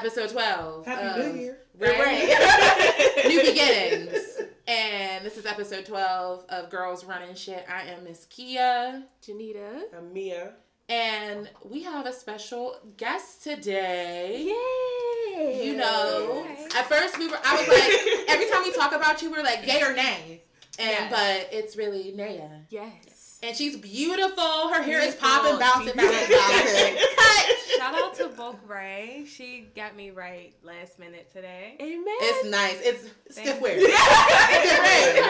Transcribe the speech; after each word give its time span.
episode 0.00 0.30
12. 0.30 0.86
Happy 0.86 1.20
of- 1.20 1.34
New 1.34 1.40
Year. 1.40 1.58
Right? 1.78 3.24
New 3.28 3.40
beginnings. 3.42 4.38
And 4.66 5.24
this 5.24 5.36
is 5.36 5.46
episode 5.46 5.84
12 5.86 6.44
of 6.48 6.70
Girls 6.70 7.04
Running 7.04 7.34
Shit. 7.34 7.64
I 7.68 7.82
am 7.88 8.04
Miss 8.04 8.26
Kia. 8.26 9.02
Janita. 9.26 9.82
I'm 9.96 10.12
Mia. 10.12 10.52
And 10.88 11.48
we 11.64 11.82
have 11.84 12.06
a 12.06 12.12
special 12.12 12.76
guest 12.96 13.42
today. 13.44 14.42
Yay! 15.36 15.66
You 15.66 15.76
know, 15.76 16.44
Okay. 16.50 16.64
at 16.78 16.86
first 16.86 17.18
we 17.18 17.28
were, 17.28 17.38
I 17.44 17.56
was 17.56 17.68
like, 17.68 18.28
every 18.28 18.50
time 18.50 18.62
we 18.64 18.72
talk 18.72 18.92
about 18.92 19.22
you, 19.22 19.30
we're 19.30 19.42
like, 19.42 19.66
yay 19.66 19.82
or 19.82 19.92
nay. 19.94 20.42
And, 20.78 20.88
Yes. 20.90 21.10
but 21.10 21.56
it's 21.56 21.76
really 21.76 22.12
Naya. 22.16 22.48
Yes. 22.70 22.92
And 23.42 23.56
she's 23.56 23.74
beautiful. 23.76 24.68
Her 24.68 24.82
hair 24.82 25.00
is 25.00 25.14
popping, 25.14 25.58
bouncing, 25.58 25.96
bouncing, 25.96 26.36
bouncing. 26.36 26.96
Cut. 27.16 27.46
Shout 27.78 27.94
out 27.94 28.14
to 28.16 28.28
Bulk 28.28 28.58
Ray. 28.68 29.24
She 29.26 29.66
got 29.74 29.96
me 29.96 30.10
right 30.10 30.52
last 30.62 30.98
minute 30.98 31.30
today. 31.32 31.74
Amen. 31.80 32.04
It's 32.06 32.44
nice. 32.50 32.78
It's 32.82 33.04
stiff 33.30 33.58
Thank 33.58 33.62
weird. 33.62 33.80
you. 33.80 33.88
Stiff 34.60 34.82
weird. 34.82 35.24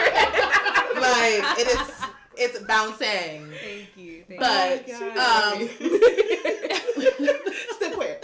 Like 1.01 1.43
it 1.59 1.67
is. 1.67 1.91
It's 2.37 2.59
bouncing. 2.65 3.47
Thank 3.61 3.95
you. 3.95 4.23
Thank 4.27 4.39
But 4.41 4.87
you. 4.87 4.95
um, 4.95 5.69
Stick 7.75 7.95
where? 7.97 8.19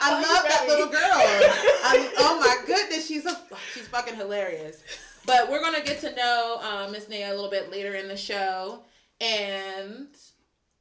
I 0.00 0.12
love 0.14 0.44
that 0.48 0.64
little 0.66 0.86
girl. 0.86 1.00
I, 1.02 2.10
oh 2.18 2.38
my 2.40 2.56
goodness, 2.66 3.06
she's 3.06 3.26
a, 3.26 3.38
she's 3.74 3.86
fucking 3.88 4.14
hilarious. 4.16 4.82
But 5.28 5.50
we're 5.50 5.60
gonna 5.60 5.82
get 5.84 6.00
to 6.00 6.14
know 6.16 6.58
um, 6.62 6.90
Miss 6.92 7.08
Naya 7.08 7.28
a 7.32 7.34
little 7.34 7.50
bit 7.50 7.70
later 7.70 7.94
in 7.94 8.08
the 8.08 8.16
show, 8.16 8.80
and 9.20 10.08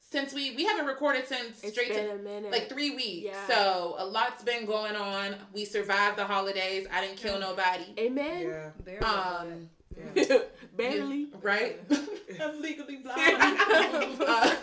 since 0.10 0.34
we 0.34 0.56
we 0.56 0.64
haven't 0.64 0.86
recorded 0.86 1.28
since 1.28 1.62
It's 1.62 1.74
straight 1.74 1.90
been 1.94 2.06
to 2.08 2.14
a 2.14 2.18
minute. 2.18 2.50
like 2.52 2.70
three 2.70 2.92
weeks, 2.92 3.26
Yeah. 3.26 3.46
so 3.48 3.96
a 3.98 4.06
lot's 4.06 4.44
been 4.44 4.66
going 4.66 4.96
on. 4.96 5.36
We 5.54 5.66
survived 5.66 6.18
the 6.18 6.24
holidays. 6.24 6.88
I 6.92 7.02
didn't 7.02 7.18
kill 7.18 7.38
nobody. 7.40 7.94
Amen. 8.00 8.48
Yeah. 8.48 8.70
There 8.86 9.00
was 9.02 9.42
Um, 9.42 9.70
yeah. 10.16 10.38
Barely. 10.78 11.28
right? 11.42 11.80
I'm 12.42 12.62
legally 12.62 12.98
blind. 12.98 13.38
Uh, 13.42 14.56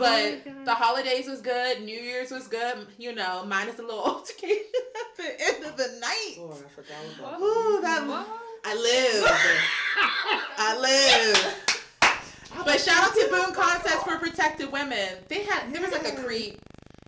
but 0.00 0.42
Oh 0.46 0.64
the 0.64 0.74
holidays 0.74 1.26
was 1.28 1.40
good. 1.40 1.82
New 1.82 1.98
Year's 1.98 2.30
was 2.30 2.48
good. 2.48 2.86
You 2.98 3.14
know, 3.14 3.44
minus 3.46 3.78
a 3.78 3.82
little 3.82 4.00
altercation 4.04 4.64
at 5.00 5.16
the 5.16 5.44
end 5.46 5.64
of 5.64 5.76
the 5.76 5.98
night. 6.00 6.36
Oh, 6.38 6.52
I 6.52 6.68
forgot 6.68 6.96
about 7.18 7.40
Ooh, 7.40 7.80
that 7.82 8.06
What? 8.06 8.26
I 8.64 8.74
live. 8.74 9.24
I 10.58 10.78
live. 10.78 11.66
But 12.64 12.80
shout 12.80 13.04
out 13.04 13.14
to 13.14 13.28
Boom 13.30 13.54
Concepts 13.54 14.02
for 14.02 14.18
protected 14.18 14.70
women. 14.70 15.08
They 15.28 15.44
had 15.44 15.72
there 15.72 15.80
was 15.80 15.92
like 15.92 16.06
a 16.06 16.16
creep 16.22 16.60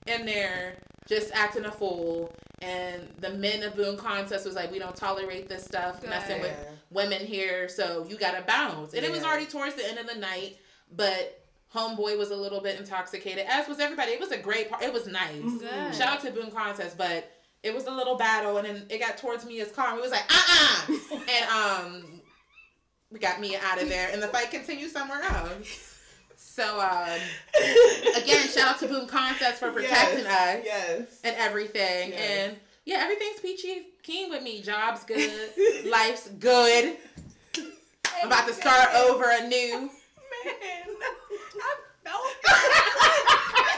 in 0.06 0.24
there 0.24 0.76
just 1.08 1.30
acting 1.34 1.64
a 1.66 1.70
fool, 1.70 2.32
and 2.62 3.08
the 3.18 3.30
men 3.30 3.62
of 3.62 3.74
Boom 3.74 3.96
Concepts 3.96 4.44
was 4.44 4.54
like, 4.54 4.70
"We 4.70 4.78
don't 4.78 4.96
tolerate 4.96 5.48
this 5.48 5.64
stuff 5.64 6.00
Good. 6.00 6.10
messing 6.10 6.40
with 6.40 6.56
women 6.90 7.26
here, 7.26 7.68
so 7.68 8.06
you 8.08 8.16
gotta 8.16 8.42
bounce." 8.46 8.94
And 8.94 9.04
it 9.04 9.10
was 9.10 9.24
already 9.24 9.46
towards 9.46 9.74
the 9.74 9.86
end 9.86 9.98
of 9.98 10.06
the 10.06 10.14
night, 10.14 10.56
but 10.96 11.41
homeboy 11.74 12.18
was 12.18 12.30
a 12.30 12.36
little 12.36 12.60
bit 12.60 12.78
intoxicated, 12.78 13.46
as 13.48 13.66
was 13.68 13.80
everybody. 13.80 14.12
It 14.12 14.20
was 14.20 14.30
a 14.32 14.38
great 14.38 14.68
part. 14.70 14.82
It 14.82 14.92
was 14.92 15.06
nice. 15.06 15.42
Good. 15.58 15.94
Shout 15.94 16.08
out 16.16 16.20
to 16.22 16.30
Boom 16.30 16.50
Concepts, 16.50 16.94
but 16.94 17.30
it 17.62 17.74
was 17.74 17.86
a 17.86 17.90
little 17.90 18.16
battle, 18.16 18.56
and 18.58 18.66
then 18.66 18.86
it 18.90 18.98
got 18.98 19.16
towards 19.18 19.44
Mia's 19.46 19.72
car, 19.72 19.88
and 19.88 19.96
we 19.96 20.02
was 20.02 20.10
like, 20.10 20.24
uh 20.28 20.92
uh 20.92 21.18
and 21.30 21.94
um, 22.04 22.20
we 23.10 23.18
got 23.18 23.40
Mia 23.40 23.58
out 23.64 23.80
of 23.80 23.88
there, 23.88 24.10
and 24.12 24.22
the 24.22 24.28
fight 24.28 24.50
continued 24.50 24.90
somewhere 24.90 25.22
else. 25.22 25.88
So 26.36 26.80
um, 26.80 27.20
again, 28.16 28.48
shout 28.48 28.68
out 28.68 28.78
to 28.80 28.88
Boom 28.88 29.06
Concepts 29.06 29.58
for 29.60 29.70
protecting 29.70 30.24
yes. 30.24 30.58
us 30.58 30.64
Yes. 30.64 31.20
and 31.24 31.36
everything, 31.38 32.10
Yes. 32.10 32.20
and 32.48 32.56
yeah, 32.84 32.96
everything's 33.00 33.38
peachy 33.40 33.86
keen 34.02 34.28
with 34.28 34.42
me. 34.42 34.60
Job's 34.60 35.04
good, 35.04 35.30
life's 35.86 36.28
good. 36.40 36.96
I'm 37.56 38.26
about 38.26 38.46
to 38.48 38.54
start 38.54 38.92
over 38.94 39.24
anew. 39.40 39.88
Man. 40.44 40.82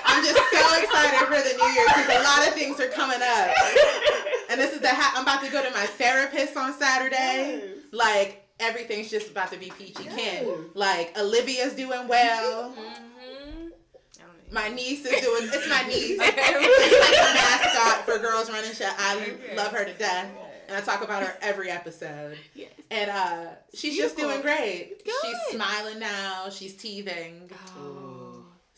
I'm 0.07 0.25
just 0.25 0.39
so 1.09 1.25
excited 1.25 1.27
for 1.29 1.49
the 1.49 1.57
new 1.65 1.73
year 1.73 1.87
because 1.89 2.09
a 2.09 2.23
lot 2.23 2.47
of 2.49 2.55
things 2.55 2.81
are 2.81 2.89
coming 2.89 3.21
up. 3.23 3.55
And 4.51 4.61
this 4.61 4.73
is 4.73 4.81
the 4.81 4.89
ha- 4.89 5.15
I'm 5.17 5.23
about 5.23 5.43
to 5.45 5.51
go 5.51 5.63
to 5.63 5.71
my 5.73 5.87
therapist 5.87 6.57
on 6.57 6.73
Saturday. 6.75 7.61
Yes. 7.65 7.77
Like 7.93 8.47
everything's 8.61 9.11
just 9.11 9.31
about 9.31 9.51
to 9.53 9.59
be 9.59 9.71
peachy 9.79 10.05
Yes. 10.05 10.15
keen. 10.45 10.71
Like 10.75 11.17
Olivia's 11.19 11.73
doing 11.75 12.07
well. 12.09 12.71
Mhm. 12.73 12.79
I 12.79 14.23
don't 14.23 14.37
even- 14.45 14.55
My 14.55 14.69
niece 14.69 15.05
is 15.07 15.21
doing. 15.21 15.49
It's 15.53 15.69
my 15.69 15.83
niece. 15.89 15.99
She's 16.09 16.19
like 16.19 16.35
the 16.37 17.35
mascot 17.35 18.05
for 18.05 18.19
Girls 18.19 18.51
Running 18.51 18.73
Shot. 18.73 18.95
I 18.99 19.35
love 19.57 19.73
her 19.73 19.85
to 19.85 19.93
death, 19.95 20.29
and 20.69 20.77
I 20.77 20.81
talk 20.83 21.03
about 21.03 21.23
her 21.23 21.37
every 21.43 21.71
episode. 21.71 22.37
Yes. 22.55 22.71
And 22.91 23.11
uh, 23.11 23.47
she's 23.75 23.97
just 23.97 24.17
doing 24.17 24.41
Beautiful. 24.43 24.57
great. 24.57 25.03
She's 25.05 25.37
smiling 25.57 25.99
now. 25.99 26.49
She's 26.51 26.75
teething. 26.75 27.51
Oh. 27.79 28.04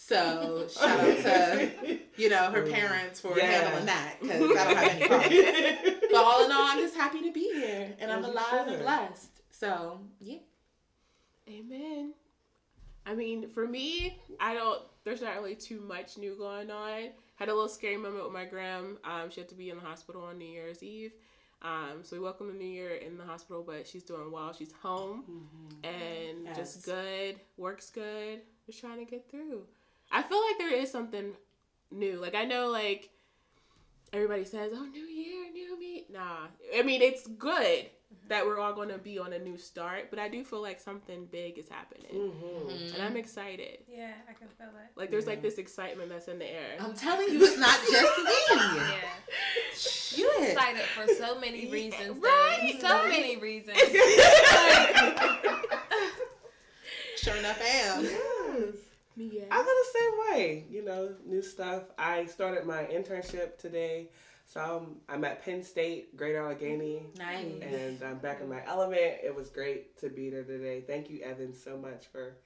So 0.09 0.69
shout 0.69 1.01
out 1.01 1.05
to 1.25 1.99
you 2.17 2.29
know 2.29 2.51
her 2.53 2.63
parents 2.63 3.21
for 3.21 3.37
Yeah. 3.37 3.47
handling 3.47 3.87
that 3.87 4.17
because 4.21 4.37
I 4.37 4.39
don't 4.39 4.57
have 4.57 4.89
any 4.93 5.09
problems. 5.09 6.01
But 6.13 6.25
all 6.25 6.45
in 6.45 6.53
all, 6.53 6.63
I'm 6.63 6.79
just 6.79 6.95
happy 6.95 7.23
to 7.23 7.33
be 7.33 7.51
here 7.55 7.93
and 7.99 8.13
I'm 8.13 8.21
As 8.21 8.27
you 8.27 8.33
alive 8.33 8.69
and 8.69 8.83
blessed. 8.83 9.31
So 9.51 9.99
yeah. 10.21 10.39
Amen. 11.49 12.13
I 13.05 13.15
mean, 13.15 13.49
for 13.49 13.67
me, 13.67 14.21
I 14.41 14.55
don't. 14.55 14.81
There's 15.05 15.23
not 15.23 15.35
really 15.37 15.55
too 15.55 15.81
much 15.81 16.19
new 16.19 16.37
going 16.37 16.71
on. 16.71 17.09
Had 17.37 17.49
a 17.49 17.55
little 17.55 17.69
scary 17.69 17.97
moment 17.97 18.25
with 18.25 18.33
my 18.33 18.45
gram. 18.45 18.99
Um, 19.05 19.31
she 19.31 19.41
had 19.41 19.49
to 19.51 19.55
be 19.55 19.71
in 19.71 19.77
the 19.77 19.85
hospital 19.85 20.23
on 20.23 20.39
New 20.39 20.49
Year's 20.49 20.83
Eve. 20.83 21.13
Um, 21.63 22.01
so 22.03 22.17
we 22.17 22.21
welcomed 22.23 22.51
the 22.51 22.55
New 22.59 22.65
Year 22.69 22.95
in 22.97 23.17
the 23.19 23.25
hospital, 23.25 23.63
but 23.67 23.87
she's 23.87 24.03
doing 24.03 24.31
well. 24.31 24.53
She's 24.53 24.73
home 24.73 25.25
and 25.85 26.45
Yes. 26.45 26.57
just 26.57 26.85
good. 26.85 27.37
Works 27.57 27.91
good. 27.91 28.41
Just 28.67 28.81
trying 28.81 28.99
to 28.99 29.05
get 29.11 29.31
through. 29.31 29.63
I 30.11 30.23
feel 30.23 30.41
like 30.47 30.59
there 30.59 30.73
is 30.75 30.91
something 30.91 31.33
new. 31.91 32.19
Like 32.21 32.35
I 32.35 32.45
know, 32.45 32.69
like 32.69 33.11
everybody 34.13 34.45
says, 34.45 34.73
"Oh, 34.75 34.85
New 34.87 35.05
Year, 35.05 35.51
new 35.53 35.79
me." 35.79 36.05
Nah, 36.13 36.47
I 36.77 36.83
mean 36.83 37.03
it's 37.03 37.27
good 37.27 37.87
that 38.29 38.47
we're 38.47 38.59
all 38.59 38.73
going 38.73 38.89
to 38.89 38.99
be 38.99 39.19
on 39.19 39.33
a 39.33 39.39
new 39.39 39.57
start, 39.59 40.11
but 40.11 40.19
I 40.19 40.29
do 40.29 40.45
feel 40.45 40.63
like 40.63 40.81
something 40.81 41.27
big 41.27 41.59
is 41.59 41.69
happening, 41.69 42.07
Mhm. 42.13 42.95
and 42.95 43.03
I'm 43.03 43.17
excited. 43.17 43.79
Yeah, 43.89 44.13
I 44.29 44.33
can 44.33 44.49
feel 44.57 44.69
it. 44.69 44.91
Like 44.97 45.11
there's 45.11 45.27
like 45.27 45.43
this 45.43 45.59
excitement 45.59 46.09
that's 46.11 46.29
in 46.29 46.39
the 46.39 46.47
air. 46.51 46.77
I'm 46.81 46.95
telling 46.95 47.33
you, 47.33 47.45
it's 47.45 47.59
not 47.59 47.79
just 47.91 48.19
me. 48.25 48.33
Yeah. 48.77 49.01
Shit. 49.75 50.51
Excited 50.53 50.83
for 50.83 51.07
so 51.15 51.39
many 51.41 51.71
reasons. 51.73 52.19
though. 52.21 52.29
Right. 52.29 52.79
So 52.81 53.07
many 53.09 53.37
reasons. 53.37 53.77
Sure 57.17 57.35
enough, 57.37 57.61
I 57.61 57.67
am. 57.69 58.05
Yes. 58.05 58.66
Yeah. 59.17 59.45
I 59.51 59.57
feel 59.57 59.65
the 59.65 59.99
same 59.99 60.13
way. 60.31 60.67
You 60.71 60.85
know, 60.85 61.15
new 61.25 61.43
stuff. 61.43 61.85
I 61.99 62.27
started 62.27 62.67
my 62.67 62.85
internship 62.85 63.59
today. 63.59 64.11
So 64.47 64.61
I'm, 64.61 65.15
I'm 65.17 65.25
at 65.25 65.45
Penn 65.45 65.63
State, 65.63 66.17
Greater 66.17 66.39
Allegheny. 66.39 67.03
Nice. 67.19 67.63
and 67.63 68.03
I'm 68.03 68.19
back 68.19 68.41
in 68.41 68.49
my 68.49 68.65
element. 68.67 69.01
It 69.25 69.35
was 69.35 69.49
great 69.49 69.99
to 70.01 70.09
be 70.09 70.31
there 70.31 70.45
today. 70.45 70.83
Thank 70.87 71.11
you, 71.11 71.21
Evan, 71.23 71.53
so 71.53 71.77
much 71.77 72.07
for 72.13 72.37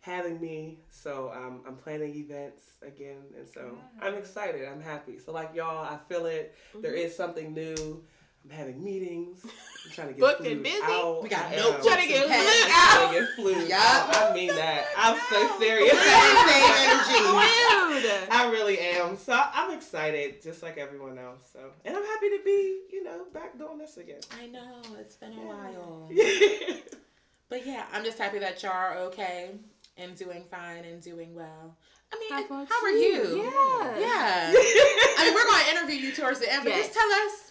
having 0.00 0.40
me. 0.40 0.78
So 0.90 1.32
um, 1.34 1.62
I'm 1.66 1.76
planning 1.76 2.14
events 2.14 2.62
again, 2.82 3.22
and 3.36 3.46
so 3.46 3.76
I'm 4.00 4.14
excited. 4.14 4.66
I'm 4.66 4.80
happy. 4.80 5.18
So 5.18 5.32
like 5.32 5.50
y'all, 5.54 5.84
I 5.84 5.98
feel 6.08 6.26
it. 6.26 6.54
There 6.80 6.94
is 6.94 7.14
something 7.14 7.52
new. 7.52 8.02
I'm 8.44 8.50
having 8.50 8.84
meetings. 8.84 9.40
I'm 9.44 9.90
trying 9.92 10.08
to 10.08 10.12
get 10.14 10.20
Booked 10.20 10.46
and 10.46 10.62
busy. 10.62 10.78
out. 10.82 11.22
We 11.22 11.28
got 11.30 11.46
I 11.46 11.54
am. 11.54 11.82
Trying 11.82 12.02
to 12.02 12.08
get 12.08 12.22
and 12.24 12.30
pens. 12.30 12.44
flued 12.44 12.64
I'm 12.64 12.70
out. 12.72 12.90
trying 12.94 13.08
to 13.08 13.20
get 13.20 13.34
flued 13.36 13.68
Yup. 13.68 13.80
out. 13.80 14.30
I 14.30 14.34
mean 14.34 14.48
that. 14.48 14.84
I'm 14.96 15.18
so 15.30 15.58
serious. 15.58 15.92
Same 15.92 16.48
energy. 16.84 18.02
Dude. 18.02 18.28
I 18.30 18.48
really 18.50 18.78
am. 18.78 19.16
So 19.16 19.32
I'm 19.32 19.70
excited, 19.76 20.42
just 20.42 20.62
like 20.62 20.76
everyone 20.78 21.18
else. 21.18 21.48
So, 21.52 21.60
and 21.84 21.96
I'm 21.96 22.04
happy 22.04 22.28
to 22.30 22.40
be, 22.44 22.80
you 22.92 23.02
know, 23.04 23.24
back 23.32 23.56
doing 23.58 23.78
this 23.78 23.96
again. 23.96 24.20
I 24.40 24.46
know 24.46 24.82
it's 24.98 25.16
been 25.16 25.32
a 25.32 25.36
Yeah. 25.36 25.46
while, 25.46 26.08
yeah. 26.10 26.74
but 27.48 27.66
yeah, 27.66 27.84
I'm 27.92 28.04
just 28.04 28.18
happy 28.18 28.38
that 28.40 28.62
y'all 28.62 28.72
are 28.72 28.96
okay 29.08 29.52
and 29.96 30.14
doing 30.16 30.44
fine 30.50 30.84
and 30.84 31.00
doing 31.00 31.34
well. 31.34 31.76
I 32.12 32.18
mean, 32.18 32.46
How 32.48 32.64
how, 32.66 32.84
are 32.84 32.90
you? 32.90 32.98
you? 32.98 33.42
Yeah. 33.44 33.98
Yeah. 33.98 34.52
I 34.54 35.24
mean, 35.24 35.34
we're 35.34 35.44
going 35.46 35.64
to 35.64 35.70
interview 35.70 36.08
you 36.08 36.12
towards 36.14 36.40
the 36.40 36.52
end, 36.52 36.64
but 36.64 36.70
Yes. 36.70 36.86
just 36.88 36.94
tell 36.98 37.10
us, 37.10 37.43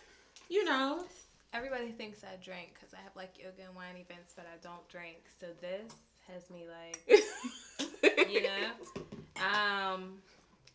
you 0.54 0.64
know. 0.66 1.04
Everybody 1.54 1.90
thinks 1.92 2.24
I 2.24 2.36
drink 2.44 2.74
because 2.76 2.94
I 2.94 2.98
have 3.04 3.16
like 3.16 3.38
yoga 3.38 3.64
and 3.68 3.76
wine 3.76 3.98
events, 3.98 4.34
but 4.36 4.46
I 4.46 4.58
don't 4.62 4.88
drink. 4.90 5.18
So 5.40 5.48
this 5.62 5.92
has 6.28 6.50
me 6.50 6.66
like, 6.68 7.00
you 8.30 8.44
know, 8.44 8.72
um, 9.44 10.16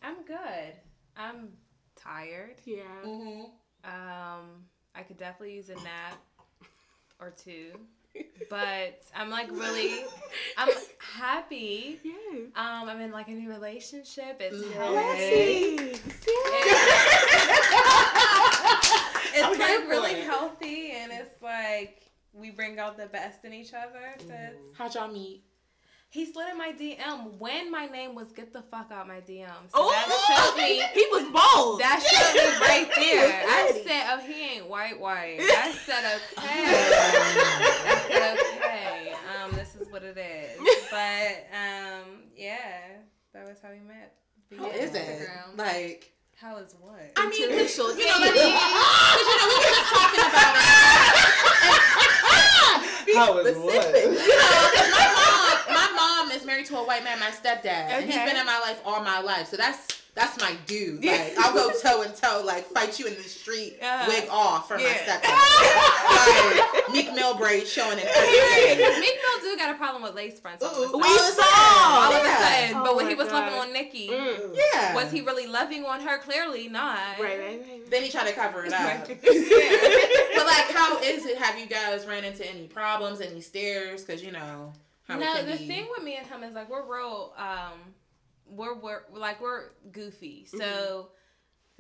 I'm 0.03 0.23
good. 0.27 0.75
I'm 1.17 1.49
tired. 1.97 2.57
Yeah. 2.65 2.83
Mm-hmm. 3.05 3.45
Um, 3.85 4.65
I 4.95 5.03
could 5.03 5.19
definitely 5.19 5.55
use 5.57 5.71
a 5.71 5.75
nap. 5.77 6.19
or 7.21 7.31
two. 7.31 7.73
But 8.51 9.03
I'm 9.15 9.31
like 9.31 9.51
really, 9.51 10.05
I'm 10.57 10.71
happy. 10.99 12.01
Yes. 12.03 12.49
Um, 12.57 12.89
I'm 12.89 13.01
in 13.01 13.13
like 13.13 13.29
a 13.29 13.33
new 13.33 13.49
relationship. 13.49 14.39
It's 14.41 14.73
healthy. 14.75 15.99
Yes. 16.27 17.65
It's 19.39 19.59
like 19.59 19.89
really 19.89 20.13
it. 20.21 20.25
healthy, 20.25 20.93
and 20.93 21.13
it's 21.13 21.41
like 21.43 22.03
we 22.33 22.51
bring 22.51 22.79
out 22.79 22.97
the 22.97 23.07
best 23.07 23.45
in 23.45 23.53
each 23.53 23.73
other. 23.75 24.15
So 24.21 24.27
it's, 24.33 24.57
How'd 24.79 24.95
y'all 24.95 25.09
meet? 25.13 25.45
he 26.11 26.25
slid 26.25 26.49
in 26.49 26.57
my 26.57 26.73
DM 26.73 27.35
when 27.39 27.71
my 27.71 27.87
name 27.87 28.15
was 28.15 28.33
"Get 28.33 28.53
the 28.53 28.63
fuck 28.63 28.91
out 28.91 29.07
my 29.07 29.21
DM." 29.21 29.47
So 29.69 29.75
Oh, 29.75 29.91
that 29.91 30.55
showed 30.55 30.57
me. 30.63 30.83
he 30.95 31.07
was 31.13 31.25
bold. 31.25 31.81
That 31.81 32.01
showed 32.03 32.35
me 32.35 32.67
right 32.67 32.91
there. 32.97 33.43
I 33.47 33.83
said, 33.87 34.07
"Oh, 34.11 34.21
he 34.27 34.57
ain't 34.57 34.69
white 34.69 34.99
white." 34.99 35.39
I 35.41 35.73
said, 35.73 36.05
"Okay." 36.17 36.49
I 36.49 38.05
said, 38.09 38.39
"Okay." 38.57 39.13
Um, 39.43 39.53
this 39.53 39.75
is 39.77 39.91
what 39.93 40.03
it 40.03 40.17
is. 40.17 40.59
But 40.91 41.47
um, 41.53 42.23
yeah, 42.37 42.79
that 43.35 43.47
was 43.47 43.59
how 43.63 43.71
we 43.71 43.81
met. 43.87 44.15
How 44.59 44.65
Via 44.71 44.83
is 44.83 44.95
it? 44.95 45.29
Like, 45.57 46.13
How 46.41 46.57
is 46.59 46.73
what? 46.81 47.01
I 47.17 47.29
mean, 47.29 47.51
Interracial 47.51 47.99
you 47.99 48.07
know, 48.07 48.19
let 48.21 48.33
me, 48.33 48.39
'cause, 48.39 49.27
you 49.27 49.39
know, 49.39 49.49
we 49.49 49.55
were 49.59 49.75
just 49.75 49.91
talking 49.91 50.21
about 50.21 50.55
it. 50.55 50.63
How 53.19 53.39
is 53.39 53.57
specific. 53.57 53.65
what? 53.65 53.91
You 54.23 54.29
know, 54.29 54.71
'cause 54.75 54.91
my 54.95 55.09
mom, 55.19 55.57
my 55.75 55.89
mom 55.97 56.31
is 56.31 56.45
married 56.45 56.67
to 56.67 56.77
a 56.77 56.85
white 56.85 57.03
man, 57.03 57.19
my 57.19 57.31
stepdad, 57.31 57.91
and 57.91 58.05
he's 58.05 58.15
Okay. 58.15 58.25
been 58.25 58.37
in 58.37 58.47
my 58.47 58.61
life 58.61 58.81
all 58.85 59.01
my 59.03 59.19
life. 59.21 59.49
So 59.49 59.57
that's 59.57 59.85
that's 60.19 60.41
my 60.41 60.53
dude. 60.67 61.05
Like 61.05 61.35
I'll 61.39 61.55
go 61.55 61.71
toe 61.81 62.03
and 62.03 62.15
toe, 62.15 62.43
like 62.45 62.65
fight 62.67 62.99
you 62.99 63.07
in 63.07 63.15
the 63.15 63.23
street, 63.23 63.79
Uh-huh. 63.81 64.05
wig 64.09 64.29
off 64.31 64.67
for 64.69 64.77
my 64.77 64.83
Yeah. 64.83 65.19
stepdad. 65.21 66.69
like 66.85 66.93
Meek 66.93 67.15
Mill 67.15 67.35
braids 67.37 67.71
showing 67.71 67.99
it. 68.01 68.05
Meek 69.01 69.17
Mill 69.23 69.41
do 69.53 69.57
got 69.57 69.75
a 69.75 69.79
problem 69.79 70.03
with 70.03 70.15
lace 70.15 70.41
fronts. 70.41 70.63
All 70.65 70.71
of 70.71 70.77
a 70.77 70.81
Ooh, 70.83 70.85
sudden. 70.87 71.01
We 71.01 71.07
all 71.09 71.15
of 71.15 71.21
a 71.21 71.33
saw. 71.33 71.43
sudden. 71.43 72.03
All 72.03 72.13
of 72.13 72.25
a 72.25 72.29
Yeah. 72.29 72.39
sudden. 72.69 72.77
Oh 72.77 72.85
But 72.85 72.97
when 72.97 73.09
he 73.09 73.15
was 73.15 73.29
God. 73.29 73.35
loving 73.45 73.59
on 73.59 73.73
Nicki, 73.73 74.09
Mm. 74.09 74.57
Yeah. 74.75 74.95
was 74.95 75.11
he 75.13 75.21
really 75.21 75.47
loving 75.47 75.85
on 75.85 76.01
her? 76.01 76.19
Clearly 76.19 76.69
not. 76.69 76.99
Right, 77.21 77.39
right, 77.39 77.61
right. 77.69 77.91
Then 77.91 78.03
he 78.03 78.11
tried 78.11 78.27
to 78.29 78.33
cover 78.35 78.65
it 78.65 78.73
up. 78.73 78.81
Right. 78.81 79.07
but 80.35 80.47
like, 80.47 80.71
how 80.75 80.99
is 81.01 81.25
it? 81.27 81.39
Have 81.39 81.59
you 81.59 81.67
guys 81.67 82.07
ran 82.07 82.25
into 82.25 82.47
any 82.49 82.67
problems, 82.67 83.21
any 83.21 83.41
stares? 83.41 84.03
Because 84.05 84.23
you 84.23 84.33
know 84.33 84.73
how 85.07 85.19
no, 85.19 85.43
the 85.45 85.57
be. 85.57 85.67
thing 85.67 85.87
with 85.91 86.03
me 86.03 86.17
and 86.17 86.27
him 86.27 86.43
is 86.43 86.55
like 86.55 86.69
we're 86.69 86.85
real. 86.85 87.33
Um, 87.39 87.95
we're 88.51 88.75
we're 88.79 89.03
like 89.13 89.41
we're 89.41 89.71
goofy, 89.93 90.47
so 90.47 90.59
Mm-hmm. 90.59 91.09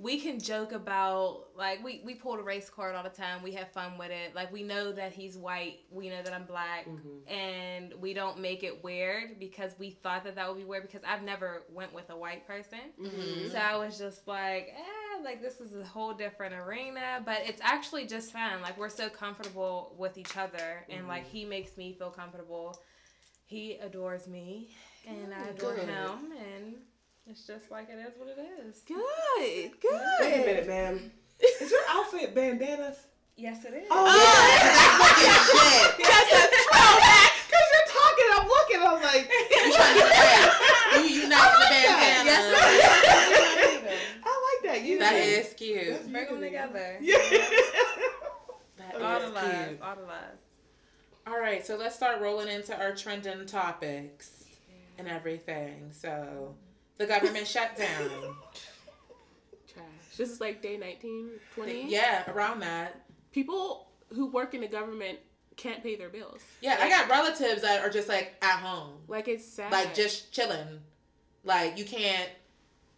we 0.04 0.20
can 0.20 0.38
joke 0.38 0.70
about 0.72 1.46
like 1.56 1.82
we 1.82 2.02
we 2.04 2.14
pull 2.14 2.36
the 2.36 2.42
race 2.42 2.70
card 2.70 2.94
all 2.94 3.02
the 3.02 3.08
time. 3.08 3.42
We 3.42 3.52
have 3.52 3.72
fun 3.72 3.98
with 3.98 4.10
it. 4.10 4.34
Like 4.34 4.52
we 4.52 4.62
know 4.62 4.92
that 4.92 5.12
he's 5.12 5.36
white. 5.36 5.78
We 5.90 6.08
know 6.08 6.22
that 6.22 6.32
I'm 6.32 6.44
black. 6.44 6.86
Mm-hmm. 6.86 7.28
And 7.32 7.94
we 8.00 8.14
don't 8.14 8.38
make 8.40 8.62
it 8.62 8.82
weird 8.84 9.38
because 9.40 9.72
we 9.78 9.90
thought 9.90 10.22
that 10.24 10.36
that 10.36 10.48
would 10.48 10.58
be 10.58 10.64
weird 10.64 10.82
because 10.86 11.02
I've 11.06 11.22
never 11.22 11.62
went 11.72 11.92
with 11.92 12.10
a 12.10 12.16
white 12.16 12.46
person. 12.46 12.78
Mhm. 13.00 13.50
So 13.50 13.58
I 13.58 13.76
was 13.76 13.98
just 13.98 14.28
like, 14.28 14.68
eh, 14.76 15.24
like 15.24 15.42
this 15.42 15.60
is 15.60 15.74
a 15.74 15.84
whole 15.84 16.14
different 16.14 16.54
arena, 16.54 17.20
but 17.24 17.38
it's 17.44 17.60
actually 17.62 18.06
just 18.06 18.32
fun. 18.32 18.62
Like 18.62 18.78
we're 18.78 18.88
so 18.88 19.08
comfortable 19.08 19.96
with 19.98 20.16
each 20.16 20.36
other, 20.36 20.84
and 20.88 21.08
like 21.08 21.26
he 21.26 21.44
makes 21.44 21.76
me 21.76 21.92
feel 21.94 22.10
comfortable. 22.10 22.78
He 23.46 23.78
adores 23.78 24.26
me, 24.28 24.76
and 25.08 25.32
I 25.34 25.48
adore 25.48 25.74
Good. 25.74 25.88
him, 25.88 26.32
and 26.32 26.74
it's 27.26 27.46
just 27.46 27.70
like 27.70 27.88
it 27.90 27.98
is 27.98 28.12
what 28.18 28.28
it 28.28 28.38
is. 28.66 28.82
Good, 28.86 29.80
good. 29.80 30.00
Wait 30.20 30.34
a 30.34 30.46
minute, 30.46 30.66
ma'am. 30.66 31.10
Is 31.60 31.70
your 31.70 31.80
outfit 31.88 32.34
bandanas? 32.34 32.96
Yes, 33.36 33.64
it 33.64 33.72
is. 33.74 33.86
Oh, 33.90 33.94
oh. 33.94 34.58
That's 34.60 34.98
fucking 34.98 35.34
shit. 35.46 35.88
That's 36.08 36.32
a 36.32 36.42
throwback. 36.66 37.32
Cause 37.48 37.66
you're 37.72 37.88
talking, 37.94 38.28
I'm 38.34 38.46
looking, 38.48 38.80
I'm 38.82 39.00
like, 39.02 39.30
You 39.30 39.72
trying 39.72 39.94
to 39.94 40.00
get 40.02 41.08
You 41.08 41.22
unite 41.22 41.52
the 41.52 41.58
like 41.60 41.70
that. 41.86 42.24
bandana. 42.26 43.92
I 44.24 44.58
like 44.62 44.62
that. 44.74 44.82
You 44.84 44.98
That 44.98 45.12
did. 45.12 45.46
is 45.46 45.54
cute. 45.54 46.12
Bring 46.12 46.26
them 46.26 46.40
together. 46.40 46.98
Yeah. 47.02 47.16
That 48.76 49.02
All 49.02 49.16
is 49.18 49.24
the 49.28 49.30
love, 49.34 49.66
cute. 49.68 49.82
all 49.82 49.96
the 49.96 50.02
love. 50.02 50.36
All 51.26 51.38
right, 51.38 51.64
so 51.66 51.76
let's 51.76 51.94
start 51.94 52.20
rolling 52.20 52.48
into 52.48 52.76
our 52.76 52.94
trending 52.94 53.44
topics 53.46 54.37
and 54.98 55.08
everything. 55.08 55.88
So, 55.92 56.54
the 56.98 57.06
government 57.06 57.46
shutdown. 57.46 58.36
Trash. 59.72 59.84
This 60.16 60.30
is 60.30 60.40
like 60.40 60.60
day 60.62 60.76
19, 60.76 61.30
20. 61.54 61.88
Yeah, 61.90 62.30
around 62.30 62.60
that. 62.60 63.02
People 63.32 63.88
who 64.14 64.26
work 64.26 64.54
in 64.54 64.60
the 64.62 64.68
government 64.68 65.18
can't 65.56 65.82
pay 65.82 65.96
their 65.96 66.08
bills. 66.08 66.42
Yeah, 66.60 66.76
I 66.80 66.88
got 66.88 67.08
relatives 67.08 67.62
that 67.62 67.80
are 67.82 67.90
just 67.90 68.08
like 68.08 68.34
at 68.42 68.58
home, 68.60 68.94
Like 69.08 69.28
it's 69.28 69.44
sad. 69.44 69.72
like 69.72 69.94
just 69.94 70.32
chilling. 70.32 70.80
Like 71.44 71.78
you 71.78 71.84
can't. 71.84 72.28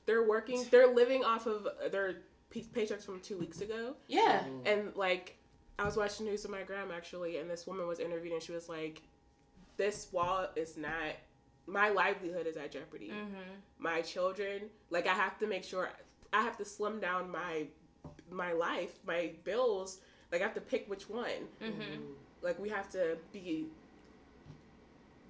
they're 0.07 0.27
working. 0.29 0.65
They're 0.71 0.93
living 0.93 1.25
off 1.25 1.47
of 1.47 1.69
their 1.91 2.17
paychecks 2.53 3.05
from 3.05 3.21
two 3.21 3.39
weeks 3.39 3.61
ago. 3.61 3.95
Yeah. 4.09 4.43
And 4.67 4.95
like, 4.97 5.37
I 5.79 5.85
was 5.85 5.97
watching 5.97 6.27
news 6.27 6.43
with 6.43 6.53
my 6.53 6.63
grandma 6.63 6.95
actually, 6.95 7.39
and 7.39 7.49
this 7.51 7.67
woman 7.67 7.87
was 7.87 7.99
interviewed, 8.01 8.33
and 8.35 8.43
she 8.43 8.53
was 8.53 8.69
like, 8.69 9.03
"This 9.77 10.09
wall 10.13 10.47
is 10.57 10.77
not. 10.77 11.17
My 11.71 11.89
livelihood 11.91 12.47
is 12.47 12.57
at 12.57 12.73
jeopardy. 12.73 13.09
Mm-hmm. 13.09 13.37
My 13.79 14.01
children, 14.03 14.63
like, 14.91 15.07
I 15.07 15.15
have 15.15 15.39
to 15.39 15.47
make 15.47 15.65
sure. 15.65 15.89
I 16.33 16.43
have 16.43 16.57
to 16.59 16.65
slim 16.65 17.01
down 17.01 17.31
my 17.31 17.67
my 18.31 18.53
life, 18.53 18.99
my 19.07 19.33
bills. 19.45 19.99
Like, 20.33 20.41
I 20.41 20.45
have 20.45 20.55
to 20.55 20.61
pick 20.61 20.89
which 20.89 21.09
one. 21.09 21.49
Mm-hmm. 21.63 22.03
Like, 22.43 22.59
we 22.59 22.69
have 22.71 22.89
to 22.91 23.17
be." 23.33 23.67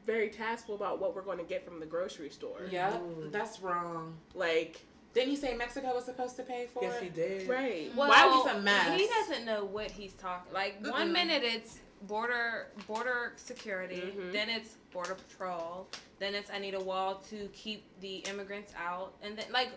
Very 0.06 0.30
tactful 0.30 0.74
about 0.74 0.98
what 1.00 1.14
we're 1.14 1.22
going 1.22 1.38
to 1.38 1.44
get 1.44 1.64
from 1.64 1.78
the 1.78 1.86
grocery 1.86 2.30
store. 2.30 2.62
Yeah, 2.70 2.92
Mm. 2.92 3.30
That's 3.30 3.60
wrong. 3.60 4.16
Like, 4.34 4.80
Didn't 5.12 5.28
he 5.30 5.36
say 5.36 5.54
Mexico 5.54 5.94
was 5.94 6.04
supposed 6.04 6.36
to 6.36 6.42
pay 6.42 6.66
for 6.72 6.82
Yes, 6.82 6.96
it? 6.96 7.02
he 7.04 7.08
did. 7.10 7.48
right. 7.48 7.92
Well, 7.94 8.08
Why 8.08 8.26
was 8.26 8.46
a 8.56 8.60
mess? 8.60 8.98
He 8.98 9.06
doesn't 9.06 9.44
know 9.44 9.64
what 9.64 9.90
he's 9.90 10.14
talking. 10.14 10.52
Like 10.52 10.80
one 10.84 11.08
Mm-mm. 11.08 11.12
minute 11.12 11.42
it's 11.44 11.80
border 12.02 12.68
border 12.86 13.32
security, 13.36 14.14
Mhm. 14.16 14.32
then 14.32 14.48
it's 14.48 14.76
border 14.92 15.14
patrol, 15.14 15.86
then 16.18 16.34
it's 16.34 16.50
I 16.50 16.58
need 16.58 16.74
a 16.74 16.80
wall 16.80 17.16
to 17.30 17.48
keep 17.52 17.84
the 18.00 18.16
immigrants 18.30 18.72
out, 18.78 19.14
and 19.22 19.36
then 19.36 19.46
like 19.52 19.70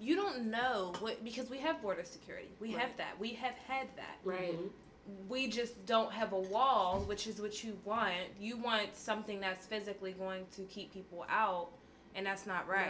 you 0.00 0.16
don't 0.16 0.50
know 0.50 0.92
what 1.00 1.22
because 1.24 1.48
we 1.50 1.58
have 1.58 1.80
border 1.82 2.04
security, 2.04 2.48
we 2.60 2.72
have 2.72 2.90
that, 2.96 3.18
we 3.18 3.30
have 3.34 3.54
had 3.68 3.86
that. 3.96 4.18
Right. 4.24 4.58
We 5.28 5.48
just 5.48 5.84
don't 5.84 6.12
have 6.12 6.32
a 6.32 6.38
wall, 6.38 7.02
which 7.06 7.26
is 7.26 7.40
what 7.40 7.64
you 7.64 7.76
want. 7.84 8.14
You 8.40 8.56
want 8.56 8.94
something 8.96 9.40
that's 9.40 9.66
physically 9.66 10.12
going 10.12 10.44
to 10.56 10.62
keep 10.62 10.92
people 10.94 11.26
out, 11.28 11.70
and 12.14 12.24
that's 12.24 12.46
not 12.46 12.68
right. 12.68 12.88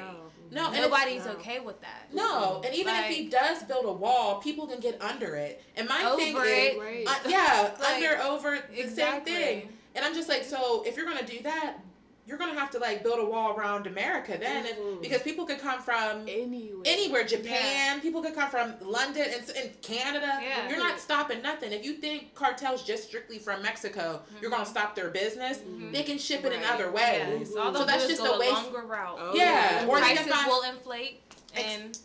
No, 0.51 0.67
and 0.67 0.77
it's- 0.77 0.91
Nobody's 0.91 1.25
no. 1.25 1.33
okay 1.33 1.61
with 1.61 1.81
that. 1.81 2.13
No, 2.13 2.61
and 2.67 2.75
even 2.75 2.95
if 2.97 3.07
he 3.07 3.29
does 3.31 3.63
build 3.63 3.87
a 3.87 3.93
wall, 3.93 4.41
people 4.43 4.67
can 4.67 4.79
get 4.79 5.01
under 5.01 5.37
it. 5.37 5.63
And 5.75 5.89
my 5.89 6.05
Over 6.05 6.17
thing 6.17 6.37
it. 6.37 6.41
is, 6.43 6.79
Right. 6.79 7.07
uh, 7.09 7.29
yeah, 7.29 7.71
Like, 7.81 7.95
under 8.05 8.19
over 8.25 8.59
the 8.71 8.81
Exactly. 8.81 9.33
same 9.33 9.61
thing. 9.63 9.69
And 9.95 10.05
I'm 10.05 10.15
just 10.15 10.29
like, 10.29 10.45
so 10.45 10.83
if 10.87 10.97
you're 10.97 11.07
gonna 11.07 11.27
do 11.27 11.41
that, 11.43 11.77
you're 12.25 12.39
gonna 12.39 12.59
have 12.59 12.71
to 12.71 12.79
like 12.79 13.03
build 13.03 13.19
a 13.19 13.25
wall 13.25 13.57
around 13.57 13.87
America 13.89 14.37
then, 14.39 14.65
if, 14.65 14.79
Mhm. 14.79 15.03
because 15.03 15.23
people 15.23 15.45
could 15.45 15.59
come 15.59 15.83
from 15.83 16.21
Anywhere. 16.29 16.83
anywhere, 16.85 17.25
Japan, 17.25 18.01
people 18.01 18.23
could 18.23 18.35
come 18.35 18.49
from 18.49 18.75
London 18.81 19.27
and, 19.35 19.51
and 19.57 19.83
Canada. 19.83 20.39
Yeah. 20.41 20.69
You're 20.69 20.79
not 20.79 21.01
stopping 21.01 21.43
nothing. 21.43 21.73
If 21.73 21.85
you 21.85 21.95
think 21.95 22.33
cartels 22.37 22.85
just 22.85 23.05
strictly 23.09 23.39
from 23.41 23.61
Mexico, 23.61 24.23
you're 24.41 24.51
gonna 24.53 24.65
stop 24.65 24.95
their 24.95 25.09
business. 25.11 25.59
Mhm. 25.59 25.93
They 25.93 26.05
can 26.05 26.17
ship 26.17 26.45
it 26.45 26.53
in 26.53 26.61
Right. 26.61 26.71
other 26.71 26.93
ways. 26.93 27.49
Yes. 27.51 27.57
All 27.57 27.73
So 27.73 27.79
they'll 27.79 27.87
that's 27.87 28.07
just 28.07 28.23
go 28.23 28.33
a 28.35 28.37
a 28.37 28.39
waste- 28.39 28.53
longer 28.53 28.83
route. 28.83 29.19
Oh, 29.21 29.35
Yeah, 29.35 29.85
or 29.89 29.99
prices 29.99 30.27
find- 30.29 30.47
will 30.47 30.63
inflate, 30.63 31.21
Ex- 31.55 31.65
and 31.65 31.99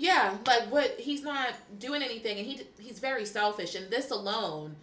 Yeah, 0.00 0.36
like 0.46 0.70
what 0.70 0.98
he's 0.98 1.22
not 1.22 1.54
doing 1.78 2.02
anything, 2.02 2.38
and 2.38 2.46
he 2.46 2.64
he's 2.80 3.00
very 3.00 3.26
selfish, 3.26 3.74
and 3.74 3.90
this 3.90 4.10
alone 4.12 4.76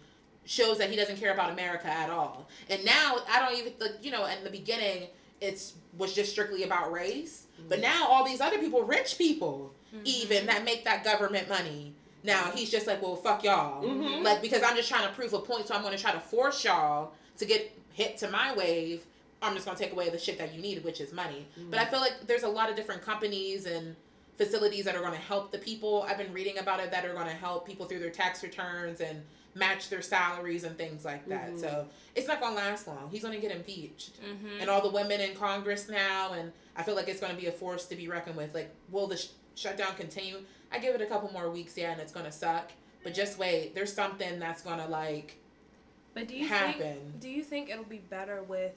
shows 0.46 0.78
that 0.78 0.90
he 0.90 0.96
doesn't 0.96 1.16
care 1.16 1.32
about 1.32 1.50
America 1.50 1.88
at 1.88 2.08
all. 2.08 2.48
And 2.70 2.84
now 2.84 3.18
I 3.28 3.40
don't 3.40 3.58
even, 3.58 3.72
like, 3.78 4.02
you 4.02 4.10
know, 4.10 4.24
in 4.26 4.42
the 4.44 4.50
beginning 4.50 5.08
it's 5.40 5.74
was 5.98 6.14
just 6.14 6.32
strictly 6.32 6.62
about 6.62 6.92
race, 6.92 7.46
but 7.68 7.78
mm. 7.78 7.82
now 7.82 8.06
all 8.08 8.24
these 8.24 8.40
other 8.40 8.58
people, 8.58 8.82
rich 8.82 9.18
people, 9.18 9.72
mm-hmm. 9.94 10.02
even 10.04 10.46
that 10.46 10.64
make 10.64 10.84
that 10.84 11.04
government 11.04 11.48
money. 11.48 11.94
Now 12.22 12.50
he's 12.50 12.70
just 12.70 12.86
like, 12.86 13.00
well, 13.00 13.16
fuck 13.16 13.44
y'all, 13.44 13.84
Mhm. 13.84 14.22
like 14.22 14.42
because 14.42 14.62
I'm 14.62 14.76
just 14.76 14.88
trying 14.88 15.06
to 15.06 15.14
prove 15.14 15.32
a 15.32 15.38
point, 15.38 15.68
so 15.68 15.74
I'm 15.74 15.82
going 15.82 15.96
to 15.96 16.02
try 16.02 16.12
to 16.12 16.20
force 16.20 16.64
y'all 16.64 17.12
to 17.38 17.44
get 17.44 17.70
hit 17.92 18.18
to 18.18 18.30
my 18.30 18.54
wave. 18.54 19.04
I'm 19.42 19.54
just 19.54 19.66
going 19.66 19.76
to 19.76 19.82
take 19.82 19.92
away 19.92 20.08
the 20.08 20.18
shit 20.18 20.38
that 20.38 20.54
you 20.54 20.60
need, 20.60 20.82
which 20.82 21.00
is 21.00 21.12
money. 21.12 21.46
Mm-hmm. 21.58 21.70
But 21.70 21.80
I 21.80 21.84
feel 21.84 22.00
like 22.00 22.26
there's 22.26 22.42
a 22.42 22.48
lot 22.48 22.68
of 22.68 22.76
different 22.76 23.02
companies 23.02 23.66
and 23.66 23.94
facilities 24.38 24.84
that 24.86 24.96
are 24.96 25.00
going 25.00 25.12
to 25.12 25.18
help 25.18 25.52
the 25.52 25.58
people. 25.58 26.04
I've 26.08 26.18
been 26.18 26.32
reading 26.32 26.58
about 26.58 26.80
it 26.80 26.90
that 26.90 27.04
are 27.04 27.14
going 27.14 27.26
to 27.26 27.32
help 27.32 27.66
people 27.66 27.86
through 27.86 28.00
their 28.00 28.10
tax 28.10 28.42
returns 28.42 29.00
and 29.00 29.22
match 29.56 29.88
their 29.88 30.02
salaries 30.02 30.64
and 30.64 30.76
things 30.76 31.04
like 31.04 31.26
that. 31.28 31.50
Mhm. 31.52 31.60
So 31.60 31.88
it's 32.14 32.28
not 32.28 32.40
to 32.54 32.60
last 32.62 32.86
long. 32.86 33.08
He's 33.10 33.22
to 33.34 33.40
get 33.40 33.50
impeached. 33.56 34.20
Mhm. 34.22 34.60
And 34.60 34.68
all 34.70 34.82
the 34.82 34.90
women 34.90 35.20
in 35.20 35.34
Congress 35.34 35.88
now, 35.88 36.34
and 36.34 36.52
I 36.76 36.82
feel 36.82 36.94
like 36.94 37.08
it's 37.08 37.20
going 37.20 37.34
to 37.34 37.40
be 37.40 37.48
a 37.48 37.52
force 37.52 37.86
to 37.86 37.96
be 37.96 38.06
reckoned 38.06 38.36
with. 38.36 38.54
Like, 38.54 38.70
will 38.90 39.06
the 39.06 39.16
sh- 39.16 39.28
shutdown 39.54 39.96
continue? 39.96 40.44
I 40.70 40.78
give 40.78 40.94
it 40.94 41.00
a 41.00 41.06
couple 41.06 41.32
more 41.32 41.50
weeks, 41.50 41.76
yeah, 41.76 41.92
and 41.92 42.00
it's 42.00 42.12
going 42.12 42.26
to 42.26 42.32
suck. 42.32 42.70
But 43.02 43.14
just 43.14 43.38
wait. 43.38 43.74
There's 43.74 43.92
something 43.92 44.38
that's 44.38 44.60
going 44.62 44.78
to, 44.78 44.86
like, 44.86 45.36
But 46.12 46.28
do 46.28 46.36
you 46.36 46.46
happen. 46.46 46.80
think 46.80 47.20
do 47.20 47.28
you 47.30 47.42
think 47.42 47.70
it'll 47.70 47.84
be 47.84 47.98
better 47.98 48.42
with 48.42 48.72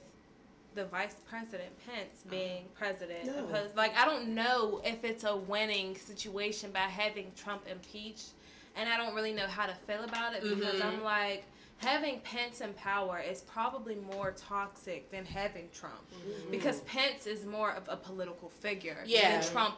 the 0.76 0.86
vice 0.86 1.16
president 1.28 1.72
Pence 1.86 2.24
being 2.30 2.70
president? 2.74 3.26
No. 3.26 3.46
Because 3.48 3.76
like 3.76 3.96
I 3.98 4.06
don't 4.06 4.30
know 4.36 4.82
if 4.86 5.04
it's 5.04 5.24
a 5.24 5.36
winning 5.36 5.96
situation 5.98 6.72
by 6.72 6.80
having 6.82 7.32
Trump 7.36 7.66
impeached, 7.68 8.30
and 8.76 8.90
I 8.90 8.98
don't 8.98 9.16
really 9.16 9.34
know 9.34 9.48
how 9.48 9.66
to 9.66 9.74
feel 9.88 10.04
about 10.04 10.34
it 10.34 10.44
because 10.44 10.76
Mhm. 10.76 10.86
I'm 10.86 10.94
mm-hmm. 10.96 11.04
like 11.04 11.46
having 11.78 12.20
Pence 12.22 12.62
in 12.62 12.74
power 12.74 13.20
is 13.20 13.42
probably 13.42 13.96
more 13.96 14.32
toxic 14.32 15.10
than 15.12 15.26
having 15.26 15.70
Trump 15.74 16.04
mm-hmm. 16.14 16.52
because 16.52 16.82
Pence 16.82 17.26
is 17.26 17.46
more 17.46 17.72
of 17.72 17.84
a 17.88 17.98
political 17.98 18.50
figure 18.50 19.04
Yeah. 19.06 19.40
than 19.40 19.52
Trump 19.52 19.78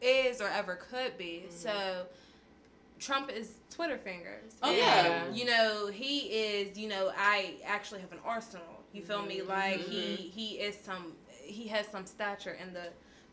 is 0.00 0.40
or 0.40 0.48
ever 0.48 0.76
could 0.76 1.16
be. 1.18 1.44
Mm-hmm. 1.46 1.56
So 1.56 2.06
Trump 2.98 3.30
is 3.30 3.54
Twitter 3.70 3.98
fingers. 3.98 4.54
Oh, 4.62 4.68
And, 4.68 4.78
yeah. 4.78 5.30
You 5.32 5.44
know, 5.44 5.88
he 5.88 6.18
is, 6.20 6.78
you 6.78 6.88
know, 6.88 7.12
I 7.16 7.56
actually 7.64 8.00
have 8.00 8.12
an 8.12 8.20
arsenal. 8.24 8.82
You 8.92 9.02
feel 9.02 9.22
me? 9.22 9.42
Like 9.42 9.80
he 9.80 10.16
he 10.16 10.58
is 10.58 10.76
some 10.76 11.14
he 11.42 11.66
has 11.68 11.86
some 11.88 12.06
stature 12.06 12.52
in 12.62 12.72
the 12.72 12.88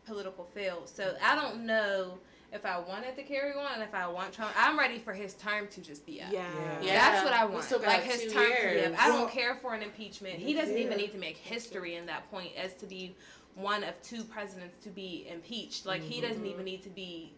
political 0.06 0.44
field. 0.44 0.88
So 0.88 1.14
I 1.22 1.34
don't 1.34 1.66
know 1.66 2.18
if 2.52 2.66
I 2.66 2.78
wanted 2.78 3.14
to 3.16 3.22
carry 3.22 3.52
on 3.52 3.74
and 3.74 3.82
if 3.82 3.94
I 3.94 4.06
want 4.08 4.32
Trump. 4.32 4.52
I'm 4.56 4.78
ready 4.78 4.98
for 4.98 5.12
his 5.12 5.34
term 5.34 5.68
to 5.68 5.80
just 5.80 6.04
be 6.04 6.20
up. 6.20 6.32
Yeah. 6.32 6.44
Yeah. 6.82 6.94
That's 6.94 7.24
what 7.24 7.32
I 7.32 7.44
We 7.46 7.52
want. 7.52 7.64
still 7.64 7.78
got 7.78 7.88
like 7.88 8.02
his 8.02 8.22
two 8.22 8.30
term 8.30 8.44
to 8.44 8.48
be 8.48 8.62
years. 8.62 8.86
up. 8.92 9.04
I 9.04 9.10
Well- 9.10 9.18
don't 9.20 9.30
care 9.32 9.54
for 9.56 9.74
an 9.74 9.82
impeachment. 9.82 10.38
He 10.38 10.54
doesn't 10.54 10.76
even 10.76 10.96
need 10.98 11.12
to 11.12 11.18
make 11.18 11.36
history 11.36 11.96
in 11.96 12.06
that 12.06 12.28
point 12.30 12.52
as 12.56 12.74
to 12.74 12.86
be 12.86 13.14
one 13.54 13.84
of 13.84 14.00
two 14.02 14.24
presidents 14.24 14.82
to 14.84 14.90
be 14.90 15.26
impeached. 15.30 15.86
Like 15.86 16.02
he 16.02 16.20
doesn't 16.20 16.38
mm-hmm. 16.38 16.46
even 16.46 16.64
need 16.64 16.82
to 16.82 16.88
be 16.90 17.32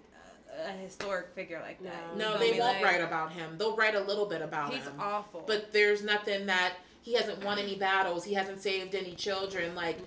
a, 0.58 0.68
a 0.68 0.72
historic 0.72 1.34
figure 1.34 1.60
like 1.60 1.82
that. 1.82 2.16
No. 2.16 2.24
No, 2.24 2.30
feel 2.32 2.38
they 2.38 2.52
me? 2.52 2.60
won't 2.60 2.82
Like, 2.82 2.84
write 2.84 3.00
about 3.02 3.32
him. 3.32 3.56
They'll 3.58 3.76
write 3.76 3.94
a 3.94 4.00
little 4.00 4.26
bit 4.26 4.40
about 4.42 4.72
He's 4.72 4.84
him. 4.84 4.92
He's 4.92 5.02
awful. 5.02 5.44
But 5.46 5.72
there's 5.72 6.02
nothing 6.02 6.46
that 6.46 6.74
he 7.02 7.14
hasn't 7.14 7.44
won 7.44 7.58
any 7.58 7.76
battles. 7.76 8.24
He 8.24 8.34
hasn't 8.34 8.60
saved 8.60 8.94
any 8.94 9.14
children. 9.14 9.74
Like 9.74 9.98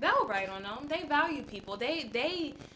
they'll 0.00 0.26
write 0.26 0.48
on 0.48 0.62
them. 0.62 0.86
They 0.88 1.06
value 1.06 1.42
people. 1.42 1.76
They 1.76 2.04
they 2.12 2.54
if 2.54 2.73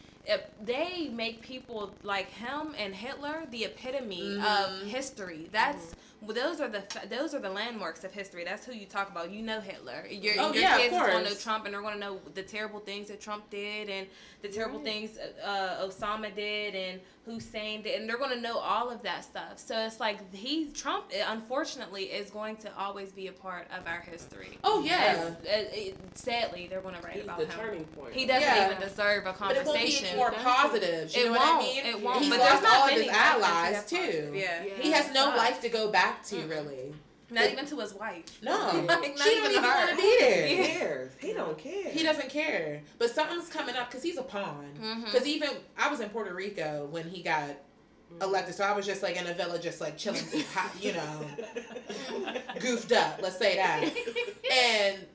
they 0.61 1.09
make 1.09 1.41
people 1.41 1.95
like 2.03 2.29
him 2.29 2.75
and 2.77 2.93
Hitler 2.93 3.43
the 3.51 3.65
epitome 3.65 4.37
of 4.37 4.41
Mhm. 4.41 4.83
history. 4.87 5.49
That's 5.51 5.95
well, 6.21 6.35
those 6.35 6.59
are 6.59 6.67
the 6.67 6.83
those 7.09 7.33
are 7.33 7.39
the 7.39 7.49
landmarks 7.49 8.03
of 8.03 8.11
history. 8.11 8.43
That's 8.43 8.65
who 8.65 8.73
you 8.73 8.85
talk 8.85 9.09
about. 9.09 9.31
You 9.31 9.41
know 9.41 9.61
Hitler. 9.61 10.05
Your, 10.09 10.33
Oh, 10.37 10.53
your 10.53 10.63
yeah, 10.63 10.77
kids 10.77 10.93
going 10.97 11.23
to 11.23 11.29
know. 11.29 11.35
Trump, 11.35 11.63
and 11.65 11.73
they're 11.73 11.81
going 11.81 11.93
to 11.93 11.99
know 11.99 12.19
the 12.33 12.43
terrible 12.43 12.81
things 12.81 13.07
that 13.07 13.21
Trump 13.21 13.49
did, 13.49 13.87
and 13.89 14.05
the 14.41 14.49
terrible 14.49 14.79
Right. 14.79 14.85
things 14.85 15.17
uh, 15.41 15.87
Osama 15.87 16.35
did, 16.35 16.75
and 16.75 16.99
Hussein 17.25 17.83
did, 17.83 17.99
and 17.99 18.09
they're 18.09 18.17
going 18.17 18.33
to 18.35 18.41
know 18.41 18.57
all 18.57 18.89
of 18.89 19.03
that 19.03 19.23
stuff. 19.23 19.57
So 19.59 19.77
it's 19.85 19.99
like 19.99 20.33
he 20.33 20.67
Trump, 20.71 21.05
eh, 21.13 21.23
unfortunately, 21.27 22.03
is 22.05 22.29
going 22.31 22.55
to 22.57 22.75
always 22.77 23.11
be 23.11 23.27
a 23.27 23.31
part 23.31 23.67
of 23.77 23.85
our 23.87 23.99
history. 24.01 24.57
Oh 24.63 24.81
yeah. 24.83 25.33
As- 25.45 25.45
as- 25.47 25.93
sadly, 26.15 26.67
they're 26.69 26.81
going 26.81 26.95
to 26.95 27.01
write 27.01 27.15
He's 27.15 27.23
about 27.23 27.37
the 27.39 27.45
him. 27.45 27.51
turning 27.59 27.83
point. 27.85 28.13
He 28.13 28.25
doesn't 28.25 28.41
Yeah. 28.41 28.71
even 28.71 28.81
deserve 28.81 29.25
a 29.27 29.33
conversation. 29.33 29.47
But 29.47 29.57
it 29.57 29.65
won't 29.67 29.85
be 29.85 29.91
conversation. 29.93 30.17
more 30.17 30.31
positive. 30.31 31.15
You 31.15 31.21
It 31.21 31.25
know 31.25 31.31
what 31.33 31.41
I 31.41 31.51
won't, 31.51 31.63
mean? 31.63 31.85
it 31.85 32.01
won't. 32.01 32.19
He's 32.21 32.29
but 32.29 32.39
lost 32.39 32.51
there's 32.51 32.63
not 32.63 32.73
all 32.77 32.85
of 32.85 32.91
many 32.93 33.03
his 33.07 33.11
allies 33.15 33.85
too. 33.85 34.31
Yeah. 34.33 34.63
Yeah. 34.63 34.73
He 34.81 34.91
has 34.91 35.13
no 35.13 35.25
life 35.35 35.61
to 35.61 35.69
go 35.69 35.91
back 35.91 36.23
to 36.25 36.35
Mm-mm. 36.37 36.49
really. 36.49 36.95
Not 37.31 37.49
even 37.51 37.65
to 37.67 37.79
his 37.79 37.93
wife. 37.93 38.25
No, 38.41 38.85
Like, 38.87 39.17
she 39.17 39.35
don't 39.35 39.51
even 39.51 39.63
want 39.63 39.89
to 39.91 39.95
be 39.95 40.17
there. 40.19 40.47
He 40.47 40.55
cares. 40.55 41.11
He 41.19 41.33
don't 41.33 41.57
care. 41.57 41.89
He 41.91 42.03
doesn't 42.03 42.29
care. 42.29 42.81
But 42.97 43.11
something's 43.11 43.49
coming 43.49 43.75
up 43.75 43.89
because 43.89 44.03
he's 44.03 44.17
a 44.17 44.23
pawn. 44.23 44.65
Mm-hmm. 44.81 45.03
Because 45.05 45.27
even 45.27 45.49
I 45.77 45.89
was 45.89 45.99
in 45.99 46.09
Puerto 46.09 46.33
Rico 46.33 46.87
when 46.91 47.07
he 47.07 47.21
got 47.21 47.49
elected, 48.21 48.55
so 48.55 48.63
I 48.63 48.71
was 48.73 48.85
just 48.85 49.03
like 49.03 49.17
in 49.19 49.27
a 49.27 49.33
villa, 49.33 49.59
just 49.59 49.79
like 49.81 49.97
chilling, 49.97 50.23
you 50.81 50.93
know, 50.93 51.25
goofed 52.59 52.91
up. 52.91 53.19
Let's 53.21 53.37
say 53.37 53.55
that. 53.57 53.83
And 54.51 55.05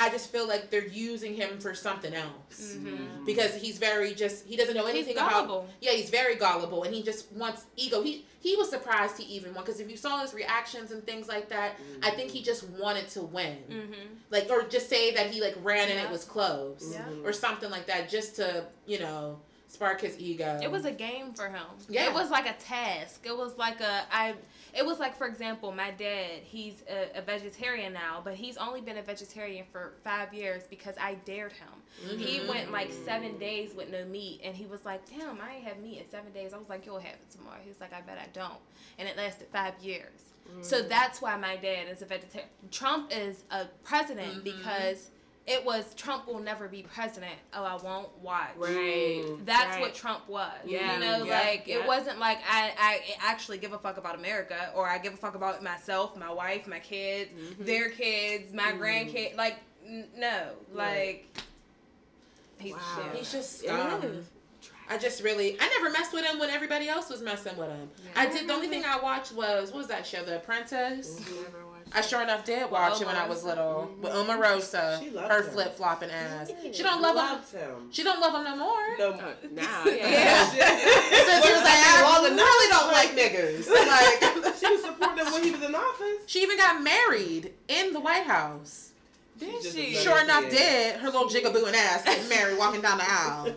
I 0.00 0.08
just 0.08 0.32
feel 0.32 0.48
like 0.48 0.70
they're 0.70 0.86
using 0.86 1.34
him 1.34 1.58
for 1.60 1.74
something 1.74 2.14
else 2.14 2.74
Mhm. 2.78 3.26
because 3.26 3.54
he's 3.54 3.76
very 3.78 4.14
just 4.14 4.46
he 4.46 4.56
doesn't 4.56 4.74
know 4.74 4.86
He's 4.86 4.94
anything 4.94 5.18
about. 5.18 5.66
Yeah, 5.80 5.92
he's 5.92 6.08
very 6.08 6.36
gullible, 6.36 6.84
and 6.84 6.94
he 6.94 7.02
just 7.02 7.30
wants 7.32 7.66
ego. 7.76 8.00
He 8.02 8.24
he 8.40 8.56
was 8.56 8.70
surprised 8.70 9.18
he 9.18 9.24
even 9.36 9.54
won 9.54 9.62
because 9.64 9.78
if 9.80 9.90
you 9.90 9.98
saw 9.98 10.18
his 10.22 10.32
reactions 10.32 10.90
and 10.92 11.04
things 11.04 11.28
like 11.28 11.50
that, 11.50 11.76
I 12.02 12.10
think 12.12 12.30
he 12.30 12.42
just 12.42 12.64
wanted 12.70 13.08
to 13.10 13.20
win, 13.20 13.58
Mm-hmm. 13.68 14.14
like 14.30 14.48
or 14.50 14.62
just 14.62 14.88
say 14.88 15.12
that 15.14 15.30
he 15.30 15.42
like 15.42 15.56
ran 15.62 15.90
and 15.90 16.00
it 16.00 16.10
was 16.10 16.24
close 16.24 16.90
Yeah. 16.94 17.04
or 17.22 17.34
something 17.34 17.70
like 17.70 17.86
that, 17.86 18.08
just 18.08 18.36
to 18.36 18.64
you 18.86 18.98
know 19.00 19.38
spark 19.68 20.00
his 20.00 20.18
ego. 20.18 20.58
It 20.62 20.70
was 20.70 20.84
a 20.86 20.90
game 20.92 21.34
for 21.34 21.48
him. 21.48 21.62
Yeah. 21.90 22.06
It 22.06 22.14
was 22.14 22.30
like 22.30 22.46
a 22.48 22.54
task. 22.54 23.20
It 23.26 23.36
was 23.36 23.56
like 23.58 23.80
a 23.80 24.04
I. 24.10 24.34
It 24.74 24.84
was 24.86 24.98
like, 24.98 25.16
for 25.16 25.26
example, 25.26 25.72
my 25.72 25.90
dad. 25.90 26.40
He's 26.44 26.82
a, 26.88 27.18
a 27.18 27.22
vegetarian 27.22 27.92
now, 27.92 28.20
but 28.22 28.34
he's 28.34 28.56
only 28.56 28.80
been 28.80 28.98
a 28.98 29.02
vegetarian 29.02 29.64
for 29.72 29.94
five 30.04 30.32
years 30.32 30.64
because 30.68 30.94
I 31.00 31.14
dared 31.24 31.52
him. 31.52 31.68
He 32.18 32.38
Mhm. 32.40 32.48
went 32.48 32.72
like 32.72 32.90
seven 33.04 33.38
days 33.38 33.74
with 33.74 33.88
no 33.90 34.04
meat, 34.04 34.40
and 34.44 34.54
he 34.56 34.66
was 34.66 34.84
like, 34.84 35.08
"Damn, 35.10 35.40
I 35.40 35.56
ain't 35.56 35.64
have 35.64 35.78
meat 35.78 35.98
in 35.98 36.08
seven 36.10 36.32
days." 36.32 36.52
I 36.54 36.58
was 36.58 36.68
like, 36.68 36.86
"You'll 36.86 36.98
have 36.98 37.14
it 37.14 37.30
tomorrow." 37.30 37.58
He 37.62 37.68
was 37.68 37.80
like, 37.80 37.92
"I 37.92 38.00
bet 38.00 38.18
I 38.18 38.28
don't," 38.32 38.60
and 38.98 39.08
it 39.08 39.16
lasted 39.16 39.48
five 39.52 39.74
years. 39.80 40.20
So 40.62 40.82
that's 40.82 41.22
why 41.22 41.36
my 41.36 41.56
dad 41.56 41.86
is 41.88 42.02
a 42.02 42.06
vegetarian. 42.06 42.50
Trump 42.72 43.12
is 43.12 43.44
a 43.52 43.66
president 43.84 44.38
Mhm. 44.38 44.44
because 44.44 45.10
it 45.46 45.64
was 45.64 45.94
Trump 45.94 46.26
will 46.26 46.38
never 46.38 46.68
be 46.68 46.82
president. 46.82 47.34
Oh, 47.54 47.64
I 47.64 47.74
won't 47.76 48.08
watch. 48.18 48.50
Right. 48.56 49.22
Mm. 49.24 49.44
That's 49.46 49.70
Right. 49.70 49.80
what 49.80 49.94
Trump 49.94 50.28
was. 50.28 50.52
Yeah. 50.64 50.94
You 50.94 51.00
know, 51.00 51.24
Yeah. 51.24 51.38
like 51.40 51.66
Yeah. 51.66 51.76
it 51.78 51.86
wasn't 51.86 52.18
like 52.18 52.38
I, 52.48 52.72
I 52.78 53.00
actually 53.20 53.58
give 53.58 53.72
a 53.72 53.78
fuck 53.78 53.96
about 53.96 54.14
America 54.16 54.70
or 54.74 54.86
I 54.88 54.98
give 54.98 55.14
a 55.14 55.16
fuck 55.16 55.34
about 55.34 55.62
myself, 55.62 56.16
my 56.16 56.30
wife, 56.32 56.66
my 56.66 56.78
kids, 56.78 57.30
Mhm. 57.32 57.64
their 57.66 57.90
kids, 57.90 58.52
my 58.52 58.72
mm-hmm. 58.72 58.82
grandkids. 58.82 59.36
Like, 59.36 59.56
n- 59.86 60.08
no. 60.16 60.50
Like, 60.72 61.26
he's 62.58 62.74
Wow. 62.74 62.80
shit. 63.10 63.16
He's 63.18 63.32
just 63.32 63.64
It 63.64 63.68
scum. 63.68 64.02
is. 64.04 64.26
I 64.88 64.98
just 64.98 65.22
really, 65.22 65.56
I 65.60 65.68
never 65.68 65.88
messed 65.90 66.12
with 66.12 66.24
him 66.24 66.38
when 66.40 66.50
everybody 66.50 66.88
else 66.88 67.08
was 67.08 67.22
messing 67.22 67.56
with 67.56 67.68
him. 67.70 67.88
I 68.16 68.26
did. 68.26 68.48
The 68.48 68.52
only 68.52 68.66
thing 68.68 68.84
I 68.84 68.98
watched 68.98 69.32
was 69.32 69.70
what 69.70 69.78
was 69.78 69.86
that 69.86 70.04
show, 70.06 70.24
The 70.24 70.36
Apprentice. 70.36 71.20
Mm-hmm. 71.20 71.56
Never 71.92 71.98
watched 71.98 72.06
I 72.06 72.08
sure 72.08 72.22
enough 72.22 72.44
did 72.44 72.70
watch 72.70 73.00
it 73.00 73.06
when 73.06 73.16
I 73.16 73.26
was 73.28 73.44
little 73.44 73.90
with 74.00 74.12
Omarosa, 74.12 75.02
She 75.02 75.10
loved 75.10 75.28
her 75.30 75.42
flip 75.42 75.74
flopping 75.76 76.10
ass. 76.10 76.50
She 76.72 76.82
don't 76.82 77.02
love 77.02 77.16
him. 77.52 77.60
Him. 77.60 77.88
She 77.90 78.02
don't 78.02 78.20
love 78.20 78.34
him 78.34 78.44
no 78.44 78.56
more. 78.56 78.98
No. 78.98 79.10
Uh, 79.12 79.34
now, 79.52 79.82
Yeah. 79.86 80.08
yeah. 80.08 80.50
Since 80.50 81.46
he 81.46 81.52
was 81.52 81.62
like, 81.62 81.80
I 81.82 82.20
really 82.22 82.36
don't 82.70 82.92
like 82.92 83.10
niggas. 83.16 83.68
Like, 83.68 84.54
She 84.60 84.66
was 84.66 84.82
supporting 84.82 85.24
him 85.26 85.32
when 85.32 85.42
he 85.44 85.50
was 85.50 85.62
in 85.62 85.74
office. 85.74 86.22
she 86.26 86.42
even 86.42 86.56
got 86.56 86.82
married 86.82 87.52
in 87.68 87.92
the 87.92 88.00
White 88.00 88.24
House. 88.24 88.92
Did 89.38 89.62
just 89.62 89.74
she? 89.74 89.94
Sure 89.94 90.20
enough, 90.22 90.50
did 90.50 90.96
her 90.96 91.06
little 91.10 91.28
jigaboo 91.28 91.72
ass 91.72 92.04
get 92.04 92.28
married 92.28 92.58
walking 92.58 92.82
down 92.82 92.98
the 92.98 93.10
aisle. 93.10 93.54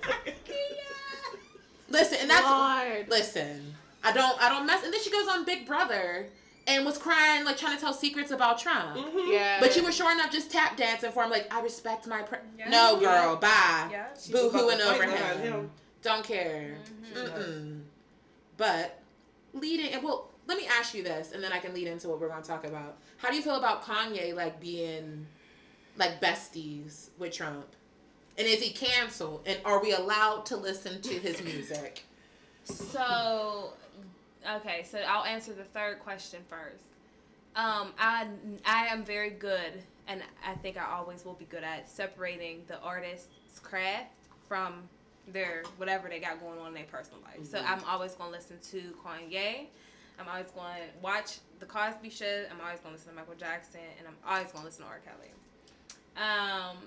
Listen, 1.89 2.17
and 2.21 2.29
that's 2.29 2.45
Lord. 2.45 3.09
listen. 3.09 3.75
I 4.03 4.11
don't, 4.11 4.41
I 4.41 4.49
don't 4.49 4.65
mess. 4.65 4.83
And 4.83 4.93
then 4.93 5.01
she 5.01 5.11
goes 5.11 5.27
on 5.27 5.45
Big 5.45 5.65
Brother 5.67 6.27
and 6.67 6.85
was 6.85 6.97
crying, 6.97 7.45
like 7.45 7.57
trying 7.57 7.75
to 7.75 7.81
tell 7.81 7.93
secrets 7.93 8.31
about 8.31 8.59
Trump. 8.59 8.97
Mhm. 8.97 9.31
Yeah. 9.31 9.59
But 9.59 9.75
you 9.75 9.83
were 9.83 9.91
sure 9.91 10.11
enough 10.11 10.31
just 10.31 10.51
tap 10.51 10.77
dancing 10.77 11.11
for 11.11 11.23
him, 11.23 11.29
like 11.29 11.53
I 11.53 11.61
respect 11.61 12.07
my. 12.07 12.21
Pre-. 12.21 12.39
Yeah. 12.57 12.69
No, 12.69 12.99
girl, 12.99 13.35
bye. 13.35 13.89
Yeah. 13.91 14.07
She 14.19 14.31
Boo 14.31 14.49
hooing 14.49 14.79
over 14.81 15.03
behind 15.03 15.39
him. 15.41 15.71
Don't 16.01 16.23
care. 16.25 16.75
Mm-mm. 17.13 17.81
But 18.57 18.99
leading, 19.53 19.93
and 19.93 20.03
well, 20.03 20.29
let 20.47 20.57
me 20.57 20.67
ask 20.67 20.93
you 20.93 21.03
this, 21.03 21.31
and 21.31 21.43
then 21.43 21.51
I 21.53 21.59
can 21.59 21.73
lead 21.73 21.87
into 21.87 22.09
what 22.09 22.19
we're 22.19 22.27
going 22.29 22.41
to 22.41 22.47
talk 22.47 22.65
about. 22.65 22.97
How 23.17 23.29
do 23.29 23.35
you 23.35 23.41
feel 23.41 23.55
about 23.55 23.83
Kanye 23.83 24.33
like 24.35 24.59
being 24.59 25.25
like 25.97 26.21
besties 26.21 27.09
with 27.17 27.33
Trump? 27.33 27.67
And 28.37 28.47
is 28.47 28.61
he 28.61 28.71
canceled? 28.73 29.43
And 29.45 29.59
are 29.63 29.81
we 29.81 29.93
allowed 29.93 30.45
to 30.47 30.57
listen 30.57 31.01
to 31.01 31.13
his 31.13 31.41
music? 31.43 32.03
So, 32.63 33.73
okay, 34.57 34.83
so 34.83 34.99
I'll 35.07 35.25
answer 35.25 35.53
the 35.53 35.63
third 35.63 35.99
question 35.99 36.39
first. 36.49 36.83
Um, 37.55 37.93
I 37.99 38.27
I 38.65 38.87
am 38.87 39.03
very 39.03 39.29
good, 39.29 39.83
and 40.07 40.21
I 40.45 40.55
think 40.55 40.77
I 40.77 40.85
always 40.91 41.23
will 41.23 41.33
be 41.33 41.45
good 41.45 41.63
at 41.63 41.89
separating 41.89 42.63
the 42.67 42.79
artist's 42.79 43.59
craft 43.61 44.11
from 44.47 44.83
their 45.27 45.63
whatever 45.77 46.09
they 46.09 46.19
got 46.19 46.41
going 46.41 46.59
on 46.59 46.69
in 46.69 46.73
their 46.73 46.83
personal 46.85 47.19
life. 47.21 47.45
So 47.45 47.59
I'm 47.59 47.83
always 47.87 48.13
gonna 48.13 48.31
listen 48.31 48.57
to 48.71 48.81
Kanye. 49.05 49.67
I'm 50.19 50.27
always 50.29 50.51
going 50.51 50.75
to 50.75 51.01
watch 51.01 51.39
the 51.59 51.65
Cosby 51.65 52.09
Show. 52.09 52.45
I'm 52.51 52.61
always 52.61 52.79
going 52.79 52.93
to 52.93 52.99
listen 52.99 53.09
to 53.09 53.15
Michael 53.15 53.35
Jackson, 53.35 53.81
and 53.97 54.07
I'm 54.07 54.15
always 54.27 54.51
going 54.51 54.61
to 54.61 54.65
listen 54.65 54.85
to 54.85 54.89
R. 54.89 54.99
Kelly. 55.03 55.31
Um, 56.15 56.77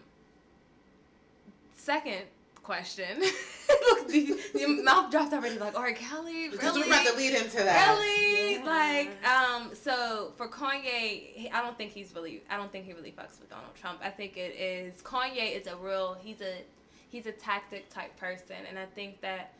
second 1.74 2.22
question. 2.66 3.20
Look, 3.88 4.08
the, 4.08 4.36
your 4.58 4.82
mouth 4.82 5.10
dropped 5.10 5.32
already. 5.32 5.58
Like 5.58 5.76
all 5.76 5.82
right, 5.82 5.94
Kelly, 5.96 6.48
Because 6.48 6.74
really? 6.74 6.90
we're 6.90 6.94
about 6.94 7.06
to 7.06 7.16
lead 7.16 7.34
into 7.34 7.56
that. 7.58 7.96
Really? 7.96 8.54
Yeah. 8.54 8.64
Like, 8.64 9.24
um, 9.24 9.70
so 9.74 10.32
for 10.36 10.48
Kanye, 10.48 11.50
I 11.52 11.62
don't 11.62 11.78
think 11.78 11.92
he's 11.92 12.12
really, 12.14 12.42
I 12.50 12.56
don't 12.56 12.72
think 12.72 12.84
he 12.84 12.92
really 12.92 13.12
fucks 13.12 13.38
with 13.38 13.48
Donald 13.48 13.74
Trump. 13.80 14.00
I 14.02 14.10
think 14.10 14.36
it 14.36 14.54
is 14.56 15.00
Kanye 15.02 15.58
is 15.58 15.68
a 15.68 15.76
real, 15.76 16.16
he's 16.20 16.40
a, 16.40 16.62
he's 17.08 17.26
a 17.26 17.32
tactic 17.32 17.88
type 17.88 18.16
person, 18.18 18.56
and 18.68 18.78
I 18.78 18.86
think 18.86 19.20
that 19.20 19.52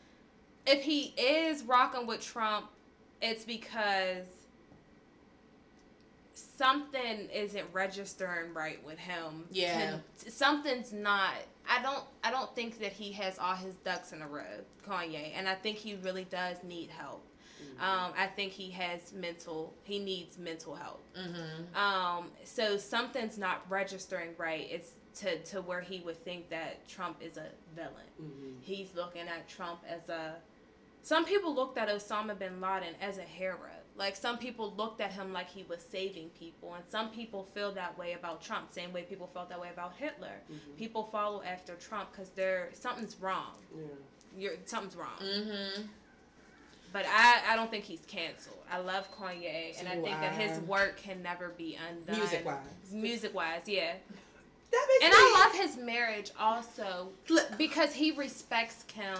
if 0.65 0.83
he 0.83 1.13
is 1.17 1.63
rocking 1.63 2.05
with 2.05 2.21
Trump, 2.21 2.65
it's 3.21 3.45
because 3.45 4.25
something 6.33 7.29
isn't 7.33 7.65
registering 7.71 8.53
right 8.53 8.83
with 8.85 8.97
him. 8.97 9.45
Yeah. 9.51 9.97
To- 10.23 10.31
something's 10.31 10.91
not. 10.91 11.33
I 11.69 11.81
don't. 11.81 12.03
I 12.23 12.31
don't 12.31 12.53
think 12.55 12.79
that 12.79 12.93
he 12.93 13.11
has 13.13 13.37
all 13.39 13.55
his 13.55 13.75
ducks 13.75 14.13
in 14.13 14.21
a 14.21 14.27
row, 14.27 14.43
Kanye, 14.87 15.31
and 15.35 15.47
I 15.47 15.55
think 15.55 15.77
he 15.77 15.95
really 15.95 16.25
does 16.25 16.57
need 16.63 16.89
help. 16.89 17.23
Um, 17.79 18.13
I 18.17 18.27
think 18.35 18.53
he 18.53 18.71
has 18.71 19.13
mental. 19.13 19.73
He 19.83 19.99
needs 19.99 20.37
mental 20.39 20.73
help. 20.75 21.03
Mm-hmm. 21.15 21.75
Um, 21.75 22.31
so 22.43 22.77
something's 22.77 23.37
not 23.37 23.65
registering 23.69 24.29
right. 24.37 24.67
It's 24.69 24.91
to 25.19 25.37
to 25.39 25.61
where 25.61 25.81
he 25.81 25.99
would 25.99 26.23
think 26.23 26.49
that 26.49 26.87
Trump 26.87 27.17
is 27.21 27.37
a 27.37 27.45
villain. 27.75 28.09
Mm-hmm. 28.21 28.61
He's 28.61 28.95
looking 28.95 29.27
at 29.27 29.47
Trump 29.47 29.79
as 29.87 30.09
a. 30.09 30.35
Some 31.03 31.23
people 31.25 31.53
looked 31.53 31.77
at 31.77 31.87
Osama 31.87 32.37
bin 32.37 32.59
Laden 32.59 32.95
as 32.99 33.17
a 33.17 33.21
hero. 33.21 33.76
Like 33.97 34.15
some 34.15 34.37
people 34.37 34.73
looked 34.77 35.01
at 35.01 35.11
him 35.11 35.33
like 35.33 35.49
he 35.49 35.63
was 35.67 35.79
saving 35.81 36.29
people, 36.39 36.75
and 36.75 36.83
some 36.87 37.09
people 37.09 37.47
feel 37.55 37.71
that 37.73 37.97
way 37.97 38.13
about 38.13 38.41
Trump. 38.43 38.71
Same 38.71 38.93
way 38.93 39.01
people 39.03 39.27
felt 39.33 39.49
that 39.49 39.59
way 39.59 39.69
about 39.73 39.93
Hitler. 39.97 40.35
Mhm. 40.51 40.77
People 40.77 41.09
follow 41.11 41.41
after 41.41 41.73
Trump 41.75 42.11
because 42.11 42.29
they're 42.29 42.69
something's 42.73 43.15
wrong. 43.19 43.55
Yeah. 43.75 43.83
You're 44.37 44.53
something's 44.65 44.95
wrong. 44.95 45.17
Mm-hmm. 45.19 45.81
But 46.93 47.05
I, 47.07 47.41
I 47.51 47.55
don't 47.55 47.69
think 47.71 47.83
he's 47.83 48.05
canceled. 48.07 48.59
I 48.71 48.77
love 48.79 49.07
Kanye, 49.13 49.77
and 49.79 49.87
I 49.89 49.95
So 49.95 50.03
think 50.03 50.19
that 50.21 50.33
his 50.33 50.59
work 50.61 50.97
can 50.97 51.21
never 51.21 51.49
be 51.49 51.77
undone. 51.89 52.17
Music 52.17 52.45
wise. 52.45 52.57
Music 52.91 53.33
wise, 53.35 53.63
yeah. 53.65 53.93
That 54.71 54.87
makes 54.89 55.03
And 55.05 55.11
me, 55.11 55.17
I 55.17 55.43
love 55.43 55.55
his 55.59 55.77
marriage 55.77 56.31
also 56.39 57.09
because 57.57 57.93
he 57.93 58.11
respects 58.11 58.83
Kim. 58.87 59.17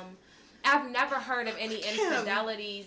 I've 0.64 0.90
never 0.92 1.16
heard 1.16 1.48
of 1.48 1.56
any 1.60 1.78
Kim. 1.80 2.00
infidelities. 2.12 2.86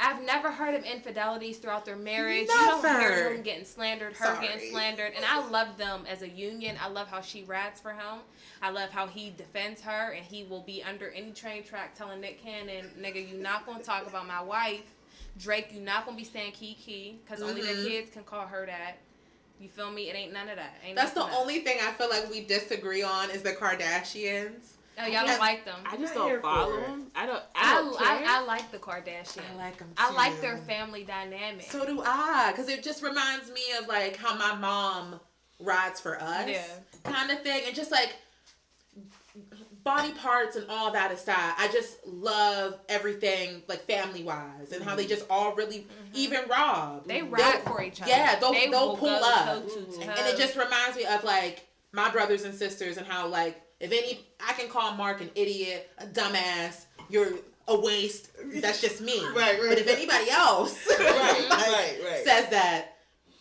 I've 0.00 0.22
never 0.24 0.50
heard 0.50 0.74
of 0.74 0.84
infidelities 0.84 1.58
throughout 1.58 1.84
their 1.84 1.96
marriage. 1.96 2.42
You 2.42 2.46
don't 2.46 2.82
hear 3.00 3.34
him 3.34 3.42
getting 3.42 3.64
slandered, 3.66 4.14
her 4.16 4.24
Sorry. 4.34 4.46
getting 4.48 4.70
slandered. 4.70 5.12
And 5.14 5.24
I 5.24 5.46
love 5.48 5.76
them 5.76 6.04
as 6.08 6.22
a 6.22 6.28
union. 6.28 6.76
I 6.82 6.88
love 6.88 7.08
how 7.08 7.20
she 7.20 7.42
rats 7.42 7.80
for 7.80 7.90
him. 7.92 8.20
I 8.62 8.70
love 8.70 8.90
how 8.90 9.06
he 9.06 9.32
defends 9.36 9.82
her 9.82 10.12
and 10.12 10.24
he 10.24 10.44
will 10.44 10.62
be 10.62 10.82
under 10.82 11.10
any 11.10 11.32
train 11.32 11.62
track 11.62 11.94
telling 11.96 12.20
Nick 12.20 12.42
Cannon, 12.42 12.90
nigga, 12.98 13.28
you 13.28 13.36
not 13.38 13.66
gonna 13.66 13.82
talk 13.84 14.06
about 14.06 14.26
my 14.26 14.40
wife. 14.42 14.82
Drake, 15.38 15.68
you 15.72 15.80
not 15.80 16.06
gonna 16.06 16.16
be 16.16 16.24
saying 16.24 16.52
Kiki, 16.52 17.20
because 17.24 17.42
only 17.42 17.60
the 17.62 17.68
Mhm. 17.68 17.86
kids 17.88 18.10
can 18.10 18.24
call 18.24 18.46
her 18.46 18.66
that. 18.66 18.96
You 19.60 19.68
feel 19.68 19.90
me? 19.90 20.08
It 20.08 20.16
ain't 20.16 20.32
none 20.32 20.48
of 20.48 20.56
that. 20.56 20.74
Ain't 20.82 20.96
That's 20.96 21.12
the 21.12 21.22
only 21.22 21.60
thing 21.60 21.78
I 21.82 21.92
feel 21.92 22.08
like 22.08 22.30
we 22.30 22.40
disagree 22.40 23.02
on 23.02 23.30
is 23.30 23.42
the 23.42 23.52
Kardashians. 23.52 24.76
Oh, 25.02 25.06
y'all 25.06 25.26
don't 25.26 25.38
like 25.40 25.64
them. 25.64 25.76
I 25.84 25.96
just 25.96 26.14
don't 26.14 26.40
follow 26.42 26.80
them. 26.80 27.06
I 27.14 27.26
don't. 27.26 27.42
I, 27.54 27.72
I 27.72 27.74
don't 27.82 27.98
care. 27.98 28.06
I, 28.08 28.38
I 28.40 28.44
like 28.44 28.70
the 28.72 28.78
Kardashians. 28.78 29.42
I 29.52 29.56
like 29.56 29.78
them. 29.78 29.88
I 29.96 30.12
like 30.14 30.40
their 30.40 30.58
family 30.58 31.04
dynamic. 31.04 31.62
So 31.70 31.84
do 31.86 32.02
I, 32.04 32.50
because 32.52 32.68
it 32.68 32.82
just 32.82 33.02
reminds 33.02 33.50
me 33.50 33.62
of 33.80 33.88
like 33.88 34.16
how 34.16 34.36
my 34.36 34.54
mom 34.56 35.20
rides 35.58 36.00
for 36.00 36.20
us, 36.20 36.48
Yeah. 36.48 36.62
kind 37.04 37.30
of 37.30 37.42
thing, 37.42 37.62
and 37.66 37.74
just 37.74 37.90
like 37.90 38.14
body 39.82 40.12
parts 40.12 40.56
and 40.56 40.66
all 40.68 40.92
that 40.92 41.10
aside, 41.10 41.54
I 41.58 41.68
just 41.72 41.98
love 42.06 42.78
everything 42.88 43.62
like 43.68 43.80
family 43.86 44.22
wise 44.22 44.72
and 44.72 44.82
how 44.84 44.94
they 44.94 45.06
just 45.06 45.24
all 45.30 45.54
really 45.54 45.86
even 46.14 46.40
Rob. 46.48 47.00
Mm-hmm. 47.00 47.08
they 47.08 47.20
they'll- 47.20 47.30
ride 47.30 47.62
for 47.64 47.82
each 47.82 48.00
other. 48.02 48.10
Yeah, 48.10 48.38
they'll, 48.38 48.52
they 48.52 48.68
they'll 48.68 48.88
will 48.90 48.96
pull 48.96 49.08
go 49.18 49.22
up, 49.24 49.46
toe 49.46 49.68
to 49.68 49.96
toe. 49.96 50.02
and 50.02 50.26
it 50.28 50.36
just 50.36 50.56
reminds 50.56 50.96
me 50.96 51.04
of 51.06 51.24
like 51.24 51.66
my 51.92 52.10
brothers 52.10 52.44
and 52.44 52.54
sisters 52.54 52.98
and 52.98 53.06
how 53.06 53.26
like 53.26 53.60
if 53.80 53.90
any 53.92 54.26
I 54.46 54.52
can 54.52 54.68
call 54.68 54.92
Mark 54.94 55.20
an 55.20 55.30
idiot, 55.34 55.90
a 55.98 56.06
dumbass, 56.06 56.84
you're 57.08 57.32
a 57.68 57.78
waste. 57.80 58.30
That's 58.56 58.80
just 58.80 59.00
me. 59.00 59.20
Right, 59.34 59.58
right. 59.60 59.68
But 59.70 59.78
if 59.78 59.88
anybody 59.88 60.30
else 60.30 60.78
right, 60.98 60.98
like, 61.50 61.50
right, 61.50 61.98
right. 62.04 62.24
says 62.24 62.48
that 62.50 62.96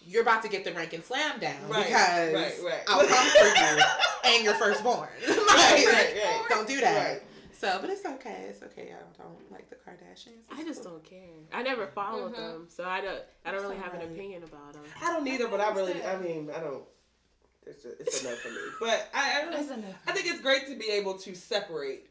you're 0.05 0.21
about 0.23 0.41
to 0.43 0.49
get 0.49 0.63
the 0.63 0.71
rank 0.73 0.93
and 0.93 1.03
slam 1.03 1.39
down 1.39 1.55
Right, 1.69 1.85
because 1.85 2.33
right, 2.33 2.53
right. 2.63 2.81
I'll 2.87 3.05
come 3.07 3.27
for 3.27 3.45
you 3.45 4.33
and 4.33 4.43
your 4.43 4.53
firstborn. 4.55 5.09
like, 5.27 5.37
right, 5.37 5.85
right, 5.85 6.13
right. 6.23 6.45
Don't 6.49 6.67
do 6.67 6.79
that. 6.81 7.07
Right. 7.13 7.21
So, 7.51 7.77
but 7.81 7.89
it's 7.89 8.05
okay. 8.05 8.45
It's 8.49 8.63
okay. 8.63 8.93
I 8.93 9.21
don't 9.21 9.51
like 9.51 9.69
the 9.69 9.75
Kardashians. 9.75 10.45
I 10.49 10.63
just 10.63 10.81
don't 10.83 11.03
care. 11.03 11.19
I 11.53 11.61
never 11.61 11.87
followed 11.87 12.31
Mhm. 12.33 12.37
them, 12.37 12.67
so 12.69 12.85
I 12.85 13.01
don't. 13.01 13.19
I 13.45 13.51
don't 13.51 13.61
really 13.63 13.75
That's 13.75 13.91
have 13.91 14.01
an 14.01 14.07
opinion 14.13 14.43
about 14.43 14.71
them. 14.73 14.83
I 15.03 15.11
don't 15.11 15.27
either, 15.27 15.49
but 15.49 15.59
I 15.59 15.73
really, 15.73 16.01
I 16.03 16.17
mean, 16.17 16.49
I 16.55 16.59
don't. 16.61 16.83
It's 17.69 17.85
a, 17.85 17.91
it's 17.99 18.21
a 18.23 18.25
no 18.25 18.35
for 18.35 18.49
me. 18.49 18.57
But 18.79 19.09
I, 19.13 19.41
I, 19.41 19.45
don't- 19.45 19.53
It's 19.53 19.69
a. 19.71 19.79
I 20.07 20.11
think 20.13 20.25
it's 20.27 20.41
great 20.41 20.67
to 20.67 20.75
be 20.75 20.89
able 20.91 21.13
to 21.19 21.35
separate 21.35 22.07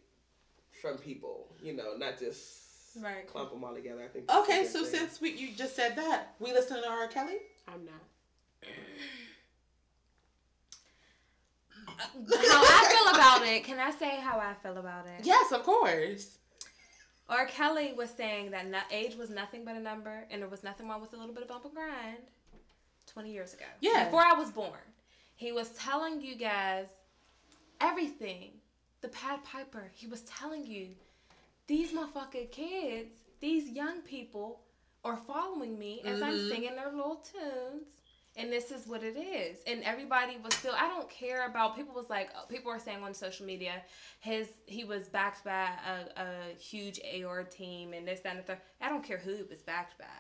from 0.80 0.96
people. 0.98 1.48
You 1.62 1.74
know, 1.74 1.96
not 1.96 2.18
just 2.18 2.56
Right. 3.00 3.26
clump 3.26 3.50
them 3.52 3.62
all 3.64 3.74
together. 3.74 4.02
I 4.04 4.08
think. 4.08 4.32
Okay, 4.32 4.64
so 4.66 4.84
thing. 4.84 5.00
since 5.00 5.20
we 5.20 5.30
you 5.32 5.52
just 5.56 5.74
said 5.76 5.96
that, 5.96 6.34
we 6.40 6.52
listen 6.52 6.80
to 6.82 6.88
R. 6.88 7.06
Kelly. 7.08 7.38
I'm 7.66 7.84
not. 7.84 7.94
how 12.06 12.62
I 12.64 12.88
feel 12.90 13.14
about 13.14 13.46
it. 13.46 13.64
Can 13.64 13.78
I 13.78 13.90
say 13.90 14.16
how 14.20 14.38
I 14.38 14.54
feel 14.62 14.78
about 14.78 15.06
it? 15.06 15.24
Yes, 15.24 15.52
of 15.52 15.62
course. 15.64 16.38
R. 17.28 17.46
Kelly 17.46 17.92
was 17.96 18.10
saying 18.10 18.52
that 18.52 18.68
no, 18.68 18.78
age 18.90 19.16
was 19.16 19.28
nothing 19.30 19.64
but 19.64 19.76
a 19.76 19.80
number, 19.80 20.24
and 20.30 20.40
there 20.40 20.48
was 20.48 20.64
nothing 20.64 20.88
wrong 20.88 21.00
with 21.00 21.12
a 21.12 21.16
little 21.16 21.34
bit 21.34 21.42
of 21.42 21.48
bump 21.48 21.64
and 21.66 21.74
grind. 21.74 22.18
Twenty 23.06 23.32
years 23.32 23.54
ago, 23.54 23.64
Yeah. 23.80 24.04
before 24.04 24.22
I 24.22 24.32
was 24.34 24.50
born, 24.50 24.78
he 25.38 25.52
was 25.52 25.68
telling 25.70 26.20
you 26.20 26.34
guys 26.34 26.86
everything. 27.80 28.50
The 29.00 29.08
Pied 29.08 29.44
Piper, 29.44 29.88
he 29.94 30.08
was 30.08 30.22
telling 30.22 30.66
you 30.66 30.88
these 31.68 31.92
motherfucking 31.92 32.50
kids, 32.50 33.14
these 33.40 33.70
young 33.70 34.00
people, 34.00 34.62
are 35.04 35.16
following 35.16 35.78
me 35.78 36.02
as 36.04 36.20
I'm 36.20 36.38
Mhm. 36.38 36.48
singing 36.48 36.74
their 36.74 36.90
little 36.90 37.16
tunes. 37.16 37.86
And 38.34 38.52
this 38.52 38.72
is 38.72 38.86
what 38.88 39.04
it 39.04 39.16
is. 39.16 39.62
And 39.66 39.84
everybody 39.84 40.36
was 40.38 40.54
still 40.54 40.74
I 40.74 40.88
don't 40.88 41.08
care 41.08 41.46
about 41.46 41.76
people 41.76 41.94
was 41.94 42.10
like 42.10 42.30
people 42.48 42.70
are 42.72 42.80
saying 42.80 43.02
on 43.04 43.14
social 43.14 43.46
media 43.46 43.84
his 44.18 44.48
he 44.66 44.82
was 44.84 45.08
backed 45.08 45.44
by 45.44 45.68
a, 45.86 46.20
a 46.20 46.54
huge 46.54 47.00
AR 47.00 47.44
team 47.44 47.92
and 47.92 48.06
this, 48.06 48.20
that, 48.20 48.30
and 48.30 48.40
the 48.40 48.42
third. 48.42 48.60
I 48.80 48.88
don't 48.88 49.04
care 49.04 49.18
who 49.18 49.34
it 49.34 49.48
was 49.48 49.62
backed 49.62 49.98
by. 49.98 50.18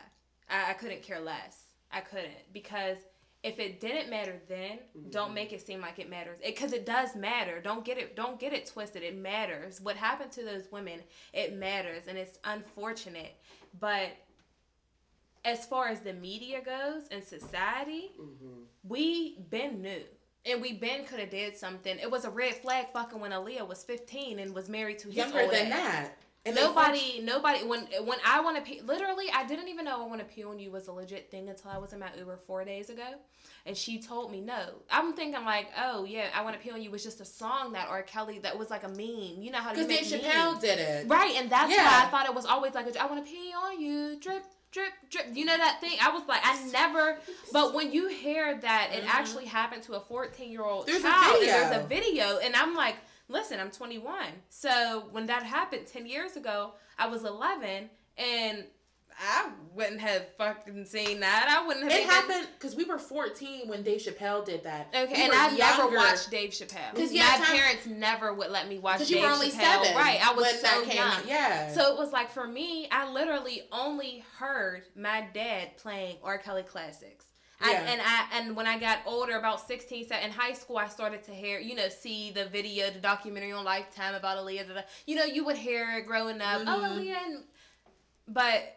I, 0.48 0.70
I 0.70 0.74
couldn't 0.74 1.02
care 1.02 1.20
less. 1.20 1.64
I 1.90 2.02
couldn't 2.02 2.52
because 2.52 2.98
if 3.42 3.58
it 3.60 3.80
didn't 3.80 4.10
matter 4.10 4.40
then, 4.48 4.78
don't 5.10 5.32
make 5.32 5.52
it 5.52 5.64
seem 5.64 5.80
like 5.80 5.98
it 5.98 6.10
matters. 6.10 6.38
Because 6.44 6.72
it, 6.72 6.84
does 6.84 7.14
matter. 7.14 7.60
Don't 7.60 7.84
get 7.84 7.96
it. 7.96 8.16
Don't 8.16 8.40
get 8.40 8.52
it 8.52 8.66
twisted. 8.66 9.02
It 9.02 9.16
matters. 9.16 9.80
What 9.80 9.96
happened 9.96 10.32
to 10.32 10.44
those 10.44 10.64
women? 10.72 11.00
It 11.32 11.54
matters, 11.54 12.08
and 12.08 12.18
it's 12.18 12.38
unfortunate. 12.44 13.36
But 13.78 14.08
as 15.44 15.66
far 15.66 15.88
as 15.88 16.00
the 16.00 16.12
media 16.12 16.60
goes 16.62 17.04
and 17.10 17.22
society, 17.22 18.10
Mhm. 18.18 18.64
we 18.82 19.38
been 19.50 19.82
new. 19.82 20.02
And 20.44 20.62
we 20.62 20.72
been 20.72 21.04
could 21.04 21.20
have 21.20 21.30
did 21.30 21.56
something. 21.56 21.98
It 21.98 22.10
was 22.10 22.24
a 22.24 22.30
red 22.30 22.54
flag 22.56 22.88
fucking 22.92 23.20
when 23.20 23.32
Aaliyah 23.32 23.66
was 23.68 23.84
15 23.84 24.38
and 24.38 24.54
was 24.54 24.68
married 24.68 24.98
to 25.00 25.08
his 25.08 25.16
Younger 25.16 25.46
than 25.48 25.68
that. 25.70 26.14
And 26.46 26.54
nobody, 26.54 27.20
nobody. 27.22 27.64
When 27.64 27.86
when 28.04 28.18
I 28.24 28.40
want 28.40 28.56
to 28.56 28.62
pee, 28.62 28.80
literally, 28.80 29.26
I 29.34 29.44
didn't 29.44 29.68
even 29.68 29.84
know 29.84 30.02
I 30.02 30.06
want 30.06 30.20
to 30.20 30.24
pee 30.24 30.44
on 30.44 30.58
you 30.58 30.70
was 30.70 30.88
a 30.88 30.92
legit 30.92 31.30
thing 31.30 31.48
until 31.48 31.70
I 31.70 31.78
was 31.78 31.92
in 31.92 31.98
my 31.98 32.08
Uber 32.16 32.38
four 32.46 32.64
days 32.64 32.88
ago, 32.90 33.04
and 33.66 33.76
she 33.76 34.00
told 34.00 34.30
me 34.32 34.40
no. 34.40 34.76
I'm 34.90 35.12
thinking 35.14 35.44
like, 35.44 35.66
oh 35.76 36.04
yeah, 36.04 36.28
I 36.34 36.42
want 36.42 36.56
to 36.56 36.62
pee 36.62 36.70
on 36.70 36.80
you 36.80 36.90
was 36.90 37.02
just 37.04 37.20
a 37.20 37.24
song 37.24 37.72
that 37.72 37.88
R. 37.88 38.02
Kelly 38.02 38.38
that 38.40 38.56
was 38.56 38.70
like 38.70 38.84
a 38.84 38.88
meme. 38.88 39.42
You 39.42 39.50
know 39.50 39.58
how 39.58 39.70
Because 39.74 39.88
Dave 39.88 40.10
memes. 40.10 40.24
Chappelle 40.24 40.60
did 40.60 40.78
it. 40.78 41.08
Right, 41.08 41.34
and 41.36 41.50
that's 41.50 41.70
Yeah. 41.70 41.84
why 41.84 42.04
I 42.06 42.08
thought 42.08 42.26
it 42.26 42.34
was 42.34 42.46
always 42.46 42.72
like, 42.74 42.86
a, 42.86 43.02
I 43.02 43.06
want 43.06 43.24
to 43.26 43.30
pee 43.30 43.52
on 43.52 43.80
you, 43.80 44.18
drip, 44.20 44.44
drip, 44.70 44.92
drip. 45.10 45.26
You 45.34 45.44
know 45.44 45.56
that 45.56 45.80
thing? 45.82 45.98
I 46.00 46.10
was 46.10 46.22
like, 46.28 46.40
I 46.44 46.62
never. 46.70 47.18
But 47.52 47.74
when 47.74 47.92
you 47.92 48.08
hear 48.08 48.56
that 48.60 48.90
it 48.94 49.02
Mhm. 49.04 49.08
actually 49.08 49.46
happened 49.46 49.82
to 49.84 49.94
a 49.94 50.00
14 50.00 50.50
year 50.50 50.62
old 50.64 50.88
a 50.88 50.98
child, 51.00 51.42
and 51.42 51.48
there's 51.48 51.72
a 51.84 51.86
video, 51.86 52.38
and 52.38 52.54
I'm 52.56 52.74
like, 52.74 52.96
listen, 53.28 53.60
I'm 53.60 53.70
21. 53.70 54.16
So 54.48 55.08
when 55.12 55.26
that 55.26 55.42
happened 55.42 55.86
10 55.86 56.06
years 56.06 56.36
ago, 56.36 56.72
I 56.98 57.06
was 57.08 57.24
11, 57.24 57.90
and 58.16 58.64
I 59.20 59.50
wouldn't 59.74 60.00
have 60.00 60.26
fucking 60.36 60.84
seen 60.84 61.20
that. 61.20 61.48
I 61.48 61.66
wouldn't 61.66 61.90
have. 61.90 62.00
It 62.00 62.06
happened 62.08 62.46
because 62.56 62.76
we 62.76 62.84
were 62.84 62.98
14 62.98 63.66
when 63.68 63.82
Dave 63.82 64.00
Chappelle 64.00 64.44
did 64.44 64.62
that. 64.62 64.88
Okay, 64.94 65.12
We 65.12 65.22
and 65.24 65.32
I 65.32 65.56
never 65.56 65.88
watched 65.94 66.30
Dave 66.30 66.50
Chappelle. 66.50 66.94
'Cause, 66.94 67.10
My 67.10 67.16
yeah, 67.16 67.36
time- 67.36 67.56
parents 67.58 67.86
never 67.86 68.32
would 68.32 68.50
let 68.50 68.68
me 68.68 68.78
watch 68.78 68.98
Because 68.98 69.08
Dave 69.08 69.18
you 69.18 69.24
were 69.26 69.32
only 69.32 69.50
Chappelle. 69.50 69.82
seven. 69.84 69.96
Right, 69.96 70.24
I 70.24 70.32
was 70.34 70.44
when 70.44 70.58
so 70.64 70.82
young. 70.82 70.98
out. 71.08 71.26
Yeah. 71.26 71.72
So 71.72 71.92
it 71.92 71.98
was 71.98 72.12
like 72.12 72.30
for 72.30 72.46
me, 72.46 72.88
I 72.92 73.08
literally 73.10 73.62
only 73.72 74.24
heard 74.38 74.84
my 74.94 75.26
dad 75.34 75.76
playing 75.78 76.18
R. 76.22 76.38
Kelly 76.38 76.62
classics. 76.62 77.24
I, 77.60 77.72
Yeah. 77.72 77.90
and 77.90 78.00
I 78.00 78.26
and 78.38 78.56
when 78.56 78.66
I 78.66 78.78
got 78.78 78.98
older, 79.04 79.36
about 79.36 79.66
16, 79.66 80.08
so 80.08 80.16
in 80.16 80.30
high 80.30 80.52
school, 80.52 80.76
I 80.78 80.86
started 80.88 81.24
to 81.24 81.32
hear, 81.32 81.58
you 81.58 81.74
know, 81.74 81.88
see 81.88 82.30
the 82.30 82.44
video, 82.46 82.90
the 82.90 83.00
documentary 83.00 83.52
on 83.52 83.64
Lifetime 83.64 84.14
about 84.14 84.38
Aaliyah. 84.38 84.68
da. 84.74 84.82
You 85.06 85.16
know, 85.16 85.24
you 85.24 85.44
would 85.44 85.56
hear 85.56 85.98
it 85.98 86.06
growing 86.06 86.40
up. 86.40 86.60
Oh, 86.60 86.64
Mhm. 86.64 86.98
Aaliyah. 86.98 87.26
And, 87.26 87.44
but 88.28 88.76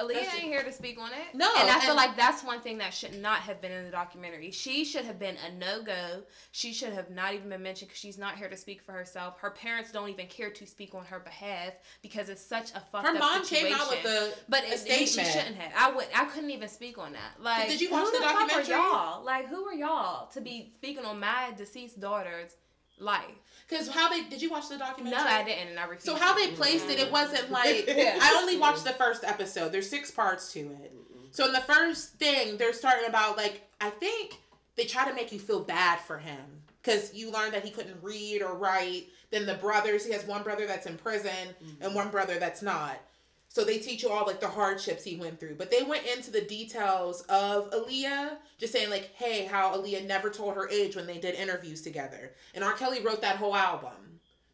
Aaliyah 0.00 0.14
That's 0.14 0.34
ain't 0.34 0.44
here 0.44 0.62
to 0.62 0.72
speak 0.72 1.00
on 1.00 1.10
it. 1.10 1.34
No, 1.34 1.50
and 1.58 1.68
I 1.68 1.80
feel 1.80 1.90
and- 1.90 1.96
like 1.96 2.16
that's 2.16 2.44
one 2.44 2.60
thing 2.60 2.78
that 2.78 2.94
should 2.94 3.20
not 3.20 3.40
have 3.40 3.60
been 3.60 3.72
in 3.72 3.84
the 3.84 3.90
documentary. 3.90 4.50
She 4.52 4.84
should 4.84 5.04
have 5.04 5.18
been 5.18 5.36
a 5.36 5.52
no 5.52 5.82
go. 5.82 6.22
She 6.52 6.72
should 6.72 6.92
have 6.92 7.10
not 7.10 7.34
even 7.34 7.48
been 7.48 7.62
mentioned 7.62 7.88
because 7.88 7.98
she's 8.00 8.18
not 8.18 8.36
here 8.36 8.48
to 8.48 8.56
speak 8.56 8.82
for 8.82 8.92
herself. 8.92 9.38
Her 9.40 9.50
parents 9.50 9.90
don't 9.90 10.08
even 10.08 10.26
care 10.28 10.50
to 10.50 10.66
speak 10.66 10.94
on 10.94 11.04
her 11.06 11.18
behalf 11.18 11.72
because 12.02 12.28
it's 12.28 12.44
such 12.44 12.70
a 12.72 12.80
fucked 12.92 13.06
Her 13.06 13.14
up 13.14 13.18
mom 13.18 13.44
situation. 13.44 13.66
came 13.68 13.80
out 13.80 13.90
with 13.90 14.04
a, 14.04 14.32
But 14.48 14.62
a 14.64 14.72
it, 14.74 14.86
she 14.86 15.06
shouldn't 15.06 15.56
have. 15.56 15.72
I 15.76 15.94
would. 15.96 16.06
I 16.14 16.24
couldn't 16.26 16.50
even 16.50 16.68
speak 16.68 16.96
on 16.98 17.12
that. 17.14 17.40
Like, 17.40 17.68
Did 17.68 17.80
you 17.80 17.90
watch 17.90 18.04
who 18.06 18.12
the 18.12 18.18
fuck 18.18 18.34
are 18.34 18.40
documentary? 18.40 18.74
y'all? 18.74 19.24
Like, 19.24 19.48
who 19.48 19.64
are 19.64 19.74
y'all 19.74 20.26
to 20.28 20.40
be 20.40 20.72
speaking 20.76 21.04
on 21.04 21.18
my 21.18 21.52
deceased 21.56 22.00
daughter's 22.00 22.54
life? 22.98 23.24
Because 23.68 23.88
how 23.88 24.08
they 24.08 24.24
did 24.24 24.42
you 24.42 24.50
watch 24.50 24.68
the 24.68 24.78
documentary? 24.78 25.18
No, 25.18 25.26
I 25.26 25.42
didn't, 25.42 25.68
and 25.68 25.78
I 25.78 25.84
refused. 25.84 26.06
So 26.06 26.14
how 26.14 26.34
they 26.34 26.48
placed 26.52 26.88
it, 26.90 26.98
it 26.98 27.10
wasn't 27.10 27.50
like 27.50 27.86
Yeah. 27.86 28.18
I 28.20 28.38
only 28.40 28.56
watched 28.64 28.84
the 28.84 28.92
first 28.92 29.24
episode. 29.24 29.72
There's 29.72 29.88
six 29.88 30.10
parts 30.10 30.52
to 30.52 30.60
it. 30.60 30.92
So 31.30 31.46
in 31.46 31.52
the 31.52 31.60
first 31.60 32.14
thing, 32.14 32.56
they're 32.56 32.72
starting 32.72 33.08
about 33.08 33.36
like 33.36 33.68
I 33.80 33.90
think 33.90 34.38
they 34.76 34.84
try 34.84 35.08
to 35.08 35.14
make 35.14 35.32
you 35.32 35.38
feel 35.38 35.60
bad 35.60 35.98
for 36.00 36.18
him 36.18 36.40
because 36.82 37.14
you 37.14 37.30
learn 37.30 37.52
that 37.52 37.64
he 37.64 37.70
couldn't 37.70 37.96
read 38.02 38.42
or 38.42 38.54
write. 38.54 39.06
Then 39.30 39.46
the 39.46 39.54
brothers, 39.54 40.04
he 40.04 40.12
has 40.12 40.24
one 40.26 40.42
brother 40.42 40.66
that's 40.66 40.86
in 40.86 40.96
prison 40.96 41.30
mm-hmm. 41.30 41.82
and 41.82 41.94
one 41.94 42.10
brother 42.10 42.38
that's 42.38 42.62
not. 42.62 43.00
So 43.54 43.62
they 43.62 43.78
teach 43.78 44.02
you 44.02 44.10
all 44.10 44.26
like 44.26 44.40
the 44.40 44.48
hardships 44.48 45.04
he 45.04 45.14
went 45.14 45.38
through. 45.38 45.54
But 45.54 45.70
they 45.70 45.84
went 45.84 46.04
into 46.06 46.32
the 46.32 46.40
details 46.40 47.20
of 47.28 47.70
Aaliyah, 47.70 48.30
just 48.58 48.72
saying 48.72 48.90
like, 48.90 49.12
hey, 49.14 49.44
how 49.44 49.76
Aaliyah 49.76 50.04
never 50.08 50.28
told 50.28 50.56
her 50.56 50.68
age 50.68 50.96
when 50.96 51.06
they 51.06 51.18
did 51.18 51.36
interviews 51.36 51.80
together. 51.80 52.32
And 52.56 52.64
R. 52.64 52.72
Kelly 52.72 53.00
wrote 53.00 53.20
that 53.20 53.36
whole 53.36 53.54
album. 53.54 53.92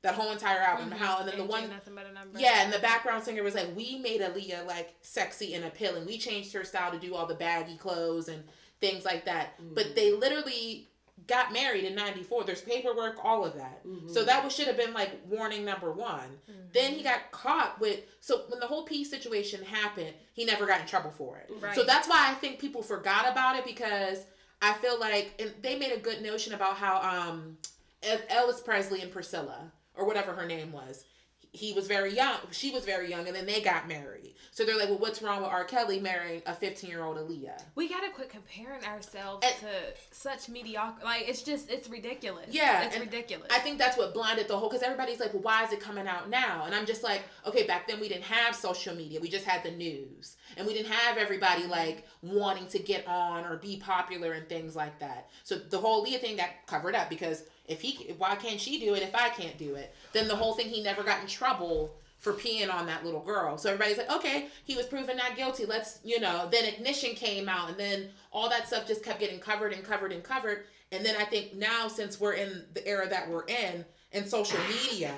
That 0.03 0.17
whole 0.17 0.31
entire 0.33 0.59
album. 0.59 0.91
Mhm. 0.91 0.99
How 0.99 1.21
and 1.21 1.29
then 1.31 1.39
the 1.39 1.45
one 1.45 1.71
nothing 1.71 1.95
but 1.95 2.05
a 2.05 2.13
number. 2.13 2.39
yeah, 2.39 2.63
and 2.63 2.71
the 2.71 2.79
background 2.79 3.25
singer 3.25 3.43
was 3.43 3.55
like, 3.55 3.75
we 3.75 3.99
made 3.99 4.21
Aaliyah 4.21 4.67
like 4.67 4.93
sexy 5.01 5.55
and 5.55 5.65
appealing. 5.65 6.05
We 6.05 6.19
changed 6.19 6.53
her 6.53 6.65
style 6.65 6.93
to 6.93 6.99
do 6.99 7.15
all 7.15 7.25
the 7.25 7.35
baggy 7.35 7.79
clothes 7.79 8.29
and 8.29 8.45
things 8.83 9.07
like 9.07 9.25
that. 9.25 9.55
But 9.75 9.95
they 9.95 10.13
literally 10.13 10.89
got 11.26 11.52
married 11.52 11.85
in 11.85 11.94
94 11.94 12.44
there's 12.44 12.61
paperwork 12.62 13.16
all 13.24 13.44
of 13.44 13.54
that. 13.54 13.83
So 14.12 14.24
that 14.24 14.42
was, 14.42 14.54
should 14.54 14.66
have 14.66 14.76
been 14.76 14.92
like 14.94 15.12
warning 15.28 15.64
number 15.64 15.92
one. 15.92 16.38
Then 16.72 16.92
he 16.92 17.02
got 17.02 17.30
caught 17.33 17.80
with 17.80 18.00
so 18.20 18.42
when 18.48 18.61
the 18.61 18.66
whole 18.66 18.85
peace 18.85 19.11
situation 19.11 19.64
happened 19.64 20.12
he 20.35 20.44
never 20.44 20.66
got 20.66 20.80
in 20.80 20.87
trouble 20.87 21.11
for 21.11 21.37
it. 21.38 21.50
Right. 21.61 21.74
so 21.74 21.85
that's 21.85 22.09
why 22.09 22.28
i 22.30 22.35
think 22.35 22.59
people 22.59 22.83
forgot 22.83 23.30
about 23.30 23.56
it 23.56 23.64
because 23.64 24.24
i 24.62 24.72
feel 24.74 24.98
like 24.98 25.33
and 25.38 25.52
they 25.62 25.78
made 25.78 25.92
a 25.92 25.98
good 25.98 26.22
notion 26.22 26.54
about 26.54 26.76
how 26.76 27.00
um 27.00 27.56
elvis 28.02 28.64
presley 28.64 29.00
and 29.02 29.11
priscilla 29.12 29.70
or 29.94 30.06
whatever 30.06 30.33
her 30.33 30.46
name 30.46 30.72
was 30.72 31.04
he 31.53 31.73
was 31.73 31.87
very 31.89 32.15
young 32.15 32.39
she 32.51 32.71
was 32.71 32.85
very 32.85 33.11
young 33.11 33.27
and 33.27 33.35
then 33.35 33.47
they 33.47 33.61
got 33.61 33.89
married 33.89 34.35
so 34.53 34.65
they're 34.65 34.79
like 34.79 34.89
well 34.89 34.99
what's 34.99 35.21
wrong 35.23 35.43
with 35.43 35.51
r 35.51 35.65
kelly 35.65 35.99
marrying 35.99 36.41
a 36.47 36.55
15 36.55 36.89
year 36.89 37.03
old 37.03 37.17
aaliyah 37.17 37.61
We 37.75 37.89
gotta 37.89 38.11
quit 38.11 38.31
comparing 38.31 38.85
ourselves 38.85 39.45
And- 39.45 39.57
to 39.61 40.17
such 40.17 40.49
mediocre. 40.49 41.03
Like 41.05 41.29
it's 41.29 41.43
just 41.43 41.71
it's 41.71 41.89
ridiculous. 41.89 42.47
Yeah, 42.51 42.83
it's 42.83 42.99
ridiculous. 42.99 43.49
I 43.51 43.59
think 43.59 43.79
that's 43.79 43.97
what 43.97 44.13
blinded 44.13 44.49
the 44.49 44.57
whole 44.57 44.69
because 44.69 44.83
everybody's 44.83 45.19
like, 45.19 45.33
well, 45.33 45.43
why 45.43 45.65
is 45.65 45.73
it 45.73 45.81
coming 45.81 46.07
out 46.07 46.29
now? 46.29 46.65
And 46.67 46.75
I'm 46.75 46.85
just 46.85 47.03
like, 47.03 47.23
okay, 47.47 47.67
back 47.67 47.89
then 47.89 48.01
we 48.01 48.09
didn't 48.09 48.25
have 48.25 48.55
social 48.55 48.95
media. 48.95 49.19
We 49.21 49.29
just 49.29 49.47
had 49.47 49.63
the 49.63 49.71
news. 49.71 50.37
And 50.57 50.67
we 50.67 50.75
didn't 50.75 50.93
have 50.93 51.17
everybody 51.17 51.65
like 51.67 52.07
wanting 52.23 52.67
to 52.69 52.79
get 52.79 53.07
on 53.07 53.45
or 53.45 53.57
be 53.57 53.79
popular 53.79 54.33
and 54.33 54.49
things 54.49 54.77
like 54.77 54.99
that. 55.01 55.31
So 55.45 55.57
the 55.57 55.79
whole 55.79 56.03
Leah 56.03 56.19
thing 56.19 56.37
got 56.37 56.51
covered 56.67 56.95
up 56.95 57.09
because 57.09 57.45
if 57.66 57.81
he 57.81 58.12
why 58.18 58.35
can't 58.35 58.61
she 58.61 58.81
do 58.81 58.94
it 58.94 59.03
if 59.03 59.14
I 59.14 59.29
can't 59.29 59.57
do 59.59 59.75
it? 59.75 59.94
Then 60.12 60.29
the 60.29 60.37
whole 60.37 60.55
thing 60.55 60.66
he 60.66 60.83
never 60.83 61.03
got 61.03 61.20
in 61.20 61.27
trouble 61.27 61.92
for 62.20 62.35
peeing 62.35 62.73
on 62.73 62.87
that 62.87 63.05
little 63.05 63.20
girl. 63.20 63.57
So 63.57 63.70
everybody's 63.70 63.96
like, 63.96 64.12
okay, 64.12 64.49
he 64.64 64.77
was 64.77 64.87
proven 64.87 65.16
not 65.16 65.37
guilty. 65.37 65.64
Let's, 65.64 66.01
you 66.05 66.20
know, 66.20 66.49
then 66.53 66.66
ignition 66.66 67.14
came 67.14 67.49
out 67.49 67.70
and 67.70 67.79
then 67.79 68.11
all 68.31 68.49
that 68.51 68.66
stuff 68.66 68.87
just 68.87 69.03
kept 69.03 69.20
getting 69.20 69.40
covered 69.40 69.73
and 69.73 69.83
covered 69.83 70.12
and 70.12 70.23
covered. 70.23 70.64
And 70.92 71.05
then 71.05 71.16
I 71.18 71.25
think 71.25 71.55
now 71.55 71.88
since 71.88 72.20
we're 72.20 72.35
in 72.35 72.64
the 72.75 72.87
era 72.87 73.09
that 73.09 73.29
we're 73.29 73.46
in 73.46 73.87
and 74.12 74.27
social 74.29 74.59
media 74.68 75.14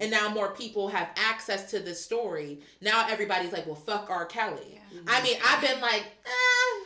and 0.00 0.10
now 0.10 0.28
more 0.28 0.50
people 0.50 0.88
have 0.88 1.08
access 1.16 1.68
to 1.72 1.80
this 1.80 2.02
story, 2.02 2.60
now 2.80 3.06
everybody's 3.08 3.52
like, 3.52 3.66
well, 3.66 3.74
fuck 3.74 4.08
R. 4.08 4.24
Kelly. 4.24 4.80
I 5.08 5.22
mean, 5.22 5.38
I've 5.44 5.60
been 5.60 5.80
like, 5.80 6.04
eh, 6.24 6.84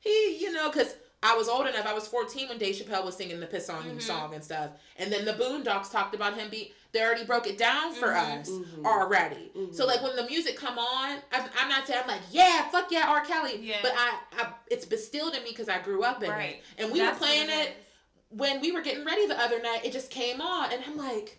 he, 0.00 0.38
you 0.38 0.52
know, 0.52 0.70
because 0.70 0.94
I 1.22 1.34
was 1.36 1.48
old 1.48 1.66
enough. 1.66 1.84
I 1.86 1.92
was 1.94 2.06
14 2.06 2.48
when 2.48 2.58
Dave 2.58 2.76
Chappelle 2.76 3.04
was 3.04 3.16
singing 3.16 3.40
the 3.40 3.46
Piss 3.46 3.68
on 3.68 3.84
You 3.86 3.96
Mhm. 3.96 4.02
song 4.02 4.34
and 4.34 4.44
stuff. 4.44 4.70
And 4.96 5.12
then 5.12 5.24
the 5.24 5.32
Boondocks 5.34 5.90
talked 5.90 6.14
about 6.14 6.34
him 6.34 6.48
be 6.48 6.72
they 6.92 7.02
already 7.02 7.24
broke 7.24 7.46
it 7.46 7.58
down 7.58 7.92
for 7.92 8.08
Mhm. 8.08 8.40
us 8.40 8.48
Mhm. 8.48 8.86
already. 8.86 9.50
So 9.72 9.84
like 9.84 10.00
when 10.02 10.14
the 10.16 10.24
music 10.24 10.56
come 10.56 10.78
on, 10.78 11.20
I'm, 11.32 11.50
I'm 11.58 11.68
not 11.68 11.86
saying 11.86 12.00
I'm 12.02 12.08
like, 12.08 12.22
yeah, 12.30 12.68
fuck 12.70 12.90
yeah, 12.90 13.08
R. 13.08 13.24
Kelly. 13.24 13.58
Yeah. 13.60 13.78
But 13.82 13.92
I, 13.96 14.18
I 14.38 14.52
it's 14.68 14.84
bestilled 14.86 15.34
in 15.34 15.42
me 15.42 15.50
because 15.50 15.68
I 15.68 15.78
grew 15.80 16.02
up 16.04 16.22
in 16.22 16.30
Right. 16.30 16.56
it. 16.56 16.62
And 16.78 16.92
we 16.92 17.00
That's 17.00 17.18
were 17.20 17.26
playing 17.26 17.50
it 17.50 17.72
when 18.30 18.60
we 18.60 18.70
were 18.72 18.80
getting 18.80 19.04
ready 19.04 19.26
the 19.26 19.38
other 19.40 19.60
night, 19.60 19.84
it 19.84 19.92
just 19.92 20.10
came 20.10 20.40
on, 20.40 20.70
and 20.72 20.82
I'm 20.86 20.96
like, 20.98 21.38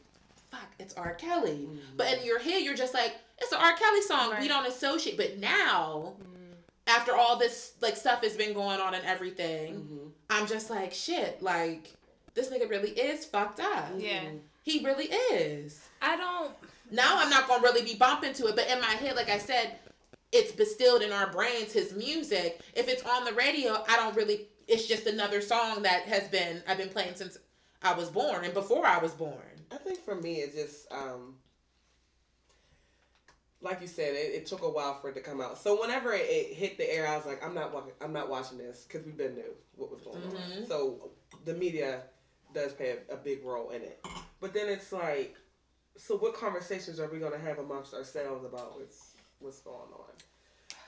fuck, 0.51 0.67
it's 0.79 0.93
R. 0.95 1.13
Kelly. 1.13 1.69
But 1.95 2.17
in 2.19 2.25
your 2.25 2.39
head, 2.39 2.63
you're 2.63 2.75
just 2.75 2.93
like, 2.95 3.15
it's 3.39 3.51
an 3.51 3.59
R. 3.59 3.73
Kelly 3.73 4.01
song. 4.01 4.35
We 4.39 4.47
don't 4.47 4.65
associate. 4.65 5.15
But 5.15 5.37
now, 5.37 6.15
Mm. 6.21 6.38
After 6.89 7.15
all 7.15 7.37
this 7.37 7.73
like 7.81 7.95
stuff 7.95 8.23
has 8.23 8.35
been 8.35 8.53
going 8.53 8.79
on 8.81 8.93
and 8.93 9.05
everything, 9.05 9.75
Mhm. 9.75 10.11
I'm 10.29 10.47
just 10.47 10.69
like, 10.69 10.93
shit, 10.93 11.41
like 11.41 11.93
this 12.33 12.49
nigga 12.49 12.69
really 12.69 12.91
is 12.91 13.25
fucked 13.25 13.59
up. 13.59 13.89
Yeah. 13.97 14.23
He 14.63 14.83
really 14.85 15.05
is. 15.05 15.79
I 16.01 16.15
don't. 16.17 16.51
Now 16.91 17.17
I'm 17.19 17.29
not 17.29 17.47
gonna 17.47 17.63
really 17.63 17.83
be 17.83 17.95
bumping 17.95 18.33
to 18.33 18.47
it, 18.47 18.55
but 18.55 18.67
in 18.67 18.79
my 18.81 18.87
head, 18.87 19.15
like 19.15 19.29
I 19.29 19.37
said, 19.39 19.77
it's 20.31 20.51
bestilled 20.51 21.01
in 21.01 21.11
our 21.11 21.31
brains. 21.31 21.71
His 21.73 21.93
music. 21.93 22.61
If 22.75 22.87
it's 22.87 23.03
on 23.03 23.25
the 23.25 23.33
radio, 23.33 23.83
I 23.87 23.95
don't 23.95 24.15
really. 24.15 24.47
It's 24.67 24.85
just 24.85 25.07
another 25.07 25.41
song 25.41 25.81
that 25.83 26.03
has 26.03 26.27
been 26.27 26.61
I've 26.67 26.77
been 26.77 26.89
playing 26.89 27.15
since 27.15 27.37
I 27.81 27.93
was 27.93 28.09
born 28.09 28.45
and 28.45 28.53
before 28.53 28.85
I 28.85 28.99
was 28.99 29.13
born. 29.13 29.65
I 29.71 29.77
think 29.77 30.03
for 30.03 30.15
me, 30.15 30.35
it's 30.41 30.55
just 30.55 30.91
um, 30.91 31.35
like 33.61 33.81
you 33.81 33.87
said, 33.87 34.13
it, 34.15 34.33
it 34.33 34.45
took 34.45 34.61
a 34.63 34.69
while 34.69 34.99
for 34.99 35.09
it 35.09 35.13
to 35.15 35.21
come 35.21 35.41
out. 35.41 35.57
So 35.57 35.79
whenever 35.81 36.13
it, 36.13 36.21
it 36.29 36.53
hit 36.55 36.77
the 36.77 36.89
air, 36.93 37.07
I 37.07 37.17
was 37.17 37.25
like, 37.25 37.43
I'm 37.43 37.53
not 37.53 37.73
watching. 37.73 37.91
I'm 38.01 38.13
not 38.13 38.29
watching 38.29 38.57
this 38.57 38.85
because 38.87 39.05
we've 39.05 39.17
been 39.17 39.35
knew 39.35 39.53
what 39.75 39.91
was 39.91 40.01
going 40.01 40.21
Mhm. 40.23 40.59
on. 40.61 40.65
So 40.67 41.11
the 41.45 41.53
media 41.53 42.03
does 42.53 42.71
play 42.73 42.97
a, 43.09 43.13
a 43.13 43.17
big 43.17 43.43
role 43.43 43.69
in 43.71 43.81
it. 43.81 44.03
But 44.39 44.53
then 44.53 44.69
it's 44.69 44.91
like, 44.91 45.35
so 45.97 46.15
what 46.17 46.33
conversations 46.35 46.99
are 46.99 47.09
we 47.09 47.19
gonna 47.19 47.37
have 47.37 47.59
amongst 47.59 47.93
ourselves 47.93 48.45
about 48.45 48.79
what's 48.79 49.13
what's 49.39 49.59
going 49.59 49.91
on? 49.93 50.13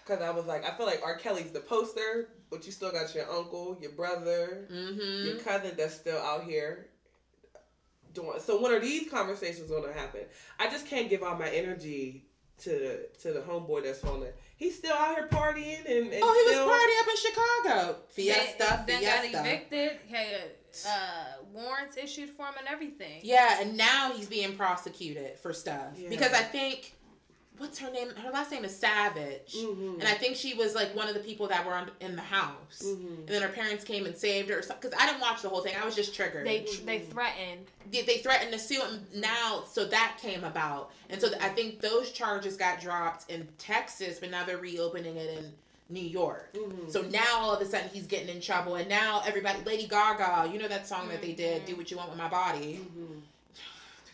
Because 0.06 0.22
I 0.24 0.32
was 0.32 0.46
like, 0.46 0.66
I 0.66 0.76
feel 0.76 0.86
like 0.86 1.02
R. 1.04 1.18
Kelly's 1.18 1.52
the 1.52 1.60
poster, 1.60 2.30
but 2.50 2.66
you 2.66 2.72
still 2.72 2.92
got 2.92 3.14
your 3.14 3.30
uncle, 3.32 3.78
your 3.82 3.92
brother, 3.92 4.68
Mm-hmm. 4.72 5.26
your 5.26 5.36
cousin 5.40 5.74
that's 5.78 5.96
still 5.96 6.18
out 6.20 6.46
here 6.46 6.88
doing 8.14 8.40
so 8.40 8.62
when 8.62 8.72
are 8.74 8.80
these 8.80 9.10
conversations 9.10 9.70
gonna 9.72 9.94
happen 9.94 10.20
i 10.60 10.70
just 10.70 10.86
can't 10.86 11.10
give 11.10 11.24
all 11.24 11.36
my 11.38 11.48
energy 11.50 12.26
to 12.62 13.08
to 13.22 13.34
the 13.34 13.40
homeboy 13.42 13.84
that's 13.84 14.04
on 14.04 14.24
it 14.24 14.36
he's 14.58 14.78
still 14.78 14.94
out 14.96 15.16
here 15.16 15.28
partying 15.28 15.80
and, 15.88 16.12
and 16.14 16.22
Oh, 16.24 16.34
he 16.34 16.56
was 16.56 16.60
partying 16.60 17.02
up 17.02 17.08
in 17.10 17.18
Chicago. 17.18 17.96
Fiesta, 18.10 18.84
Then 18.88 19.02
got 19.02 19.22
Fiesta. 19.22 19.40
evicted. 19.40 19.92
Had 20.10 20.52
uh, 20.88 21.44
warrants 21.52 21.98
issued 21.98 22.30
for 22.30 22.46
him 22.46 22.54
and 22.60 22.68
everything. 22.68 23.20
Yeah, 23.24 23.60
and 23.60 23.76
now 23.76 24.12
he's 24.14 24.28
being 24.28 24.56
prosecuted 24.56 25.40
for 25.40 25.52
stuff 25.54 25.88
Yeah. 25.98 26.10
because 26.10 26.32
I 26.34 26.44
think 26.44 26.94
what's 27.62 27.78
her 27.80 27.90
name? 27.92 28.10
Her 28.24 28.32
last 28.32 28.52
name 28.52 28.66
is 28.66 28.76
Savage, 28.76 29.54
Mhm. 29.56 30.00
and 30.00 30.04
I 30.08 30.14
think 30.16 30.36
she 30.36 30.54
was 30.56 30.74
like 30.76 30.94
one 30.96 31.08
of 31.08 31.14
the 31.14 31.20
people 31.22 31.48
that 31.48 31.66
were 31.66 31.74
on, 31.74 31.92
in 32.02 32.16
the 32.16 32.22
house. 32.22 32.82
Mhm. 32.84 33.20
And 33.20 33.28
then 33.28 33.42
her 33.42 33.50
parents 33.50 33.84
came 33.84 34.06
and 34.06 34.18
saved 34.18 34.50
her, 34.50 34.58
because 34.62 34.94
I 34.98 35.06
didn't 35.06 35.22
watch 35.22 35.42
the 35.44 35.50
whole 35.50 35.62
thing. 35.62 35.76
I 35.80 35.86
was 35.86 35.96
just 35.96 36.14
triggered. 36.16 36.46
They 36.46 36.66
they 36.86 37.00
threatened. 37.00 37.68
they, 37.92 38.02
they 38.02 38.18
threatened 38.18 38.52
to 38.52 38.60
sue 38.60 38.82
him 38.82 39.06
now, 39.14 39.64
so 39.72 39.86
that 39.86 40.18
came 40.22 40.44
about, 40.44 40.92
and 41.10 41.22
so 41.22 41.30
I 41.40 41.50
think 41.50 41.80
those 41.82 42.12
charges 42.12 42.58
got 42.58 42.82
dropped 42.82 43.30
in 43.30 43.48
Texas, 43.58 44.18
but 44.20 44.32
now 44.32 44.44
they're 44.44 44.58
reopening 44.58 45.16
it 45.18 45.38
in 45.38 45.54
New 45.90 46.00
York. 46.02 46.54
Mhm. 46.54 46.92
So 46.92 47.02
now 47.04 47.40
all 47.42 47.54
of 47.54 47.62
a 47.62 47.66
sudden 47.70 47.90
he's 47.94 48.08
getting 48.08 48.30
in 48.30 48.42
trouble, 48.42 48.76
and 48.76 48.88
now 48.90 49.22
everybody, 49.26 49.60
Lady 49.66 49.88
Gaga, 49.88 50.50
you 50.52 50.58
know 50.58 50.68
that 50.68 50.88
song 50.88 51.10
that 51.10 51.22
they 51.22 51.34
did, 51.34 51.64
Mhm. 51.64 51.66
"Do 51.68 51.76
What 51.76 51.92
You 51.92 51.98
Want 51.98 52.10
with 52.10 52.18
My 52.18 52.30
Body." 52.30 52.80
Mhm. 52.98 53.22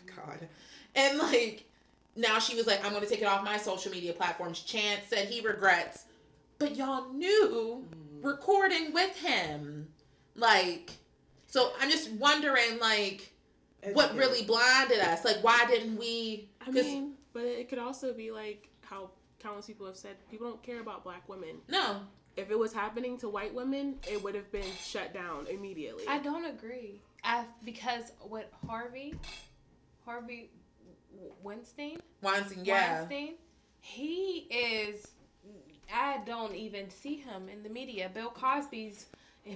God, 0.16 0.48
and 0.94 1.18
like 1.18 1.64
now 2.18 2.38
she 2.38 2.54
was 2.56 2.66
like, 2.66 2.84
"I'm 2.84 2.90
going 2.92 3.02
to 3.04 3.08
take 3.08 3.22
it 3.22 3.26
off 3.26 3.42
my 3.44 3.56
social 3.56 3.90
media 3.92 4.12
platforms." 4.12 4.60
Chance 4.62 5.06
said 5.08 5.28
he 5.28 5.40
regrets, 5.40 6.04
but 6.58 6.76
y'all 6.76 7.12
knew 7.12 7.86
Mhm. 7.90 8.24
recording 8.24 8.92
with 8.92 9.16
him, 9.16 9.92
like. 10.34 10.90
So 11.46 11.72
I'm 11.80 11.90
just 11.90 12.10
wondering, 12.12 12.78
like, 12.78 13.32
what 13.94 14.10
Educate. 14.10 14.18
really 14.18 14.42
blinded 14.44 14.98
us? 14.98 15.24
Like, 15.24 15.42
why 15.42 15.64
didn't 15.66 15.96
we? 15.96 16.50
I 16.60 16.66
'cause- 16.66 16.74
mean, 16.74 17.16
but 17.32 17.44
it 17.44 17.68
could 17.70 17.78
also 17.78 18.12
be 18.12 18.30
like 18.30 18.68
how 18.82 19.10
countless 19.38 19.66
people 19.66 19.86
have 19.86 19.96
said 19.96 20.16
people 20.28 20.46
don't 20.48 20.62
care 20.62 20.80
about 20.80 21.04
black 21.04 21.26
women. 21.28 21.62
No, 21.68 22.06
If 22.36 22.50
it 22.52 22.58
was 22.58 22.72
happening 22.72 23.18
to 23.18 23.28
white 23.28 23.52
women, 23.52 23.98
it 24.08 24.22
would 24.22 24.34
have 24.36 24.52
been 24.52 24.70
shut 24.80 25.12
down 25.12 25.46
immediately. 25.48 26.06
I 26.06 26.18
don't 26.18 26.44
agree. 26.44 27.00
I 27.24 27.44
because 27.64 28.12
what 28.20 28.52
Harvey, 28.66 29.14
Harvey 30.04 30.50
Weinstein, 31.42 31.98
Weinstein, 32.22 32.64
yeah. 32.64 32.98
Weinstein, 32.98 33.34
he 33.80 34.46
is 34.50 35.08
I 35.92 36.18
don't 36.26 36.54
even 36.54 36.90
see 36.90 37.16
him 37.16 37.48
in 37.48 37.62
the 37.62 37.68
media. 37.68 38.10
Bill 38.12 38.30
Cosby's 38.30 39.06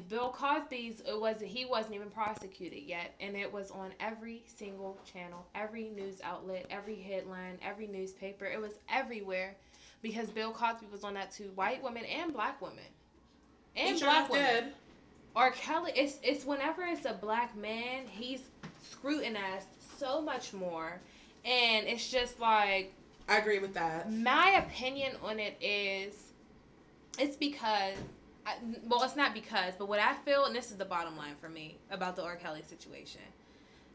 Bill 0.09 0.31
Cosby's 0.31 1.03
it 1.07 1.21
was 1.21 1.41
he 1.41 1.65
wasn't 1.65 1.95
even 1.95 2.11
prosecuted 2.11 2.83
yet, 2.85 3.15
and 3.21 3.37
it 3.37 3.53
was 3.53 3.71
on 3.71 3.91
every 4.01 4.43
single 4.47 4.99
channel, 5.11 5.47
every 5.55 5.91
news 5.91 6.21
outlet, 6.25 6.67
every 6.71 6.97
headline, 6.97 7.59
every 7.63 7.87
newspaper. 7.87 8.47
It 8.47 8.61
was 8.61 8.73
everywhere 8.91 9.55
because 10.01 10.31
Bill 10.31 10.53
Cosby 10.53 10.87
was 10.91 11.05
on 11.05 11.15
that 11.15 11.31
too. 11.31 11.51
White 11.55 11.83
women 11.83 12.05
and 12.05 12.33
black 12.33 12.61
women, 12.63 12.79
and 13.77 13.99
sure 13.99 14.09
black 14.09 14.31
women. 14.31 14.65
did. 14.65 14.73
R. 15.35 15.51
Kelly, 15.51 15.93
it's 15.95 16.19
it's 16.23 16.45
whenever 16.45 16.83
it's 16.85 17.05
a 17.05 17.15
black 17.15 17.57
man, 17.57 18.07
he's 18.07 18.41
scrutinized 18.83 19.69
so 19.99 20.21
much 20.21 20.53
more, 20.53 21.01
and 21.45 21.87
it's 21.87 22.11
just 22.11 22.39
like 22.41 22.93
I 23.29 23.39
agree 23.39 23.59
with 23.59 23.75
that. 23.75 24.13
my 24.13 24.63
opinion 24.67 25.13
on 25.23 25.39
it 25.39 25.57
is 25.61 26.15
it's 27.19 27.37
because 27.37 27.97
I, 28.47 28.55
well 28.89 29.03
it's 29.05 29.17
not 29.17 29.35
because 29.35 29.75
but 29.79 29.89
what 29.89 30.01
i 30.01 30.15
feel 30.25 30.45
and 30.47 30.55
this 30.55 30.71
is 30.71 30.77
the 30.77 30.85
bottom 30.85 31.17
line 31.17 31.35
for 31.41 31.49
me 31.49 31.79
about 31.91 32.17
the 32.17 32.23
r. 32.23 32.37
Kelly 32.37 32.63
situation. 32.67 33.21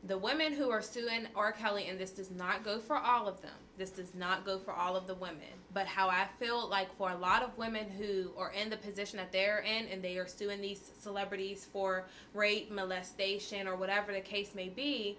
The 0.04 0.18
women 0.18 0.54
who 0.54 0.70
are 0.70 0.82
suing 0.82 1.28
r. 1.36 1.52
Kelly 1.52 1.88
and 1.88 2.00
this 2.00 2.12
does 2.12 2.32
not 2.32 2.64
go 2.64 2.80
for 2.80 2.96
all 2.96 3.28
of 3.28 3.42
them. 3.42 3.52
This 3.78 3.90
does 3.90 4.14
not 4.14 4.46
go 4.46 4.60
for 4.60 4.72
all 4.72 4.96
of 4.96 5.08
the 5.08 5.16
women. 5.16 5.42
But 5.74 5.88
how 5.88 6.08
i 6.08 6.28
feel 6.40 6.70
like 6.70 6.96
for 6.98 7.12
a 7.12 7.18
lot 7.18 7.44
of 7.44 7.58
women 7.58 7.88
who 7.90 8.32
are 8.38 8.52
in 8.52 8.70
the 8.70 8.78
position 8.78 9.18
that 9.18 9.32
they're 9.32 9.60
in 9.60 9.88
and 9.88 10.02
they 10.02 10.18
are 10.18 10.28
suing 10.28 10.62
these 10.62 10.92
celebrities 11.00 11.68
for 11.72 12.06
rape 12.34 12.72
molestation 12.72 13.68
or 13.68 13.76
whatever 13.76 14.14
the 14.14 14.22
case 14.22 14.56
may 14.56 14.70
be 14.70 15.18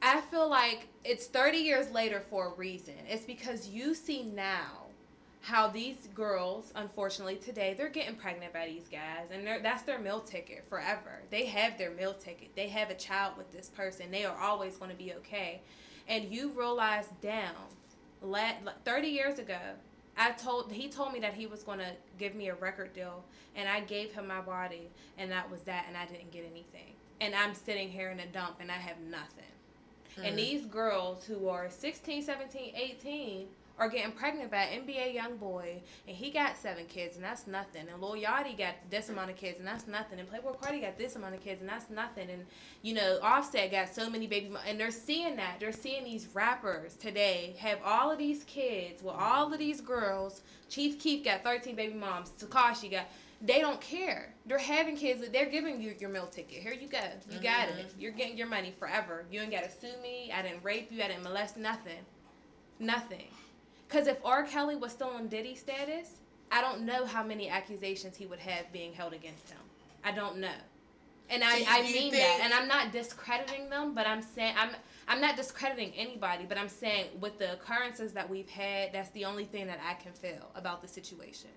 I 0.00 0.20
feel 0.20 0.48
like 0.48 0.88
it's 1.04 1.26
30 1.26 1.58
years 1.58 1.90
later 1.90 2.22
for 2.30 2.48
a 2.48 2.52
reason. 2.54 2.94
It's 3.08 3.24
because 3.24 3.68
you 3.68 3.94
see 3.94 4.22
now 4.22 4.86
how 5.40 5.68
these 5.68 6.08
girls, 6.14 6.72
unfortunately 6.76 7.36
today, 7.36 7.74
they're 7.76 7.88
getting 7.88 8.14
pregnant 8.14 8.52
by 8.52 8.66
these 8.66 8.86
guys, 8.90 9.28
and 9.32 9.64
that's 9.64 9.82
their 9.82 9.98
meal 9.98 10.20
ticket 10.20 10.64
forever. 10.68 11.22
They 11.30 11.46
have 11.46 11.78
their 11.78 11.90
meal 11.90 12.14
ticket. 12.14 12.54
They 12.54 12.68
have 12.68 12.90
a 12.90 12.94
child 12.94 13.36
with 13.36 13.50
this 13.52 13.68
person. 13.68 14.10
They 14.10 14.24
are 14.24 14.36
always 14.38 14.76
going 14.76 14.90
to 14.90 14.96
be 14.96 15.14
okay. 15.14 15.62
And 16.06 16.32
you 16.32 16.50
realize 16.50 17.06
down, 17.20 17.54
let, 18.22 18.84
30 18.84 19.08
years 19.08 19.38
ago, 19.38 19.58
I 20.16 20.32
told 20.32 20.72
he 20.72 20.88
told 20.88 21.12
me 21.12 21.20
that 21.20 21.34
he 21.34 21.46
was 21.46 21.62
going 21.62 21.78
to 21.78 21.92
give 22.18 22.34
me 22.34 22.48
a 22.48 22.54
record 22.56 22.92
deal, 22.92 23.24
and 23.54 23.68
I 23.68 23.80
gave 23.80 24.12
him 24.12 24.26
my 24.26 24.40
body, 24.40 24.90
and 25.16 25.30
that 25.30 25.48
was 25.50 25.62
that, 25.62 25.86
and 25.88 25.96
I 25.96 26.06
didn't 26.06 26.32
get 26.32 26.44
anything. 26.50 26.94
And 27.20 27.34
I'm 27.34 27.54
sitting 27.54 27.88
here 27.88 28.10
in 28.10 28.20
a 28.20 28.26
dump, 28.26 28.56
and 28.60 28.70
I 28.70 28.74
have 28.74 28.98
nothing. 29.00 29.44
And 30.24 30.36
mm-hmm. 30.36 30.36
these 30.36 30.66
girls 30.66 31.24
who 31.24 31.48
are 31.48 31.68
16, 31.70 32.22
17, 32.22 32.72
18 32.74 33.46
are 33.78 33.88
getting 33.88 34.12
pregnant 34.12 34.50
by 34.50 34.62
an 34.64 34.84
NBA 34.84 35.14
young 35.14 35.36
boy, 35.36 35.80
and 36.06 36.16
he 36.16 36.30
got 36.30 36.56
seven 36.56 36.84
kids, 36.86 37.14
and 37.14 37.24
that's 37.24 37.46
nothing. 37.46 37.86
And 37.92 38.02
Lil 38.02 38.16
Yachty 38.16 38.58
got 38.58 38.74
this 38.90 39.04
mm-hmm. 39.04 39.12
amount 39.14 39.30
of 39.30 39.36
kids, 39.36 39.58
and 39.58 39.68
that's 39.68 39.86
nothing. 39.86 40.18
And 40.18 40.28
Playboi 40.28 40.58
Carti 40.58 40.80
got 40.80 40.98
this 40.98 41.14
amount 41.14 41.36
of 41.36 41.40
kids, 41.40 41.60
and 41.60 41.68
that's 41.68 41.88
nothing. 41.88 42.28
And 42.30 42.44
you 42.82 42.94
know, 42.94 43.18
Offset 43.22 43.70
got 43.70 43.88
so 43.88 44.10
many 44.10 44.26
baby, 44.26 44.48
mo- 44.48 44.60
and 44.66 44.78
they're 44.80 44.90
seeing 44.90 45.36
that. 45.36 45.60
They're 45.60 45.72
seeing 45.72 46.04
these 46.04 46.28
rappers 46.34 46.94
today 46.94 47.54
have 47.58 47.78
all 47.84 48.10
of 48.10 48.18
these 48.18 48.42
kids 48.44 49.02
with 49.02 49.14
all 49.14 49.52
of 49.52 49.58
these 49.58 49.80
girls. 49.80 50.42
Chief 50.68 50.98
Keef 50.98 51.24
got 51.24 51.44
13 51.44 51.76
baby 51.76 51.94
moms. 51.94 52.30
Tekashi 52.30 52.90
got. 52.90 53.06
They 53.40 53.60
don't 53.60 53.80
care. 53.80 54.34
They're 54.46 54.58
having 54.58 54.96
kids. 54.96 55.22
They're 55.32 55.48
giving 55.48 55.80
you 55.80 55.94
your 55.98 56.10
meal 56.10 56.26
ticket. 56.26 56.60
Here 56.60 56.72
you 56.72 56.88
go. 56.88 56.98
You 57.30 57.40
got 57.40 57.68
it. 57.68 57.74
Mm-hmm. 57.76 58.00
You're 58.00 58.12
getting 58.12 58.36
your 58.36 58.48
money 58.48 58.74
forever. 58.78 59.24
You 59.30 59.40
ain't 59.40 59.52
got 59.52 59.62
to 59.62 59.70
sue 59.70 59.92
me. 60.02 60.32
I 60.34 60.42
didn't 60.42 60.64
rape 60.64 60.90
you. 60.90 61.02
I 61.02 61.08
didn't 61.08 61.22
molest 61.22 61.56
nothing. 61.56 62.04
Nothing. 62.80 63.28
Because 63.88 64.06
if 64.08 64.18
R. 64.24 64.42
Kelly 64.42 64.74
was 64.74 64.92
still 64.92 65.08
on 65.08 65.28
Diddy 65.28 65.54
status, 65.54 66.18
I 66.50 66.60
don't 66.60 66.82
know 66.82 67.06
how 67.06 67.22
many 67.22 67.48
accusations 67.48 68.16
he 68.16 68.26
would 68.26 68.40
have 68.40 68.72
being 68.72 68.92
held 68.92 69.12
against 69.12 69.50
him. 69.50 69.58
I 70.04 70.12
don't 70.12 70.38
know. 70.38 70.48
And 71.30 71.44
I, 71.44 71.64
I 71.68 71.82
mean 71.82 71.92
think- 71.92 72.14
that. 72.14 72.40
And 72.42 72.52
I'm 72.52 72.66
not 72.66 72.90
discrediting 72.92 73.68
them, 73.70 73.94
but 73.94 74.06
I'm 74.06 74.22
saying 74.22 74.54
I'm 74.58 74.70
I'm 75.06 75.20
not 75.20 75.36
discrediting 75.36 75.92
anybody, 75.96 76.44
but 76.46 76.58
I'm 76.58 76.68
saying 76.68 77.06
with 77.20 77.38
the 77.38 77.54
occurrences 77.54 78.12
that 78.12 78.28
we've 78.28 78.48
had, 78.48 78.92
that's 78.92 79.10
the 79.10 79.24
only 79.24 79.44
thing 79.44 79.66
that 79.66 79.78
I 79.86 79.94
can 79.94 80.12
feel 80.12 80.50
about 80.54 80.82
the 80.82 80.88
situation. 80.88 81.50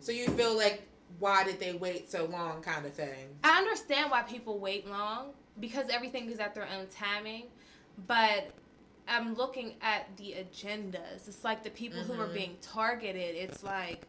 So 0.00 0.12
you 0.12 0.26
feel 0.28 0.56
like 0.56 0.82
why 1.18 1.44
did 1.44 1.58
they 1.58 1.72
wait 1.74 2.10
so 2.10 2.26
long, 2.26 2.62
kind 2.62 2.84
of 2.86 2.92
thing? 2.92 3.28
I 3.44 3.58
understand 3.58 4.10
why 4.10 4.22
people 4.22 4.58
wait 4.58 4.86
long 4.86 5.30
because 5.60 5.88
everything 5.90 6.30
is 6.30 6.38
at 6.38 6.54
their 6.54 6.68
own 6.76 6.86
timing, 6.88 7.44
but 8.06 8.50
I'm 9.08 9.34
looking 9.34 9.74
at 9.80 10.14
the 10.16 10.34
agendas. 10.38 11.26
It's 11.26 11.42
like 11.42 11.64
the 11.64 11.70
people 11.70 12.02
who 12.02 12.20
are 12.20 12.26
Mhm. 12.28 12.34
being 12.34 12.56
targeted. 12.60 13.34
It's 13.34 13.62
like, 13.62 14.02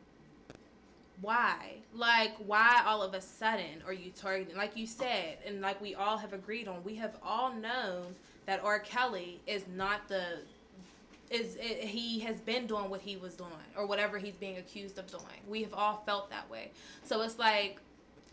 why? 1.22 1.78
Like, 1.94 2.36
why 2.38 2.84
all 2.86 3.02
of 3.02 3.14
a 3.14 3.22
sudden 3.22 3.82
are 3.86 3.94
you 3.94 4.12
targeting? 4.12 4.56
Like 4.56 4.78
you 4.78 4.86
said, 4.86 5.40
and 5.46 5.62
like 5.62 5.82
we 5.82 5.96
all 5.96 6.18
have 6.18 6.34
agreed 6.34 6.68
on, 6.68 6.84
we 6.84 6.96
have 6.96 7.18
all 7.24 7.54
known 7.54 8.16
that 8.46 8.62
R. 8.64 8.80
Kelly 8.80 9.42
is 9.48 9.68
not 9.68 10.08
the 10.08 10.40
is 11.30 11.56
it, 11.56 11.84
he 11.84 12.20
has 12.22 12.40
been 12.40 12.66
doing 12.66 12.90
what 12.90 13.02
he 13.02 13.18
was 13.18 13.36
doing 13.36 13.52
or 13.78 13.86
whatever 13.86 14.18
he's 14.18 14.36
being 14.36 14.58
accused 14.58 14.98
of 14.98 15.08
doing. 15.08 15.42
We 15.48 15.62
have 15.64 15.74
all 15.74 16.04
felt 16.06 16.30
that 16.32 16.50
way. 16.50 16.72
So 17.04 17.22
it's 17.22 17.38
like 17.38 17.78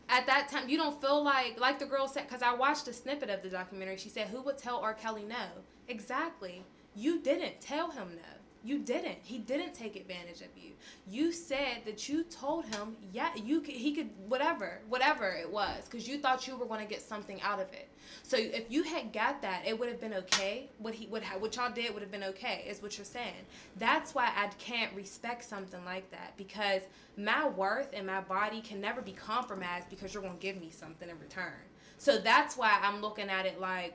at 0.09 0.27
that 0.27 0.49
time 0.49 0.69
you 0.69 0.77
don't 0.77 1.01
feel 1.01 1.23
like 1.23 1.59
like 1.61 1.79
the 1.79 1.87
girl 1.87 2.09
said 2.09 2.27
because 2.27 2.43
I 2.43 2.55
watched 2.55 2.89
a 2.89 2.93
snippet 2.93 3.31
of 3.31 3.43
the 3.43 3.51
documentary. 3.51 3.97
She 3.99 4.09
said, 4.09 4.29
"Who 4.29 4.41
would 4.43 4.59
tell 4.59 4.79
R. 4.79 4.95
Kelly 4.95 5.25
no?" 5.25 5.47
Exactly. 5.89 6.65
You 6.95 7.21
didn't 7.21 7.61
tell 7.61 7.91
him 7.91 8.09
no. 8.17 8.36
You 8.67 8.81
didn't. 8.81 9.19
He 9.23 9.39
didn't 9.39 9.75
take 9.75 9.95
advantage 9.95 10.41
of 10.41 10.49
you. 10.57 10.73
You 11.09 11.31
said 11.31 11.83
that 11.85 12.09
you 12.09 12.25
told 12.25 12.65
him, 12.65 12.97
yeah, 13.13 13.29
you 13.37 13.61
could, 13.61 13.77
he 13.77 13.95
could 13.95 14.11
whatever, 14.27 14.81
whatever 14.89 15.31
it 15.31 15.49
was, 15.49 15.85
because 15.85 16.09
you 16.09 16.19
thought 16.19 16.49
you 16.49 16.57
were 16.57 16.67
going 16.67 16.81
to 16.81 16.93
get 16.93 17.01
something 17.01 17.41
out 17.43 17.61
of 17.61 17.73
it. 17.73 17.89
So 18.25 18.37
if 18.37 18.65
you 18.69 18.83
had 18.83 19.13
got 19.13 19.41
that, 19.43 19.63
it 19.65 19.79
would 19.79 19.89
have 19.89 20.01
been 20.01 20.15
okay. 20.15 20.69
What 20.79 20.95
he 20.95 21.07
what 21.07 21.23
what 21.39 21.55
y'all 21.55 21.71
did 21.71 21.95
would 21.95 22.03
have 22.03 22.11
been 22.11 22.25
okay, 22.25 22.65
is 22.69 22.83
what 22.83 22.99
you're 22.99 23.05
saying. 23.05 23.47
That's 23.79 24.17
why 24.17 24.33
I 24.37 24.49
can't 24.59 24.93
respect 24.97 25.45
something 25.45 25.85
like 25.85 26.11
that 26.11 26.37
because 26.37 26.83
my 27.17 27.49
worth 27.49 27.91
and 27.93 28.05
my 28.05 28.21
body 28.21 28.61
can 28.61 28.81
never 28.81 29.01
be 29.01 29.13
compromised 29.13 29.89
because 29.91 30.13
you're 30.13 30.25
going 30.25 30.39
to 30.39 30.43
give 30.43 30.61
me 30.61 30.71
something 30.71 31.09
in 31.09 31.19
return. 31.21 31.53
So 31.99 32.19
that's 32.19 32.57
why 32.57 32.79
I'm 32.83 33.01
looking 33.01 33.29
at 33.29 33.47
it 33.47 33.61
like 33.61 33.95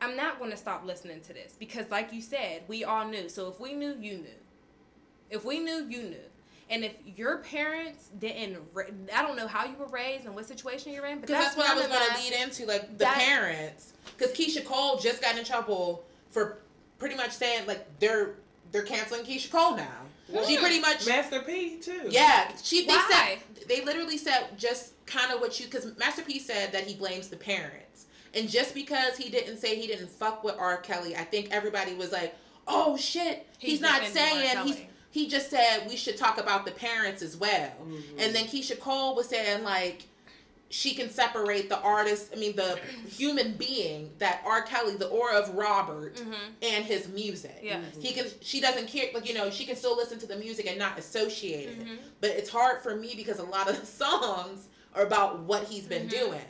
I'm 0.00 0.16
not 0.16 0.38
going 0.38 0.50
to 0.50 0.56
stop 0.56 0.84
listening 0.84 1.20
to 1.22 1.32
this 1.32 1.54
because, 1.58 1.90
like 1.90 2.12
you 2.12 2.20
said, 2.20 2.62
we 2.68 2.84
all 2.84 3.06
knew. 3.08 3.28
So 3.28 3.48
if 3.48 3.60
we 3.60 3.74
knew, 3.74 3.96
you 4.00 4.18
knew. 4.18 4.40
If 5.30 5.44
we 5.44 5.58
knew, 5.58 5.86
you 5.88 6.02
knew. 6.02 6.16
And 6.68 6.84
if 6.84 6.92
your 7.04 7.38
parents 7.38 8.10
didn't, 8.18 8.58
ra- 8.74 8.84
I 9.14 9.22
don't 9.22 9.36
know 9.36 9.46
how 9.46 9.64
you 9.64 9.76
were 9.76 9.86
raised 9.86 10.26
and 10.26 10.34
what 10.34 10.46
situation 10.46 10.92
you're 10.92 11.06
in, 11.06 11.20
but 11.20 11.28
Because 11.28 11.44
that's, 11.44 11.56
what 11.56 11.70
I 11.70 11.74
was 11.74 11.86
going 11.86 12.00
to 12.08 12.14
lead 12.22 12.42
into, 12.42 12.66
like 12.66 12.88
the 12.98 13.04
that- 13.04 13.18
parents. 13.18 13.92
Because 14.16 14.34
Keyshia 14.34 14.64
Cole 14.64 14.98
just 14.98 15.22
got 15.22 15.36
in 15.38 15.44
trouble 15.44 16.04
for 16.30 16.58
pretty 16.98 17.14
much 17.14 17.30
saying 17.30 17.66
like 17.66 17.86
they're 17.98 18.34
they're 18.72 18.82
canceling 18.82 19.24
Keyshia 19.24 19.50
Cole 19.50 19.76
now. 19.76 20.42
She 20.44 20.56
hmm. 20.56 20.60
pretty 20.60 20.80
much 20.80 21.06
Master 21.06 21.40
P 21.40 21.76
too. 21.76 22.08
yeah. 22.08 22.50
She 22.62 22.86
they 22.86 22.94
Why? 22.94 23.38
said 23.46 23.68
they 23.68 23.84
literally 23.84 24.18
said 24.18 24.58
just 24.58 24.92
kind 25.06 25.32
of 25.32 25.40
what 25.40 25.60
you 25.60 25.66
because 25.66 25.96
Master 25.98 26.22
P 26.22 26.38
said 26.38 26.72
that 26.72 26.84
he 26.84 26.94
blames 26.94 27.28
the 27.28 27.36
parents, 27.36 28.06
and 28.34 28.48
just 28.48 28.74
because 28.74 29.16
he 29.16 29.30
didn't 29.30 29.58
say 29.58 29.76
he 29.76 29.86
didn't 29.86 30.10
fuck 30.10 30.44
with 30.44 30.56
R. 30.58 30.76
Kelly, 30.78 31.14
I 31.16 31.24
think 31.24 31.48
everybody 31.50 31.94
was 31.94 32.12
like, 32.12 32.34
oh 32.68 32.96
shit, 32.96 33.46
he's, 33.58 33.72
He's 33.72 33.80
not 33.80 34.04
saying 34.04 34.58
he's. 34.66 34.80
He 35.10 35.28
just 35.28 35.48
said 35.48 35.86
we 35.88 35.96
should 35.96 36.18
talk 36.18 36.36
about 36.38 36.66
the 36.66 36.72
parents 36.72 37.22
as 37.22 37.36
well. 37.38 37.72
Mhm. 37.82 38.02
And 38.18 38.34
then 38.34 38.44
Keyshia 38.44 38.78
Cole 38.78 39.14
was 39.14 39.28
saying 39.28 39.62
like 39.64 40.02
she 40.68 40.94
can 40.94 41.08
separate 41.08 41.68
the 41.70 41.78
artist, 41.80 42.32
I 42.34 42.38
mean 42.38 42.54
the 42.56 42.78
human 43.08 43.52
being 43.52 44.10
that 44.18 44.42
R. 44.44 44.62
Kelly, 44.62 44.96
the 44.96 45.06
aura 45.06 45.36
of 45.38 45.54
Robert 45.54 46.16
Mhm. 46.16 46.34
and 46.60 46.84
his 46.84 47.08
music. 47.08 47.60
Yes. 47.62 47.82
He 48.00 48.12
can 48.12 48.26
she 48.42 48.60
doesn't 48.60 48.88
care 48.88 49.06
like 49.14 49.26
you 49.26 49.32
know, 49.34 49.48
she 49.48 49.64
can 49.64 49.76
still 49.76 49.96
listen 49.96 50.18
to 50.18 50.26
the 50.26 50.36
music 50.36 50.66
and 50.66 50.78
not 50.78 50.98
associate 50.98 51.68
it. 51.70 51.80
Mhm. 51.80 51.98
But 52.20 52.30
it's 52.32 52.50
hard 52.50 52.82
for 52.82 52.94
me 52.96 53.14
because 53.16 53.38
a 53.38 53.44
lot 53.44 53.70
of 53.70 53.80
the 53.80 53.86
songs 54.04 54.66
are 54.94 55.04
about 55.04 55.38
what 55.40 55.64
he's 55.64 55.84
been 55.84 56.08
Mhm. 56.08 56.10
doing. 56.10 56.44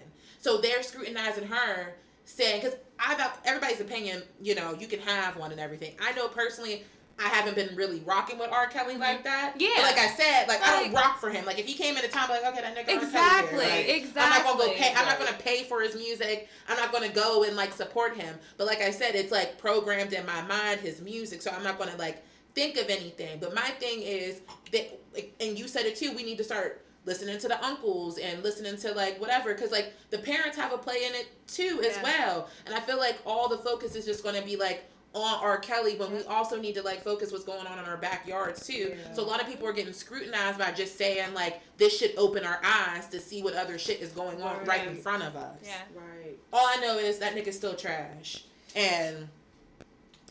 So 0.46 0.58
they're 0.58 0.84
scrutinizing 0.84 1.48
her 1.48 1.96
saying 2.24 2.62
cuz 2.62 2.76
I've 3.00 3.20
everybody's 3.44 3.80
opinion, 3.80 4.22
you 4.40 4.54
know, 4.54 4.76
you 4.78 4.86
can 4.86 5.00
have 5.00 5.36
one 5.36 5.50
and 5.50 5.60
everything. 5.60 5.96
I 6.00 6.12
know 6.12 6.28
personally 6.28 6.84
I 7.18 7.24
haven't 7.24 7.56
been 7.56 7.74
really 7.74 7.98
rocking 8.06 8.38
with 8.38 8.52
R. 8.52 8.68
Kelly 8.68 8.96
like 8.96 9.24
that. 9.24 9.54
Mm-hmm. 9.54 9.62
Yeah. 9.62 9.70
But 9.74 9.82
like 9.82 9.98
I 9.98 10.08
said, 10.14 10.46
like, 10.46 10.62
I 10.62 10.84
don't 10.84 10.92
rock 10.92 11.18
for 11.18 11.30
him. 11.30 11.44
Like 11.44 11.58
if 11.58 11.66
he 11.66 11.74
came 11.74 11.96
into 11.96 12.06
town, 12.06 12.28
like 12.28 12.44
okay, 12.44 12.60
that 12.60 12.76
nigga 12.76 13.02
Exactly. 13.02 13.58
Like, 13.58 13.88
exactly. 13.88 14.22
I'm 14.22 14.30
not 14.30 14.44
gonna 14.44 14.70
go 14.70 14.72
pay. 14.76 14.94
I'm 14.94 15.06
not 15.06 15.18
gonna 15.18 15.32
pay 15.32 15.64
for 15.64 15.80
his 15.80 15.96
music. 15.96 16.48
I'm 16.68 16.76
not 16.76 16.92
gonna 16.92 17.08
go 17.08 17.42
and 17.42 17.56
like 17.56 17.72
support 17.72 18.16
him. 18.16 18.38
But 18.56 18.68
like 18.68 18.80
I 18.80 18.92
said, 18.92 19.16
it's 19.16 19.32
like 19.32 19.58
programmed 19.58 20.12
in 20.12 20.24
my 20.26 20.42
mind 20.42 20.78
his 20.78 21.00
music, 21.00 21.42
so 21.42 21.50
I'm 21.50 21.64
not 21.64 21.76
gonna 21.76 21.96
like 21.96 22.22
think 22.54 22.76
of 22.76 22.88
anything. 22.88 23.40
But 23.40 23.52
my 23.52 23.70
thing 23.80 24.00
is 24.02 24.42
that, 24.70 24.96
and 25.40 25.58
you 25.58 25.66
said 25.66 25.86
it 25.86 25.96
too. 25.96 26.12
We 26.14 26.22
need 26.22 26.38
to 26.38 26.44
start 26.44 26.85
listening 27.06 27.38
to 27.38 27.48
the 27.48 27.64
uncles 27.64 28.18
and 28.18 28.42
listening 28.42 28.76
to 28.76 28.92
like 28.92 29.18
whatever, 29.20 29.54
because 29.54 29.70
like 29.72 29.94
the 30.10 30.18
parents 30.18 30.58
have 30.58 30.72
a 30.72 30.78
play 30.78 31.04
in 31.06 31.14
it 31.14 31.28
too 31.48 31.80
as 31.88 31.96
Yeah. 31.96 32.02
well. 32.02 32.48
And 32.66 32.74
I 32.74 32.80
feel 32.80 32.98
like 32.98 33.16
all 33.24 33.48
the 33.48 33.58
focus 33.58 33.94
is 33.94 34.04
just 34.04 34.22
gonna 34.22 34.42
be 34.42 34.56
like 34.56 34.84
on 35.14 35.38
R. 35.42 35.56
Kelly 35.58 35.96
when 35.96 36.12
we 36.12 36.22
also 36.24 36.60
need 36.60 36.74
to 36.74 36.82
like 36.82 37.02
focus 37.02 37.32
what's 37.32 37.44
going 37.44 37.66
on 37.66 37.78
in 37.78 37.84
our 37.86 37.96
backyards 37.96 38.66
too. 38.66 38.94
Yeah. 38.98 39.14
So 39.14 39.22
a 39.22 39.24
lot 39.24 39.40
of 39.40 39.46
people 39.46 39.66
are 39.66 39.72
getting 39.72 39.94
scrutinized 39.94 40.58
by 40.58 40.72
just 40.72 40.98
saying 40.98 41.32
like 41.32 41.60
this 41.78 41.96
should 41.96 42.12
open 42.18 42.44
our 42.44 42.60
eyes 42.62 43.06
to 43.08 43.20
see 43.20 43.42
what 43.42 43.54
other 43.54 43.78
shit 43.78 44.00
is 44.02 44.10
going 44.10 44.42
on 44.42 44.62
right, 44.66 44.86
in 44.86 44.96
front 44.96 45.22
of 45.22 45.34
us. 45.36 45.56
Yeah. 45.64 45.80
Right. 45.94 46.36
All 46.52 46.66
I 46.66 46.76
know 46.80 46.98
is 46.98 47.18
that 47.20 47.34
nigga's 47.34 47.56
still 47.56 47.74
trash 47.74 48.44
and 48.74 49.28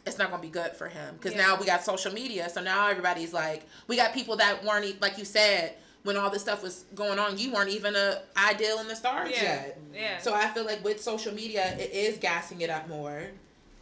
it's 0.05 0.19
not 0.19 0.29
gonna 0.29 0.41
be 0.41 0.49
good 0.49 0.73
for 0.75 0.87
him 0.87 1.15
because 1.15 1.31
Yeah. 1.33 1.47
now 1.47 1.55
we 1.59 1.65
got 1.65 1.83
social 1.83 2.11
media. 2.13 2.47
So 2.49 2.61
now 2.61 2.87
everybody's 2.87 3.33
like, 3.33 3.63
we 3.87 3.95
got 3.95 4.13
people 4.13 4.35
that 4.35 4.63
weren't 4.63 4.85
e- 4.85 4.97
like 5.01 5.17
you 5.17 5.25
said 5.25 5.73
when 6.05 6.15
all 6.17 6.29
this 6.29 6.43
stuff 6.43 6.61
was 6.63 6.85
going 6.93 7.17
on. 7.19 7.37
You 7.37 7.51
weren't 7.51 7.71
even 7.71 7.95
a 7.95 8.21
ideal 8.37 8.79
in 8.79 8.87
the 8.87 8.95
stars 8.95 9.31
Yeah. 9.31 9.41
yet. 9.43 9.79
Yeah. 9.93 10.17
So 10.19 10.33
I 10.33 10.47
feel 10.47 10.63
like 10.63 10.83
with 10.83 11.01
social 11.01 11.33
media, 11.33 11.75
it 11.77 11.91
is 11.91 12.17
gassing 12.19 12.61
it 12.61 12.69
up 12.69 12.87
more, 12.87 13.23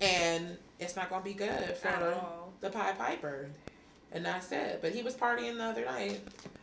and 0.02 0.58
it's 0.80 0.96
not 0.96 1.10
gonna 1.10 1.24
be 1.24 1.34
good 1.34 1.78
for 1.78 1.88
At 1.90 2.02
all. 2.02 2.54
the 2.62 2.70
Pied 2.70 2.98
Piper. 2.98 3.50
And 4.14 4.26
that's 4.26 4.52
it. 4.52 4.80
But 4.82 4.94
he 4.94 5.02
was 5.04 5.16
partying 5.16 5.58
the 5.58 5.64
other 5.66 5.86
night. 5.86 6.22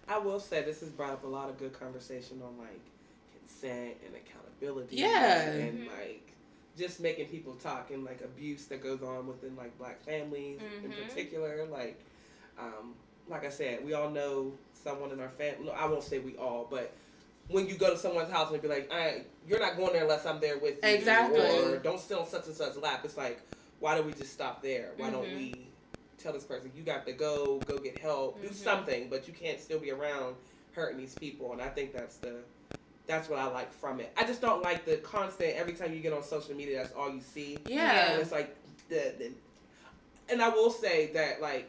I 0.08 0.18
will 0.18 0.40
say 0.40 0.62
this 0.62 0.80
has 0.80 0.88
brought 0.88 1.10
up 1.12 1.24
a 1.24 1.28
lot 1.28 1.48
of 1.50 1.58
good 1.58 1.78
conversation 1.78 2.40
on 2.42 2.56
like 2.58 2.80
consent 3.38 3.96
and 4.06 4.14
accountability. 4.16 4.96
Yeah. 4.96 5.42
And 5.42 5.80
Mhm. 5.80 5.88
like 5.98 6.22
just 6.78 7.00
making 7.00 7.26
people 7.26 7.54
talk 7.54 7.90
and 7.90 8.04
like 8.04 8.20
abuse 8.22 8.64
that 8.66 8.82
goes 8.82 9.02
on 9.02 9.26
within 9.26 9.56
like 9.56 9.76
black 9.78 10.00
families 10.04 10.60
in 10.84 10.90
Mhm. 10.92 11.08
particular. 11.08 11.66
Like, 11.66 11.98
um, 12.58 12.94
like 13.28 13.44
I 13.44 13.50
said, 13.50 13.84
we 13.84 13.92
all 13.94 14.10
know 14.10 14.52
someone 14.82 15.10
in 15.12 15.20
our 15.20 15.28
family. 15.30 15.70
I 15.70 15.86
won't 15.86 16.02
say 16.02 16.18
we 16.18 16.36
all, 16.36 16.66
but 16.70 16.92
when 17.48 17.66
you 17.66 17.74
go 17.74 17.90
to 17.90 17.98
someone's 17.98 18.30
house 18.30 18.52
and 18.52 18.60
be 18.62 18.68
like, 18.68 18.92
I, 18.92 19.22
"You're 19.46 19.60
not 19.60 19.76
going 19.76 19.92
there 19.92 20.02
unless 20.02 20.24
I'm 20.26 20.40
there 20.40 20.58
with 20.58 20.76
you," 20.82 20.88
Exactly. 20.88 21.40
or 21.40 21.78
"Don't 21.78 22.00
sit 22.00 22.16
on 22.18 22.26
such 22.28 22.46
and 22.46 22.54
such 22.54 22.76
lap," 22.76 23.00
it's 23.04 23.16
like, 23.16 23.40
why 23.80 23.94
don't 23.94 24.06
we 24.06 24.12
just 24.12 24.32
stop 24.32 24.62
there? 24.62 24.92
Why 24.96 25.10
don't 25.10 25.24
Mhm. 25.24 25.36
we 25.36 25.66
tell 26.18 26.32
this 26.32 26.44
person 26.44 26.70
you 26.76 26.82
got 26.82 27.06
to 27.06 27.12
go, 27.12 27.60
go 27.60 27.78
get 27.78 27.96
help, 27.96 28.40
do 28.42 28.48
Mhm. 28.48 28.54
something, 28.54 29.08
but 29.08 29.26
you 29.26 29.32
can't 29.32 29.58
still 29.58 29.78
be 29.78 29.90
around 29.90 30.36
hurting 30.72 30.98
these 30.98 31.14
people? 31.14 31.52
And 31.52 31.62
I 31.62 31.68
think 31.68 31.92
that's 31.92 32.16
the 32.16 32.42
that's 33.06 33.28
what 33.28 33.40
I 33.40 33.46
like 33.46 33.72
from 33.72 33.98
it. 33.98 34.12
I 34.16 34.22
just 34.24 34.40
don't 34.40 34.62
like 34.62 34.84
the 34.84 34.98
constant 34.98 35.56
every 35.56 35.72
time 35.72 35.92
you 35.92 35.98
get 36.00 36.12
on 36.12 36.22
social 36.22 36.54
media, 36.54 36.76
that's 36.80 36.94
all 36.94 37.10
you 37.10 37.20
see. 37.20 37.60
Yeah. 37.64 38.12
And 38.12 38.22
it's 38.22 38.30
like 38.30 38.54
the, 38.88 39.14
the 39.18 39.32
and 40.28 40.40
I 40.40 40.48
will 40.50 40.70
say 40.70 41.10
that 41.14 41.40
like 41.40 41.68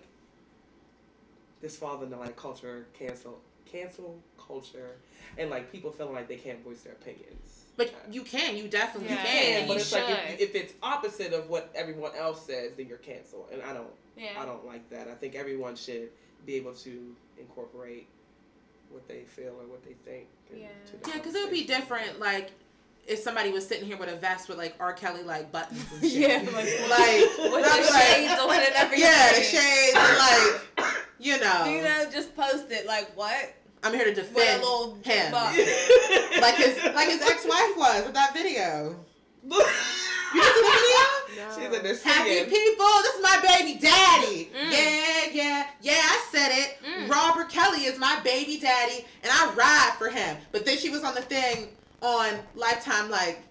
this 1.62 1.76
falls 1.78 2.04
into 2.04 2.18
like 2.18 2.36
culture 2.36 2.88
cancel 2.94 3.40
cancel 3.72 4.20
culture 4.38 4.98
and 5.38 5.50
like 5.50 5.72
people 5.72 5.92
feeling 5.92 6.14
like 6.14 6.28
they 6.28 6.36
can't 6.36 6.64
voice 6.64 6.82
their 6.82 6.94
opinions. 6.94 7.66
But 7.78 7.94
you 8.12 8.24
can. 8.24 8.58
You 8.58 8.68
definitely 8.68 9.10
Yeah. 9.16 9.24
can. 9.24 9.52
Yeah, 9.62 9.68
but 9.68 9.74
you 9.76 9.80
it's 9.80 9.94
like 9.94 10.10
if, 10.10 10.40
if 10.42 10.56
it's 10.56 10.74
opposite 10.84 11.32
of 11.34 11.50
what 11.50 11.72
everyone 11.74 12.12
else 12.18 12.46
says, 12.46 12.74
then 12.76 12.88
you're 12.88 12.98
canceled. 12.98 13.48
And 13.54 13.62
I 13.62 13.74
don't 13.74 13.88
yeah. 14.18 14.32
I 14.38 14.46
don't 14.46 14.66
like 14.66 14.90
that. 14.90 15.08
I 15.08 15.14
think 15.14 15.36
everyone 15.36 15.76
should 15.76 16.10
be 16.46 16.56
able 16.56 16.74
to 16.74 17.16
incorporate 17.40 18.08
what 18.90 19.08
they 19.08 19.22
feel 19.22 19.54
or 19.60 19.68
what 19.68 19.84
they 19.84 19.94
think. 20.06 20.28
Yeah. 20.54 20.68
into 20.94 21.10
Yeah, 21.10 21.16
because 21.18 21.34
it 21.36 21.44
would 21.44 21.52
be 21.54 21.64
different. 21.64 22.20
Like 22.20 22.52
if 23.08 23.20
somebody 23.20 23.52
was 23.52 23.66
sitting 23.68 23.86
here 23.88 23.98
with 23.98 24.10
a 24.12 24.16
vest 24.18 24.48
with 24.50 24.58
like 24.58 24.76
R. 24.80 24.94
Kelly 24.94 25.24
like 25.24 25.52
buttons 25.52 25.84
and 25.94 26.02
shit. 26.12 26.20
Yeah, 26.22 26.38
like, 26.52 26.90
like, 26.90 27.38
with 27.54 27.64
the 27.64 27.92
like, 27.92 28.04
shades 28.04 28.40
on 28.40 28.52
and 28.52 28.74
everything. 28.76 29.06
yeah, 29.06 29.30
the 29.34 29.42
shades. 29.42 29.96
and, 29.98 30.18
like 30.18 30.62
you 31.22 31.40
know, 31.40 31.66
You 31.66 31.82
know, 31.84 32.06
just 32.12 32.36
post 32.36 32.66
it 32.72 32.86
like 32.86 33.16
what? 33.16 33.54
I'm 33.84 33.94
here 33.94 34.04
to 34.06 34.10
With 34.12 34.20
a 34.20 34.22
defend 34.24 34.62
little 34.62 34.98
him. 35.04 35.32
box. 35.32 35.58
like 36.42 36.56
his 36.56 36.78
like 36.96 37.10
his 37.10 37.22
ex 37.22 37.46
wife 37.46 37.78
was 37.78 38.04
with 38.06 38.14
that 38.14 38.34
video. 38.34 38.96
You 40.34 40.42
didn't 40.42 40.56
see 40.56 40.62
the 40.62 40.68
video? 40.72 41.02
No. 41.36 41.56
She's 41.56 41.66
in 41.66 41.84
there 41.84 42.14
Happy 42.14 42.30
singing. 42.30 42.46
people, 42.46 42.86
this 43.04 43.16
is 43.16 43.22
my 43.22 43.38
baby 43.58 43.78
daddy. 43.82 44.50
Mm. 44.56 44.72
Yeah, 44.72 45.26
yeah, 45.34 45.68
yeah, 45.82 45.94
I 45.98 46.26
said 46.32 46.52
it. 46.54 46.78
Mm. 46.88 47.10
Robert 47.10 47.50
Kelly 47.50 47.80
is 47.84 48.00
my 48.00 48.18
baby 48.24 48.58
daddy, 48.58 49.06
and 49.24 49.30
I 49.30 49.54
ride 49.56 49.94
for 49.98 50.08
him. 50.08 50.38
But 50.54 50.66
then 50.66 50.78
she 50.78 50.90
was 50.90 51.04
on 51.04 51.16
the 51.16 51.22
thing 51.22 51.68
on 52.02 52.36
Lifetime, 52.56 53.10
like, 53.10 53.42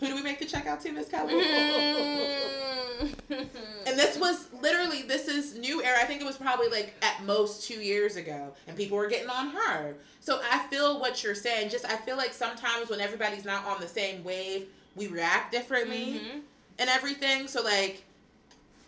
who 0.00 0.06
do 0.06 0.14
we 0.14 0.22
make 0.22 0.38
the 0.38 0.46
check 0.46 0.66
out 0.66 0.80
to, 0.80 0.92
Miss 0.92 1.08
Kelly? 1.10 1.34
Mm. 1.34 3.14
And 3.92 4.00
this 4.00 4.18
was 4.18 4.46
literally, 4.62 5.02
this 5.02 5.28
is 5.28 5.56
new 5.58 5.82
era. 5.82 5.98
I 6.00 6.04
think 6.04 6.20
it 6.22 6.24
was 6.24 6.36
probably 6.38 6.68
like 6.68 6.94
at 7.02 7.22
most 7.24 7.64
two 7.68 7.80
years 7.80 8.16
ago, 8.16 8.52
and 8.66 8.76
people 8.76 8.96
were 8.96 9.06
getting 9.06 9.28
on 9.28 9.48
her. 9.50 9.94
So 10.20 10.40
I 10.50 10.60
feel 10.68 10.98
what 10.98 11.22
you're 11.22 11.34
saying. 11.34 11.68
Just 11.68 11.84
I 11.84 11.96
feel 11.96 12.16
like 12.16 12.32
sometimes 12.32 12.88
when 12.88 13.00
everybody's 13.00 13.44
not 13.44 13.66
on 13.66 13.80
the 13.80 13.88
same 13.88 14.24
wave, 14.24 14.66
we 14.96 15.08
react 15.08 15.52
differently 15.52 16.20
Mhm. 16.24 16.40
and 16.78 16.88
everything. 16.88 17.48
So 17.48 17.62
like, 17.62 18.02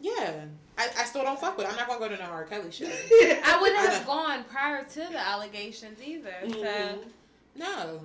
yeah, 0.00 0.44
I, 0.78 0.88
I 0.98 1.04
still 1.04 1.22
don't 1.22 1.38
fuck 1.38 1.56
with. 1.58 1.66
it. 1.66 1.70
I'm 1.70 1.76
not 1.76 1.86
gonna 1.86 2.00
go 2.00 2.08
to 2.08 2.16
no 2.22 2.30
R. 2.30 2.44
Kelly 2.44 2.70
show. 2.72 2.86
I 2.86 3.58
wouldn't 3.60 3.78
have 3.80 4.00
know. 4.00 4.06
gone 4.06 4.44
prior 4.44 4.84
to 4.84 5.00
the 5.00 5.18
allegations 5.18 6.00
either. 6.02 6.34
So 6.48 6.48
Mhm. 6.56 6.98
No. 7.56 8.00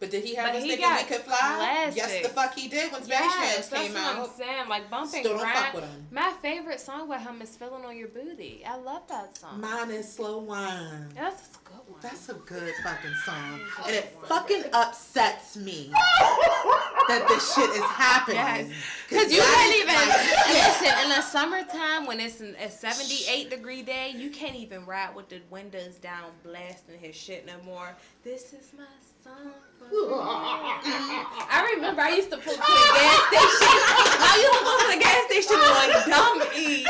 But 0.00 0.10
did 0.10 0.24
he 0.24 0.34
have 0.34 0.48
But 0.48 0.56
us 0.56 0.62
he 0.64 0.70
thinking 0.76 0.90
we 0.96 1.02
could 1.04 1.22
fly? 1.24 1.92
Yes, 1.94 2.22
the 2.22 2.28
fuck 2.28 2.54
he 2.54 2.68
did 2.68 2.92
when 2.92 3.02
Space 3.04 3.16
yes, 3.20 3.70
Jams 3.70 3.82
came 3.82 3.94
what 3.94 4.02
I'm 4.02 4.20
out. 4.22 4.36
saying. 4.36 4.68
Like 4.68 4.90
bumping 4.90 5.20
Still 5.20 5.38
don't 5.38 5.48
fuck 5.48 5.74
with 5.74 5.84
him. 5.84 6.06
My 6.10 6.32
favorite 6.42 6.80
song 6.80 7.08
by 7.08 7.18
him 7.18 7.40
is 7.40 7.56
"Feeling 7.56 7.84
on 7.84 7.96
Your 7.96 8.08
Booty." 8.08 8.64
I 8.66 8.76
love 8.76 9.06
that 9.08 9.36
song. 9.38 9.60
Mine 9.60 9.90
is 9.92 10.12
slow 10.12 10.38
wine. 10.38 11.08
That's 11.14 11.48
a 11.56 11.58
good 11.64 11.78
one. 11.86 12.00
That's 12.02 12.28
a 12.28 12.34
good 12.34 12.72
fucking 12.82 13.14
song. 13.24 13.60
And 13.86 13.94
it 13.96 14.14
one. 14.16 14.26
fucking 14.26 14.64
upsets 14.72 15.56
me 15.56 15.90
that 17.08 17.24
this 17.28 17.54
shit 17.54 17.70
is 17.70 17.82
happening. 17.84 18.36
Yes. 18.36 18.70
Cause 19.10 19.32
you 19.32 19.40
can't 19.40 19.76
even 19.76 19.94
like- 19.94 20.48
listen 20.48 20.98
in 21.04 21.08
the 21.10 21.22
summertime 21.22 22.06
when 22.06 22.20
it's 22.20 22.40
an, 22.40 22.56
a 22.60 22.68
seventy-eight 22.70 23.48
degree 23.48 23.82
day. 23.82 24.12
You 24.16 24.30
can't 24.30 24.56
even 24.56 24.84
ride 24.86 25.14
with 25.14 25.28
the 25.28 25.40
windows 25.50 25.96
down, 25.96 26.30
blasting 26.42 26.98
his 26.98 27.14
shit 27.14 27.46
no 27.46 27.54
more. 27.64 27.94
This 28.24 28.52
is 28.52 28.72
my 28.76 28.84
song. 29.22 29.52
For 29.88 29.94
you. 29.94 30.14
I 30.14 31.74
remember 31.74 32.02
I 32.02 32.10
used 32.16 32.30
to 32.30 32.36
pull 32.36 32.54
to 32.54 32.58
the 32.58 32.64
gas 32.64 33.20
station. 33.30 33.78
I 34.20 34.34
used 34.40 34.54
to 34.54 34.64
pull 34.64 34.78
to 34.80 34.88
the 34.90 35.00
gas 35.00 35.20
station 35.28 35.58
like 35.60 35.92
dumb 36.06 36.38
E. 36.56 36.86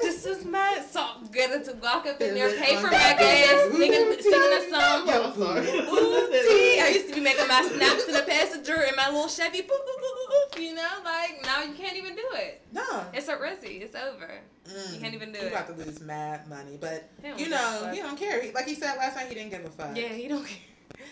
This 0.00 0.26
is 0.26 0.44
my 0.44 0.82
song. 0.90 1.28
Get 1.32 1.50
it 1.50 1.64
to 1.66 1.74
walk 1.76 2.06
up 2.06 2.20
in 2.20 2.34
there, 2.34 2.50
paper 2.60 2.88
my 2.88 2.90
gas, 2.90 3.70
singing, 3.70 4.16
singing 4.20 4.54
a 4.58 4.70
song. 4.70 5.06
Yeah, 5.06 5.20
I'm 5.24 5.34
sorry. 5.34 5.66
Ooh-tee. 5.68 6.80
I 6.80 6.92
used 6.94 7.08
to 7.08 7.14
be 7.14 7.20
making 7.20 7.46
my 7.48 7.62
snaps 7.62 8.06
in 8.08 8.14
the 8.14 8.22
passenger 8.22 8.82
in 8.82 8.96
my 8.96 9.08
little 9.10 9.28
Chevy. 9.28 9.62
Boop, 9.62 9.68
boop, 9.68 9.98
boop, 10.02 10.14
boop, 10.18 10.56
boop, 10.56 10.62
you 10.62 10.74
know, 10.74 10.88
like 11.04 11.40
now 11.44 11.62
you 11.62 11.74
can't 11.74 11.96
even 11.96 12.16
do 12.16 12.26
it. 12.34 12.62
No. 12.72 13.06
It's 13.14 13.28
a 13.28 13.36
rizzy. 13.36 13.82
It's 13.82 13.94
over. 13.94 14.40
Mm. 14.68 14.94
You 14.94 15.00
can't 15.00 15.14
even 15.14 15.32
do 15.32 15.38
You 15.38 15.46
it. 15.46 15.50
You 15.50 15.56
about 15.56 15.66
to 15.68 15.84
lose 15.84 16.00
mad 16.00 16.48
money, 16.48 16.76
but 16.80 17.08
you 17.36 17.48
know 17.48 17.56
fuck. 17.82 17.94
he 17.94 18.00
don't 18.00 18.18
care. 18.18 18.42
He, 18.42 18.50
like 18.52 18.66
he 18.66 18.74
said 18.74 18.96
last 18.96 19.16
night, 19.16 19.28
he 19.28 19.34
didn't 19.34 19.50
give 19.50 19.64
a 19.64 19.70
fuck. 19.70 19.96
Yeah, 19.96 20.08
he 20.08 20.28
don't 20.28 20.44
care, 20.46 20.58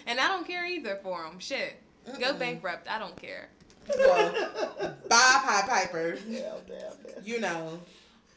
and 0.06 0.18
I 0.20 0.28
don't 0.28 0.46
care 0.46 0.66
either 0.66 0.96
for 1.02 1.22
them. 1.22 1.38
Shit, 1.38 1.74
go 2.20 2.32
Mm-mm. 2.32 2.38
bankrupt. 2.38 2.88
I 2.88 2.98
don't 2.98 3.16
care. 3.20 3.48
Well, 3.96 4.32
bye, 5.08 5.40
Pied 5.44 5.68
Piper. 5.68 6.12
Damn, 6.16 6.32
damn, 6.32 6.60
damn. 6.68 7.24
You 7.24 7.40
know. 7.40 7.80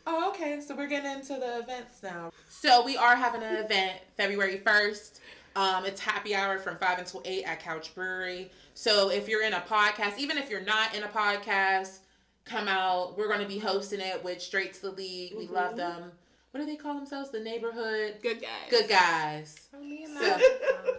Oh, 0.07 0.29
okay. 0.29 0.61
So 0.61 0.75
we're 0.75 0.87
getting 0.87 1.11
into 1.11 1.33
the 1.35 1.59
events 1.59 2.01
now. 2.01 2.31
So 2.49 2.83
we 2.85 2.97
are 2.97 3.15
having 3.15 3.43
an 3.43 3.57
event 3.63 3.99
February 4.17 4.57
first. 4.57 5.19
Um, 5.55 5.85
it's 5.85 5.99
happy 5.99 6.33
hour 6.33 6.57
from 6.57 6.77
five 6.77 6.97
until 6.99 7.21
eight 7.25 7.43
at 7.43 7.59
Couch 7.59 7.93
Brewery. 7.93 8.49
So 8.73 9.09
if 9.11 9.27
you're 9.27 9.43
in 9.43 9.53
a 9.53 9.59
podcast, 9.59 10.17
even 10.17 10.37
if 10.37 10.49
you're 10.49 10.61
not 10.63 10.95
in 10.95 11.03
a 11.03 11.07
podcast, 11.09 11.99
come 12.45 12.67
out. 12.69 13.17
We're 13.17 13.27
going 13.27 13.41
to 13.41 13.47
be 13.47 13.59
hosting 13.59 13.99
it 13.99 14.23
with 14.23 14.41
Straight 14.41 14.73
to 14.75 14.81
the 14.83 14.91
League. 14.91 15.33
We 15.37 15.47
love 15.47 15.73
Mhm. 15.73 15.77
them. 15.77 16.11
What 16.51 16.61
do 16.61 16.65
they 16.65 16.77
call 16.77 16.95
themselves? 16.95 17.29
The 17.29 17.39
neighborhood 17.41 18.15
Good 18.23 18.41
guys. 18.41 18.69
good 18.69 18.89
guys. 18.89 19.67
Oh, 19.75 19.79
me 19.81 20.05
and 20.05 20.17
So- 20.17 20.27
my- 20.37 20.93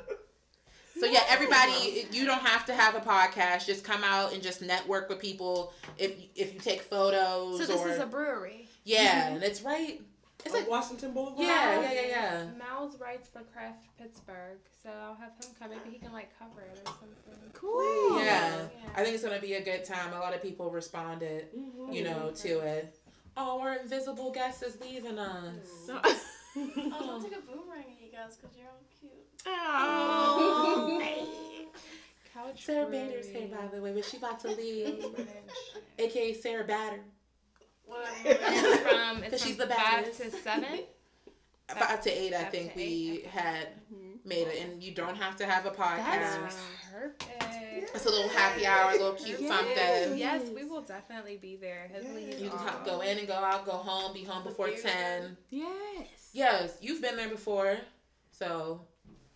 So 1.03 1.11
yeah, 1.11 1.25
everybody, 1.29 2.07
you 2.12 2.25
don't 2.27 2.43
have 2.47 2.65
to 2.67 2.73
have 2.75 2.95
a 2.95 3.01
podcast. 3.01 3.67
Just 3.67 3.83
come 3.83 4.05
out 4.05 4.33
and 4.33 4.41
just 4.41 4.62
network 4.62 5.09
with 5.09 5.19
people. 5.19 5.72
If 5.99 6.12
if 6.37 6.55
you 6.55 6.61
take 6.61 6.81
photos 6.83 7.59
So 7.59 7.66
this 7.66 7.81
or 7.81 7.89
is 7.89 7.99
a 7.99 8.07
brewery. 8.07 8.68
yeah, 8.85 9.26
and 9.35 9.43
it's 9.43 9.62
right. 9.62 10.01
It's 10.45 10.55
like 10.55 10.70
Washington 10.70 11.12
Boulevard. 11.12 11.41
Yeah, 11.45 11.81
yeah, 11.81 11.93
yeah, 11.93 12.07
yeah. 12.07 12.47
Miles 12.57 13.01
writes 13.01 13.29
for 13.29 13.41
Craft 13.53 13.85
Pittsburgh, 13.99 14.59
so 14.81 14.91
I'll 14.91 15.16
have 15.16 15.33
him 15.45 15.51
come. 15.59 15.70
Maybe 15.70 15.91
he 15.91 15.99
can 15.99 16.12
like 16.12 16.31
cover 16.39 16.61
it 16.61 16.81
or 16.85 16.93
something. 16.93 17.51
Cool. 17.53 18.18
yeah. 18.20 18.59
Yeah. 18.59 18.91
I 18.95 19.03
think 19.03 19.14
it's 19.16 19.24
gonna 19.24 19.41
be 19.41 19.55
a 19.55 19.61
good 19.64 19.85
time. 19.85 20.12
A 20.12 20.20
lot 20.20 20.35
of 20.37 20.41
people 20.43 20.70
responded, 20.70 21.47
Mhm. 21.53 21.93
you 21.93 22.05
know, 22.05 22.31
to 22.37 22.61
it. 22.61 22.97
Oh, 23.37 23.61
our 23.61 23.74
invisible 23.74 24.31
guest 24.31 24.62
is 24.62 24.81
leaving 24.81 25.18
us. 25.18 25.89
Oh. 25.91 26.01
Oh, 26.55 27.07
don't 27.07 27.22
take 27.24 27.33
a 27.37 27.41
boomerang 27.41 27.87
at 27.91 28.01
you 28.05 28.12
guys 28.12 28.37
because 28.37 28.57
you're 28.57 28.66
all 28.68 28.79
cute. 29.01 29.12
Couch 32.34 32.57
Sarah. 32.64 32.86
Bader's 32.90 33.28
here, 33.28 33.49
by 33.49 33.66
the 33.74 33.80
way, 33.82 33.93
but 33.93 34.05
she 34.05 34.16
about 34.16 34.40
to 34.40 34.49
leave, 34.57 35.05
aka 35.99 36.32
Sarah 36.34 36.64
Batter. 36.64 37.01
What? 37.84 38.09
It's 38.24 38.80
from 38.82 39.24
it's 39.24 39.43
she's 39.45 39.57
from 39.57 39.68
the 39.68 39.74
five 39.74 40.05
baddest. 40.05 40.22
to 40.22 40.30
seven. 40.30 40.80
five 41.68 42.01
to 42.03 42.11
eight. 42.11 42.32
I 42.34 42.43
Five 42.45 42.53
to 42.53 42.59
think 42.59 42.76
we 42.76 42.82
eight, 42.82 43.26
had 43.26 43.68
Mhm. 43.93 44.24
made 44.24 44.47
it, 44.49 44.62
and 44.62 44.82
you 44.82 44.93
don't 44.95 45.16
have 45.16 45.36
to 45.36 45.47
have 45.47 45.66
a 45.66 45.70
podcast. 45.70 46.05
That's 46.05 46.57
perfect. 46.90 47.95
It's 47.95 48.07
a 48.07 48.11
little 48.11 48.28
happy 48.30 48.64
hour, 48.66 48.90
a 48.90 48.95
little 48.95 49.12
cute 49.14 49.40
Yes. 49.40 49.51
something. 49.51 50.18
Yes, 50.18 50.49
we 50.55 50.64
will 50.64 50.82
definitely 50.82 51.36
be 51.38 51.57
there. 51.57 51.90
He's 51.93 52.40
You 52.40 52.51
can 52.51 52.84
go 52.84 53.01
in 53.01 53.18
and 53.18 53.26
go 53.26 53.34
out, 53.34 53.64
go 53.66 53.72
home, 53.72 54.12
be 54.14 54.24
home 54.24 54.45
before 54.45 54.70
ten. 54.70 55.36
Yes. 55.51 56.30
Yes, 56.32 56.78
you've 56.80 57.03
been 57.03 57.16
there 57.16 57.28
before, 57.28 57.76
so 58.30 58.86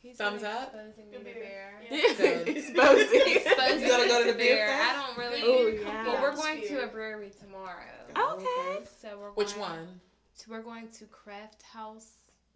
He's 0.07 0.16
Thumbs 0.18 0.42
been 0.42 0.50
up? 0.52 0.72
Exposing 0.74 1.11
me 1.11 1.16
Good 1.16 1.18
to 1.18 1.34
beer. 1.34 1.42
bear. 1.42 1.82
Yeah. 1.90 2.52
Exposing. 2.57 3.20
Exposing 3.26 3.80
You 3.80 3.88
gotta 3.88 4.09
go 4.09 4.18
to 4.20 4.26
to 4.26 4.32
the 4.32 4.38
beer 4.38 4.66
beer. 4.66 4.68
I 4.70 4.92
don't 4.94 5.18
really. 5.18 5.42
Oh, 5.42 5.70
Good 5.70 5.80
yeah. 5.82 6.07
Well, 6.07 6.22
we're 6.22 6.36
going 6.36 6.62
to 6.68 6.84
a 6.84 6.86
brewery 6.86 7.32
tomorrow. 7.40 7.82
Oh, 8.14 8.38
okay. 8.38 8.86
So 9.00 9.18
we're 9.18 9.32
which 9.32 9.57
one? 9.57 10.00
So 10.34 10.46
we're 10.50 10.62
going 10.62 10.88
to 10.90 11.07
Craft 11.07 11.62
House 11.62 12.11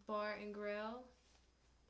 Bar 0.06 0.36
and 0.40 0.54
Grill. 0.54 1.02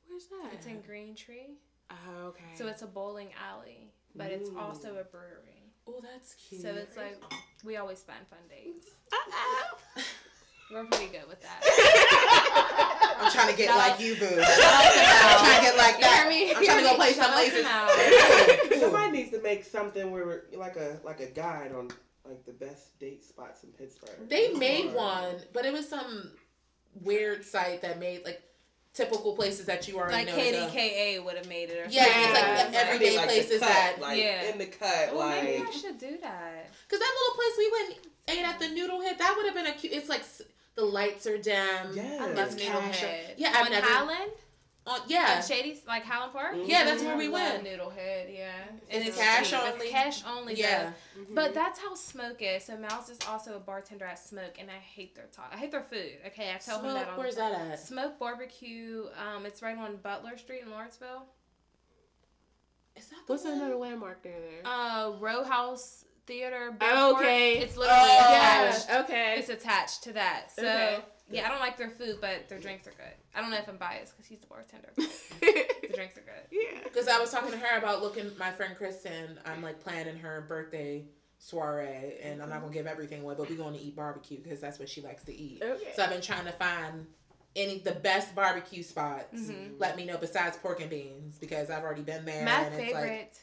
Where's 0.07 0.25
that? 0.27 0.49
It's 0.53 0.65
in 0.65 0.81
Green 0.81 1.15
Tree. 1.15 1.57
Oh, 1.91 2.27
okay. 2.29 2.43
So 2.55 2.67
it's 2.67 2.81
a 2.81 2.87
bowling 2.87 3.29
alley, 3.51 3.91
but 4.15 4.31
it's 4.31 4.49
also 4.57 4.97
a 4.97 5.03
brewery. 5.03 5.73
Oh, 5.87 6.01
that's 6.01 6.33
cute. 6.35 6.61
So 6.61 6.69
it's 6.69 6.97
like 6.97 7.21
we 7.63 7.77
always 7.77 8.01
find 8.01 8.25
fun 8.29 8.39
dates. 8.49 8.87
Uh-oh. 10.71 10.81
We're 10.83 10.85
pretty 10.87 11.11
good 11.11 11.27
with 11.27 11.41
that. 11.41 11.61
I'm 13.21 13.31
trying 13.31 13.51
to 13.51 13.57
get 13.57 13.67
Shout 13.67 13.77
like 13.77 13.99
you, 13.99 14.15
boo. 14.15 14.25
Shout 14.25 14.39
I'm 14.39 15.45
trying 15.45 15.57
to 15.57 15.61
get 15.63 15.77
like 15.77 15.97
You 15.99 16.05
hear 16.05 16.23
that. 16.23 16.29
me? 16.29 16.53
I'm 16.55 16.65
trying 16.65 16.83
to 16.83 16.89
go 16.89 16.95
play 16.95 17.13
some 17.13 17.31
out 17.31 17.89
lasers. 17.89 18.69
to 18.69 18.79
Somebody 18.79 19.11
needs 19.11 19.31
to 19.31 19.41
make 19.41 19.63
something 19.65 20.11
where 20.11 20.25
we're 20.25 20.43
like 20.57 20.75
a 20.75 20.99
like 21.03 21.19
a 21.19 21.27
guide 21.27 21.71
on 21.75 21.89
like 22.27 22.45
the 22.45 22.53
best 22.53 22.97
date 22.99 23.23
spots 23.23 23.63
in 23.63 23.69
Pittsburgh. 23.71 24.27
They 24.29 24.53
made 24.53 24.93
one, 24.93 25.35
but 25.53 25.65
it 25.65 25.73
was 25.73 25.87
some 25.87 26.31
weird 27.01 27.43
site 27.45 27.81
that 27.83 27.99
made 27.99 28.23
like 28.25 28.41
typical 28.93 29.33
places 29.35 29.65
that 29.67 29.87
you 29.87 29.97
already 29.97 30.13
Like 30.13 30.27
know. 30.27 30.35
to 30.35 30.51
go. 30.51 30.67
KDKA 30.67 31.23
would 31.23 31.37
have 31.37 31.47
made 31.47 31.69
it. 31.69 31.87
Or 31.87 31.89
Yeah, 31.89 32.05
it's 32.07 32.33
like 32.33 32.45
something. 32.57 32.71
the 32.73 32.77
everyday 32.79 33.09
They, 33.11 33.15
like, 33.17 33.27
the 33.29 33.33
places 33.33 33.59
cut, 33.61 33.69
that- 33.69 33.95
like 34.01 34.17
Yeah. 34.19 34.51
in 34.51 34.57
the 34.57 34.65
cut, 34.65 35.09
Oh, 35.13 35.17
like 35.17 35.43
maybe 35.43 35.63
I 35.65 35.71
should 35.71 35.97
do 35.97 36.17
that. 36.21 36.69
Cause 36.89 36.99
that 36.99 37.13
little 37.19 37.35
place 37.35 37.57
we 37.57 37.71
went 37.71 37.97
ate 38.27 38.45
at 38.45 38.59
the 38.59 38.67
Noodle 38.69 39.01
Head, 39.01 39.17
that 39.19 39.33
would 39.37 39.45
have 39.45 39.55
been 39.55 39.67
a 39.67 39.71
cute. 39.73 39.93
It's 39.93 40.09
like 40.09 40.19
s- 40.21 40.41
the 40.75 40.83
lights 40.85 41.27
are 41.27 41.37
dim. 41.37 41.93
Yes. 41.93 42.21
I 42.21 42.29
It's 42.29 42.37
love 42.37 42.57
casual. 42.57 42.81
Noodlehead. 42.81 43.33
Yeah, 43.37 43.53
I've 43.55 43.65
on 43.65 43.71
never- 43.71 43.87
Highland, 43.87 44.31
On 44.87 44.99
on 44.99 45.01
yeah, 45.07 45.41
Shady's, 45.41 45.85
like 45.85 46.03
Highland 46.03 46.33
Park. 46.33 46.55
Mhm. 46.55 46.67
yeah, 46.67 46.83
that's 46.85 47.03
where 47.03 47.15
we 47.15 47.27
love 47.27 47.33
went. 47.61 47.65
Noodlehead, 47.65 48.35
yeah. 48.35 48.63
It's 48.89 49.09
it's 49.09 49.17
cash 49.17 49.51
cheap. 49.51 49.59
only? 49.59 49.85
It's 49.85 49.91
cash 49.91 50.23
only. 50.25 50.53
Yeah, 50.55 50.93
though. 51.15 51.23
But 51.35 51.53
that's 51.53 51.79
how 51.79 51.93
Smoke 51.93 52.41
is. 52.41 52.65
So 52.65 52.75
Mouse 52.77 53.09
is 53.09 53.19
also 53.27 53.55
a 53.55 53.59
bartender 53.59 54.05
at 54.05 54.17
Smoke, 54.17 54.55
and 54.59 54.71
I 54.71 54.79
hate 54.79 55.13
their 55.13 55.27
talk. 55.27 55.51
I 55.53 55.57
hate 55.57 55.69
their 55.71 55.83
food. 55.83 56.13
Okay, 56.27 56.51
I 56.51 56.57
tell 56.57 56.79
him 56.79 56.85
that 56.95 57.03
Smoke, 57.03 57.13
all 57.13 57.19
where's 57.19 57.35
that 57.35 57.51
at? 57.51 57.79
Smoke 57.79 58.17
Barbecue. 58.17 59.05
Um, 59.17 59.45
it's 59.45 59.61
right 59.61 59.77
on 59.77 59.97
Butler 59.97 60.35
Street 60.39 60.63
in 60.63 60.71
Lawrenceville. 60.71 61.25
Is 62.95 63.05
that 63.07 63.17
the 63.27 63.33
What's 63.33 63.43
one? 63.45 63.53
another 63.53 63.75
landmark 63.75 64.23
there? 64.23 64.39
there? 64.39 64.61
Uh, 64.65 65.11
Row 65.19 65.43
House 65.43 66.05
Theater. 66.35 66.73
Oh, 66.79 67.17
okay. 67.17 67.57
It's 67.57 67.75
literally 67.75 67.99
Oh. 68.01 68.19
attached. 68.19 68.85
yeah. 68.87 69.01
Okay. 69.01 69.35
It's 69.37 69.49
attached 69.49 70.03
to 70.03 70.13
that. 70.13 70.45
So 70.55 70.63
Okay. 70.65 70.99
yeah, 71.29 71.45
I 71.45 71.49
don't 71.49 71.59
like 71.59 71.75
their 71.77 71.89
food, 71.89 72.19
but 72.21 72.47
their 72.47 72.57
drinks 72.57 72.87
are 72.87 72.91
good. 72.91 73.13
I 73.35 73.41
don't 73.41 73.51
know 73.51 73.57
if 73.57 73.67
I'm 73.67 73.75
biased 73.75 74.13
because 74.15 74.27
he's 74.27 74.39
the 74.39 74.47
bartender. 74.47 74.89
the 74.95 75.93
drinks 75.93 76.17
are 76.17 76.21
good. 76.21 76.45
yeah. 76.49 76.79
Because 76.85 77.09
I 77.09 77.19
was 77.19 77.31
talking 77.31 77.51
to 77.51 77.57
her 77.57 77.77
about 77.77 78.01
looking. 78.01 78.31
My 78.39 78.49
friend 78.51 78.77
Kristen, 78.77 79.39
I'm 79.45 79.61
like 79.61 79.81
planning 79.83 80.15
her 80.19 80.45
birthday 80.47 81.03
soiree, 81.37 82.17
and 82.23 82.41
I'm 82.41 82.47
not 82.49 82.61
gonna 82.61 82.73
give 82.73 82.87
everything 82.87 83.23
away, 83.23 83.35
but 83.37 83.49
we're 83.49 83.57
going 83.57 83.73
to 83.73 83.81
eat 83.81 83.95
barbecue 83.97 84.39
because 84.41 84.61
that's 84.61 84.79
what 84.79 84.87
she 84.87 85.01
likes 85.01 85.23
to 85.25 85.33
eat. 85.35 85.61
Okay. 85.61 85.91
So 85.97 86.03
I've 86.03 86.11
been 86.11 86.21
trying 86.21 86.45
to 86.45 86.51
find 86.53 87.07
any 87.57 87.79
the 87.79 87.91
best 87.91 88.33
barbecue 88.35 88.83
spots. 88.83 89.37
Mhm. 89.41 89.79
Let 89.79 89.97
me 89.97 90.05
know 90.05 90.15
besides 90.17 90.55
pork 90.55 90.79
and 90.79 90.89
beans 90.89 91.37
because 91.39 91.69
I've 91.69 91.83
already 91.83 92.03
been 92.03 92.23
there. 92.23 92.45
My 92.45 92.61
and 92.61 92.75
it's 92.75 92.93
like 92.93 93.03
favorite. 93.03 93.39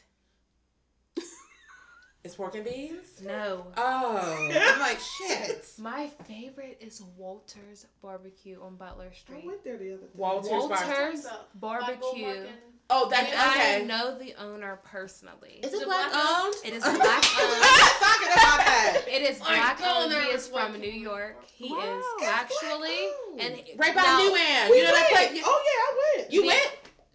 It's 2.23 2.35
pork 2.35 2.55
and 2.55 2.65
beans. 2.65 3.21
no. 3.23 3.65
Oh, 3.77 4.37
I'm 4.51 4.79
like 4.79 4.99
shit. 4.99 5.65
My 5.79 6.07
favorite 6.27 6.77
is 6.81 7.01
Walter's 7.17 7.85
Barbecue 8.01 8.61
on 8.61 8.75
Butler 8.75 9.11
Street. 9.13 9.41
I 9.43 9.47
went 9.47 9.63
there 9.63 9.77
the 9.77 9.93
other 9.93 10.01
day. 10.03 10.07
Walter's 10.15 10.51
Walter's 10.51 10.79
Bar- 10.79 11.09
What's 11.11 11.25
up? 11.25 11.49
Barbecue. 11.55 12.25
Bible 12.25 12.45
Oh, 12.91 13.07
that 13.11 13.29
And 13.29 13.37
I 13.37 13.85
know 13.85 14.17
the 14.17 14.33
owner 14.41 14.79
personally. 14.83 15.59
Is 15.61 15.73
Is 15.73 15.79
it 15.79 15.83
it 15.83 15.85
black 15.85 16.11
black 16.11 16.25
owned? 16.41 16.55
It 16.65 16.73
is 16.73 16.83
I'm 16.87 16.97
black 16.97 17.21
owned. 17.21 17.61
talking 18.01 18.31
about 18.33 18.59
that. 18.65 19.01
It 19.07 19.21
is 19.29 19.39
I 19.45 19.77
black 19.77 19.79
owned. 19.85 20.11
there 20.11 20.21
He 20.25 20.29
is 20.33 20.47
from 20.47 20.73
New. 20.73 20.89
York. 20.89 21.37
He 21.53 21.69
Wow. 21.71 21.85
is 21.85 22.03
It's 22.17 22.25
actually 22.27 22.97
and 23.39 23.53
owned. 23.53 23.77
Right 23.77 23.93
by 23.95 24.01
now- 24.01 24.17
New 24.17 24.33
Ann. 24.35 24.73
You 24.73 24.83
know 24.83 24.91
that 24.91 25.05
went. 25.13 25.29
place? 25.31 25.43
Oh 25.45 25.59
yeah, 25.69 25.85
I 25.85 25.89
went. 26.17 26.33
You 26.33 26.41
The- 26.41 26.47
went? 26.47 26.71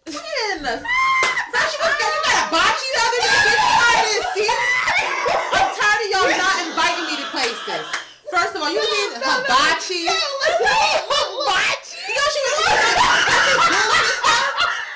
When? 0.07 0.15
First 0.15 1.71
you 1.75 1.81
was 1.83 1.95
getting 1.99 2.23
that 2.23 2.39
hibachi 2.47 2.87
the 2.95 3.01
other 3.03 3.19
day. 3.19 3.35
Get 3.35 3.59
tired 3.59 3.99
of 3.99 4.15
this 4.15 4.27
shit. 4.31 4.59
I'm 5.59 5.69
tired 5.75 6.01
of 6.05 6.09
y'all 6.13 6.31
not 6.39 6.55
inviting 7.45 7.57
me 7.57 7.65
to 7.65 7.83
places. 7.83 7.85
First 8.31 8.55
of 8.55 8.61
all, 8.61 8.69
you 8.71 8.79
was 8.79 8.87
getting 8.89 9.21
hibachi. 9.21 10.05
Hibachi. 10.09 11.97
You 12.07 12.13
know 12.15 12.27
she 12.33 12.41
was 12.41 12.53
grilling 12.61 14.05
and 14.05 14.17
stuff. 14.17 14.45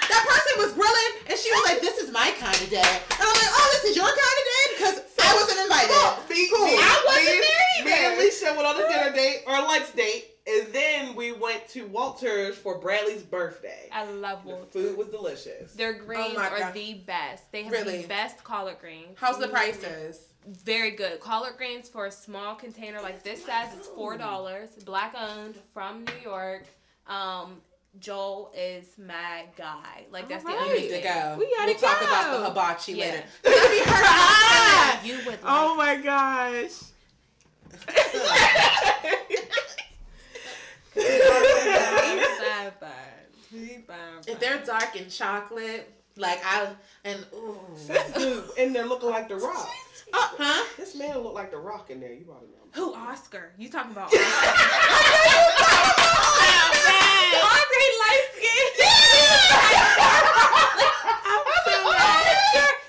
That 0.09 0.23
person 0.25 0.53
was 0.57 0.71
grilling 0.73 1.11
and 1.29 1.37
she 1.37 1.49
was 1.51 1.63
like, 1.65 1.81
"This 1.81 1.97
is 1.97 2.11
my 2.11 2.31
kind 2.39 2.55
of 2.57 2.69
day." 2.69 2.81
And 2.81 3.21
I'm 3.21 3.33
like, 3.33 3.53
"Oh, 3.53 3.67
this 3.73 3.91
is 3.91 3.95
your 3.95 4.05
kind 4.09 4.17
of 4.17 4.45
day?" 4.49 4.65
Because 4.77 4.97
I 5.21 5.33
wasn't 5.35 5.59
invited. 5.61 5.93
Me, 6.29 6.49
Cool. 6.49 6.65
me, 6.65 6.75
I 6.77 7.03
wasn't 7.05 7.25
me, 7.25 7.41
there 7.41 7.85
Me 7.85 7.91
and 7.91 8.13
either. 8.13 8.21
Alicia 8.21 8.53
went 8.55 8.65
on 8.67 8.75
a 8.81 8.87
dinner 8.89 9.11
date 9.15 9.43
or 9.47 9.55
a 9.55 9.61
lunch 9.61 9.93
date, 9.95 10.25
and 10.47 10.73
then 10.73 11.15
we 11.15 11.31
went 11.33 11.67
to 11.69 11.85
Walter's 11.87 12.55
for 12.57 12.79
Bradley's 12.79 13.23
birthday. 13.23 13.89
I 13.91 14.05
love 14.05 14.43
The 14.43 14.49
Walter's. 14.49 14.71
food 14.73 14.97
was 14.97 15.07
delicious. 15.09 15.73
Their 15.73 15.93
greens 15.93 16.31
oh 16.31 16.33
my 16.35 16.49
are 16.49 16.59
God. 16.59 16.73
the 16.73 16.93
best. 17.05 17.51
They 17.51 17.63
have 17.63 17.71
Really? 17.71 18.01
the 18.03 18.07
best 18.07 18.43
collard 18.43 18.79
greens. 18.79 19.17
How's 19.19 19.37
the 19.37 19.45
mm-hmm. 19.45 19.55
prices? 19.55 20.28
Very 20.47 20.91
good. 20.91 21.19
Collard 21.19 21.57
greens 21.57 21.89
for 21.89 22.05
a 22.07 22.11
small 22.11 22.55
container 22.55 23.01
like 23.01 23.23
this 23.23 23.45
size, 23.45 23.69
it's 23.77 23.87
four 23.87 24.17
dollars. 24.17 24.69
Black 24.85 25.13
owned 25.19 25.55
from 25.73 26.05
New 26.05 26.13
York. 26.23 26.65
Um, 27.07 27.61
Joel 27.99 28.51
is 28.55 28.85
my 28.97 29.45
guy. 29.57 30.05
Like 30.11 30.29
that's 30.29 30.43
the 30.43 30.51
Alright. 30.51 30.65
only 30.67 30.75
We 30.77 30.81
need 30.83 30.87
to 30.89 31.01
thing. 31.01 31.03
go. 31.03 31.35
We 31.37 31.49
gotta 31.55 31.71
we'll 31.71 31.79
talk 31.79 32.01
about 32.01 32.39
the 32.39 32.45
hibachi 32.47 32.93
Yeah. 32.93 33.05
later. 33.05 33.23
Let 33.45 33.71
me 33.71 33.79
hurt 33.91 35.03
You 35.05 35.15
would 35.17 35.25
like 35.25 35.39
Oh 35.43 35.75
my 35.75 35.95
gosh. 35.97 36.71
If 44.27 44.39
they're 44.39 44.59
dark 44.65 44.95
and 44.99 45.09
chocolate, 45.09 45.91
like 46.15 46.39
I 46.43 46.69
and 47.03 47.25
ooh, 47.33 47.57
This 47.87 48.11
dude 48.13 48.43
in 48.57 48.73
there 48.73 48.85
looking 48.85 49.09
like 49.09 49.27
the 49.29 49.35
Rock. 49.37 49.67
Huh? 50.13 50.65
This 50.77 50.95
man 50.95 51.17
looked 51.19 51.35
like 51.35 51.51
the 51.51 51.57
Rock 51.57 51.89
in 51.89 51.99
there. 51.99 52.13
You 52.13 52.25
ought 52.31 52.41
to 52.41 52.47
know. 52.47 52.53
Who 52.73 52.93
Oscar? 52.93 53.51
You 53.57 53.69
talking 53.69 53.91
about 53.91 54.07
Oscar? 54.13 54.19
Andre 57.39 57.85
light 57.99 58.25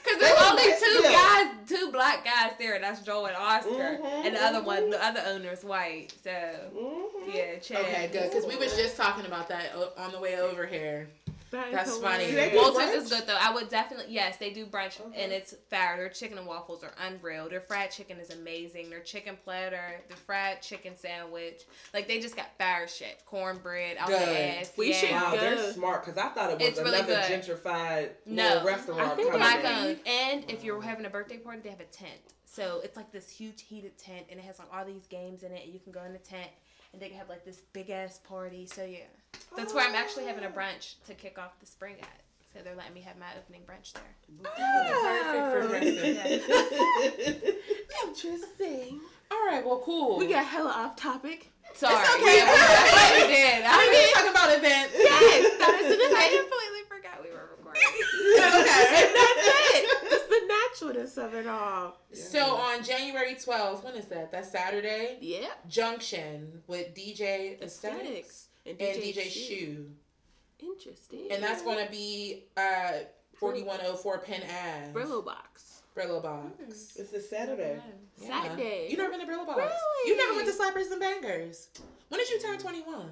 Because 0.02 0.18
there's 0.20 0.42
only 0.42 0.62
two 0.78 1.02
Yeah. 1.02 1.12
guys, 1.12 1.46
two 1.68 1.90
black 1.92 2.24
guys 2.24 2.52
there, 2.58 2.74
and 2.74 2.84
that's 2.84 3.00
Joel 3.02 3.26
and 3.26 3.36
Oscar, 3.36 3.98
Mhm. 4.00 4.24
and 4.26 4.36
the 4.36 4.42
other 4.42 4.62
one, 4.62 4.90
the 4.90 5.02
other 5.04 5.22
owner's 5.26 5.64
white. 5.64 6.12
So 6.22 6.30
Mhm. 6.30 7.34
yeah, 7.34 7.58
Chad. 7.58 7.78
Okay, 7.80 8.08
good. 8.12 8.30
Because 8.30 8.46
we 8.46 8.56
was 8.56 8.74
just 8.76 8.96
talking 8.96 9.26
about 9.26 9.48
that 9.48 9.72
on 9.96 10.12
the 10.12 10.20
way 10.20 10.38
over 10.40 10.66
here. 10.66 11.08
That's 11.50 11.96
funny. 11.98 12.26
Do 12.26 12.34
they 12.34 12.52
Walters 12.54 12.90
is 13.04 13.10
good 13.10 13.26
though. 13.26 13.36
I 13.40 13.52
would 13.52 13.68
definitely 13.68 14.12
yes, 14.12 14.36
they 14.36 14.50
do 14.50 14.66
brunch 14.66 15.00
Okay. 15.00 15.22
and 15.22 15.32
it's 15.32 15.54
fire. 15.68 15.96
Their 15.96 16.08
chicken 16.08 16.38
and 16.38 16.46
waffles 16.46 16.84
are 16.84 16.92
unreal. 17.06 17.48
Their 17.48 17.60
fried 17.60 17.90
chicken 17.90 18.18
is 18.18 18.30
amazing. 18.30 18.90
Their 18.90 19.00
chicken 19.00 19.36
platter, 19.42 20.00
the 20.08 20.16
fried 20.16 20.62
chicken 20.62 20.96
sandwich, 20.96 21.62
like 21.92 22.06
they 22.08 22.20
just 22.20 22.36
got 22.36 22.56
fire 22.58 22.86
shit. 22.86 23.22
Cornbread 23.26 23.96
out 23.98 24.08
Good. 24.08 24.20
the 24.20 24.58
ass. 24.60 24.72
We 24.76 24.90
yeah. 24.90 24.96
should 24.96 25.10
Wow, 25.10 25.30
Good. 25.32 25.40
they're 25.40 25.72
smart 25.72 26.04
because 26.04 26.18
I 26.22 26.28
thought 26.28 26.50
it 26.52 26.58
was 26.58 26.68
It's 26.68 26.78
another 26.78 27.04
good. 27.04 27.24
gentrified 27.24 28.10
No. 28.26 28.64
restaurant. 28.64 29.00
I 29.00 29.08
think 29.16 29.30
coming 29.30 29.40
black 29.40 29.56
in. 29.56 29.62
Black 29.62 29.76
owned. 29.84 29.98
And 30.06 30.50
if 30.50 30.62
you're 30.64 30.80
having 30.82 31.04
a 31.06 31.10
birthday 31.10 31.38
party, 31.38 31.60
they 31.62 31.70
have 31.70 31.80
a 31.80 31.84
tent. 31.84 32.20
So 32.44 32.80
it's 32.82 32.96
like 32.96 33.12
this 33.12 33.30
huge 33.30 33.62
heated 33.62 33.96
tent, 33.96 34.26
and 34.28 34.40
it 34.40 34.44
has 34.44 34.58
like 34.58 34.68
all 34.72 34.84
these 34.84 35.06
games 35.06 35.44
in 35.44 35.52
it. 35.52 35.64
And 35.64 35.72
you 35.72 35.78
can 35.78 35.92
go 35.92 36.02
in 36.02 36.12
the 36.12 36.18
tent, 36.18 36.50
and 36.92 37.00
they 37.00 37.08
can 37.08 37.18
have 37.18 37.28
like 37.28 37.44
this 37.44 37.62
big 37.72 37.90
ass 37.90 38.18
party. 38.28 38.66
So 38.66 38.84
yeah, 38.84 38.98
that's 39.56 39.74
where 39.74 39.86
I'm 39.86 39.94
actually 39.94 40.26
having 40.26 40.44
a 40.44 40.48
brunch 40.48 40.94
to 41.06 41.14
kick 41.14 41.38
off 41.38 41.58
the 41.60 41.66
spring 41.66 41.96
at. 42.00 42.20
So 42.52 42.58
they're 42.64 42.74
letting 42.74 42.94
me 42.94 43.00
have 43.02 43.16
my 43.16 43.26
opening 43.38 43.62
brunch 43.62 43.92
there. 43.92 44.02
Perfect 44.42 45.52
for 45.52 45.68
Kristen. 45.68 47.52
Interesting. 48.08 49.00
All 49.30 49.46
right, 49.46 49.64
well, 49.64 49.80
cool. 49.84 50.18
We 50.18 50.26
got 50.26 50.44
hella 50.44 50.70
off 50.70 50.96
topic. 50.96 51.52
Sorry, 51.74 51.94
It's 51.94 52.10
okay. 52.16 52.36
yeah, 52.38 52.50
we 52.50 52.58
definitely 52.58 53.34
did. 53.34 53.62
I 53.70 53.78
mean, 53.86 54.02
we 54.02 54.12
talking 54.12 54.34
about 54.34 54.50
events. 54.50 54.90
Yes, 54.98 55.54
that 55.62 55.74
is 55.78 55.94
an 55.94 56.00
event. 56.02 56.30
completely 56.42 56.82
forgot 56.90 57.22
we 57.22 57.30
were 57.30 57.46
recording. 57.54 57.78
okay. 57.86 59.06
And 59.06 59.14
that's 59.14 59.46
it. 59.78 59.86
Just 60.88 61.18
of 61.18 61.34
it 61.34 61.46
all. 61.46 61.98
So 62.12 62.56
on 62.56 62.82
January 62.82 63.34
12th, 63.34 63.84
when 63.84 63.94
is 63.94 64.06
that? 64.06 64.32
That's 64.32 64.50
Saturday. 64.50 65.18
Yeah. 65.20 65.48
Junction 65.68 66.62
with 66.66 66.94
DJ 66.94 67.60
Aesthetics. 67.62 67.66
Aesthetics. 67.98 68.46
And 68.66 68.80
and 68.80 69.02
DJ 69.02 69.14
DJ 69.14 69.22
Shu. 69.24 69.30
Shu. 69.30 69.86
Interesting. 70.60 71.28
And 71.30 71.42
that's 71.42 71.62
going 71.62 71.84
to 71.84 71.90
be 71.90 72.44
uh 72.56 73.04
4104 73.34 74.18
Penn 74.18 74.42
Ave. 74.42 74.92
Brillo 74.92 75.24
box. 75.24 75.82
Brillo 75.96 76.22
Box. 76.22 76.96
It's 76.96 77.12
a 77.12 77.20
Saturday. 77.20 77.80
Yeah. 78.16 78.28
Saturday. 78.28 78.86
You 78.90 78.96
never 78.96 79.10
been 79.10 79.20
to 79.20 79.26
Brillo 79.26 79.46
Box? 79.46 79.58
Really? 79.58 80.10
You 80.10 80.16
never 80.16 80.34
went 80.34 80.46
to 80.46 80.54
Slappers 80.54 80.90
and 80.92 81.00
Bangers? 81.00 81.68
When 82.08 82.20
did 82.20 82.30
you 82.30 82.40
turn 82.40 82.58
21? 82.58 83.10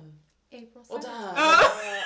April. 0.53 0.85
Well, 0.89 1.01
7th. 1.01 1.03
duh. 1.03 1.33
Oh. 1.37 2.03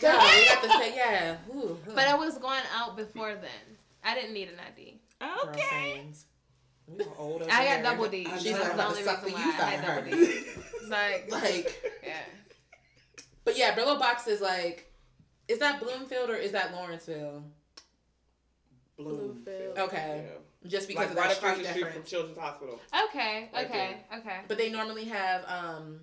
Duh, 0.00 0.30
we 0.36 0.48
got 0.48 0.62
to 0.64 0.68
say, 0.70 0.96
yeah. 0.96 1.36
Ooh, 1.54 1.58
ooh. 1.60 1.78
But 1.94 2.08
I 2.08 2.14
was 2.14 2.38
going 2.38 2.60
out 2.76 2.96
before 2.96 3.34
then. 3.34 3.76
I 4.04 4.14
didn't 4.14 4.32
need 4.34 4.48
an 4.48 4.54
ID. 4.72 5.00
Okay. 5.48 5.62
sayings. 5.70 6.26
We 6.86 7.04
are 7.04 7.08
old 7.18 7.42
I 7.42 7.46
got 7.46 7.62
here. 7.66 7.82
double 7.82 8.08
D. 8.08 8.24
She's 8.38 8.52
That's 8.52 8.64
like 8.64 8.76
the 8.76 8.86
only 8.86 8.98
to 8.98 9.04
suck 9.04 9.20
the 9.20 9.26
reason 9.26 9.42
youth 9.42 9.58
why 9.58 9.64
I 9.64 9.70
had 9.70 9.84
her. 9.84 10.00
double 10.00 10.16
D. 10.16 10.42
Like, 10.88 11.30
Like, 11.30 12.00
yeah. 12.04 12.16
but 13.44 13.56
yeah, 13.58 13.74
Brillo 13.76 13.98
Box 13.98 14.26
is 14.26 14.40
like, 14.40 14.92
is 15.46 15.58
that 15.60 15.80
Bloomfield 15.80 16.30
or 16.30 16.34
is 16.36 16.52
that 16.52 16.72
Lawrenceville? 16.72 17.44
Bloomfield. 18.96 19.78
Okay. 19.78 20.24
Yeah. 20.26 20.68
Just 20.68 20.88
because 20.88 21.02
Like 21.08 21.10
of 21.12 21.16
right 21.16 21.28
that 21.28 21.38
across 21.38 21.58
the 21.58 21.64
street 21.64 21.86
from. 21.92 22.02
Children's 22.04 22.36
Hospital. 22.38 22.78
Okay, 23.08 23.48
Right 23.54 23.66
okay, 23.66 23.96
okay. 24.18 24.36
But 24.46 24.58
they 24.58 24.68
normally 24.70 25.06
have 25.06 25.42
um, 25.48 26.00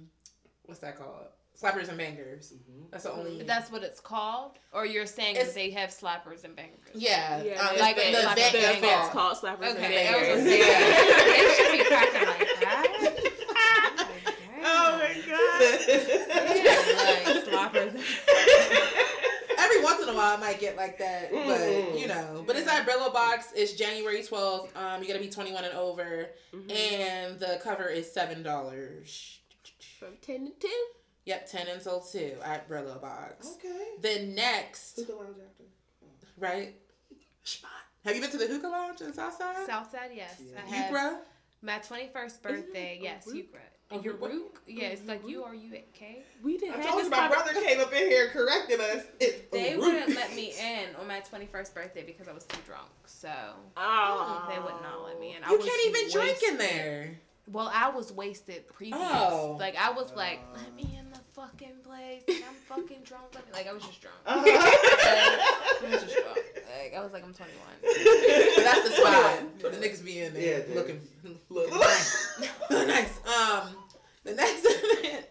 what's 0.65 0.79
that 0.79 0.97
called? 0.97 1.27
Slappers 1.61 1.89
and 1.89 1.97
bangers. 1.97 2.53
That's 2.91 3.05
the 3.05 3.11
only. 3.13 3.37
But 3.39 3.47
that's 3.47 3.71
what 3.71 3.81
it's 3.83 3.99
called? 3.99 4.51
Or 4.71 4.85
you're 4.85 5.07
saying 5.07 5.35
that 5.35 5.55
they 5.55 5.71
have 5.71 5.89
slappers 5.89 6.43
and 6.43 6.55
bangers? 6.55 6.77
yeah, 6.93 7.41
Yeah, 7.41 7.59
um, 7.67 7.75
the- 7.75 7.81
like 7.81 7.95
the- 7.95 8.01
the, 8.03 8.11
the- 8.11 8.19
event 8.31 8.51
The 8.53 8.77
event's 8.77 9.09
called. 9.09 9.11
called 9.11 9.59
Slappers 9.59 9.69
and 9.69 9.77
Okay, 9.79 10.07
I 10.07 10.11
was 10.11 10.27
Bangers. 10.27 10.43
gonna 10.43 10.49
it 11.39 11.55
should 11.57 11.71
be 11.77 11.83
cracking 11.85 12.27
like 12.27 12.59
that. 12.61 13.23
Oh 14.69 14.97
my 14.97 15.13
god. 15.13 15.61
Yeah, 16.57 17.25
like 17.25 17.45
slappers. 17.45 17.93
Every 19.57 19.83
once 19.83 20.01
in 20.03 20.09
a 20.09 20.13
while, 20.13 20.35
I 20.35 20.37
might 20.39 20.59
get 20.59 20.75
like 20.75 20.97
that, 20.99 21.31
but 21.31 21.59
Mm. 21.59 21.99
you 21.99 22.07
know. 22.07 22.43
But 22.45 22.55
it's 22.57 22.67
at 22.67 22.85
Brillo 22.87 23.13
Box. 23.13 23.53
It's 23.55 23.73
January 23.73 24.23
twelfth. 24.23 24.75
Um, 24.75 25.01
you 25.01 25.07
gotta 25.07 25.19
be 25.19 25.29
twenty 25.29 25.53
one 25.53 25.63
and 25.63 25.73
over, 25.73 26.29
Mhm. 26.53 26.71
and 26.71 27.39
the 27.39 27.59
cover 27.63 27.87
is 27.87 28.11
seven 28.11 28.43
dollars. 28.43 29.39
From 29.99 30.15
10 30.21 30.45
to 30.45 30.51
2. 30.59 30.67
Yep, 31.27 31.49
ten 31.51 31.61
and 31.67 31.77
until 31.77 31.99
two 31.99 32.33
at 32.43 32.69
Brillo 32.69 33.01
Box. 33.01 33.55
Okay. 33.57 33.85
Then 34.01 34.33
next, 34.33 34.95
Who's 34.95 35.05
the 35.07 35.15
lounge 35.15 35.35
after? 35.37 35.63
Oh. 36.03 36.07
right? 36.39 36.73
Spot. 37.43 37.69
Have 38.05 38.15
you 38.15 38.21
been 38.21 38.31
to 38.31 38.37
the 38.37 38.47
hookah 38.47 38.67
lounge 38.67 39.01
in 39.01 39.13
Southside? 39.13 39.65
Southside, 39.67 40.11
yes. 40.15 40.39
Yeah. 40.39 40.59
I 40.65 40.69
have 40.75 40.93
Ukra? 40.93 41.17
my 41.61 41.79
21st 41.79 42.41
birthday, 42.41 42.99
yes, 43.01 43.25
Uruk? 43.27 43.51
Ukra. 43.53 43.59
Oh, 43.91 44.01
Uruk? 44.01 44.21
Uruk? 44.21 44.61
Yeah, 44.67 44.87
it's 44.87 45.05
like 45.05 45.27
U 45.27 45.43
R 45.43 45.53
U 45.55 45.71
K. 45.93 46.23
We 46.43 46.57
didn't 46.57 46.75
I 46.75 46.77
have 46.77 46.85
told 46.87 46.99
this 46.99 47.05
you 47.05 47.09
my 47.11 47.17
conver- 47.27 47.29
brother 47.31 47.53
came 47.61 47.79
up 47.81 47.91
in 47.93 48.07
here 48.09 48.29
correcting 48.29 48.79
us. 48.79 49.03
It's 49.19 49.49
They 49.51 49.71
Uruk. 49.71 49.81
wouldn't 49.81 50.15
let 50.15 50.33
me 50.35 50.53
in 50.61 50.95
on 50.95 51.07
my 51.07 51.19
21st 51.21 51.73
birthday 51.73 52.03
because 52.05 52.27
I 52.29 52.33
was 52.33 52.43
too 52.45 52.59
drunk. 52.65 52.87
So 53.05 53.29
Oh. 53.75 54.45
they 54.49 54.59
would 54.59 54.81
not 54.81 55.03
let 55.05 55.19
me 55.19 55.35
in. 55.35 55.43
I 55.43 55.51
You 55.51 55.57
can't 55.59 55.87
even 55.87 56.11
drink 56.11 56.37
in 56.49 56.57
there. 56.57 57.17
Well, 57.49 57.71
I 57.73 57.89
was 57.89 58.11
wasted 58.11 58.67
previous. 58.67 58.99
Oh. 59.01 59.55
Like 59.57 59.77
I 59.77 59.91
was 59.91 60.11
like, 60.15 60.39
uh. 60.53 60.57
let 60.57 60.75
me 60.75 60.97
in 60.99 61.06
the 61.06 61.06
fucking 61.37 61.75
place. 61.83 62.23
Like, 62.27 62.43
I'm 62.47 62.55
fucking 62.67 63.03
drunk. 63.03 63.25
Let 63.35 63.53
Like 63.53 63.67
I 63.67 63.73
was 63.73 63.83
just 63.83 64.01
drunk. 64.01 64.17
Uh-huh. 64.25 64.43
I 64.45 65.91
was 65.91 66.03
just 66.03 66.15
drunk. 66.15 66.39
Like 66.81 66.95
I 66.95 67.03
was 67.03 67.13
like, 67.13 67.23
I'm 67.23 67.33
21. 67.33 68.63
That's 68.63 68.89
the 68.89 68.95
spot. 68.95 69.59
The 69.59 69.69
niggas 69.69 70.03
be 70.03 70.19
in 70.19 70.33
there 70.33 70.65
Yeah, 70.67 70.75
looking, 70.75 70.99
looking 71.49 71.79
nice. 71.79 72.37
nice. 72.69 73.19
Um, 73.27 73.69
the 74.23 74.33
next 74.33 74.65
event 74.65 75.25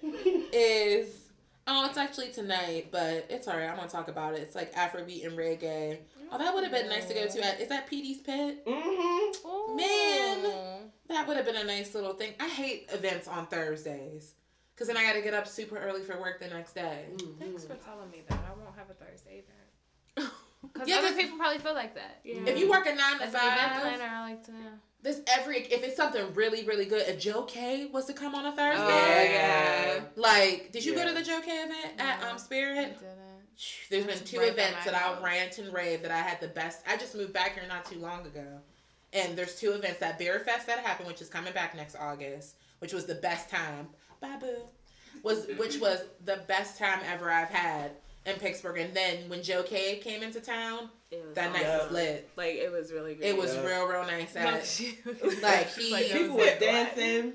is 0.52 1.28
oh, 1.66 1.86
it's 1.86 1.98
actually 1.98 2.30
tonight, 2.30 2.88
but 2.92 3.26
it's 3.28 3.48
alright. 3.48 3.68
I'm 3.68 3.76
gonna 3.76 3.88
talk 3.88 4.08
about 4.08 4.34
it. 4.34 4.40
It's 4.40 4.54
like 4.54 4.72
Afrobeat 4.74 5.26
and 5.26 5.36
reggae. 5.36 5.98
Oh, 6.32 6.38
that 6.38 6.54
would 6.54 6.64
have 6.64 6.72
been 6.72 6.88
nice 6.88 7.06
to 7.06 7.14
go 7.14 7.26
to. 7.26 7.44
At, 7.46 7.60
is 7.60 7.68
that 7.68 7.88
PD's 7.90 8.20
Pit? 8.20 8.64
mm-hmm. 8.66 9.76
Man. 9.76 10.90
That 11.08 11.26
would 11.28 11.36
have 11.36 11.46
been 11.46 11.56
a 11.56 11.64
nice 11.64 11.94
little 11.94 12.14
thing. 12.14 12.32
I 12.40 12.48
hate 12.48 12.88
events 12.92 13.28
on 13.28 13.46
Thursdays. 13.46 14.34
Cause 14.76 14.88
then 14.88 14.96
I 14.98 15.02
gotta 15.04 15.22
get 15.22 15.32
up 15.32 15.46
super 15.48 15.78
early 15.78 16.02
for 16.02 16.20
work 16.20 16.38
the 16.38 16.48
next 16.48 16.74
day. 16.74 17.06
Thanks 17.38 17.64
for 17.64 17.74
telling 17.76 18.10
me 18.10 18.22
that. 18.28 18.38
I 18.46 18.52
won't 18.62 18.76
have 18.76 18.90
a 18.90 18.94
Thursday 18.94 19.42
event. 19.42 20.30
Because 20.72 20.86
Yeah, 20.88 20.96
other 20.96 21.08
'cause- 21.08 21.16
people 21.16 21.38
probably 21.38 21.58
feel 21.58 21.72
like 21.74 21.94
that. 21.94 22.20
Yeah. 22.24 22.40
If 22.46 22.58
you 22.58 22.68
work 22.68 22.86
a 22.86 22.94
nine 22.94 23.16
to 23.18 23.24
As 23.24 23.34
an 23.34 23.40
event 23.40 23.58
five, 23.72 23.80
planner, 23.80 24.04
I 24.04 24.20
like 24.28 24.44
to 24.44 24.52
know. 24.52 24.72
there's 25.02 25.20
every 25.28 25.60
if 25.60 25.82
it's 25.82 25.96
something 25.96 26.34
really 26.34 26.64
really 26.64 26.84
good. 26.84 27.08
If 27.08 27.18
Joe 27.18 27.44
K 27.44 27.86
was 27.86 28.04
to 28.06 28.12
come 28.12 28.34
on 28.34 28.44
a 28.44 28.54
Thursday, 28.54 28.82
Oh, 28.84 29.32
yeah. 29.32 30.00
Like, 30.14 30.72
did 30.72 30.84
you 30.84 30.94
go 30.94 31.06
to 31.08 31.14
the 31.14 31.22
Joe 31.22 31.40
K 31.42 31.50
event 31.62 31.98
at 31.98 32.20
No. 32.20 32.28
um 32.28 32.34
I 32.34 32.38
Spirit? 32.38 32.98
didn't. 32.98 33.16
There's 33.88 34.04
been 34.04 34.24
two 34.26 34.40
events 34.40 34.84
my 34.84 34.92
that 34.92 34.94
I 34.94 34.98
house. 34.98 35.22
rant 35.22 35.56
and 35.56 35.72
rave 35.72 36.02
that 36.02 36.10
I 36.10 36.18
had 36.18 36.38
the 36.42 36.48
best. 36.48 36.82
I 36.86 36.98
just 36.98 37.14
moved 37.14 37.32
back 37.32 37.54
here 37.54 37.64
not 37.66 37.86
too 37.86 37.98
long 37.98 38.26
ago, 38.26 38.60
and 39.14 39.38
there's 39.38 39.58
two 39.58 39.72
events 39.72 40.00
that 40.00 40.18
Beer 40.18 40.38
Fest 40.40 40.66
that 40.66 40.80
happened, 40.80 41.08
which 41.08 41.22
is 41.22 41.30
coming 41.30 41.54
back 41.54 41.74
next 41.74 41.96
August, 41.96 42.56
which 42.80 42.92
was 42.92 43.06
the 43.06 43.14
best 43.14 43.48
time. 43.48 43.88
Babu 44.20 44.62
was 45.22 45.46
which 45.58 45.78
was 45.80 46.00
the 46.24 46.40
best 46.48 46.78
time 46.78 47.00
ever 47.04 47.30
I've 47.30 47.48
had 47.48 47.92
in 48.26 48.36
Pittsburgh. 48.36 48.78
And 48.78 48.94
then 48.94 49.28
when 49.28 49.42
Joe 49.42 49.62
K 49.62 49.96
came 49.98 50.22
into 50.22 50.40
town, 50.40 50.90
It 51.10 51.24
was 51.26 51.34
that 51.34 51.52
night 51.52 51.64
was 51.64 51.90
lit. 51.92 52.28
Like 52.36 52.54
it 52.56 52.70
was 52.70 52.92
really 52.92 53.14
great. 53.14 53.30
It 53.30 53.36
was 53.36 53.54
Yeah. 53.54 53.64
real 53.66 53.86
real 53.86 54.02
nice. 54.02 54.34
At, 54.36 54.44
like 55.42 55.68
he 55.74 55.92
Like, 55.92 56.10
People 56.10 56.36
were 56.36 56.42
it? 56.44 56.60
dancing. 56.60 57.32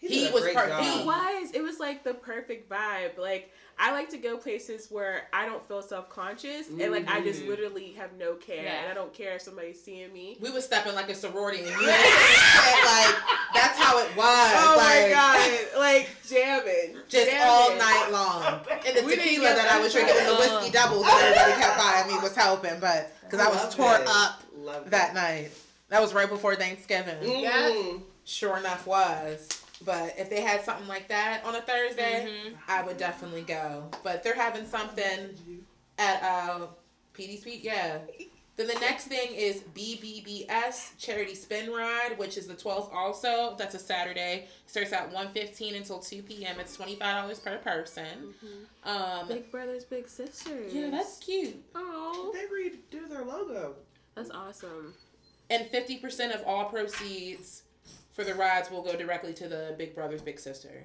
He 0.00 0.08
did 0.08 0.32
was 0.34 0.42
great 0.42 0.56
per- 0.56 0.66
job. 0.68 0.82
he 0.82 1.00
It 1.00 1.06
was. 1.06 1.50
It 1.52 1.62
was 1.62 1.78
like 1.78 2.04
the 2.04 2.14
perfect 2.14 2.68
vibe. 2.70 3.18
Like 3.18 3.52
I 3.78 3.92
like 3.92 4.08
to 4.10 4.18
go 4.18 4.36
places 4.38 4.88
where 4.90 5.28
I 5.32 5.46
don't 5.46 5.66
feel 5.68 5.82
self 5.82 6.08
conscious 6.10 6.68
and 6.68 6.90
like 6.90 7.06
I 7.08 7.20
just 7.20 7.42
Mhm. 7.42 7.48
literally 7.48 7.92
have 7.98 8.12
no 8.18 8.34
care 8.34 8.62
Yeah. 8.64 8.80
and 8.82 8.90
I 8.90 8.94
don't 8.94 9.12
care 9.12 9.34
if 9.36 9.42
somebody's 9.42 9.82
seeing 9.82 10.12
me. 10.12 10.36
we 10.40 10.50
were 10.50 10.60
stepping 10.62 10.94
like 10.94 11.08
a 11.10 11.14
sorority, 11.14 11.58
and 11.60 11.68
you 11.80 11.86
like 11.86 13.14
that's 13.54 13.78
how 13.78 13.98
it 13.98 14.08
was. 14.16 14.52
Oh 14.56 14.76
my 14.76 15.02
like, 15.02 15.10
god! 15.12 15.58
Like 15.78 16.08
jamming, 16.28 16.96
just 17.08 17.26
jamming. 17.30 17.42
all 17.46 17.74
night 17.76 18.08
long. 18.10 18.60
And 18.86 18.96
the 18.96 19.02
We 19.04 19.16
tequila 19.16 19.54
that 19.54 19.70
I 19.70 19.80
was 19.80 19.92
drinking 19.92 20.14
and 20.18 20.28
the 20.28 20.34
whiskey 20.36 20.70
doubles 20.70 21.04
that 21.04 21.22
everybody 21.36 21.60
kept 21.62 21.76
buying 21.78 22.06
me 22.08 22.22
was 22.22 22.34
helping, 22.34 22.80
but 22.80 23.12
because 23.22 23.40
I 23.40 23.48
was 23.48 23.56
Love 23.64 23.74
tore 23.76 23.94
it. 23.96 24.06
up 24.06 24.42
Love 24.56 24.90
that 24.90 25.14
night. 25.14 25.50
That 25.88 26.00
was 26.00 26.12
right 26.14 26.28
before 26.28 26.54
Thanksgiving. 26.56 27.16
Mm. 27.22 28.02
Sure 28.24 28.56
enough, 28.58 28.86
was. 28.86 29.48
But 29.84 30.14
if 30.18 30.28
they 30.28 30.40
had 30.42 30.62
something 30.64 30.86
like 30.88 31.08
that 31.08 31.42
on 31.44 31.54
a 31.54 31.62
Thursday, 31.62 32.26
Mhm. 32.28 32.54
I 32.68 32.82
would 32.82 32.96
definitely 32.98 33.42
go. 33.42 33.90
But 34.02 34.22
they're 34.22 34.34
having 34.34 34.66
something 34.66 35.62
at 35.98 36.22
uh, 36.22 36.66
PD 37.14 37.38
Speed, 37.40 37.60
yeah. 37.62 37.98
Then 38.56 38.66
the 38.66 38.74
next 38.74 39.06
thing 39.06 39.32
is 39.34 39.62
BBBS 39.74 40.90
Charity 40.98 41.34
Spin 41.34 41.70
Ride, 41.72 42.18
which 42.18 42.36
is 42.36 42.46
the 42.46 42.54
12th 42.54 42.92
also. 42.92 43.54
That's 43.58 43.74
a 43.74 43.78
Saturday. 43.78 44.48
Starts 44.66 44.92
at 44.92 45.10
1.15 45.12 45.76
until 45.76 45.98
2 45.98 46.22
p.m. 46.22 46.60
It's 46.60 46.76
$25 46.76 47.42
per 47.42 47.56
person. 47.58 48.34
Um, 48.84 49.28
Big 49.28 49.50
brothers, 49.50 49.84
big 49.84 50.08
sisters. 50.08 50.74
yeah, 50.74 50.90
that's 50.90 51.18
cute. 51.18 51.56
oh, 51.74 52.32
They 52.34 52.44
redo 53.00 53.08
their 53.08 53.24
logo. 53.24 53.76
that's 54.14 54.30
awesome. 54.30 54.92
And 55.48 55.66
50% 55.70 56.34
of 56.34 56.42
all 56.46 56.66
proceeds 56.66 57.62
for 58.20 58.26
the 58.26 58.34
rides 58.34 58.70
will 58.70 58.82
go 58.82 58.94
directly 58.94 59.32
to 59.32 59.48
the 59.48 59.74
Big 59.78 59.94
Brothers 59.94 60.20
Big 60.20 60.38
Sister. 60.38 60.84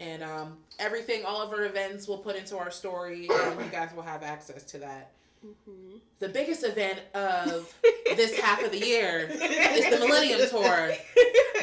And 0.00 0.20
um, 0.24 0.56
everything, 0.80 1.24
all 1.24 1.40
of 1.40 1.52
our 1.52 1.64
events, 1.64 2.08
we'll 2.08 2.18
put 2.18 2.34
into 2.34 2.58
our 2.58 2.72
story, 2.72 3.28
and 3.30 3.60
you 3.60 3.70
guys 3.70 3.90
will 3.94 4.02
have 4.02 4.24
access 4.24 4.64
to 4.64 4.78
that. 4.78 5.12
Mm-hmm. 5.46 5.98
The 6.18 6.28
biggest 6.28 6.64
event 6.64 7.02
of 7.14 7.72
this 8.16 8.36
half 8.40 8.64
of 8.64 8.72
the 8.72 8.84
year 8.84 9.28
is 9.30 9.90
the 9.90 10.04
Millennium 10.04 10.40
Tour 10.50 10.94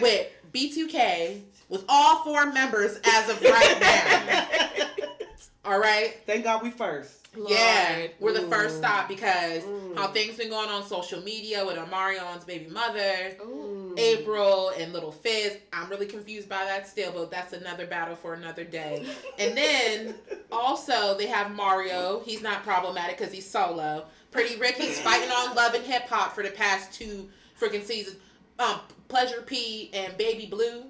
with 0.01 0.31
B2K, 0.53 1.41
with 1.67 1.83
all 1.89 2.23
four 2.23 2.53
members 2.53 2.97
as 3.03 3.29
of 3.29 3.41
right 3.41 3.77
now. 3.81 4.47
All 5.65 5.79
right? 5.79 6.15
Thank 6.25 6.45
God 6.45 6.63
we 6.63 6.71
first. 6.71 7.22
Yeah, 7.35 8.07
we're 8.19 8.33
the 8.33 8.47
first 8.47 8.77
stop 8.77 9.07
because 9.07 9.63
Mm. 9.63 9.97
how 9.97 10.07
things 10.07 10.37
been 10.37 10.49
going 10.49 10.69
on 10.69 10.85
social 10.87 11.21
media 11.21 11.65
with 11.65 11.77
Omarion's 11.77 12.43
baby 12.45 12.69
mother. 12.69 13.37
Ooh. 13.41 13.95
April 13.97 14.69
and 14.77 14.91
Little 14.93 15.11
Fizz. 15.11 15.57
I'm 15.71 15.89
really 15.89 16.05
confused 16.07 16.49
by 16.49 16.63
that 16.65 16.87
still, 16.87 17.11
but 17.11 17.29
that's 17.31 17.53
another 17.53 17.85
battle 17.85 18.15
for 18.15 18.33
another 18.33 18.63
day. 18.63 19.05
And 19.37 19.55
then 19.57 20.15
also 20.51 21.15
they 21.17 21.27
have 21.27 21.51
Mario. 21.51 22.21
He's 22.25 22.41
not 22.41 22.63
problematic 22.63 23.17
because 23.17 23.33
he's 23.33 23.49
solo. 23.49 24.05
Pretty 24.31 24.57
Ricky's 24.59 24.99
fighting 24.99 25.29
on 25.29 25.55
Love 25.55 25.75
and 25.75 25.83
Hip 25.85 26.07
Hop 26.09 26.33
for 26.33 26.43
the 26.43 26.49
past 26.49 26.91
two 26.93 27.29
freaking 27.59 27.83
seasons. 27.83 28.17
Um, 28.59 28.79
Pleasure 29.07 29.41
P 29.41 29.91
and 29.93 30.17
Baby 30.17 30.47
Blue. 30.47 30.83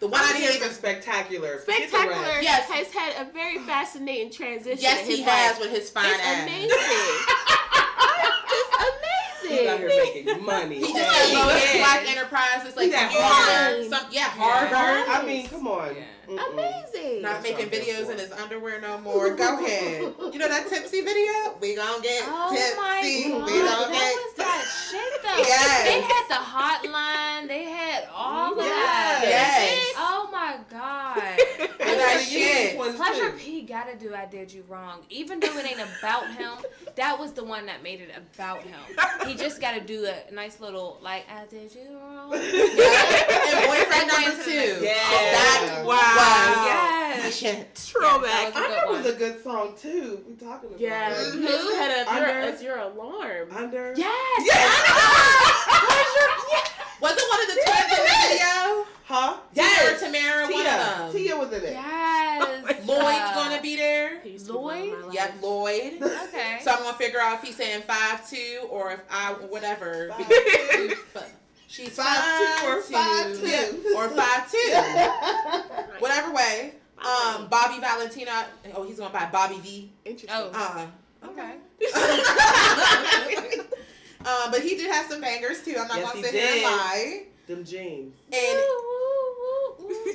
The 0.00 0.08
one 0.08 0.20
I 0.20 0.32
didn't 0.32 0.42
here 0.42 0.52
even. 0.56 0.70
spectacular. 0.70 1.60
Spectacular. 1.60 2.40
Yes. 2.42 2.68
has 2.68 2.92
had 2.92 3.26
a 3.26 3.30
very 3.32 3.58
fascinating 3.60 4.30
transition. 4.30 4.78
Yes, 4.80 5.04
in 5.04 5.10
he 5.10 5.16
his 5.18 5.24
has 5.26 5.52
life. 5.52 5.60
with 5.60 5.70
his 5.70 5.90
fine 5.90 6.06
It's 6.10 6.20
ass. 6.22 6.42
amazing. 6.42 6.68
just 9.48 9.62
amazing. 9.62 9.64
You 9.64 9.70
out 9.70 9.78
here 9.78 9.88
making 10.24 10.44
money. 10.44 10.74
He 10.76 10.92
just 10.92 10.96
Hey, 10.96 11.34
has 11.34 11.46
Lois 11.46 11.74
yeah. 11.74 11.80
Black 11.80 12.10
Enterprise. 12.10 12.66
It's 12.66 12.76
Like 12.76 12.86
He's 12.86 12.94
at 12.94 13.12
you 13.12 13.18
Harvard. 13.20 13.90
some, 13.90 14.06
yeah, 14.10 14.22
Harvard. 14.24 15.06
Yeah. 15.08 15.20
I 15.20 15.24
mean, 15.26 15.46
come 15.48 15.68
on. 15.68 15.94
Yeah. 15.94 16.02
Amazing. 16.52 17.20
Not 17.20 17.42
That's 17.42 17.42
making 17.42 17.66
what 17.66 17.74
I'm 17.76 17.82
here 17.82 17.94
videos 17.96 18.10
in 18.10 18.18
his 18.18 18.32
underwear 18.32 18.80
no 18.80 18.98
more. 18.98 19.34
Go 19.36 19.58
ahead. 19.64 20.14
You 20.32 20.38
know 20.38 20.48
that 20.48 20.68
tipsy 20.68 21.02
video? 21.02 21.32
We 21.60 21.74
gonna 21.76 22.02
get 22.02 22.22
Oh 22.26 22.50
tipsy. 22.50 22.76
my 22.80 23.00
we 23.02 23.28
god, 23.28 23.44
gonna 23.44 23.92
that 23.92 23.92
get 23.92 24.16
was 24.16 24.34
that 24.38 24.88
shit 24.90 25.22
though. 25.22 25.36
Yes. 25.44 25.84
They 25.84 26.00
had 26.00 26.26
the 26.28 26.88
hotline. 26.88 27.48
They 27.48 27.64
had 27.64 28.08
all 28.14 28.52
of 28.52 28.58
that. 28.58 29.20
Yes. 29.22 29.92
Oh 29.98 30.28
my 30.32 30.56
god. 30.70 31.38
With 31.58 31.78
that 31.98 32.24
shit. 32.26 32.78
Ones 32.78 32.96
Pleasure 32.96 33.30
too. 33.32 33.36
P 33.36 33.62
gotta 33.62 33.94
do 33.96 34.14
I 34.14 34.24
Did 34.24 34.50
You 34.52 34.64
Wrong. 34.66 35.00
Even 35.10 35.40
though 35.40 35.56
it 35.58 35.66
ain't 35.66 35.80
about 35.98 36.30
him, 36.34 36.52
that 36.96 37.18
was 37.18 37.32
the 37.32 37.44
one 37.44 37.66
that 37.66 37.82
made 37.82 38.00
it 38.00 38.10
about 38.16 38.62
him. 38.62 38.80
He 39.26 39.33
just 39.36 39.60
gotta 39.60 39.80
do 39.80 40.06
a 40.06 40.32
nice 40.34 40.60
little, 40.60 40.98
like, 41.02 41.24
I 41.30 41.44
did 41.46 41.74
you 41.74 41.96
wrong. 41.98 42.32
and 42.34 42.42
boyfriend 43.66 44.08
number 44.08 44.42
two. 44.44 44.56
next- 44.56 44.82
Yeah. 44.82 44.94
That 44.94 45.82
Wow. 45.84 45.94
was 47.16 47.24
Yes. 47.24 47.36
shit. 47.36 47.74
Throwback. 47.74 48.54
That 48.54 48.54
was 48.54 48.62
a 48.62 48.64
I 48.64 48.68
good 48.68 48.78
it 48.78 48.88
was 49.04 49.06
a 49.06 49.12
good 49.18 49.42
song 49.42 49.74
too. 49.80 50.24
We 50.28 50.34
talking 50.34 50.68
about 50.70 50.80
Yeah, 50.80 51.10
it. 51.12 51.34
you 51.34 51.42
just 51.46 51.74
had 51.74 52.06
a 52.06 52.10
Under- 52.12 52.26
your, 52.28 52.38
as 52.40 52.62
your 52.62 52.78
alarm. 52.78 53.48
Under. 53.54 53.94
Yes. 53.96 54.42
Yes. 54.46 54.70
Was 57.00 57.12
it 57.16 57.24
one 57.28 57.40
of 57.42 57.48
the 57.48 57.54
twins 57.64 57.92
in 57.92 58.04
the 58.04 58.10
video? 58.28 58.86
Huh? 59.06 59.36
Tia 59.54 59.92
or 59.92 59.98
Tamara, 59.98 60.42
one 60.44 60.52
Tia. 60.52 60.72
of 60.72 60.98
them. 60.98 61.12
Tia 61.12 61.36
was 61.36 61.52
in 61.52 61.62
it. 61.64 61.72
Yes. 61.72 62.86
Lloyd's 62.86 63.34
gonna 63.34 63.60
be 63.60 63.76
there. 63.76 64.20
He 64.20 64.30
used 64.30 64.46
to 64.46 64.54
run 64.54 64.62
Lloyd? 64.62 64.92
my 64.92 65.06
life. 65.06 65.14
Yep, 65.14 65.34
Lloyd. 65.42 65.92
Okay. 66.28 66.58
So 66.62 66.70
I'm 66.70 66.78
gonna 66.82 66.96
figure 66.96 67.20
out 67.20 67.34
if 67.38 67.42
he's 67.42 67.56
saying 67.56 67.82
five 67.82 68.28
two 68.28 68.60
or 68.70 68.92
if 68.92 69.00
I 69.10 69.32
whatever. 69.32 70.08
Five, 70.10 70.28
two. 70.72 70.94
But 71.12 71.30
She's 71.66 71.90
Five, 71.96 72.60
two 72.60 72.66
or 72.68 72.80
five, 72.82 73.36
two. 73.38 73.46
Yeah, 73.48 73.96
or 73.96 74.08
five 74.10 74.50
two. 74.50 75.78
Whatever 75.98 76.32
way. 76.32 76.74
Um, 76.98 77.48
Bobby 77.48 77.80
Valentino. 77.80 78.30
Oh, 78.76 78.84
he's 78.84 78.98
gonna 78.98 79.12
buy 79.12 79.28
Bobby 79.32 79.58
V. 79.58 79.90
Interesting. 80.04 80.30
Oh. 80.32 80.50
Uh, 80.54 80.86
Okay. 81.26 81.54
Um, 84.26 84.50
but 84.50 84.60
he 84.62 84.76
did 84.76 84.90
have 84.92 85.06
some 85.10 85.20
bangers 85.20 85.62
too. 85.62 85.76
I'm 85.78 85.88
not 85.88 85.98
Yes, 85.98 86.06
gonna 86.12 86.16
he 86.18 86.22
sit 86.24 86.34
here 86.34 86.44
and 86.46 86.54
did. 86.54 86.64
lie. 86.64 87.22
Them 87.46 87.64
jeans. 87.64 88.14
And 88.32 88.58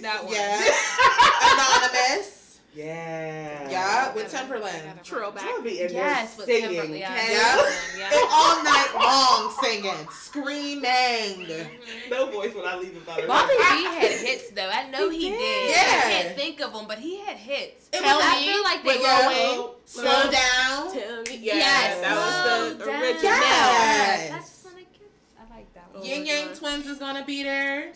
that 0.04 0.24
one. 0.26 0.34
yeah, 0.34 0.60
anonymous. 1.54 2.39
Yeah. 2.76 3.70
Yeah, 3.70 4.14
with 4.14 4.32
Timberland. 4.32 5.02
Throwback. 5.04 5.44
I'm 5.44 5.52
gonna 5.58 5.64
be 5.64 5.82
in 5.82 5.92
Yes, 5.92 6.36
there 6.36 6.38
with 6.38 6.46
singing. 6.46 6.70
Timberland. 6.70 7.00
Yeah. 7.00 7.14
okay? 7.14 8.00
Yeah. 8.00 8.10
And 8.14 8.28
all 8.32 8.64
night 8.64 8.92
long 8.96 9.54
singing, 9.62 10.08
screaming. 10.12 11.68
No 12.10 12.32
voice 12.32 12.54
when 12.56 12.66
I 12.66 12.76
leave 12.78 12.96
about 12.98 13.22
her. 13.22 13.28
Bobby 13.28 13.54
V 13.54 13.84
had 13.84 14.12
hits 14.12 14.50
though. 14.52 14.70
I 14.70 14.90
know 14.90 15.10
he, 15.10 15.20
He 15.20 15.30
did. 15.30 15.38
did. 15.38 15.70
Yeah. 15.72 15.78
I 15.78 16.12
can't 16.12 16.36
think 16.36 16.60
of 16.62 16.74
them, 16.74 16.86
but 16.88 16.98
he 17.00 17.20
had 17.20 17.38
hits. 17.38 17.88
It 17.94 18.02
Tell 18.02 18.18
was, 18.18 18.26
I 18.28 18.40
me 18.40 18.48
feel 18.52 18.64
like 18.64 18.84
they 18.84 18.88
with 18.90 19.02
Yeah. 19.02 19.28
Lil 19.28 19.64
Wayne. 19.68 19.76
Slow 19.86 20.32
down. 20.32 20.94
Tell 20.94 21.22
me. 21.24 21.38
Yeah, 21.42 21.56
Yes, 21.56 22.02
that 22.02 22.16
was 22.16 22.78
the 22.80 22.84
slow 22.84 22.92
down. 22.92 23.02
original. 23.02 23.22
Yes. 23.24 24.30
That's 24.32 24.66
when 24.66 24.78
it 24.84 24.94
gets. 24.94 25.04
I 25.40 25.56
like 25.56 25.74
that 25.76 25.94
one. 25.94 26.04
Yin 26.04 26.20
my 26.22 26.26
Yang 26.26 26.48
God. 26.48 26.56
Twins 26.56 26.88
is 26.88 26.98
gonna 26.98 27.26
be 27.26 27.44
there. 27.44 27.92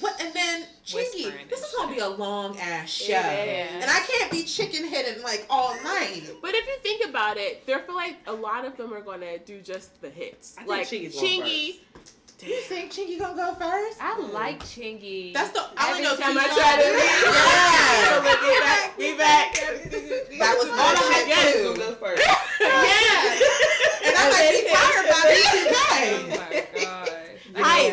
What 0.00 0.20
and 0.20 0.32
then 0.34 0.64
Chingy. 0.84 1.48
This 1.48 1.60
is 1.62 1.74
gonna 1.76 1.92
be 1.92 2.00
a 2.00 2.08
long 2.08 2.58
ass 2.58 2.88
show, 2.90 3.12
Yeah. 3.12 3.80
and 3.80 3.90
I 3.90 4.00
can't 4.00 4.30
be 4.30 4.44
chicken 4.44 4.86
headed 4.86 5.22
like 5.22 5.46
all 5.48 5.74
night. 5.82 6.22
But 6.42 6.54
if 6.54 6.66
you 6.66 6.76
think 6.82 7.08
about 7.08 7.38
it, 7.38 7.64
there 7.66 7.78
feel 7.80 7.94
like 7.94 8.16
a 8.26 8.32
lot 8.32 8.64
of 8.64 8.76
them 8.76 8.92
are 8.92 9.00
gonna 9.00 9.38
do 9.38 9.60
just 9.60 10.00
the 10.02 10.10
hits. 10.10 10.54
I 10.56 10.60
think 10.60 10.68
like 10.70 10.86
Chingy's 10.88 11.14
going 11.14 11.42
Chingy. 11.42 11.80
You 12.44 12.60
think 12.60 12.92
Chingy 12.92 13.18
gonna 13.18 13.34
go 13.34 13.54
first? 13.54 13.96
I 14.02 14.12
mm. 14.20 14.30
like 14.32 14.60
Chingy. 14.60 15.32
That's 15.32 15.50
the 15.52 15.64
I 15.76 15.92
only 15.92 16.04
Every 16.04 16.04
know 16.04 16.16
two 16.16 16.22
Time 16.22 16.36
I 16.38 16.42
songs. 16.44 16.56
try 16.58 16.76
to 16.76 16.82
Yeah. 18.36 18.36
Get 18.46 18.62
back, 18.62 18.98
get 18.98 19.18
back. 19.18 19.54
That 20.38 20.56
was 20.58 20.68
All 20.68 20.76
my 20.76 20.94
the 20.94 21.14
shit 21.14 21.28
guys 21.28 21.54
too. 21.54 21.62
will 21.64 21.76
go 21.76 21.94
first. 21.94 22.22
Yeah. 22.60 23.38
And 24.06 24.16
I 24.16 24.30
might 24.30 24.50
be 24.52 24.62
tired 24.70 25.06
by 25.08 25.22
Oh 25.24 25.28
B2K. 25.32 26.75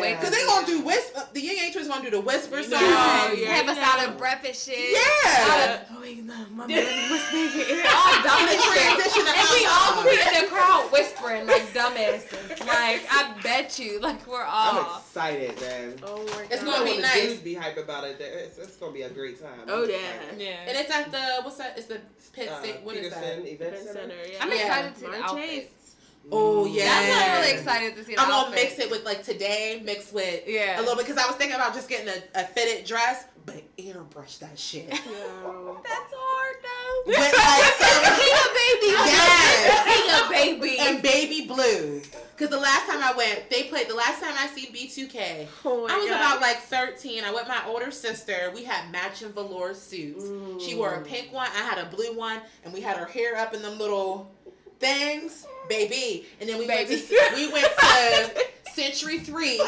god. 0.00 0.02
Right, 0.02 0.10
Yeah. 0.10 0.20
Cause 0.22 0.30
they 0.30 0.44
gonna 0.46 0.66
do 0.66 0.80
whisper. 0.80 1.28
The 1.32 1.40
Yin 1.40 1.56
Yang 1.56 1.72
Twins 1.72 1.88
gonna 1.88 2.04
do 2.04 2.10
the 2.10 2.20
whisper 2.20 2.62
song. 2.62 2.80
know, 2.80 2.86
Yes. 2.86 3.38
yeah, 3.38 3.48
Have 3.54 3.64
you 3.66 3.70
us 3.72 3.78
out 3.78 4.08
of 4.08 4.18
breath 4.18 4.44
and 4.44 4.54
shit. 4.54 4.92
Yeah. 4.92 5.84
Oh, 5.92 6.00
wait, 6.00 6.22
no, 6.24 6.34
my 6.52 6.66
baby 6.66 6.86
was 7.10 7.22
making. 7.32 7.82
All 7.86 8.14
And 8.14 8.24
dumb 8.24 8.46
the 8.46 8.54
as 8.54 8.64
transition 8.64 9.26
And 9.26 9.48
we 9.54 9.66
all 9.66 9.72
alcohol. 9.72 10.04
be 10.04 10.16
in 10.20 10.42
the 10.42 10.48
crowd 10.50 10.88
whispering 10.92 11.46
like 11.46 11.62
dumbasses. 11.72 12.60
Like, 12.74 13.02
I 13.10 13.34
bet 13.42 13.78
you, 13.78 14.00
like, 14.00 14.26
we're 14.26 14.42
all. 14.42 14.78
I'm 14.78 14.84
all. 14.86 14.98
excited, 14.98 15.60
man. 15.60 15.94
Oh 16.02 16.18
my 16.24 16.24
god. 16.32 16.46
It's 16.50 16.64
gonna 16.64 16.84
be 16.84 16.98
nice. 17.00 17.22
dudes 17.28 17.40
be 17.40 17.54
hype 17.54 17.76
about 17.76 18.04
it. 18.04 18.16
It's, 18.20 18.58
it's 18.58 18.76
gonna 18.76 18.92
be 18.92 19.02
a 19.02 19.10
great 19.10 19.40
time. 19.40 19.60
Oh, 19.68 19.84
yeah. 19.84 19.96
Yeah. 20.38 20.56
And 20.66 20.76
it's 20.76 20.90
at 20.90 21.10
the 21.12 21.42
what's 21.42 21.56
that? 21.58 21.76
It's 21.76 21.86
the 21.86 22.00
Pit 22.32 22.48
Uh, 22.48 22.60
State. 22.60 22.80
What 22.82 22.96
is 22.96 23.02
Petersen 23.12 23.22
that? 23.22 23.38
Event 23.38 23.48
Event 23.60 23.76
Center. 23.78 23.92
Center, 24.00 24.14
yeah. 24.32 24.38
I'm 24.40 24.48
Yeah. 24.50 24.56
excited 24.56 24.94
to 24.94 25.00
see 25.00 25.06
the 25.06 25.22
outfits. 25.24 25.83
8th. 26.26 26.28
Oh 26.32 26.64
yeah. 26.66 26.84
That's 26.84 27.08
why 27.10 27.24
I'm 27.34 27.40
really 27.42 27.52
excited 27.58 27.96
to 27.96 28.04
see 28.04 28.14
the 28.14 28.20
I'm 28.20 28.28
gonna 28.28 28.46
outfits. 28.48 28.76
mix 28.76 28.86
it 28.86 28.90
with 28.90 29.04
like 29.04 29.22
today, 29.22 29.80
mixed 29.84 30.12
with 30.14 30.42
Yeah. 30.46 30.78
a 30.78 30.80
little 30.80 30.96
bit 30.96 31.06
because 31.06 31.22
I 31.22 31.26
was 31.26 31.36
thinking 31.36 31.56
about 31.56 31.74
just 31.74 31.88
getting 31.88 32.08
a, 32.08 32.40
a 32.40 32.44
fitted 32.44 32.86
dress, 32.86 33.24
but 33.46 33.62
airbrush 33.76 34.38
that 34.40 34.58
shit. 34.58 34.88
That's 34.88 35.02
hard 35.04 36.56
though. 36.62 37.02
With 37.06 37.18
like 37.18 37.74
some 37.78 38.14
He 38.20 38.30
a 38.30 38.46
baby. 38.54 38.92
Yes. 39.10 39.86
He 39.86 40.10
a 40.10 40.28
baby. 40.60 40.78
and 40.80 41.02
baby 41.02 41.46
blue. 41.46 42.00
Cause 42.36 42.48
the 42.48 42.58
last 42.58 42.88
time 42.90 43.00
I 43.00 43.12
went, 43.16 43.48
they 43.48 43.64
played. 43.64 43.88
The 43.88 43.94
last 43.94 44.20
time 44.20 44.34
I 44.36 44.48
seen 44.48 44.72
B2K, 44.74 45.46
Oh 45.64 45.86
I 45.88 45.96
was 45.98 46.08
God. 46.10 46.16
about 46.16 46.40
like 46.40 46.58
13. 46.62 47.22
I 47.22 47.32
went 47.32 47.46
with 47.46 47.56
my 47.56 47.62
older 47.68 47.92
sister. 47.92 48.50
We 48.52 48.64
had 48.64 48.90
matching 48.90 49.28
velour 49.32 49.72
suits. 49.74 50.24
She 50.64 50.74
wore 50.74 50.94
a 50.94 51.00
pink 51.02 51.32
one. 51.32 51.46
I 51.54 51.60
had 51.62 51.78
a 51.78 51.86
blue 51.94 52.12
one, 52.16 52.40
and 52.64 52.74
we 52.74 52.80
had 52.80 52.96
her 52.96 53.06
hair 53.06 53.36
up 53.36 53.54
in 53.54 53.62
them 53.62 53.78
little 53.78 54.33
things, 54.78 55.46
baby. 55.68 56.26
And 56.40 56.48
then 56.48 56.58
we 56.58 56.66
went 56.66 56.88
to 56.88 57.32
we 57.34 57.52
went 57.52 57.66
to 57.78 58.46
Century 58.72 59.18
Three. 59.20 59.58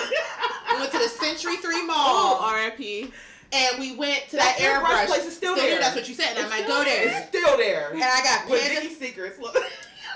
We 0.71 0.77
went 0.81 0.93
to 0.93 0.99
the 0.99 1.09
Century 1.09 1.57
Three 1.59 1.85
Mall, 1.87 2.37
R.I.P. 2.41 3.11
and 3.53 3.79
we 3.79 3.97
went 3.97 4.29
to 4.31 4.37
that, 4.37 4.57
That 4.59 4.83
airbrush 4.83 5.05
airbrush. 5.05 5.07
place 5.07 5.27
is 5.27 5.37
still 5.37 5.55
there. 5.57 5.79
That's 5.79 5.95
what 5.97 6.09
you 6.09 6.15
said. 6.15 6.31
And 6.37 6.39
I 6.39 6.43
It's 6.43 6.51
might 6.51 6.67
go 6.67 6.85
there. 6.85 7.09
It's 7.09 7.29
still 7.29 7.57
there. 7.57 7.91
And 7.93 8.03
I 8.03 8.21
got 8.23 8.49
panda, 8.49 8.91
Secrets. 8.95 9.39
Look. 9.39 9.57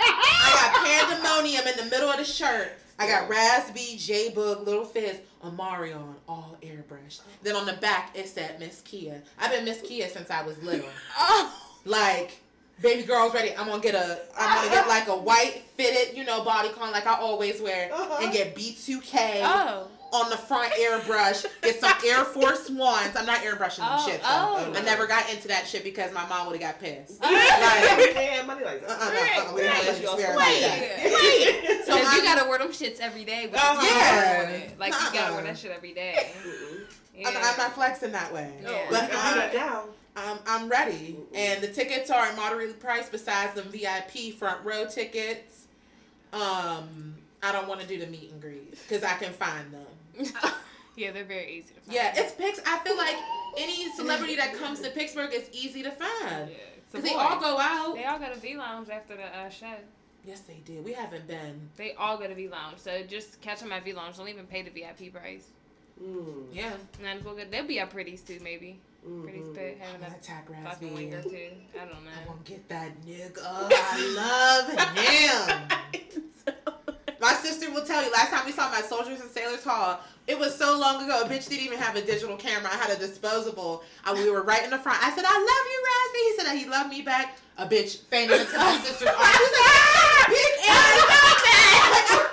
I 0.02 0.72
got 0.72 1.10
pandemonium 1.18 1.66
in 1.66 1.76
the 1.76 1.90
middle 1.90 2.08
of 2.10 2.16
the 2.16 2.24
shirt. 2.24 2.72
I 2.98 3.06
got 3.06 3.28
Raz-B, 3.30 3.96
J 3.96 4.30
Boog, 4.30 4.66
Little 4.66 4.84
Fizz, 4.84 5.20
Omarion, 5.42 6.14
all 6.28 6.56
airbrush. 6.62 7.20
Then 7.42 7.56
on 7.56 7.64
the 7.64 7.72
back 7.74 8.10
it 8.14 8.28
said 8.28 8.58
Miss 8.60 8.82
Kia. 8.82 9.22
I've 9.38 9.50
been 9.50 9.64
Miss 9.64 9.80
Kia 9.80 10.08
since 10.08 10.30
I 10.30 10.42
was 10.42 10.62
little. 10.62 10.88
oh. 11.18 11.54
Like, 11.86 12.40
baby 12.80 13.02
girl's 13.02 13.34
ready. 13.34 13.54
I'm 13.56 13.66
gonna 13.68 13.82
get 13.82 13.94
a 13.94 14.20
I'm 14.38 14.56
gonna 14.62 14.70
get 14.74 14.88
like 14.88 15.08
a 15.08 15.16
white 15.16 15.62
fitted, 15.76 16.16
you 16.16 16.24
know, 16.24 16.42
bodycon 16.42 16.92
like 16.92 17.06
I 17.06 17.14
always 17.14 17.60
wear 17.60 17.90
and 18.20 18.32
get 18.32 18.54
B2K 18.54 19.40
Oh. 19.44 19.88
on 20.12 20.30
the 20.30 20.36
front 20.36 20.72
airbrush. 20.74 21.46
Get 21.62 21.80
some 21.80 21.92
Air 22.06 22.24
Force 22.24 22.68
Ones. 22.70 23.14
I'm 23.16 23.26
not 23.26 23.40
airbrushing 23.42 23.78
them 23.78 23.88
Oh, 23.90 24.08
shit. 24.08 24.20
oh. 24.24 24.72
I 24.74 24.80
never 24.82 25.06
got 25.06 25.30
into 25.32 25.48
that 25.48 25.66
shit 25.66 25.84
because 25.84 26.12
my 26.12 26.26
mom 26.26 26.46
would 26.48 26.60
have 26.60 26.72
got 26.72 26.80
pissed. 26.80 27.20
Like, 27.22 27.32
Like, 27.32 28.14
man, 28.14 28.46
money 28.46 28.64
like 28.64 28.82
uh-uh, 28.82 28.98
that. 29.10 29.44
uh-uh, 29.46 29.54
we 29.54 29.60
don't 29.62 29.70
Right, 29.70 29.86
let 29.86 30.00
you 30.00 30.08
right. 30.08 30.36
Wait, 30.36 30.62
like 30.62 30.80
that. 30.80 31.04
wait. 31.04 31.80
So 31.86 31.92
Cause 31.96 32.02
you 32.16 32.22
I'm- 32.22 32.24
gotta 32.36 32.48
wear 32.48 32.58
them 32.58 32.68
shits 32.68 33.00
every 33.00 33.24
day 33.24 33.46
with 33.46 33.56
Uh-huh. 33.56 33.86
Yeah. 33.86 34.44
on 34.48 34.54
it. 34.54 34.78
Like 34.78 34.92
you 34.92 34.98
gotta 35.12 35.32
wear 35.32 35.40
Uh-uh. 35.42 35.46
that 35.48 35.58
shit 35.58 35.70
every 35.72 35.92
day. 35.92 36.30
Yeah. 37.16 37.28
I'm, 37.28 37.36
I'm 37.36 37.56
not 37.58 37.74
flexing 37.74 38.12
that 38.12 38.32
way. 38.32 38.50
Yeah. 38.62 38.78
But 38.90 39.10
You 39.12 39.18
I'm, 39.18 39.34
got 39.36 39.48
it 39.48 39.52
down. 39.52 39.84
I'm, 40.16 40.38
I'm 40.46 40.68
ready. 40.68 41.16
And 41.34 41.62
the 41.62 41.68
tickets 41.68 42.10
are 42.10 42.32
moderately 42.34 42.74
priced 42.74 43.12
besides 43.12 43.54
the 43.54 43.62
VIP 43.62 44.34
front 44.34 44.64
row 44.64 44.86
tickets. 44.86 45.66
Um, 46.32 47.14
I 47.42 47.52
don't 47.52 47.68
want 47.68 47.80
to 47.80 47.86
do 47.86 47.98
the 47.98 48.06
meet 48.06 48.30
and 48.30 48.40
greet 48.40 48.70
because 48.72 49.02
I 49.02 49.14
can 49.14 49.32
find 49.32 49.72
them. 49.72 50.32
yeah, 50.96 51.10
they're 51.12 51.24
very 51.24 51.50
easy 51.58 51.74
to 51.74 51.80
find. 51.80 51.94
Yeah, 51.94 52.12
it's 52.16 52.32
Pix. 52.32 52.60
I 52.66 52.78
feel 52.80 52.96
like 52.96 53.16
any 53.56 53.90
celebrity 53.96 54.36
that 54.36 54.54
comes 54.54 54.80
to 54.80 54.90
Pittsburgh 54.90 55.32
is 55.32 55.48
easy 55.52 55.82
to 55.82 55.90
find. 55.90 56.50
Because 56.90 57.08
they 57.08 57.14
all 57.14 57.40
go 57.40 57.58
out. 57.58 57.94
They 57.94 58.04
all 58.04 58.18
go 58.18 58.28
to 58.32 58.38
V 58.38 58.56
Lounge 58.56 58.88
after 58.90 59.16
the 59.16 59.24
uh, 59.24 59.48
show. 59.48 59.74
Yes, 60.26 60.40
they 60.40 60.60
did. 60.66 60.84
We 60.84 60.92
haven't 60.92 61.26
been. 61.26 61.68
They 61.76 61.94
all 61.94 62.18
go 62.18 62.26
to 62.26 62.34
V 62.34 62.48
Lounge. 62.48 62.78
So 62.78 63.02
just 63.04 63.40
catch 63.40 63.60
them 63.60 63.72
at 63.72 63.84
V 63.84 63.92
Lounge. 63.92 64.16
Don't 64.18 64.28
even 64.28 64.46
pay 64.46 64.62
the 64.62 64.70
VIP 64.70 65.12
price. 65.14 65.46
Mm, 66.02 66.46
Yeah. 66.52 66.72
And 66.98 67.04
then 67.04 67.20
we'll 67.24 67.36
get, 67.36 67.50
they'll 67.50 67.66
be 67.66 67.78
at 67.78 67.90
Pretty's 67.90 68.20
too, 68.22 68.38
maybe. 68.42 68.78
Pretty's 69.02 69.44
mhm. 69.44 69.54
pit 69.54 69.78
I'm 69.80 70.00
having 70.00 70.14
a 70.14 70.18
attack 70.18 70.48
fucking 70.64 70.94
wing 70.94 71.14
or 71.14 71.22
two. 71.22 71.48
I 71.74 71.84
don't 71.86 72.04
know. 72.04 72.10
I'm 72.16 72.26
know. 72.26 72.32
gonna 72.32 72.40
get 72.44 72.68
that 72.68 73.00
nigga. 73.02 73.40
I 73.42 73.96
love 74.14 74.68
him. 74.96 76.54
My 77.20 77.32
sister 77.34 77.70
will 77.70 77.84
tell 77.84 78.04
you. 78.04 78.10
Last 78.12 78.30
time 78.30 78.46
we 78.46 78.52
saw 78.52 78.70
my 78.70 78.80
Soldiers 78.80 79.20
and 79.20 79.30
Sailors 79.30 79.62
Hall, 79.62 80.00
it 80.26 80.38
was 80.38 80.56
so 80.56 80.78
long 80.78 81.04
ago. 81.04 81.20
A 81.22 81.28
bitch 81.28 81.50
didn't 81.50 81.66
even 81.66 81.78
have 81.78 81.94
a 81.94 82.00
digital 82.00 82.34
camera. 82.36 82.70
I 82.72 82.76
had 82.76 82.90
a 82.90 82.98
disposable. 82.98 83.82
And 84.06 84.18
we 84.18 84.30
were 84.30 84.42
right 84.42 84.64
in 84.64 84.70
the 84.70 84.78
front. 84.78 85.04
I 85.04 85.10
said, 85.14 85.24
"I 85.26 85.36
love 85.36 85.66
you, 85.70 85.84
Raz-B." 85.84 86.18
He 86.18 86.36
said 86.36 86.46
that 86.46 86.56
he 86.56 86.64
loved 86.66 86.88
me 86.88 87.02
back. 87.02 87.36
A 87.58 87.66
bitch 87.66 87.98
fainted 88.04 88.40
into 88.40 88.56
my 88.56 88.78
sister's 88.78 89.08
arms. 89.08 89.36
She 89.36 89.42
was 89.42 89.52
like, 89.52 89.68
"Ah, 89.68 90.24
big 90.28 90.52
ass." 90.70 91.10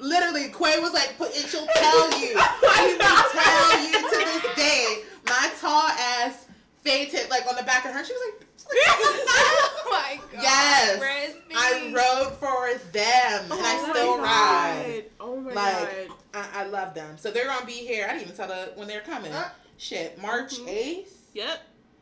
literally, 0.00 0.48
Quay 0.48 0.80
was 0.80 0.92
like, 0.92 1.14
put, 1.16 1.34
and 1.36 1.46
she'll 1.46 1.66
tell 1.66 2.20
you. 2.20 2.34
She 2.80 2.96
will 2.96 3.24
tell 3.32 3.84
you 3.84 3.92
to 3.92 4.16
this 4.16 4.56
day. 4.56 5.02
My 5.30 5.50
tall 5.60 5.82
ass 5.88 6.46
fainted 6.82 7.30
like 7.30 7.46
on 7.48 7.56
the 7.56 7.62
back 7.62 7.84
of 7.84 7.92
her. 7.92 8.04
She 8.04 8.12
was 8.12 8.22
like, 8.34 8.46
oh 8.72 9.88
my 9.90 10.20
god. 10.32 10.42
Yes. 10.42 11.34
I 11.54 11.92
rode 11.94 12.34
for 12.38 12.78
them, 12.92 13.44
and 13.44 13.52
I 13.52 13.76
Oh 13.78 13.92
still 13.92 14.18
my 14.18 14.22
ride. 14.24 15.04
God. 15.18 15.26
Oh 15.28 15.40
my 15.40 15.52
Like, 15.54 16.08
god. 16.08 16.16
I, 16.34 16.48
I 16.62 16.64
love 16.66 16.94
them. 16.94 17.16
So 17.18 17.30
they're 17.30 17.46
gonna 17.46 17.66
be 17.66 17.72
here. 17.72 18.06
I 18.06 18.12
didn't 18.12 18.22
even 18.24 18.36
tell 18.36 18.48
the 18.48 18.72
when 18.76 18.86
they're 18.88 19.00
coming. 19.00 19.32
Uh. 19.32 19.48
Shit, 19.78 20.20
March 20.20 20.58
Mhm. 20.58 20.68
8th. 20.68 21.12
Yep. 21.34 21.58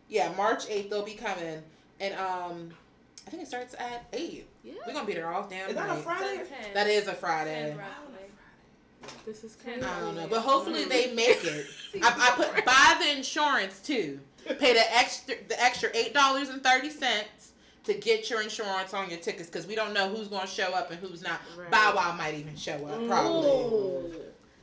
Yeah, 0.09 0.33
March 0.37 0.67
8th 0.67 0.91
they'll 0.91 1.05
be 1.05 1.15
coming, 1.15 1.63
and 2.01 2.15
um, 2.15 2.71
I 3.27 3.31
think 3.31 3.43
it 3.43 3.47
starts 3.47 3.75
at 3.79 4.07
eight. 4.13 4.47
Yeah. 4.65 4.73
We're 4.87 4.93
gonna 4.95 5.07
be 5.07 5.13
there 5.15 5.31
all 5.33 5.47
damn 5.49 5.69
Is 5.69 5.75
that 5.77 5.91
a. 5.91 6.01
Friday? 6.01 6.43
That 6.75 6.87
is 6.89 7.07
a 7.09 7.15
Friday. 7.15 7.77
This 9.25 9.45
is 9.45 9.57
Ten 9.57 9.81
crazy. 9.81 9.87
I 9.87 10.01
don't 10.01 10.17
know, 10.17 10.27
but 10.29 10.41
hopefully 10.41 10.85
they 10.85 11.13
make 11.15 11.45
it. 11.45 11.67
I, 12.03 12.33
I 12.33 12.37
put 12.37 12.65
buy 12.65 12.97
the 13.01 13.17
insurance 13.17 13.81
too. 13.81 14.21
Pay 14.59 14.73
the 14.73 14.97
extra 14.97 15.35
the 15.49 15.63
extra 15.63 15.91
eight 15.95 16.15
dollars 16.15 16.49
and 16.49 16.63
thirty 16.63 16.91
cents 16.91 17.53
to 17.85 17.95
get 17.95 18.29
your 18.31 18.43
insurance 18.43 18.95
on 18.95 19.09
your 19.11 19.19
tickets 19.19 19.49
because 19.49 19.67
we 19.67 19.75
don't 19.75 19.93
know 19.93 20.09
who's 20.09 20.29
gonna 20.29 20.47
show 20.47 20.73
up 20.75 20.91
and 20.91 20.99
who's 21.01 21.23
not. 21.23 21.41
Right. 21.57 21.71
Bow 21.71 21.95
Wow 21.97 22.15
might 22.17 22.35
even 22.35 22.57
show 22.57 22.75
up 22.87 23.07
probably. 23.07 23.51
Ooh. 23.51 24.13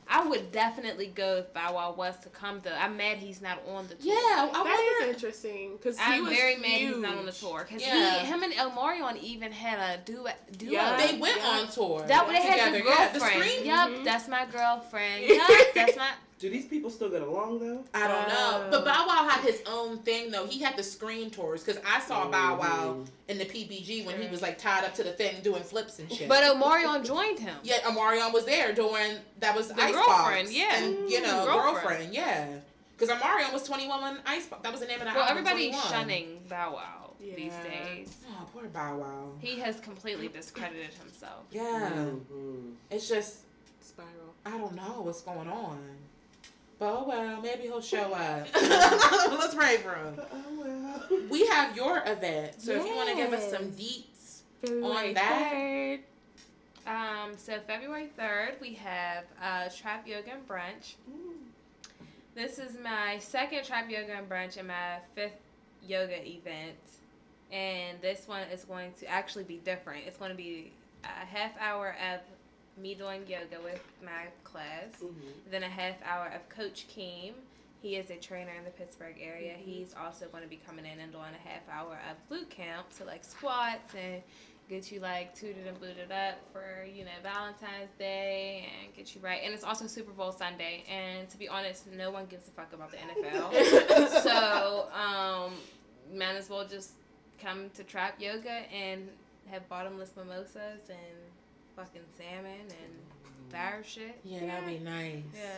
I 0.08 0.24
would 0.26 0.52
definitely 0.52 1.06
go 1.08 1.38
if 1.38 1.52
Bow 1.52 1.74
Wow 1.74 1.94
was 1.96 2.16
to 2.20 2.28
come 2.28 2.60
though. 2.62 2.74
I'm 2.78 2.96
mad 2.96 3.18
he's 3.18 3.40
not 3.42 3.60
on 3.68 3.88
the 3.88 3.96
tour. 3.96 4.06
Yeah, 4.12 4.14
I 4.14 4.50
That 4.52 4.64
wonder. 4.64 5.08
is 5.10 5.14
interesting 5.14 5.72
because 5.76 5.98
he 5.98 6.04
I'm 6.14 6.24
was 6.24 6.32
very 6.32 6.56
mad 6.56 6.68
he's 6.70 6.96
not 6.96 7.16
on 7.16 7.26
the 7.26 7.32
tour 7.32 7.66
because 7.68 7.82
Yeah. 7.82 8.20
he, 8.20 8.26
him 8.26 8.42
and 8.44 8.52
Omarion 8.52 9.20
even 9.20 9.50
had 9.52 9.78
a 9.78 10.02
duet. 10.04 10.56
duo. 10.58 10.70
Yeah. 10.72 10.96
They 10.96 11.18
went 11.18 11.38
Yeah. 11.38 11.48
on 11.48 11.68
tour. 11.68 12.04
That 12.06 12.28
they 12.28 12.34
had 12.40 12.72
together. 12.72 12.78
the 12.84 12.84
Yeah, 12.88 13.08
the 13.12 13.18
girlfriend. 13.18 13.44
screen. 13.50 13.66
Yup, 13.66 13.88
Mhm. 13.90 14.04
that's 14.04 14.28
my 14.28 14.46
girlfriend. 14.46 15.24
Yep, 15.26 15.50
that's 15.74 15.96
my. 15.96 16.10
Do 16.38 16.50
these 16.50 16.66
people 16.66 16.90
still 16.90 17.08
get 17.08 17.22
along 17.22 17.60
though? 17.60 17.82
I 17.94 18.06
don't 18.06 18.28
know, 18.28 18.66
Uh, 18.66 18.70
but 18.70 18.84
Bow 18.84 19.06
Wow 19.06 19.26
had 19.28 19.40
his 19.42 19.62
own 19.66 19.98
thing 20.00 20.30
though. 20.30 20.46
He 20.46 20.60
had 20.62 20.76
the 20.76 20.82
Scream 20.82 21.30
tours 21.30 21.64
because 21.64 21.82
I 21.86 21.98
saw 22.00 22.28
Bow 22.28 22.58
Wow 22.58 22.96
Mhm. 23.00 23.06
in 23.28 23.38
the 23.38 23.46
PBG 23.46 24.04
when 24.04 24.20
he 24.20 24.28
was 24.28 24.42
like 24.42 24.58
tied 24.58 24.84
up 24.84 24.92
to 24.96 25.02
the 25.02 25.12
thing 25.12 25.40
doing 25.42 25.62
flips 25.62 25.98
and 25.98 26.12
shit. 26.12 26.28
But 26.28 26.44
Omarion 26.44 27.06
joined 27.06 27.38
him. 27.38 27.56
Yet 27.62 27.84
Omarion 27.84 28.34
was 28.34 28.44
there 28.44 28.74
doing 28.74 29.16
that 29.40 29.56
was 29.56 29.68
The 29.68 29.82
Icebox. 29.82 30.06
girlfriend, 30.06 30.52
yeah. 30.52 30.76
and 30.76 31.10
you 31.10 31.22
know 31.22 31.44
Girlfriend. 31.46 31.74
girlfriend, 31.76 32.14
yeah. 32.14 32.46
Because 32.98 33.16
Omarion 33.18 33.52
was 33.54 33.62
twenty 33.62 33.88
one 33.88 34.02
when 34.02 34.18
Icebox. 34.26 34.62
That 34.62 34.72
was 34.72 34.80
the 34.82 34.86
name 34.88 35.00
of 35.00 35.06
the 35.06 35.14
Well, 35.14 35.22
album. 35.24 35.38
everybody's 35.38 35.74
21. 35.74 35.88
shunning 35.90 36.40
Bow 36.50 36.74
Wow 36.74 37.10
these 37.18 37.52
days. 37.64 38.14
Oh, 38.28 38.46
poor 38.52 38.64
Bow 38.68 38.98
Wow. 38.98 39.32
He 39.40 39.58
has 39.60 39.80
completely 39.80 40.28
discredited 40.28 40.92
himself. 40.94 41.44
Yeah, 41.50 41.90
Mhm. 41.94 42.74
it's 42.90 43.08
just 43.08 43.36
Spiral. 43.80 44.34
I 44.44 44.50
don't 44.50 44.74
know 44.74 45.00
what's 45.02 45.22
going 45.22 45.48
on. 45.48 45.96
But 46.78 46.92
oh 46.92 47.04
well, 47.08 47.40
maybe 47.40 47.62
he'll 47.64 47.80
show 47.80 48.12
up. 48.12 48.46
Let's 48.54 49.54
pray 49.54 49.78
for 49.78 49.94
him. 49.94 50.20
Oh 50.32 50.44
well. 51.10 51.20
We 51.30 51.46
have 51.46 51.74
your 51.76 52.02
event, 52.06 52.60
so 52.60 52.72
if 52.72 52.84
you 52.86 52.94
want 52.94 53.08
to 53.10 53.16
give 53.16 53.32
us 53.32 53.50
some 53.50 53.72
Yes. 53.76 53.80
deets. 53.80 54.40
February 54.62 55.14
that- 55.14 55.52
3rd. 55.54 56.00
Um, 56.86 57.32
so 57.36 57.58
February 57.66 58.08
3rd, 58.18 58.60
we 58.60 58.74
have 58.74 59.24
uh, 59.42 59.68
Trap 59.76 60.06
Yoga 60.06 60.32
and 60.32 60.46
Brunch. 60.48 60.94
This 62.34 62.58
is 62.58 62.76
my 62.82 63.18
second 63.18 63.64
Trap 63.64 63.90
Yoga 63.90 64.12
and 64.18 64.28
Brunch 64.28 64.56
and 64.58 64.68
my 64.68 64.98
fifth 65.14 65.32
yoga 65.86 66.24
event. 66.28 66.76
And 67.50 68.00
this 68.02 68.28
one 68.28 68.42
is 68.52 68.64
going 68.64 68.92
to 69.00 69.06
actually 69.06 69.44
be 69.44 69.56
different. 69.64 70.04
It's 70.06 70.16
going 70.18 70.30
to 70.30 70.36
be 70.36 70.70
a 71.04 71.24
half 71.26 71.52
hour 71.60 71.96
of 72.12 72.20
me 72.76 72.94
doing 72.94 73.26
yoga 73.26 73.60
with 73.64 73.82
my 74.04 74.26
class, 74.44 75.00
Mhm. 75.02 75.50
then 75.50 75.62
a 75.62 75.68
half 75.68 75.96
hour 76.04 76.26
of 76.28 76.48
Coach 76.48 76.86
Keem. 76.88 77.32
He 77.82 77.96
is 77.96 78.10
a 78.10 78.16
trainer 78.16 78.52
in 78.52 78.64
the 78.64 78.70
Pittsburgh 78.70 79.16
area. 79.20 79.54
He's 79.54 79.94
also 79.94 80.26
going 80.28 80.42
to 80.42 80.48
be 80.48 80.56
coming 80.56 80.84
in 80.86 80.98
and 81.00 81.12
doing 81.12 81.32
a 81.34 81.48
half 81.48 81.68
hour 81.70 81.98
of 82.10 82.28
boot 82.28 82.50
camp, 82.50 82.86
so 82.90 83.04
like 83.04 83.24
squats 83.24 83.94
and 83.94 84.22
get 84.68 84.90
you 84.90 84.98
like 84.98 85.32
tooted 85.34 85.64
and 85.66 85.78
booted 85.78 86.10
up 86.10 86.34
for 86.52 86.84
you 86.84 87.04
know 87.04 87.12
Valentine's 87.22 87.92
Day 87.98 88.68
and 88.82 88.92
get 88.94 89.14
you 89.14 89.20
right. 89.20 89.40
And 89.44 89.54
it's 89.54 89.62
also 89.62 89.86
Super 89.86 90.10
Bowl 90.12 90.32
Sunday. 90.32 90.84
And 90.90 91.28
to 91.30 91.38
be 91.38 91.48
honest, 91.48 91.86
no 91.86 92.10
one 92.10 92.26
gives 92.26 92.48
a 92.48 92.50
fuck 92.50 92.72
about 92.72 92.90
the 92.90 92.96
NFL. 92.96 93.52
so 94.22 94.88
um, 94.92 95.54
might 96.12 96.34
as 96.36 96.50
well 96.50 96.66
just 96.66 96.92
come 97.40 97.70
to 97.70 97.84
Trap 97.84 98.20
Yoga 98.20 98.50
and 98.74 99.08
have 99.50 99.68
bottomless 99.68 100.10
mimosas 100.16 100.88
and 100.88 101.16
fucking 101.76 102.02
salmon 102.16 102.60
and 102.60 103.52
fire 103.52 103.82
shit. 103.86 104.18
Yeah, 104.24 104.46
that'd 104.46 104.66
be 104.66 104.78
nice. 104.84 105.22
Yeah. 105.34 105.50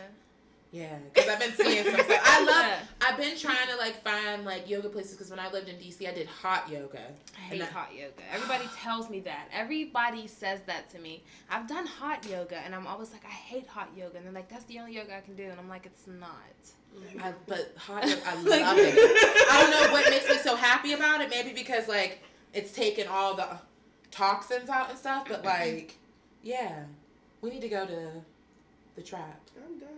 Yeah, 0.71 0.97
because 1.11 1.27
I've 1.27 1.39
been 1.39 1.53
seeing 1.53 1.83
some 1.83 1.93
stuff. 1.95 2.21
I 2.23 2.43
love. 2.43 2.47
Yeah. 2.67 2.79
I've 3.01 3.17
been 3.17 3.35
trying 3.35 3.67
to 3.69 3.75
like 3.77 4.03
find 4.03 4.45
like 4.45 4.69
yoga 4.69 4.87
places 4.87 5.13
because 5.13 5.31
when 5.31 5.39
I 5.39 5.49
lived 5.51 5.67
in 5.67 5.77
DC, 5.77 6.07
I 6.07 6.13
did 6.13 6.27
hot 6.27 6.69
yoga. 6.69 6.99
I 7.35 7.39
hate 7.39 7.61
I- 7.63 7.65
hot 7.65 7.89
yoga. 7.91 8.21
Everybody 8.31 8.65
tells 8.77 9.09
me 9.09 9.19
that. 9.21 9.47
Everybody 9.51 10.27
says 10.27 10.59
that 10.67 10.87
to 10.91 10.99
me. 10.99 11.23
I've 11.49 11.67
done 11.67 11.87
hot 11.87 12.23
yoga 12.29 12.57
and 12.59 12.75
I'm 12.75 12.85
always 12.85 13.11
like, 13.11 13.25
I 13.25 13.29
hate 13.29 13.65
hot 13.65 13.89
yoga. 13.97 14.17
And 14.17 14.27
they're 14.27 14.33
like, 14.33 14.47
that's 14.47 14.65
the 14.65 14.77
only 14.77 14.93
yoga 14.93 15.17
I 15.17 15.21
can 15.21 15.35
do. 15.35 15.45
And 15.45 15.59
I'm 15.59 15.69
like, 15.69 15.87
it's 15.87 16.05
not. 16.05 16.29
I, 17.19 17.33
but 17.47 17.73
hot 17.75 18.07
yoga, 18.07 18.21
I 18.27 18.33
love 18.35 18.45
Like- 18.45 18.61
it. 18.61 19.47
I 19.51 19.61
don't 19.61 19.71
know 19.71 19.91
what 19.91 20.07
makes 20.11 20.29
me 20.29 20.37
so 20.37 20.55
happy 20.55 20.93
about 20.93 21.21
it. 21.21 21.31
Maybe 21.31 21.51
because 21.51 21.87
like 21.87 22.21
it's 22.53 22.71
taken 22.73 23.07
all 23.07 23.33
the 23.33 23.47
toxins 24.11 24.69
out 24.69 24.91
and 24.91 24.99
stuff. 24.99 25.25
But 25.27 25.43
like, 25.43 25.97
yeah, 26.43 26.83
we 27.41 27.49
need 27.49 27.61
to 27.61 27.69
go 27.69 27.85
to 27.85 28.11
the 28.95 29.01
trap. 29.01 29.39
I'm 29.65 29.79
down. 29.79 29.89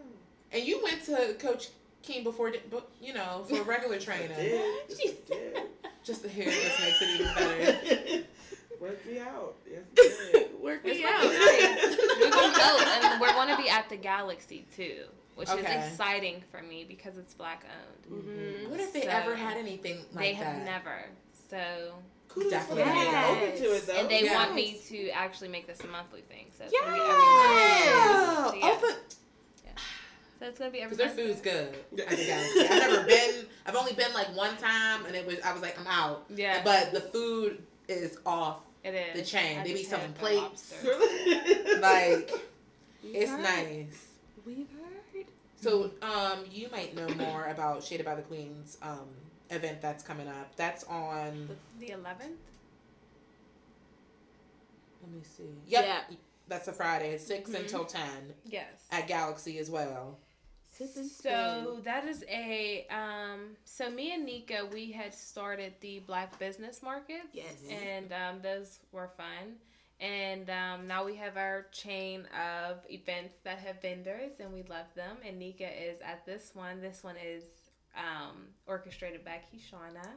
And 0.51 0.63
you 0.63 0.81
went 0.83 1.03
to 1.05 1.35
Coach 1.39 1.69
King 2.03 2.23
before, 2.23 2.51
but 2.69 2.89
you 3.01 3.13
know, 3.13 3.45
for 3.47 3.59
a 3.61 3.63
regular 3.63 3.99
trainer. 4.07 4.35
Did. 4.35 4.89
Just 4.89 5.27
did. 5.27 5.57
Just 6.03 6.21
to 6.23 6.29
hear 6.29 6.45
this 6.45 6.79
makes 6.79 7.01
it 7.01 7.09
even 7.21 7.33
better. 7.35 8.23
Work 8.81 9.05
me 9.05 9.19
out. 9.19 9.53
Yes, 9.69 9.81
it 9.95 10.31
did. 10.33 10.59
Work 10.61 10.83
me 10.83 11.03
out. 11.05 11.21
be 11.21 11.27
nice. 11.27 11.97
We're 12.19 12.29
go 12.31 12.79
and 12.83 13.21
we're 13.21 13.33
gonna 13.33 13.55
be 13.57 13.69
at 13.69 13.87
the 13.89 13.95
Galaxy 13.97 14.65
too, 14.75 15.03
which 15.35 15.49
Okay. 15.49 15.59
is 15.61 15.91
exciting 15.91 16.43
for 16.49 16.63
me 16.63 16.83
because 16.87 17.17
it's 17.19 17.35
black 17.35 17.63
owned. 18.09 18.23
Mhm. 18.25 18.69
What 18.69 18.79
if 18.79 18.91
they 18.91 19.03
So, 19.03 19.09
ever 19.09 19.35
had 19.35 19.57
anything 19.57 19.97
like 20.13 20.23
they 20.23 20.33
that? 20.33 20.55
have 20.55 20.65
never. 20.65 21.05
So 21.51 21.93
Kudos 22.33 22.49
Definitely. 22.51 22.83
for 22.83 22.89
being 22.91 23.05
Yes. 23.11 23.29
open 23.37 23.61
to 23.61 23.75
it 23.75 23.87
though. 23.87 23.93
and 23.93 24.09
they 24.09 24.23
Yes. 24.23 24.35
want 24.35 24.55
me 24.55 24.79
to 24.89 25.09
actually 25.09 25.49
make 25.49 25.67
this 25.67 25.79
a 25.81 25.87
monthly 25.87 26.21
thing. 26.21 26.45
So 26.57 26.63
it's 26.65 26.73
gonna 26.79 26.93
be 26.93 26.97
Yeah. 26.99 27.11
every 27.11 27.25
month. 27.25 28.51
So, 28.51 28.55
yeah. 28.55 28.71
Open. 28.75 28.95
So 30.39 30.47
it's 30.47 30.57
gonna 30.57 30.71
be 30.71 30.81
every 30.81 30.97
Because 30.97 31.15
their 31.15 31.25
food's 31.27 31.41
good. 31.41 31.75
Yeah. 31.93 32.05
At 32.05 32.17
the 32.17 32.25
Galaxy. 32.25 32.59
I've 32.61 32.69
never 32.91 33.03
been. 33.03 33.45
I've 33.67 33.75
only 33.75 33.93
been 33.93 34.11
like 34.13 34.35
one 34.35 34.57
time, 34.57 35.05
and 35.05 35.15
it 35.15 35.25
was. 35.27 35.35
I 35.41 35.53
was 35.53 35.61
like, 35.61 35.79
I'm 35.79 35.85
out. 35.87 36.25
Yeah, 36.35 36.63
But 36.63 36.91
the 36.93 37.01
food 37.01 37.61
is 37.87 38.17
off 38.25 38.61
it 38.83 38.95
is. 38.95 39.19
the 39.19 39.23
chain. 39.25 39.59
I 39.59 39.63
They 39.63 39.73
be 39.73 39.79
just 39.79 39.91
selling 39.91 40.13
plates. 40.13 40.73
Like 41.79 42.31
We've 43.03 43.15
it's 43.15 43.29
heard. 43.31 43.41
nice. 43.41 44.07
We've 44.45 44.67
heard. 44.71 45.25
So 45.61 45.91
um, 46.01 46.45
you 46.51 46.69
might 46.71 46.95
know 46.95 47.07
more 47.09 47.45
about 47.45 47.83
Shaded 47.83 48.05
by 48.05 48.15
the 48.15 48.21
Queens 48.23 48.77
um 48.81 49.07
event 49.51 49.81
that's 49.81 50.03
coming 50.03 50.27
up. 50.27 50.55
That's 50.55 50.83
on. 50.85 51.49
The 51.79 51.87
11th. 51.89 52.37
Let 55.03 55.11
me 55.11 55.21
see. 55.23 55.43
Yep. 55.67 55.85
Yeah. 55.85 56.01
That's 56.47 56.67
a 56.67 56.73
Friday, 56.73 57.17
6 57.17 57.49
Mhm. 57.49 57.59
until 57.61 57.85
ten 57.85 58.33
Yes. 58.45 58.87
at 58.91 59.07
Galaxy 59.07 59.57
as 59.57 59.69
well. 59.69 60.17
So 60.73 61.79
that 61.83 62.05
is 62.07 62.23
a 62.27 62.87
um. 62.87 63.55
So 63.65 63.89
me 63.91 64.13
and 64.13 64.25
Nika, 64.25 64.65
we 64.73 64.91
had 64.91 65.13
started 65.13 65.73
the 65.79 65.99
Black 65.99 66.37
Business 66.39 66.81
Market. 66.81 67.21
Yes. 67.33 67.61
And 67.69 68.11
um, 68.11 68.41
those 68.41 68.79
were 68.91 69.09
fun. 69.15 69.57
And 69.99 70.49
um, 70.49 70.87
now 70.87 71.05
we 71.05 71.15
have 71.17 71.37
our 71.37 71.67
chain 71.71 72.25
of 72.35 72.77
events 72.89 73.35
that 73.43 73.59
have 73.59 73.79
vendors, 73.83 74.39
and 74.39 74.51
we 74.51 74.63
love 74.63 74.87
them. 74.95 75.17
And 75.23 75.37
Nika 75.37 75.69
is 75.69 76.01
at 76.01 76.25
this 76.25 76.55
one. 76.55 76.81
This 76.81 77.03
one 77.03 77.15
is 77.23 77.43
um, 77.95 78.47
orchestrated 78.67 79.23
by 79.25 79.39
Kishana, 79.53 80.07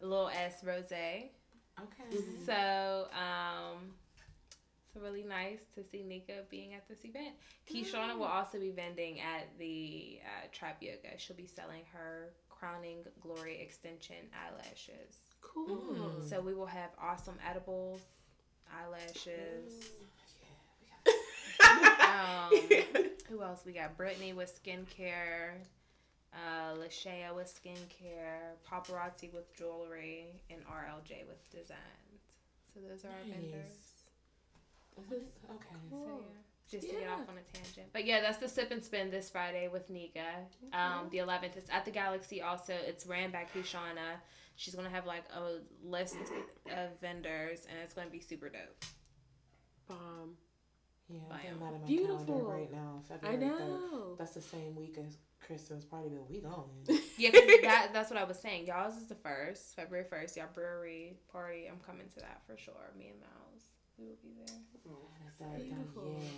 Little 0.00 0.28
S 0.28 0.62
Rose. 0.64 0.92
Okay. 0.92 2.22
So 2.44 3.06
um, 3.12 3.92
it's 4.86 5.02
really 5.02 5.24
nice 5.24 5.64
to 5.74 5.84
see 5.84 6.02
Nika 6.02 6.42
being 6.50 6.74
at 6.74 6.88
this 6.88 7.04
event. 7.04 7.34
Keishana 7.70 8.16
will 8.16 8.24
also 8.24 8.58
be 8.58 8.70
vending 8.70 9.20
at 9.20 9.46
the 9.58 10.20
uh, 10.24 10.46
Trap 10.52 10.78
Yoga. 10.80 11.18
She'll 11.18 11.36
be 11.36 11.46
selling 11.46 11.82
her 11.92 12.32
Crowning 12.48 13.04
Glory 13.20 13.60
Extension 13.60 14.16
eyelashes. 14.34 15.18
Cool. 15.42 15.66
Mm. 15.68 16.28
So 16.28 16.40
we 16.40 16.54
will 16.54 16.66
have 16.66 16.90
awesome 17.00 17.36
edibles, 17.48 18.00
eyelashes. 18.72 19.90
Um, 22.06 22.50
who 23.28 23.42
else? 23.42 23.62
We 23.66 23.72
got 23.72 23.96
Brittany 23.96 24.32
with 24.32 24.60
skincare, 24.62 25.54
uh, 26.36 26.74
Lashaya 26.76 27.34
with 27.34 27.48
skincare, 27.48 28.54
Paparazzi 28.70 29.32
with 29.32 29.52
jewelry, 29.56 30.26
and 30.50 30.60
RLJ 30.66 31.26
with 31.26 31.48
designs. 31.50 32.22
So 32.74 32.80
those 32.88 33.04
are 33.04 33.08
our 33.08 33.24
vendors. 33.26 33.72
This 34.98 35.12
is- 35.22 35.28
okay. 35.50 35.66
So, 35.90 35.96
Cool. 35.96 36.20
yeah. 36.30 36.36
just 36.68 36.88
to 36.90 36.94
get 36.96 37.08
off 37.08 37.28
on 37.28 37.36
a 37.38 37.42
tangent. 37.56 37.86
But 37.92 38.04
yeah, 38.06 38.20
that's 38.20 38.38
the 38.38 38.48
sip 38.48 38.70
and 38.70 38.82
spin 38.84 39.10
this 39.10 39.30
Friday 39.30 39.68
with 39.68 39.88
Nika. 39.88 40.46
Um, 40.72 41.08
the 41.10 41.18
11th. 41.18 41.56
is 41.56 41.68
at 41.70 41.84
the 41.84 41.90
Galaxy. 41.90 42.42
Also, 42.42 42.74
it's 42.74 43.06
ran 43.06 43.30
by 43.30 43.44
Kishana. 43.54 44.16
She's 44.56 44.74
gonna 44.74 44.90
have 44.90 45.06
like 45.06 45.24
a 45.34 45.60
list 45.84 46.16
of 46.70 46.98
vendors, 47.00 47.66
and 47.70 47.78
it's 47.84 47.92
gonna 47.94 48.10
be 48.10 48.20
super 48.20 48.48
dope. 48.48 48.84
Bomb. 49.88 50.36
Yeah, 51.08 51.20
I'm 51.22 51.28
Bio. 51.28 51.38
thinking 51.38 51.56
about 51.58 51.72
it 51.72 51.74
on 51.76 51.80
my 51.82 51.86
Beautiful. 51.86 52.24
calendar 52.24 52.44
right 52.46 52.72
now. 52.72 53.02
I 53.04 53.08
February 53.18 53.36
3rd. 53.38 53.58
know. 53.58 54.14
That's 54.18 54.32
the 54.34 54.40
same 54.42 54.74
week 54.74 54.98
as 54.98 55.18
Christmas 55.46 55.84
party, 55.84 56.08
but 56.12 56.28
we 56.28 56.40
going. 56.40 56.64
Yeah, 57.18 57.30
'cause 57.30 57.40
that 57.62 57.90
that's 57.94 58.10
what 58.10 58.18
I 58.18 58.24
was 58.24 58.38
saying. 58.38 58.66
Y'all's 58.66 58.96
is 58.96 59.06
the 59.06 59.14
first, 59.14 59.74
February 59.76 60.04
first. 60.10 60.36
Y'all 60.36 60.48
brewery 60.52 61.16
party. 61.32 61.66
I'm 61.66 61.78
coming 61.80 62.08
to 62.14 62.20
that 62.20 62.42
for 62.46 62.58
sure. 62.58 62.92
Me 62.98 63.08
and 63.08 63.20
Miles, 63.20 63.62
we 63.96 64.04
will 64.06 64.18
be 64.22 64.34
there. 64.36 64.56
Beautiful. 65.58 66.04
Yeah. 66.20 66.28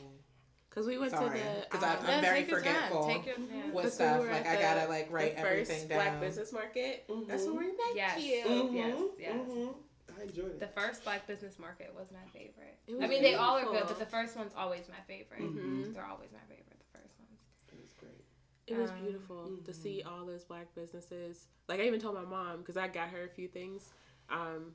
Cause 0.70 0.86
we 0.86 0.98
went 0.98 1.11
Sorry, 1.11 1.38
to 1.40 1.44
the 1.44 1.66
'cause 1.70 1.82
um, 1.82 1.88
I'm- 1.90 2.06
I'm 2.06 2.20
very 2.20 2.40
take 2.42 2.50
your 2.50 2.59
forgetful. 2.59 3.02
Time. 3.09 3.16
Take 3.16 3.26
your 3.26 3.36
yeah. 3.38 3.70
What 3.72 3.82
Because 3.84 3.84
we 3.84 3.90
stuff? 3.90 4.20
Like 4.20 4.46
at 4.46 4.59
I 4.59 4.62
gotta 4.62 4.80
the- 4.82 4.88
like 4.88 5.06
the 5.09 5.14
write 5.14 5.34
first 5.40 5.46
everything 5.70 5.88
Black. 5.88 6.20
Business 6.20 6.52
Market. 6.52 7.09
Mhm. 7.09 7.26
That's 7.26 7.44
where 7.46 7.54
we 7.54 7.66
met 7.66 7.94
Yes. 7.96 8.22
you. 8.22 8.44
Mhm, 8.44 8.74
Yes, 8.74 9.00
yes. 9.18 9.34
mhm. 9.48 9.74
I 10.18 10.22
enjoyed 10.22 10.46
it. 10.52 10.61
The 10.61 10.68
first 10.68 11.02
Black 11.04 11.26
Business 11.26 11.59
Market 11.59 11.92
was 11.96 12.06
my 12.12 12.24
favorite. 12.32 12.78
It 12.86 12.92
I 12.94 12.98
was 12.98 13.09
mean, 13.11 13.22
they 13.22 13.34
all 13.34 13.56
are 13.56 13.64
good, 13.64 13.84
but 13.88 13.98
the 13.98 14.06
first 14.06 14.36
one's 14.36 14.54
always 14.54 14.88
my 14.88 15.00
favorite. 15.09 15.40
Mhm. 15.40 15.94
They're 15.94 16.04
always 16.06 16.30
my 16.30 16.44
favorite. 16.48 16.78
The 16.78 16.98
first 16.98 17.18
ones. 17.18 17.40
It 17.72 17.80
was 17.80 17.92
great. 17.94 18.24
It 18.71 18.77
was 18.77 18.91
Um, 18.91 19.03
beautiful 19.03 19.45
to 19.64 19.71
mhm. 19.73 19.75
see 19.75 20.03
all 20.03 20.25
those 20.27 20.45
black 20.45 20.75
businesses. 20.75 21.47
Like 21.69 21.81
I 21.81 21.85
even 21.85 22.01
told 22.01 22.14
my 22.14 22.25
mom 22.25 22.59
because 22.59 22.77
I 22.77 22.89
got 22.89 23.09
her 23.11 23.25
a 23.25 23.29
few 23.29 23.49
things. 23.49 23.89
Um, 24.29 24.75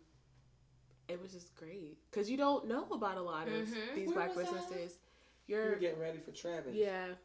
it 1.08 1.22
was 1.22 1.32
just 1.32 1.54
great 1.56 1.98
because 2.10 2.30
you 2.30 2.38
don't 2.38 2.66
know 2.68 2.88
about 2.92 3.18
a 3.18 3.22
lot 3.22 3.48
of 3.48 3.54
Mhm. 3.68 3.96
these 3.96 4.08
Where 4.08 4.16
black 4.16 4.36
was 4.36 4.50
that? 4.50 4.54
businesses. 4.70 4.98
We 5.48 5.56
were 5.56 5.62
You're 5.72 5.76
getting 5.76 6.00
ready 6.00 6.20
for 6.20 6.32
Travis. 6.32 6.74
yeah. 6.76 7.16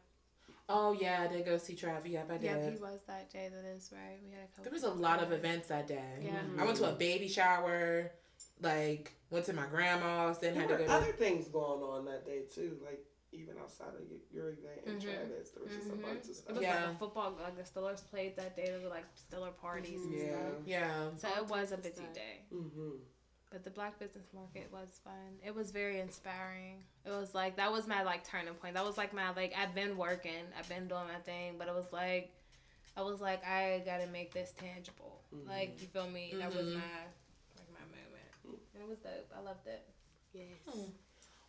Oh 0.67 0.91
yeah, 0.91 1.23
I 1.23 1.27
did 1.27 1.45
go 1.45 1.57
see 1.57 1.75
Travis. 1.75 2.11
Yep, 2.11 2.29
I 2.29 2.33
did. 2.37 2.43
Yeah, 2.43 2.69
he 2.69 2.77
was 2.77 2.99
that 3.07 3.29
day. 3.31 3.49
That 3.49 3.65
is 3.65 3.91
right. 3.91 4.19
We 4.23 4.31
had 4.31 4.43
a 4.43 4.47
couple. 4.47 4.63
There 4.65 4.73
was 4.73 4.83
a 4.83 4.91
lot 4.93 5.23
of 5.23 5.31
events 5.31 5.67
that 5.69 5.87
day. 5.87 6.19
Yeah. 6.21 6.43
I 6.59 6.65
went 6.65 6.77
to 6.77 6.89
a 6.89 6.93
baby 6.93 7.27
shower, 7.27 8.11
like 8.61 9.13
went 9.31 9.45
to 9.45 9.53
my 9.53 9.65
grandma's, 9.67 10.37
then 10.39 10.53
There 10.53 10.61
had 10.63 10.67
to 10.69 10.73
were 10.75 10.79
go 10.81 10.85
to 10.87 10.91
other 10.93 11.11
things 11.13 11.47
going 11.47 11.81
on 11.81 12.05
that 12.05 12.25
day 12.25 12.43
too, 12.53 12.77
like 12.83 13.03
even 13.31 13.57
outside 13.61 13.89
of 13.95 14.01
your, 14.09 14.19
your 14.31 14.49
event 14.53 14.81
in 14.85 14.95
Mhm. 14.97 15.01
Travis, 15.03 15.51
there 15.51 15.63
was 15.63 15.73
just 15.73 15.89
a 15.89 15.93
Mhm. 15.93 16.01
bunch 16.01 16.27
of 16.29 16.35
stuff. 16.35 16.49
It 16.49 16.53
was 16.53 16.61
Yeah. 16.63 16.85
like 16.85 16.95
a 16.95 16.97
football. 16.99 17.31
Like 17.41 17.55
the 17.55 17.63
Stillers 17.63 18.01
played 18.09 18.35
that 18.37 18.55
day. 18.55 18.65
There 18.65 18.79
were 18.81 18.89
like 18.89 19.05
Stiller 19.15 19.51
parties 19.51 20.01
and 20.03 20.13
Yeah. 20.13 20.29
stuff. 20.49 20.53
Yeah. 20.65 21.17
So 21.17 21.27
it 21.37 21.47
was 21.47 21.71
a 21.71 21.77
busy 21.77 21.95
Stuff. 21.95 22.13
day. 22.13 22.45
Mm-hmm. 22.51 22.91
But 23.51 23.63
the 23.63 23.71
Black 23.71 23.97
Business 23.99 24.31
Market 24.33 24.71
was 24.71 24.99
fun. 25.03 25.39
It 25.43 25.53
was 25.55 25.71
very 25.71 25.99
inspiring. 25.99 26.83
It 27.05 27.09
was 27.11 27.33
like 27.33 27.55
that 27.57 27.71
was 27.71 27.87
my 27.87 28.03
like 28.03 28.23
turning 28.23 28.53
point. 28.55 28.75
That 28.75 28.85
was 28.85 28.97
like 28.97 29.11
my 29.13 29.29
like 29.31 29.53
I've 29.55 29.73
been 29.73 29.97
working, 29.97 30.45
I've 30.57 30.69
been 30.69 30.87
doing 30.87 31.07
my 31.07 31.19
thing, 31.21 31.57
but 31.57 31.67
it 31.67 31.73
was 31.73 31.91
like 31.91 32.31
I 32.97 33.01
was 33.01 33.21
like 33.21 33.43
I 33.45 33.79
gotta 33.85 34.07
make 34.07 34.33
this 34.33 34.51
tangible. 34.53 35.23
Like 35.31 35.79
you 35.81 35.87
feel 35.87 36.09
me? 36.09 36.33
That 36.35 36.53
was 36.53 36.65
Mhm. 36.67 36.73
my 36.75 37.05
like 37.57 37.71
my 37.73 37.79
moment. 37.81 38.63
And 38.73 38.83
it 38.83 38.87
was 38.87 38.99
dope. 38.99 39.31
I 39.35 39.39
loved 39.39 39.65
it. 39.67 39.87
Yes. 40.33 40.59
Hmm. 40.67 40.91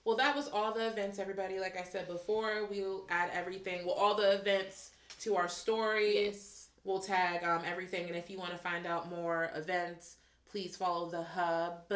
Well, 0.05 0.17
that 0.17 0.35
was 0.35 0.49
all 0.49 0.73
the 0.73 0.87
events, 0.89 1.19
everybody. 1.19 1.59
Like 1.61 1.79
I 1.79 1.85
said 1.85 2.09
before, 2.09 2.67
we'll 2.71 3.07
add 3.11 3.31
everything. 3.35 3.85
Well, 3.87 3.95
all 3.95 4.15
the 4.15 4.33
events 4.33 4.91
to 5.21 5.37
our 5.37 5.49
story. 5.49 6.25
Yes. 6.27 6.69
We'll 6.85 7.01
tag 7.01 7.45
um, 7.45 7.63
everything. 7.71 8.07
And 8.09 8.17
if 8.17 8.31
you 8.31 8.39
want 8.39 8.53
to 8.53 8.57
find 8.59 8.87
out 8.87 9.11
more 9.11 9.51
events, 9.55 10.17
please 10.51 10.77
follow 10.77 11.11
the 11.11 11.23
Hub 11.23 11.89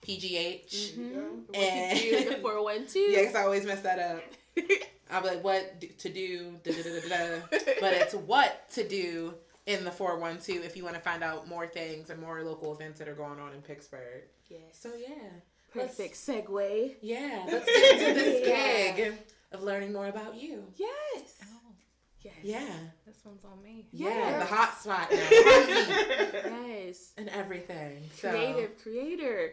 PGH. 0.00 0.94
Mhm. 0.96 1.54
And- 1.54 1.98
to 1.98 2.24
do 2.24 2.30
the 2.30 2.36
four 2.42 2.62
one 2.64 2.86
two? 2.86 2.98
Yeah, 3.00 3.20
because 3.20 3.34
I 3.36 3.42
always 3.42 3.66
mess 3.66 3.80
that 3.82 3.98
up. 3.98 4.22
I'm 5.10 5.22
like, 5.24 5.44
what 5.44 5.80
to 5.98 6.08
do? 6.08 6.54
Da, 6.64 6.72
da, 6.72 6.82
da, 6.82 7.00
da, 7.00 7.08
da. 7.08 7.58
But 7.80 7.92
it's 7.92 8.14
what 8.14 8.70
to 8.70 8.88
do 8.88 9.34
in 9.66 9.84
the 9.84 9.90
412 9.90 10.64
if 10.64 10.74
you 10.76 10.82
want 10.84 10.94
to 10.96 11.00
find 11.02 11.22
out 11.22 11.46
more 11.46 11.66
things 11.66 12.08
and 12.08 12.18
more 12.20 12.42
local 12.42 12.72
events 12.74 12.98
that 12.98 13.08
are 13.08 13.14
going 13.14 13.38
on 13.38 13.52
in 13.52 13.60
Pittsburgh. 13.60 14.22
yes. 14.48 14.60
So, 14.72 14.90
yeah. 14.98 15.14
Perfect 15.72 16.14
segue. 16.14 16.94
Yeah, 17.00 17.44
let's 17.50 17.66
get 17.66 17.92
into 18.00 18.14
this 18.20 18.46
Yeah. 18.48 18.92
gig 18.96 19.14
of 19.52 19.62
learning 19.62 19.92
more 19.92 20.08
about 20.08 20.34
you. 20.40 20.64
Yes. 20.76 21.34
Oh, 21.42 21.46
Yes. 22.22 22.34
Yeah. 22.42 22.68
this 23.06 23.16
one's 23.24 23.44
on 23.44 23.60
me. 23.62 23.86
Yeah, 23.92 24.38
the 24.38 24.44
hot 24.44 24.78
spot 24.80 25.10
now. 25.10 25.18
Yes. 26.68 27.12
and 27.18 27.28
everything. 27.30 28.02
So, 28.20 28.30
Creative 28.30 28.70
creator, 28.82 29.52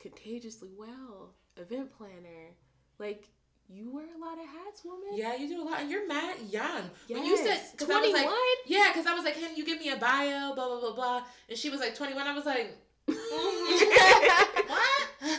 contagiously 0.00 0.70
well, 0.76 1.34
event 1.56 1.96
planner. 1.96 2.50
Like 2.98 3.28
you 3.68 3.90
wear 3.92 4.04
a 4.04 4.18
lot 4.18 4.34
of 4.38 4.46
hats, 4.46 4.84
woman. 4.84 5.10
Yeah, 5.14 5.36
you 5.36 5.48
do 5.48 5.62
a 5.62 5.64
lot. 5.64 5.80
And 5.80 5.90
you're 5.90 6.06
mad 6.08 6.36
young. 6.50 6.90
Yes. 7.08 7.18
When 7.18 7.24
you 7.24 7.36
said, 7.36 7.60
because 7.72 7.88
I 7.90 8.00
was 8.00 8.10
twenty 8.10 8.26
like, 8.26 8.34
yeah, 8.66 8.88
because 8.92 9.06
I 9.06 9.14
was 9.14 9.24
like, 9.24 9.34
can 9.38 9.56
you 9.56 9.64
give 9.64 9.78
me 9.80 9.90
a 9.90 9.96
bio, 9.96 10.54
blah, 10.54 10.66
blah, 10.68 10.80
blah, 10.80 10.94
blah. 10.94 11.22
And 11.48 11.56
she 11.58 11.70
was 11.70 11.80
like 11.80 11.94
21. 11.96 12.26
I 12.26 12.34
was 12.34 12.44
like, 12.46 12.76
what? 13.06 14.48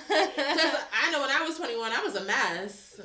Because 0.35 0.75
I 0.93 1.11
know 1.11 1.21
when 1.21 1.29
I 1.31 1.43
was 1.47 1.57
21, 1.57 1.91
I 1.91 2.01
was 2.03 2.15
a 2.15 2.23
mess. 2.23 2.99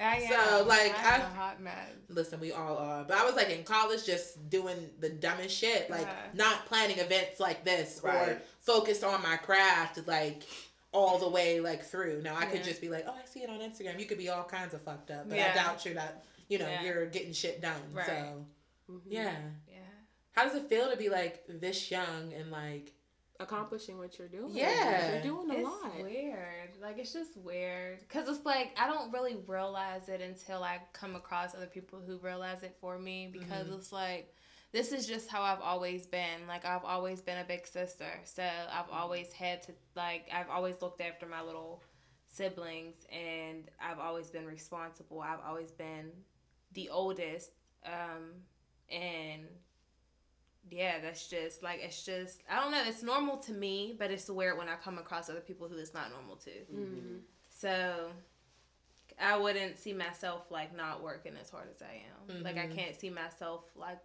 I 0.00 0.26
So, 0.28 0.60
am. 0.62 0.68
like, 0.68 0.92
I'm 0.98 1.20
I- 1.20 1.24
a 1.24 1.28
hot 1.28 1.60
mess. 1.62 1.90
Listen, 2.08 2.40
we 2.40 2.52
all 2.52 2.76
are. 2.78 3.04
But 3.04 3.16
I 3.16 3.24
was 3.24 3.34
like 3.36 3.50
in 3.50 3.64
college 3.64 4.04
just 4.04 4.48
doing 4.50 4.90
the 5.00 5.08
dumbest 5.08 5.56
shit. 5.56 5.88
Like 5.90 6.02
Uh-huh. 6.02 6.28
not 6.34 6.66
planning 6.66 6.98
events 6.98 7.40
like 7.40 7.64
this 7.64 8.00
or 8.02 8.40
focused 8.60 9.04
on 9.04 9.22
my 9.22 9.36
craft 9.36 10.06
like 10.06 10.42
all 10.92 11.18
the 11.18 11.28
way 11.28 11.60
like 11.60 11.84
through. 11.84 12.22
Now 12.22 12.36
I 12.36 12.46
could 12.46 12.62
just 12.64 12.80
be 12.80 12.88
like, 12.88 13.04
Oh, 13.08 13.12
I 13.20 13.24
see 13.26 13.40
it 13.40 13.50
on 13.50 13.58
Instagram. 13.60 13.98
You 13.98 14.06
could 14.06 14.18
be 14.18 14.28
all 14.30 14.44
kinds 14.44 14.74
of 14.74 14.82
fucked 14.82 15.10
up. 15.10 15.28
But 15.28 15.38
I 15.38 15.54
doubt 15.54 15.84
you're 15.84 15.94
not 15.94 16.22
you 16.48 16.58
know, 16.58 16.68
Yeah. 16.68 16.82
you're 16.82 17.06
getting 17.06 17.32
shit 17.32 17.60
done. 17.62 17.80
Right. 17.92 18.06
So 18.06 18.46
Mm-hmm. 18.92 19.10
yeah. 19.12 19.32
Yeah. 19.68 19.78
How 20.32 20.44
does 20.44 20.54
it 20.56 20.68
feel 20.68 20.90
to 20.90 20.96
be 20.96 21.08
like 21.08 21.44
this 21.48 21.90
young 21.90 22.32
and 22.38 22.50
like 22.50 22.92
Accomplishing 23.40 23.98
what 23.98 24.16
you're 24.18 24.28
doing. 24.28 24.50
Yeah. 24.54 25.14
You're 25.14 25.22
doing 25.22 25.50
a 25.50 25.54
it's 25.54 25.64
lot. 25.64 26.02
weird. 26.02 26.70
Like 26.80 26.98
it's 26.98 27.12
just 27.12 27.36
weird 27.36 27.98
because 28.00 28.28
it's 28.28 28.44
like 28.46 28.70
I 28.78 28.86
don't 28.86 29.12
really 29.12 29.36
realize 29.48 30.08
it 30.08 30.20
until 30.20 30.62
I 30.62 30.78
come 30.92 31.16
across 31.16 31.54
other 31.54 31.66
people 31.66 32.00
who 32.06 32.18
realize 32.18 32.62
it 32.62 32.76
for 32.80 32.96
me 32.98 33.28
because 33.32 33.66
Mhm. 33.68 33.74
it's 33.76 33.90
like 33.92 34.32
this 34.70 34.92
is 34.92 35.06
just 35.06 35.28
how 35.28 35.42
I've 35.42 35.60
always 35.60 36.06
been. 36.06 36.46
Like 36.46 36.64
I've 36.64 36.84
always 36.84 37.20
been 37.22 37.38
a 37.38 37.44
big 37.44 37.66
sister, 37.66 38.06
so 38.24 38.42
I've 38.44 38.90
always 38.90 39.32
had 39.32 39.62
to 39.64 39.72
like 39.96 40.28
I've 40.32 40.48
always 40.50 40.80
looked 40.80 41.00
after 41.00 41.26
my 41.26 41.42
little 41.42 41.82
siblings 42.28 42.94
and 43.12 43.68
I've 43.80 43.98
always 43.98 44.30
been 44.30 44.46
responsible. 44.46 45.20
I've 45.20 45.40
always 45.46 45.72
been 45.72 46.10
the 46.72 46.88
oldest, 46.88 47.50
um, 47.84 48.42
and 48.90 49.42
yeah, 50.70 51.00
that's 51.00 51.28
just 51.28 51.62
like 51.62 51.80
it's 51.82 52.04
just 52.04 52.42
I 52.50 52.60
don't 52.60 52.72
know. 52.72 52.82
It's 52.86 53.02
normal 53.02 53.36
to 53.38 53.52
me, 53.52 53.94
but 53.98 54.10
it's 54.10 54.28
weird 54.28 54.56
when 54.58 54.68
I 54.68 54.76
come 54.76 54.98
across 54.98 55.28
other 55.30 55.40
people 55.40 55.68
who 55.68 55.76
it's 55.76 55.94
not 55.94 56.10
normal 56.10 56.36
to. 56.36 56.50
Mm-hmm. 56.50 57.16
So 57.50 58.10
I 59.20 59.36
wouldn't 59.36 59.78
see 59.78 59.92
myself 59.92 60.50
like 60.50 60.74
not 60.76 61.02
working 61.02 61.34
as 61.40 61.50
hard 61.50 61.68
as 61.70 61.82
I 61.82 62.02
am. 62.34 62.42
Like 62.42 62.56
I 62.56 62.66
Mhm. 62.66 62.74
can't 62.74 62.96
see 62.96 63.10
myself 63.10 63.64
like 63.76 63.98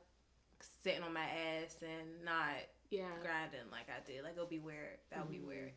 sitting 0.83 1.03
on 1.03 1.13
my 1.13 1.23
ass 1.25 1.81
and 1.81 2.23
not 2.23 2.55
Yeah. 2.89 3.09
grinding 3.21 3.69
like 3.71 3.87
I 3.89 3.99
do. 4.05 4.21
Like 4.21 4.33
it'll 4.33 4.45
be 4.45 4.59
weird. 4.59 4.99
That 5.09 5.19
would 5.19 5.29
Mhm. 5.29 5.41
be 5.41 5.45
weird. 5.47 5.73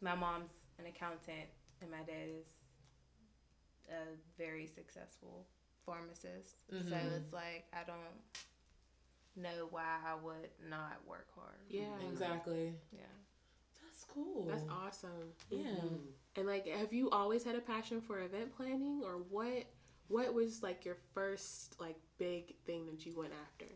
My 0.00 0.14
mom's 0.14 0.50
an 0.78 0.86
accountant 0.86 1.48
and 1.80 1.90
my 1.90 2.02
dad 2.02 2.28
is 2.28 2.46
a 3.90 4.04
very 4.36 4.66
successful 4.66 5.46
pharmacist. 5.86 6.56
So 6.70 6.76
Mhm. 6.76 7.16
it's 7.20 7.32
like 7.32 7.66
I 7.72 7.84
don't 7.84 8.22
know 9.42 9.68
why 9.70 9.98
I 10.06 10.14
would 10.14 10.50
not 10.68 10.98
work 11.06 11.28
hard. 11.34 11.56
Yeah. 11.68 11.86
exactly. 12.10 12.72
Yeah. 12.92 13.00
That's 13.84 14.04
cool. 14.04 14.44
That's 14.46 14.64
awesome. 14.70 15.32
Yeah. 15.50 15.66
Mhm. 15.70 15.98
And 16.36 16.46
like, 16.46 16.66
have 16.66 16.92
you 16.92 17.10
always 17.10 17.42
had 17.44 17.56
a 17.56 17.60
passion 17.60 18.00
for 18.00 18.20
event 18.20 18.54
planning, 18.56 19.02
or 19.04 19.18
what? 19.30 19.64
What 20.08 20.32
was 20.32 20.62
like 20.62 20.84
your 20.84 20.96
first 21.14 21.78
like 21.80 21.96
big 22.18 22.54
thing 22.64 22.86
that 22.86 23.04
you 23.04 23.14
went 23.16 23.32
after? 23.44 23.66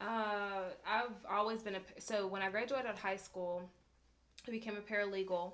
Uh, 0.00 0.70
I've 0.86 1.24
always 1.30 1.62
been 1.62 1.76
a 1.76 1.80
so 2.00 2.26
when 2.26 2.42
I 2.42 2.50
graduated 2.50 2.96
high 2.98 3.16
school, 3.16 3.70
I 4.48 4.50
became 4.50 4.76
a 4.76 4.80
paralegal, 4.80 5.52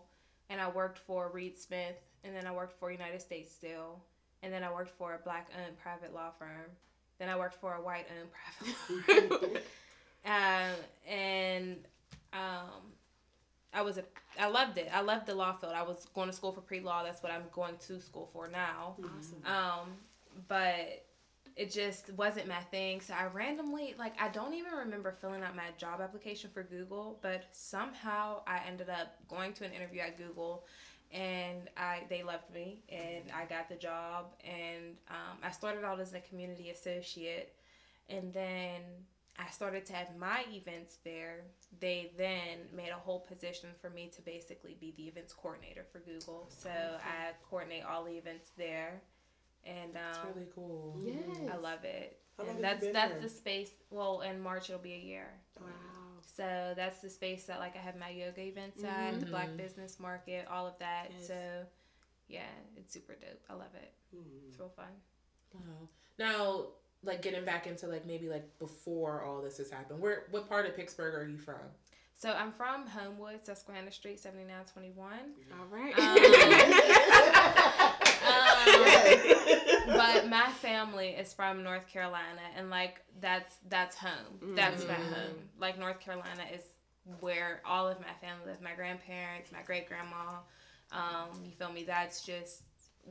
and 0.49 0.61
I 0.61 0.69
worked 0.71 0.99
for 0.99 1.31
Reed 1.31 1.59
Smith, 1.59 1.97
and 2.25 2.35
then 2.35 2.47
I 2.47 2.53
worked 2.53 2.79
for 2.79 2.91
United 2.91 3.21
States 3.21 3.53
Steel, 3.53 4.03
and 4.43 4.53
then 4.53 4.65
I 4.65 4.73
worked 4.73 4.91
for 4.97 5.15
a 5.15 5.19
black 5.19 5.51
owned 5.63 5.77
private 5.79 6.15
law 6.15 6.31
firm, 6.39 6.71
then 7.19 7.29
I 7.29 7.37
worked 7.37 7.61
for 7.61 7.75
a 7.75 7.81
white 7.81 8.07
owned 8.19 8.31
private 9.09 9.31
law 9.31 9.39
firm, 9.39 9.57
um, 10.27 11.13
and 11.13 11.77
um, 12.33 12.93
I 13.73 13.83
was 13.83 13.99
a 13.99 14.05
I 14.39 14.47
loved 14.49 14.79
it. 14.79 14.89
I 14.93 15.01
loved 15.01 15.27
the 15.27 15.35
law 15.35 15.53
field. 15.53 15.73
I 15.75 15.83
was 15.83 16.07
going 16.15 16.29
to 16.29 16.35
school 16.35 16.53
for 16.53 16.61
pre 16.61 16.81
law. 16.81 17.03
That's 17.03 17.23
what 17.23 17.33
I'm 17.33 17.45
going 17.53 17.77
to 17.89 18.01
school 18.01 18.29
for 18.33 18.49
now. 18.49 18.97
Awesome. 18.99 19.43
Um, 19.45 19.89
but 20.47 21.05
it 21.57 21.73
just 21.73 22.13
wasn't 22.15 22.47
my 22.47 22.61
thing. 22.71 23.01
So 23.01 23.15
I 23.15 23.27
randomly, 23.27 23.97
like, 23.99 24.15
I 24.21 24.29
don't 24.29 24.55
even 24.55 24.73
remember 24.73 25.17
filling 25.21 25.43
out 25.43 25.57
my 25.57 25.65
job 25.77 26.01
application 26.01 26.51
for 26.55 26.63
Google, 26.63 27.19
but 27.21 27.47
somehow 27.51 28.43
I 28.47 28.61
ended 28.67 28.89
up 28.89 29.17
going 29.29 29.53
to 29.55 29.65
an 29.65 29.73
interview 29.73 30.01
at 30.01 30.17
Google 30.17 30.65
and 31.13 31.69
I 31.77 32.03
they 32.09 32.23
loved 32.23 32.53
me, 32.53 32.81
and 32.89 33.25
I 33.35 33.45
got 33.47 33.69
the 33.69 33.77
job, 33.77 34.27
and 34.45 34.97
um, 35.09 35.39
I 35.43 35.51
started 35.51 35.85
out 35.85 36.01
as 36.01 36.15
a 36.15 36.21
community 36.21 36.71
associate, 36.71 37.55
and 38.09 38.33
then 38.33 38.83
I 39.39 39.51
started 39.51 39.87
to 39.87 39.93
have 39.93 40.17
my 40.19 40.45
events 40.51 40.99
there. 41.05 41.43
They 41.81 42.13
then 42.17 42.59
made 42.75 42.91
a 42.91 42.95
whole 42.99 43.21
position 43.21 43.69
for 43.81 43.91
me 43.91 44.11
to 44.17 44.23
basically 44.23 44.77
be 44.81 44.95
the 44.97 45.05
events 45.05 45.33
coordinator 45.33 45.85
for 45.93 46.01
Google. 46.01 46.47
So 46.49 46.71
I 46.71 47.33
coordinate 47.49 47.85
all 47.85 48.05
the 48.05 48.13
events 48.17 48.51
there, 48.57 49.01
and 49.65 49.91
It's 49.95 50.19
um, 50.19 50.27
really 50.35 50.49
cool. 50.55 50.97
Yes. 51.03 51.39
I 51.53 51.57
love 51.57 51.85
it. 51.85 52.19
How 52.37 52.45
long 52.45 52.57
And 52.57 52.65
have 52.65 52.75
that's 52.81 52.87
you 52.87 52.93
been 52.93 53.01
that's 53.01 53.13
there? 53.13 53.23
the 53.23 53.29
space. 53.29 53.71
Well, 53.91 54.21
in 54.23 54.41
March 54.41 54.71
it'll 54.71 54.83
be 54.83 54.95
a 54.95 54.99
year. 54.99 55.29
Wow. 55.61 55.67
So 56.37 56.73
that's 56.77 57.01
the 57.01 57.11
space 57.11 57.45
that 57.47 57.59
like 57.59 57.75
I 57.77 57.81
have 57.81 57.97
my 57.99 58.11
yoga 58.11 58.43
events 58.43 58.85
at, 58.85 59.19
the 59.21 59.27
Black 59.27 59.49
Mhm. 59.49 59.57
Business 59.57 59.99
Market, 59.99 60.47
all 60.51 60.67
of 60.67 60.79
that. 60.79 61.09
Yes. 61.11 61.27
So 61.29 61.67
yeah, 62.29 62.43
it's 62.77 62.93
super 62.93 63.15
dope. 63.15 63.43
I 63.51 63.55
love 63.55 63.75
it. 63.75 63.93
Mm. 64.15 64.49
It's 64.49 64.59
real 64.59 64.69
fun. 64.69 64.87
Wow. 65.55 65.89
Now, 66.19 66.67
like 67.03 67.23
getting 67.23 67.45
back 67.45 67.67
into 67.67 67.87
like 67.87 68.05
maybe 68.07 68.29
like 68.29 68.59
before 68.59 69.23
all 69.25 69.41
this 69.43 69.57
has 69.59 69.71
happened. 69.71 70.01
Where 70.01 70.25
what 70.31 70.49
part 70.49 70.67
of 70.67 70.77
Pittsburgh 70.77 71.15
are 71.15 71.27
you 71.29 71.39
from? 71.39 71.61
So 72.17 72.31
I'm 72.33 72.51
from 72.53 72.87
Homewood, 72.87 73.45
Susquehanna 73.45 73.91
Street, 73.93 74.19
seventy 74.21 74.45
nine 74.45 74.65
twenty 74.73 74.91
one. 74.91 75.35
All 75.59 75.67
right. 75.67 75.97
Um, 75.99 76.17
but 79.87 80.29
my 80.29 80.49
family 80.61 81.09
is 81.09 81.33
from 81.33 81.63
North 81.63 81.87
Carolina, 81.89 82.41
and 82.57 82.71
like 82.71 83.01
that's 83.21 83.57
that's 83.69 83.97
home. 83.97 84.55
That's 84.55 84.87
my 84.87 84.95
Mhm. 84.95 85.13
home. 85.13 85.49
Like 85.59 85.79
North 85.79 86.01
Carolina 86.01 86.45
is 86.53 86.63
where 87.21 87.63
all 87.65 87.89
of 87.89 87.99
my 88.01 88.13
family 88.21 88.47
lives. 88.47 88.61
My 88.61 88.75
grandparents, 88.75 89.51
my 89.53 89.63
great 89.63 89.89
grandma. 89.89 90.39
Um, 90.93 91.45
you 91.45 91.53
feel 91.53 91.73
me? 91.73 91.85
That's 91.85 92.23
just 92.25 92.63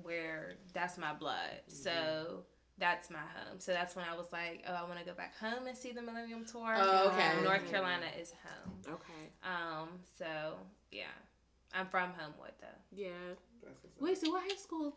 where 0.03 0.55
that's 0.73 0.97
my 0.97 1.13
blood. 1.13 1.61
So 1.67 2.43
that's 2.77 3.09
my 3.09 3.17
home. 3.19 3.59
So 3.59 3.71
that's 3.71 3.95
when 3.95 4.05
I 4.05 4.15
was 4.15 4.27
like, 4.31 4.63
oh, 4.67 4.73
I 4.73 4.83
want 4.83 4.99
to 4.99 5.05
go 5.05 5.13
back 5.13 5.35
home 5.37 5.65
and 5.67 5.75
see 5.77 5.91
the 5.91 6.01
Millennium 6.01 6.45
Tour. 6.45 6.75
Oh, 6.77 7.09
okay. 7.11 7.41
North 7.43 7.67
Carolina 7.69 8.05
is 8.19 8.31
home. 8.43 8.73
okay. 8.95 9.31
Um, 9.43 9.89
so 10.17 10.57
yeah, 10.91 11.05
I'm 11.73 11.87
from 11.87 12.11
Homewood 12.17 12.53
though. 12.61 12.67
Yeah. 12.95 13.09
That's 13.63 13.81
what's. 13.83 13.99
Wait. 13.99 14.17
So 14.17 14.31
what 14.31 14.43
high 14.43 14.55
school? 14.57 14.95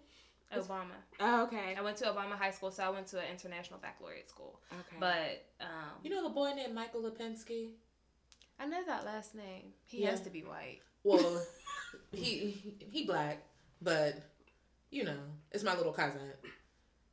It's- 0.51 0.67
Obama. 0.67 0.95
Oh, 1.21 1.45
okay. 1.45 1.75
I 1.77 1.81
went 1.83 1.97
to 1.99 2.05
Obama 2.07 2.33
High 2.33 2.51
School, 2.51 2.71
so 2.71 2.83
I 2.83 2.91
went 2.91 3.07
to 3.09 3.19
an 3.19 3.27
international 3.31 3.79
baccalaureate 3.81 4.29
school. 4.29 4.61
Okay. 4.73 4.97
But 4.99 5.47
um, 5.61 5.69
You 6.03 6.11
know 6.11 6.23
the 6.25 6.31
boy 6.35 6.53
named 6.55 6.75
Michael 6.75 7.03
Lipinski? 7.03 7.71
I 8.59 8.67
know 8.67 8.85
that 8.87 9.05
last 9.05 9.35
name. 9.35 9.73
He 9.85 10.03
Yeah. 10.03 10.11
has 10.11 10.21
to 10.23 10.31
be 10.31 10.43
white. 10.43 10.81
Well, 11.05 11.41
he, 12.13 12.25
he 12.51 12.75
he 12.91 13.05
black, 13.07 13.43
but 13.81 14.17
you 14.91 15.05
know 15.05 15.19
it's 15.53 15.65
my 15.65 15.75
little 15.77 15.93
cousin. 15.93 16.21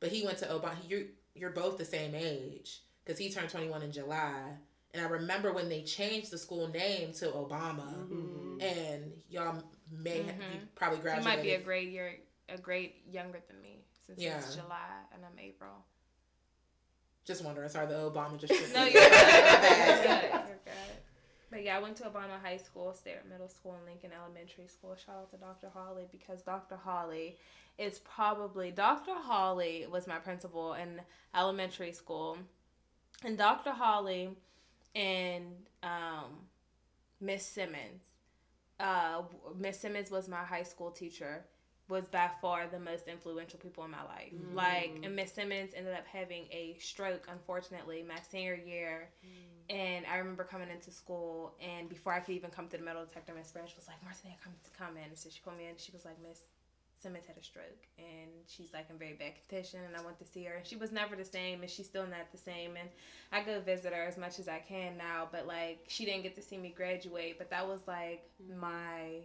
But 0.00 0.10
he 0.10 0.24
went 0.24 0.38
to 0.38 0.46
Obama. 0.46 0.76
You 0.88 1.08
you're 1.34 1.50
both 1.50 1.78
the 1.78 1.84
same 1.84 2.14
age 2.14 2.82
because 3.04 3.18
he 3.18 3.30
turned 3.30 3.48
21 3.50 3.82
in 3.82 3.92
July. 3.92 4.42
And 4.94 5.04
I 5.06 5.08
remember 5.08 5.52
when 5.52 5.68
they 5.68 5.82
changed 5.82 6.30
the 6.30 6.38
school 6.38 6.66
name 6.68 7.12
to 7.14 7.26
Obama, 7.26 8.08
Mhm. 8.08 8.62
and 8.62 9.12
y'all 9.28 9.62
may 9.92 10.22
have, 10.22 10.36
you 10.36 10.60
Mhm. 10.60 10.74
probably 10.74 10.96
He 10.98 11.02
graduated. 11.02 11.24
might 11.36 11.42
be 11.42 11.52
a 11.52 11.60
grade 11.60 11.92
year, 11.92 12.16
a 12.48 12.58
grade 12.58 12.92
younger 13.10 13.40
than 13.48 13.60
me 13.62 13.84
since 14.06 14.20
Yeah. 14.20 14.38
it's 14.38 14.54
July 14.54 15.02
and 15.14 15.22
I'm 15.24 15.38
April. 15.38 15.70
Just 17.24 17.44
wondering. 17.44 17.68
Sorry, 17.68 17.86
the 17.86 17.94
Obama 17.94 18.38
just. 18.38 18.52
No, 18.74 18.84
you're 18.84 18.92
good. 19.02 20.22
You're 20.32 20.58
good. 20.64 20.74
But 21.50 21.62
yeah, 21.64 21.76
I 21.76 21.80
went 21.80 21.96
to 21.96 22.04
Obama 22.04 22.40
High 22.42 22.56
School, 22.58 22.92
Sterrett 22.94 23.28
Middle 23.28 23.48
School, 23.48 23.74
and 23.74 23.84
Lincoln 23.86 24.10
Elementary 24.18 24.66
School. 24.66 24.96
Shout 24.96 25.16
out 25.16 25.30
to 25.30 25.36
Dr. 25.38 25.68
Hawley 25.74 26.04
because 26.12 26.42
Dr. 26.42 26.76
Hawley 26.76 27.36
is 27.78 27.98
probably 28.00 28.70
Dr. 28.70 29.12
Hawley 29.14 29.86
was 29.90 30.06
my 30.06 30.18
principal 30.18 30.74
in 30.74 31.00
elementary 31.34 31.92
school, 31.92 32.36
and 33.24 33.36
Dr. 33.38 33.70
Hawley 33.70 34.30
and 34.94 35.46
um, 35.82 36.32
Miss 37.20 37.46
Simmons. 37.46 38.02
Uh, 38.80 39.22
Miss 39.58 39.80
Simmons 39.80 40.10
was 40.10 40.28
my 40.28 40.44
high 40.44 40.62
school 40.62 40.90
teacher. 40.90 41.44
Was 41.88 42.06
by 42.06 42.28
far 42.42 42.66
the 42.66 42.78
most 42.78 43.08
influential 43.08 43.58
people 43.58 43.82
in 43.84 43.90
my 43.90 44.04
life. 44.04 44.34
Mm. 44.34 44.54
Like, 44.54 45.00
and 45.02 45.16
Miss 45.16 45.32
Simmons 45.32 45.72
ended 45.74 45.94
up 45.94 46.06
having 46.06 46.44
a 46.50 46.76
stroke, 46.78 47.26
unfortunately, 47.32 48.04
my 48.06 48.20
senior 48.30 48.54
year. 48.54 49.08
Mm. 49.24 49.74
And 49.74 50.06
I 50.06 50.18
remember 50.18 50.44
coming 50.44 50.68
into 50.70 50.90
school, 50.90 51.54
and 51.60 51.88
before 51.88 52.12
I 52.12 52.20
could 52.20 52.34
even 52.34 52.50
come 52.50 52.68
to 52.68 52.76
the 52.76 52.82
metal 52.84 53.04
detector, 53.06 53.32
Miss 53.34 53.52
Branch 53.52 53.74
was 53.74 53.88
like, 53.88 53.96
Martina, 54.04 54.34
come 54.44 54.52
to 54.64 54.70
come 54.78 54.96
in. 54.98 55.16
So 55.16 55.30
she 55.30 55.40
called 55.40 55.56
me 55.56 55.64
in, 55.64 55.70
and 55.70 55.80
she 55.80 55.90
was 55.92 56.04
like, 56.04 56.16
Miss 56.22 56.40
Simmons 56.98 57.26
had 57.26 57.36
a 57.38 57.42
stroke, 57.42 57.86
and 57.96 58.30
she's 58.46 58.74
like 58.74 58.90
in 58.90 58.98
very 58.98 59.14
bad 59.14 59.32
condition. 59.48 59.80
And 59.86 59.96
I 59.96 60.04
went 60.04 60.18
to 60.18 60.26
see 60.26 60.44
her, 60.44 60.56
and 60.56 60.66
she 60.66 60.76
was 60.76 60.92
never 60.92 61.16
the 61.16 61.24
same, 61.24 61.62
and 61.62 61.70
she's 61.70 61.86
still 61.86 62.06
not 62.06 62.30
the 62.32 62.38
same. 62.38 62.76
And 62.78 62.88
I 63.32 63.42
go 63.42 63.60
visit 63.60 63.94
her 63.94 64.02
as 64.02 64.18
much 64.18 64.38
as 64.38 64.48
I 64.48 64.58
can 64.58 64.98
now, 64.98 65.28
but 65.30 65.46
like 65.46 65.84
she 65.88 66.04
didn't 66.04 66.22
get 66.22 66.34
to 66.36 66.42
see 66.42 66.58
me 66.58 66.74
graduate. 66.76 67.38
But 67.38 67.48
that 67.50 67.66
was 67.66 67.80
like 67.86 68.28
mm. 68.42 68.58
my. 68.58 69.24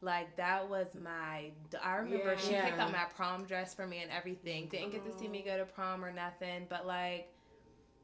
Like 0.00 0.36
that 0.36 0.68
was 0.68 0.88
my. 1.02 1.50
I 1.82 1.96
remember 1.96 2.36
she 2.36 2.52
Yeah. 2.52 2.66
picked 2.66 2.78
up 2.78 2.92
my 2.92 3.04
prom 3.16 3.44
dress 3.44 3.74
for 3.74 3.86
me 3.86 4.02
and 4.02 4.10
everything. 4.10 4.68
Didn't 4.68 4.92
get 4.92 5.04
to 5.04 5.18
see 5.18 5.28
me 5.28 5.42
go 5.42 5.56
to 5.56 5.64
prom 5.64 6.04
or 6.04 6.12
nothing, 6.12 6.66
but 6.68 6.86
like 6.86 7.32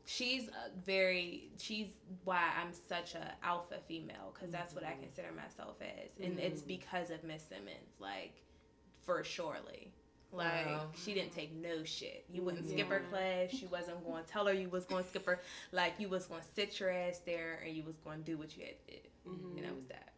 she's 0.05 0.49
very 0.85 1.49
she's 1.59 1.87
why 2.25 2.51
i'm 2.61 2.73
such 2.73 3.15
a 3.15 3.33
alpha 3.45 3.77
female 3.87 4.33
because 4.35 4.51
that's 4.51 4.75
what 4.75 4.83
i 4.83 4.89
mm-hmm. 4.89 5.03
consider 5.03 5.29
myself 5.31 5.77
as. 5.81 6.11
And 6.21 6.41
it's 6.41 6.63
mm-hmm. 6.63 6.69
because 6.69 7.11
of 7.11 7.23
miss 7.23 7.43
simmons 7.43 8.01
like 8.01 8.43
for 9.05 9.23
surely. 9.25 9.93
Like 10.33 10.67
Wow. 10.67 10.87
she 10.95 11.13
didn't 11.13 11.35
take 11.35 11.53
no 11.55 11.85
shit. 11.85 12.25
You 12.33 12.43
wouldn't 12.43 12.67
skip 12.67 12.89
her 12.89 13.03
class. 13.11 13.51
She 13.51 13.67
wasn't 13.67 14.03
going 14.07 14.25
to 14.25 14.31
tell 14.31 14.47
her 14.47 14.53
you 14.55 14.71
was 14.71 14.87
going 14.87 15.05
to 15.05 15.11
skip 15.11 15.27
her. 15.27 15.41
Like 15.73 15.93
you 15.99 16.09
was 16.09 16.27
going 16.27 16.41
to 16.41 16.47
sit 16.55 16.81
your 16.81 16.91
ass 16.91 17.21
there 17.27 17.63
and 17.67 17.77
you 17.77 17.83
was 17.83 17.97
going 17.99 18.21
to 18.21 18.25
do 18.25 18.39
what 18.39 18.57
you 18.57 18.65
had 18.65 18.79
to 18.87 18.95
do. 18.95 18.99
And 19.27 19.59
that 19.59 19.65
mm-hmm. 19.65 19.77
was 19.77 19.87
that. 19.89 20.13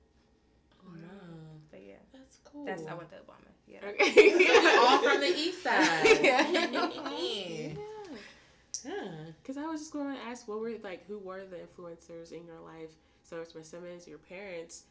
Oh, 0.87 0.95
no. 0.95 1.54
But 1.75 1.83
yeah 1.87 1.95
That's 2.13 2.39
cool. 2.45 2.65
that's 2.65 2.87
i 2.87 2.95
went 2.95 3.11
to 3.11 3.17
obama 3.17 3.51
yeah 3.67 3.81
Okay. 3.89 4.77
all 4.79 4.99
from 5.03 5.21
the 5.21 5.35
east 5.45 5.63
side. 5.67 6.05
Yeah. 6.23 6.47
yeah. 8.85 9.11
Because 9.43 9.57
I 9.57 9.67
was 9.67 9.81
just 9.81 9.93
going 9.93 10.15
to 10.15 10.21
ask, 10.23 10.47
what 10.47 10.61
were 10.61 10.73
like, 10.83 11.07
who 11.07 11.19
were 11.19 11.43
the 11.47 11.57
influencers 11.57 12.33
in 12.33 12.45
your 12.47 12.61
life? 12.61 12.91
So 13.23 13.41
it's 13.41 13.55
Miss 13.55 13.69
Simmons, 13.69 14.07
your 14.07 14.19
parents, 14.19 14.83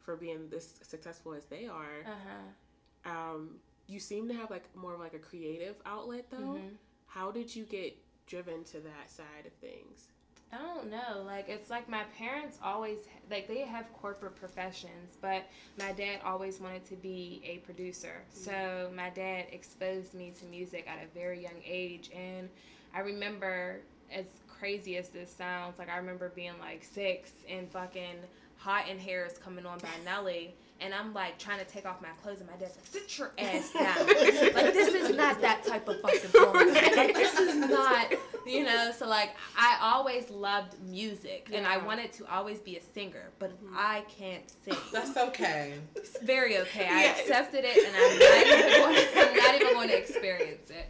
for 0.00 0.16
being 0.16 0.48
this 0.50 0.74
successful 0.82 1.34
as 1.34 1.44
they 1.46 1.66
are. 1.66 2.00
uh-huh 2.04 3.10
Um, 3.10 3.60
you 3.86 4.00
seem 4.00 4.26
to 4.28 4.34
have 4.34 4.50
like 4.50 4.64
more 4.76 4.94
of 4.94 5.00
like 5.00 5.14
a 5.14 5.18
creative 5.20 5.76
outlet 5.86 6.26
though. 6.30 6.58
Mhm. 6.58 6.70
How 7.06 7.30
did 7.30 7.54
you 7.54 7.64
get 7.64 7.96
driven 8.26 8.64
to 8.64 8.80
that 8.80 9.08
side 9.10 9.46
of 9.46 9.52
things? 9.54 10.08
I 10.52 10.56
don't 10.58 10.90
know. 10.90 11.22
Like 11.26 11.48
it's 11.48 11.68
like 11.68 11.88
my 11.88 12.04
parents 12.16 12.58
always 12.62 12.98
like 13.30 13.48
they 13.48 13.60
have 13.60 13.92
corporate 13.92 14.36
professions, 14.36 15.16
but 15.20 15.46
my 15.78 15.92
dad 15.92 16.20
always 16.24 16.60
wanted 16.60 16.84
to 16.86 16.96
be 16.96 17.42
a 17.44 17.58
producer. 17.58 18.22
Mm-hmm. 18.32 18.44
So 18.44 18.90
my 18.94 19.10
dad 19.10 19.46
exposed 19.52 20.14
me 20.14 20.32
to 20.38 20.44
music 20.46 20.88
at 20.88 21.04
a 21.04 21.18
very 21.18 21.42
young 21.42 21.60
age 21.64 22.10
and 22.16 22.48
I 22.94 23.00
remember 23.00 23.80
as 24.10 24.24
crazy 24.48 24.96
as 24.96 25.10
this 25.10 25.30
sounds, 25.30 25.78
like 25.78 25.90
I 25.90 25.98
remember 25.98 26.30
being 26.34 26.58
like 26.58 26.82
6 26.82 27.30
and 27.48 27.70
fucking 27.70 28.16
Hot 28.56 28.88
in 28.88 28.98
Herre 28.98 29.26
is 29.26 29.38
coming 29.38 29.66
on 29.66 29.78
by 29.78 29.88
Nelly 30.04 30.54
and 30.80 30.94
I'm 30.94 31.12
like 31.12 31.38
trying 31.38 31.58
to 31.58 31.64
take 31.64 31.86
off 31.86 32.00
my 32.00 32.08
clothes 32.22 32.40
and 32.40 32.48
my 32.48 32.56
dad's 32.56 32.76
like, 32.76 32.86
sit 32.86 33.18
your 33.18 33.32
ass 33.38 33.72
down. 33.72 34.06
like 34.06 34.72
this 34.72 34.94
is 34.94 35.16
not 35.16 35.40
that 35.40 35.64
type 35.64 35.88
of 35.88 36.00
fucking 36.00 36.30
song. 36.30 36.54
Like 36.54 37.14
this 37.14 37.38
is 37.38 37.54
not 37.56 38.12
you 38.48 38.64
know 38.64 38.92
so 38.96 39.06
like 39.06 39.30
i 39.56 39.78
always 39.80 40.30
loved 40.30 40.80
music 40.82 41.48
and 41.52 41.66
i 41.66 41.76
wanted 41.76 42.12
to 42.12 42.26
always 42.32 42.58
be 42.60 42.76
a 42.76 42.82
singer 42.82 43.30
but 43.38 43.50
mm-hmm. 43.50 43.74
i 43.76 44.02
can't 44.08 44.50
sing. 44.64 44.74
That's 44.92 45.16
okay. 45.16 45.74
it's 45.94 46.20
very 46.22 46.58
okay. 46.58 46.88
I 46.90 47.04
accepted 47.04 47.64
it 47.64 47.76
and 47.76 47.96
i'm 47.96 48.18
not, 48.18 48.46
even 48.46 48.80
going, 48.80 49.06
I'm 49.28 49.36
not 49.36 49.54
even 49.54 49.74
going 49.74 49.88
to 49.88 49.98
experience 49.98 50.70
it. 50.70 50.88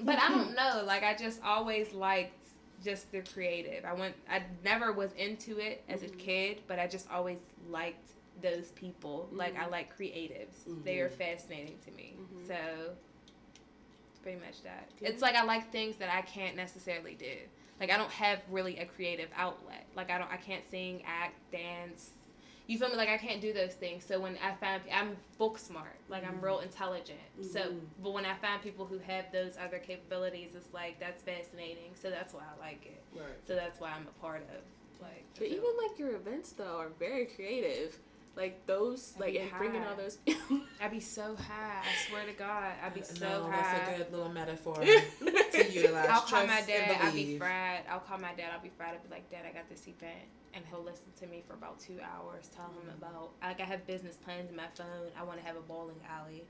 But 0.00 0.18
i 0.18 0.28
don't 0.28 0.54
mm-hmm. 0.54 0.54
know 0.54 0.84
like 0.86 1.02
i 1.02 1.14
just 1.14 1.42
always 1.42 1.92
liked 1.92 2.38
just 2.82 3.10
the 3.12 3.22
creative. 3.22 3.84
I 3.84 3.94
went 3.94 4.14
i 4.30 4.42
never 4.64 4.92
was 4.92 5.12
into 5.12 5.58
it 5.58 5.82
as 5.88 6.02
a 6.02 6.06
mm-hmm. 6.06 6.18
kid 6.18 6.60
but 6.66 6.78
i 6.78 6.86
just 6.86 7.10
always 7.10 7.38
liked 7.68 8.10
those 8.42 8.70
people. 8.72 9.28
Like 9.32 9.56
i 9.58 9.66
like 9.66 9.96
creatives. 9.96 10.54
They 10.84 11.00
are 11.00 11.08
fascinating 11.08 11.78
to 11.86 11.90
me. 11.92 12.16
So 12.46 12.54
pretty 14.24 14.40
much 14.40 14.62
that. 14.64 14.88
It's 15.00 15.22
like 15.22 15.36
I 15.36 15.44
like 15.44 15.70
things 15.70 15.96
that 15.96 16.08
I 16.12 16.22
can't 16.22 16.56
necessarily 16.56 17.14
do. 17.14 17.36
Like 17.78 17.90
I 17.90 17.96
don't 17.96 18.10
have 18.10 18.40
really 18.50 18.78
a 18.78 18.86
creative 18.86 19.28
outlet. 19.36 19.86
Like 19.94 20.10
I 20.10 20.18
don't 20.18 20.32
I 20.32 20.36
can't 20.36 20.64
sing, 20.68 21.02
act, 21.06 21.34
dance. 21.52 22.10
You 22.66 22.78
feel 22.78 22.88
me? 22.88 22.96
Like 22.96 23.10
I 23.10 23.18
can't 23.18 23.42
do 23.42 23.52
those 23.52 23.74
things. 23.74 24.04
So 24.04 24.18
when 24.18 24.38
I 24.42 24.54
find 24.54 24.82
I'm 24.92 25.16
book 25.38 25.58
smart, 25.58 25.98
like 26.08 26.26
I'm 26.26 26.40
real 26.40 26.56
mm-hmm. 26.56 26.64
intelligent. 26.64 27.18
So 27.52 27.60
mm-hmm. 27.60 27.78
but 28.02 28.12
when 28.12 28.24
I 28.24 28.34
find 28.36 28.62
people 28.62 28.86
who 28.86 28.98
have 28.98 29.26
those 29.30 29.56
other 29.62 29.78
capabilities, 29.78 30.50
it's 30.56 30.72
like 30.72 30.98
that's 30.98 31.22
fascinating. 31.22 31.92
So 32.00 32.08
that's 32.10 32.32
why 32.32 32.42
I 32.42 32.66
like 32.66 32.86
it. 32.86 33.02
Right. 33.14 33.28
So 33.46 33.54
that's 33.54 33.78
why 33.80 33.90
I'm 33.90 34.06
a 34.08 34.20
part 34.20 34.42
of 34.54 35.02
like. 35.02 35.24
the 35.34 35.40
But 35.40 35.48
even 35.48 35.70
like 35.86 35.98
your 35.98 36.16
events 36.16 36.52
though 36.52 36.78
are 36.78 36.90
very 36.98 37.26
creative. 37.26 37.98
Like 38.36 38.66
those, 38.66 39.14
I 39.16 39.20
like 39.20 39.34
and 39.36 39.50
bringing 39.58 39.82
all 39.82 39.96
those. 39.96 40.18
I'd 40.80 40.90
be 40.90 41.00
so 41.00 41.36
high. 41.36 41.82
I 41.82 42.08
swear 42.08 42.26
to 42.26 42.32
God, 42.32 42.72
I'd 42.84 42.94
be 42.94 43.02
uh, 43.02 43.04
so 43.04 43.28
no, 43.28 43.50
high. 43.50 43.62
that's 43.62 44.00
a 44.00 44.02
good 44.02 44.12
little 44.12 44.32
metaphor 44.32 44.74
to 44.76 45.72
utilize. 45.72 46.08
I'll 46.08 46.20
call 46.20 46.44
Trust 46.44 46.48
my 46.48 46.62
dad. 46.66 46.98
I'll 47.00 47.12
be 47.12 47.38
fried. 47.38 47.82
I'll 47.88 48.00
call 48.00 48.18
my 48.18 48.34
dad. 48.34 48.50
I'll 48.52 48.62
be 48.62 48.70
fried. 48.76 48.94
I'll 48.94 49.08
be 49.08 49.10
like, 49.10 49.30
Dad, 49.30 49.44
I 49.48 49.52
got 49.52 49.68
this 49.68 49.86
event, 49.86 50.26
and 50.52 50.64
he'll 50.68 50.82
listen 50.82 51.06
to 51.20 51.26
me 51.26 51.42
for 51.46 51.54
about 51.54 51.78
two 51.78 51.98
hours. 52.02 52.48
Tell 52.54 52.66
him 52.66 52.90
mm. 52.90 52.98
about 52.98 53.30
like 53.42 53.60
I 53.60 53.64
have 53.64 53.86
business 53.86 54.16
plans 54.16 54.50
in 54.50 54.56
my 54.56 54.68
phone. 54.74 55.10
I 55.18 55.22
want 55.22 55.40
to 55.40 55.46
have 55.46 55.56
a 55.56 55.60
bowling 55.62 56.00
alley. 56.08 56.44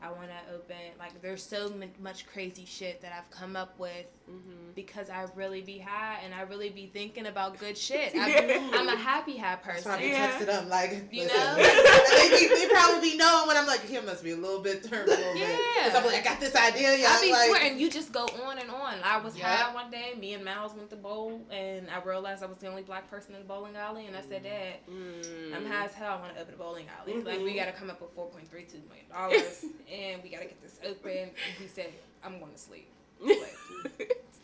I 0.00 0.10
want 0.10 0.28
to 0.28 0.54
open 0.54 0.76
like 0.98 1.20
there's 1.22 1.42
so 1.42 1.66
m- 1.66 1.90
much 2.00 2.24
crazy 2.26 2.64
shit 2.64 3.00
that 3.02 3.12
I've 3.12 3.28
come 3.30 3.56
up 3.56 3.78
with 3.78 4.06
hmm 4.26 4.40
because 4.76 5.10
I 5.10 5.26
really 5.34 5.60
be 5.62 5.78
high 5.78 6.18
and 6.24 6.32
I 6.32 6.42
really 6.42 6.68
be 6.70 6.86
thinking 6.86 7.26
about 7.26 7.58
good 7.58 7.76
shit. 7.86 8.12
I'm, 8.16 8.72
I'm 8.74 8.88
a 8.88 8.96
happy 8.96 9.36
high 9.36 9.56
That's 9.64 9.82
person. 9.82 9.90
why 9.90 9.96
I 9.96 10.00
be 10.00 10.06
Yeah. 10.08 10.30
texting 10.38 10.46
them 10.46 10.68
like, 10.68 10.90
You 11.10 11.22
listen. 11.24 11.36
know? 11.36 11.56
they, 11.58 12.28
be, 12.48 12.54
they 12.54 12.68
probably 12.68 13.10
be 13.10 13.16
knowing 13.16 13.48
when 13.48 13.56
I'm 13.56 13.66
like, 13.66 13.84
he 13.84 13.98
must 14.00 14.22
be 14.22 14.30
a 14.32 14.36
little 14.36 14.60
bit 14.60 14.84
turned 14.84 15.08
a 15.08 15.10
little 15.10 15.32
bit. 15.34 15.40
Yeah. 15.42 15.84
Because 15.84 15.98
I'm 15.98 16.06
like, 16.06 16.20
I 16.20 16.22
got 16.22 16.38
this 16.38 16.54
idea, 16.54 16.96
y'all. 16.96 17.08
I 17.08 17.20
be 17.20 17.32
like, 17.32 17.48
swearing, 17.50 17.78
you 17.80 17.90
just 17.90 18.12
go 18.12 18.26
on 18.46 18.58
and 18.58 18.70
on. 18.70 18.87
I 19.04 19.18
was 19.18 19.36
Yep. 19.36 19.46
high 19.46 19.74
one 19.74 19.90
day. 19.90 20.14
Me 20.18 20.34
and 20.34 20.44
Miles 20.44 20.74
went 20.74 20.90
to 20.90 20.96
bowl, 20.96 21.40
and 21.50 21.88
I 21.90 22.02
realized 22.02 22.42
I 22.42 22.46
was 22.46 22.58
the 22.58 22.66
only 22.68 22.82
black 22.82 23.08
person 23.10 23.34
in 23.34 23.40
the 23.42 23.46
bowling 23.46 23.76
alley. 23.76 24.06
And 24.06 24.16
I 24.16 24.22
said, 24.22 24.42
Dad, 24.42 24.76
Mm. 24.90 25.54
I'm 25.54 25.66
high 25.66 25.84
as 25.86 25.92
hell. 25.94 26.12
I 26.18 26.20
want 26.20 26.34
to 26.34 26.40
open 26.42 26.54
a 26.54 26.56
bowling 26.56 26.86
alley. 27.00 27.22
Like 27.22 27.40
we 27.40 27.52
Mhm. 27.52 27.56
got 27.56 27.66
to 27.66 27.72
come 27.72 27.90
up 27.90 28.00
with 28.00 28.10
four 28.12 28.26
point 28.28 28.48
three 28.50 28.64
two 28.64 28.80
million 28.88 29.08
dollars, 29.10 29.64
and 29.92 30.22
we 30.22 30.30
got 30.30 30.38
to 30.40 30.46
get 30.46 30.60
this 30.62 30.78
open. 30.84 31.10
And 31.16 31.32
he 31.58 31.66
said, 31.66 31.92
I'm 32.24 32.38
going 32.38 32.52
to 32.52 32.58
sleep. 32.58 32.88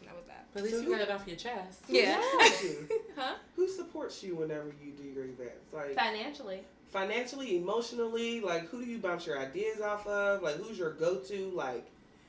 And 0.00 0.08
that 0.08 0.16
was 0.16 0.26
that. 0.26 0.46
But 0.52 0.58
at 0.60 0.64
least 0.70 0.82
you 0.84 0.90
got 0.90 1.00
it 1.00 1.10
off 1.10 1.26
your 1.26 1.36
chest. 1.36 1.80
Yeah. 1.88 2.20
supports 2.20 2.92
huh? 3.16 3.34
Who 3.56 3.68
supports 3.68 4.22
you 4.22 4.36
whenever 4.36 4.66
you 4.84 4.92
do 4.92 5.02
your 5.04 5.24
events? 5.24 5.72
Like 5.72 5.94
Financially. 5.94 6.64
financially, 6.90 7.56
emotionally, 7.56 8.40
like 8.40 8.66
who 8.68 8.84
do 8.84 8.90
you 8.90 8.98
bounce 8.98 9.26
your 9.26 9.38
ideas 9.38 9.80
off 9.80 10.06
of? 10.06 10.42
Like 10.42 10.56
who's 10.56 10.78
your 10.78 10.92
go 10.92 11.16
to? 11.16 11.50
Like 11.50 11.86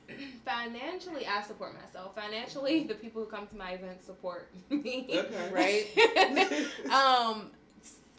Financially, 0.44 1.26
I 1.26 1.42
support 1.42 1.74
myself. 1.74 2.14
Financially, 2.14 2.84
the 2.84 2.94
people 2.94 3.24
who 3.24 3.30
come 3.30 3.46
to 3.48 3.56
my 3.56 3.72
events 3.72 4.06
support 4.06 4.50
me. 4.70 5.06
Okay. 5.12 5.50
Right? 5.52 6.90
um, 6.92 7.50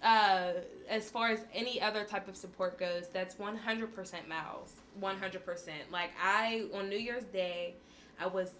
uh, 0.03 0.53
as 0.89 1.09
far 1.09 1.29
as 1.29 1.39
any 1.53 1.81
other 1.81 2.03
type 2.03 2.27
of 2.27 2.35
support 2.35 2.77
goes, 2.77 3.07
that's 3.11 3.35
100% 3.35 4.27
Miles. 4.27 4.73
100%. 5.01 5.69
Like, 5.91 6.11
I, 6.21 6.65
on 6.73 6.89
New 6.89 6.97
Year's 6.97 7.25
Day, 7.25 7.75
I 8.19 8.27
was 8.27 8.51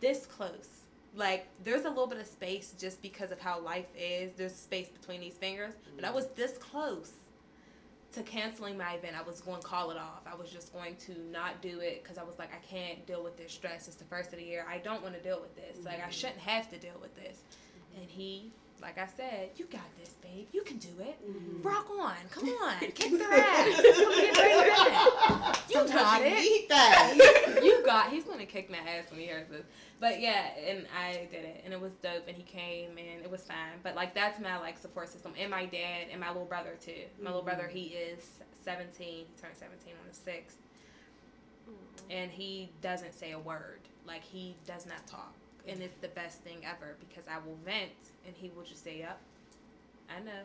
this 0.00 0.26
close. 0.26 0.82
Like, 1.14 1.48
there's 1.64 1.84
a 1.84 1.88
little 1.88 2.06
bit 2.06 2.18
of 2.18 2.26
space 2.26 2.74
just 2.78 3.02
because 3.02 3.32
of 3.32 3.40
how 3.40 3.60
life 3.60 3.86
is. 3.98 4.32
There's 4.34 4.54
space 4.54 4.88
between 4.88 5.20
these 5.20 5.34
fingers. 5.34 5.74
But 5.96 6.04
I 6.04 6.10
was 6.10 6.28
this 6.36 6.56
close 6.58 7.12
to 8.12 8.22
canceling 8.22 8.76
my 8.76 8.94
event. 8.94 9.14
I 9.18 9.22
was 9.22 9.40
going 9.40 9.60
to 9.60 9.66
call 9.66 9.90
it 9.90 9.96
off. 9.96 10.22
I 10.26 10.34
was 10.34 10.50
just 10.50 10.72
going 10.72 10.96
to 11.06 11.18
not 11.30 11.62
do 11.62 11.80
it 11.80 12.02
because 12.02 12.18
I 12.18 12.24
was 12.24 12.38
like, 12.38 12.50
I 12.52 12.58
can't 12.64 13.06
deal 13.06 13.22
with 13.22 13.36
this 13.36 13.52
stress. 13.52 13.86
It's 13.86 13.96
the 13.96 14.04
first 14.04 14.32
of 14.32 14.38
the 14.38 14.44
year. 14.44 14.66
I 14.68 14.78
don't 14.78 15.02
want 15.02 15.14
to 15.14 15.20
deal 15.22 15.40
with 15.40 15.54
this. 15.54 15.84
Like, 15.84 15.98
I 15.98 16.02
mm-hmm. 16.02 16.10
shouldn't 16.10 16.38
have 16.38 16.68
to 16.70 16.78
deal 16.78 16.98
with 17.00 17.14
this. 17.14 17.42
And 18.00 18.08
he, 18.08 18.52
like 18.82 18.98
I 18.98 19.06
said, 19.06 19.50
you 19.56 19.66
got 19.66 19.84
this, 19.98 20.14
babe. 20.22 20.46
You 20.52 20.62
can 20.62 20.78
do 20.78 20.88
it. 21.00 21.18
Mm-hmm. 21.28 21.66
Rock 21.66 21.88
on. 21.90 22.14
Come 22.30 22.48
on. 22.62 22.78
Kick 22.80 23.18
their 23.18 23.32
ass. 23.32 23.66
It's 23.68 24.00
gonna 24.00 24.16
be 24.16 24.28
a 24.28 24.34
great 24.34 24.52
event. 24.52 25.60
You 25.68 25.74
Sometimes 25.76 25.92
got 25.92 26.20
you 26.20 26.26
it. 26.26 26.40
need 26.40 26.66
that. 26.68 27.60
you 27.62 27.82
got. 27.84 28.10
He's 28.10 28.24
gonna 28.24 28.46
kick 28.46 28.70
my 28.70 28.78
ass 28.78 29.10
when 29.10 29.20
he 29.20 29.26
hears 29.26 29.48
this. 29.48 29.64
But 30.00 30.20
yeah, 30.20 30.46
and 30.66 30.86
I 30.98 31.28
did 31.30 31.44
it, 31.44 31.62
and 31.64 31.74
it 31.74 31.80
was 31.80 31.92
dope, 32.02 32.26
and 32.26 32.36
he 32.36 32.42
came, 32.42 32.90
and 32.96 33.22
it 33.22 33.30
was 33.30 33.42
fine. 33.42 33.78
But 33.82 33.94
like 33.94 34.14
that's 34.14 34.40
my 34.40 34.58
like 34.58 34.78
support 34.78 35.08
system, 35.08 35.32
and 35.38 35.50
my 35.50 35.66
dad, 35.66 36.06
and 36.10 36.20
my 36.20 36.28
little 36.28 36.46
brother 36.46 36.76
too. 36.80 37.04
My 37.20 37.30
little 37.30 37.44
brother, 37.44 37.64
mm-hmm. 37.64 37.76
he 37.76 37.84
is 37.88 38.24
seventeen. 38.64 39.26
He 39.26 39.40
turned 39.40 39.56
seventeen 39.56 39.94
on 40.00 40.08
the 40.08 40.14
sixth, 40.14 40.58
mm-hmm. 41.68 42.10
and 42.10 42.30
he 42.30 42.70
doesn't 42.80 43.12
say 43.14 43.32
a 43.32 43.38
word. 43.38 43.80
Like 44.06 44.24
he 44.24 44.56
does 44.66 44.86
not 44.86 45.06
talk, 45.06 45.34
and 45.70 45.80
it's 45.82 45.96
the 46.00 46.08
best 46.08 46.40
thing 46.40 46.58
ever 46.64 46.96
because 47.00 47.24
I 47.28 47.38
will 47.38 47.56
vent, 47.64 47.92
and 48.26 48.34
he 48.36 48.50
will 48.54 48.64
just 48.64 48.82
say, 48.84 48.98
"Yep, 48.98 49.18
I 50.14 50.20
know." 50.20 50.42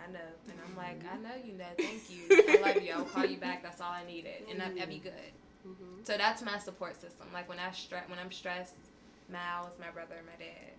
I 0.00 0.12
know, 0.12 0.20
and 0.48 0.56
I'm 0.64 0.76
like, 0.76 1.00
I 1.12 1.16
know 1.16 1.34
you 1.44 1.54
know. 1.54 1.64
Thank 1.76 2.08
you. 2.08 2.22
I 2.30 2.60
love 2.72 2.80
you. 2.80 2.92
I'll 2.92 3.04
call 3.04 3.24
you 3.26 3.36
back. 3.36 3.64
That's 3.64 3.80
all 3.80 3.90
I 3.90 4.04
needed, 4.06 4.44
and 4.48 4.60
that, 4.60 4.74
that'd 4.76 4.88
be 4.88 4.98
good. 5.00 5.12
Mhm. 5.66 6.06
So 6.06 6.16
that's 6.16 6.40
my 6.40 6.56
support 6.58 6.94
system. 7.00 7.26
Like 7.34 7.48
when 7.48 7.58
I 7.58 7.72
stress, 7.72 8.08
when 8.08 8.16
I'm 8.20 8.30
stressed, 8.30 8.74
Mal 9.28 9.66
is 9.66 9.78
my 9.80 9.90
brother, 9.90 10.14
my 10.24 10.36
dad, 10.38 10.70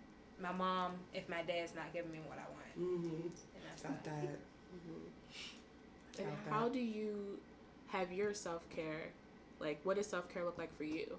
my 0.42 0.54
mom. 0.58 0.94
If 1.14 1.28
my 1.28 1.42
dad's 1.42 1.76
not 1.76 1.92
giving 1.92 2.12
me 2.14 2.20
what 2.28 2.38
I 2.38 2.44
want, 2.50 2.80
Mm-hmm. 2.80 3.16
and 3.28 3.64
that's 3.70 3.82
Got 3.82 4.04
that. 4.06 4.22
that. 4.22 4.40
And 6.20 6.28
that. 6.28 6.50
how 6.54 6.70
do 6.70 6.80
you 6.80 7.40
have 7.88 8.14
your 8.14 8.34
self 8.34 8.70
care? 8.70 9.10
Like, 9.60 9.80
what 9.84 9.98
does 9.98 10.08
self 10.08 10.34
care 10.34 10.46
look 10.46 10.58
like 10.58 10.76
for 10.78 10.86
you? 10.86 11.18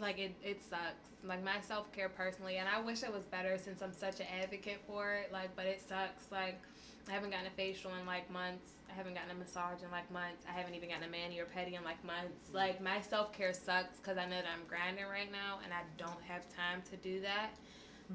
Like 0.00 0.18
it, 0.18 0.34
it 0.42 0.62
sucks. 0.62 1.08
Like 1.24 1.44
my 1.44 1.60
self 1.60 1.92
care 1.92 2.08
personally, 2.08 2.56
and 2.56 2.68
I 2.68 2.80
wish 2.80 3.02
it 3.02 3.12
was 3.12 3.24
better 3.24 3.58
since 3.58 3.82
I'm 3.82 3.92
such 3.92 4.20
an 4.20 4.26
advocate 4.42 4.80
for 4.86 5.14
it. 5.14 5.32
Like, 5.32 5.54
but 5.56 5.66
it 5.66 5.80
sucks. 5.80 6.30
Like 6.30 6.60
I 7.08 7.12
haven't 7.12 7.30
gotten 7.30 7.46
a 7.46 7.50
facial 7.50 7.90
in 8.00 8.06
like 8.06 8.30
months. 8.30 8.72
I 8.90 8.94
haven't 8.94 9.14
gotten 9.14 9.30
a 9.30 9.34
massage 9.34 9.82
in 9.82 9.90
like 9.90 10.10
months. 10.10 10.44
I 10.48 10.58
haven't 10.58 10.74
even 10.74 10.88
gotten 10.88 11.04
a 11.04 11.10
mani 11.10 11.38
or 11.38 11.44
pedi 11.44 11.76
in 11.76 11.84
like 11.84 12.02
months. 12.04 12.50
Like 12.52 12.80
my 12.82 13.00
self 13.00 13.32
care 13.32 13.52
sucks 13.52 13.96
because 13.98 14.18
I 14.18 14.24
know 14.24 14.36
that 14.36 14.46
I'm 14.52 14.66
grinding 14.68 15.06
right 15.06 15.30
now 15.30 15.58
and 15.64 15.72
I 15.72 15.82
don't 15.96 16.22
have 16.26 16.42
time 16.54 16.82
to 16.90 16.96
do 16.96 17.20
that. 17.22 17.50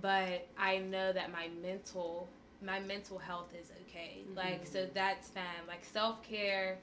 But 0.01 0.47
I 0.57 0.79
know 0.79 1.11
that 1.13 1.31
my 1.31 1.49
mental 1.61 2.29
my 2.61 2.79
mental 2.79 3.17
health 3.17 3.53
is 3.59 3.71
okay. 3.87 4.23
Like 4.35 4.65
so 4.65 4.79
mm-hmm. 4.79 4.93
that's 4.93 5.29
fine. 5.29 5.67
Like 5.67 5.83
self 5.83 6.23
care. 6.23 6.79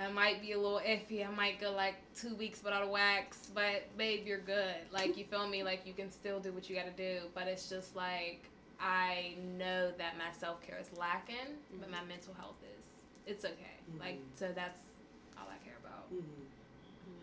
I 0.00 0.10
might 0.12 0.40
be 0.40 0.52
a 0.52 0.58
little 0.58 0.80
iffy. 0.80 1.26
I 1.26 1.30
might 1.30 1.60
go 1.60 1.72
like 1.72 1.96
two 2.14 2.34
weeks 2.36 2.62
without 2.62 2.84
a 2.84 2.86
wax, 2.86 3.50
but 3.54 3.84
babe, 3.96 4.26
you're 4.26 4.38
good. 4.38 4.76
Like 4.92 5.16
you 5.16 5.24
feel 5.24 5.48
me? 5.48 5.62
Like 5.62 5.86
you 5.86 5.92
can 5.92 6.10
still 6.10 6.38
do 6.38 6.52
what 6.52 6.70
you 6.70 6.76
gotta 6.76 6.90
do. 6.90 7.20
But 7.34 7.48
it's 7.48 7.68
just 7.68 7.96
like 7.96 8.44
I 8.80 9.34
know 9.56 9.90
that 9.98 10.16
my 10.16 10.32
self 10.38 10.62
care 10.62 10.78
is 10.80 10.90
lacking, 10.96 11.36
but 11.80 11.90
my 11.90 11.98
mm-hmm. 11.98 12.08
mental 12.08 12.34
health 12.34 12.56
is. 12.78 12.84
It's 13.26 13.44
okay. 13.44 13.54
Mm-hmm. 13.90 14.00
Like 14.00 14.18
so 14.36 14.52
that's 14.54 14.78
all 15.36 15.48
I 15.48 15.64
care 15.64 15.76
about. 15.84 16.12
Mm-hmm. 16.12 16.42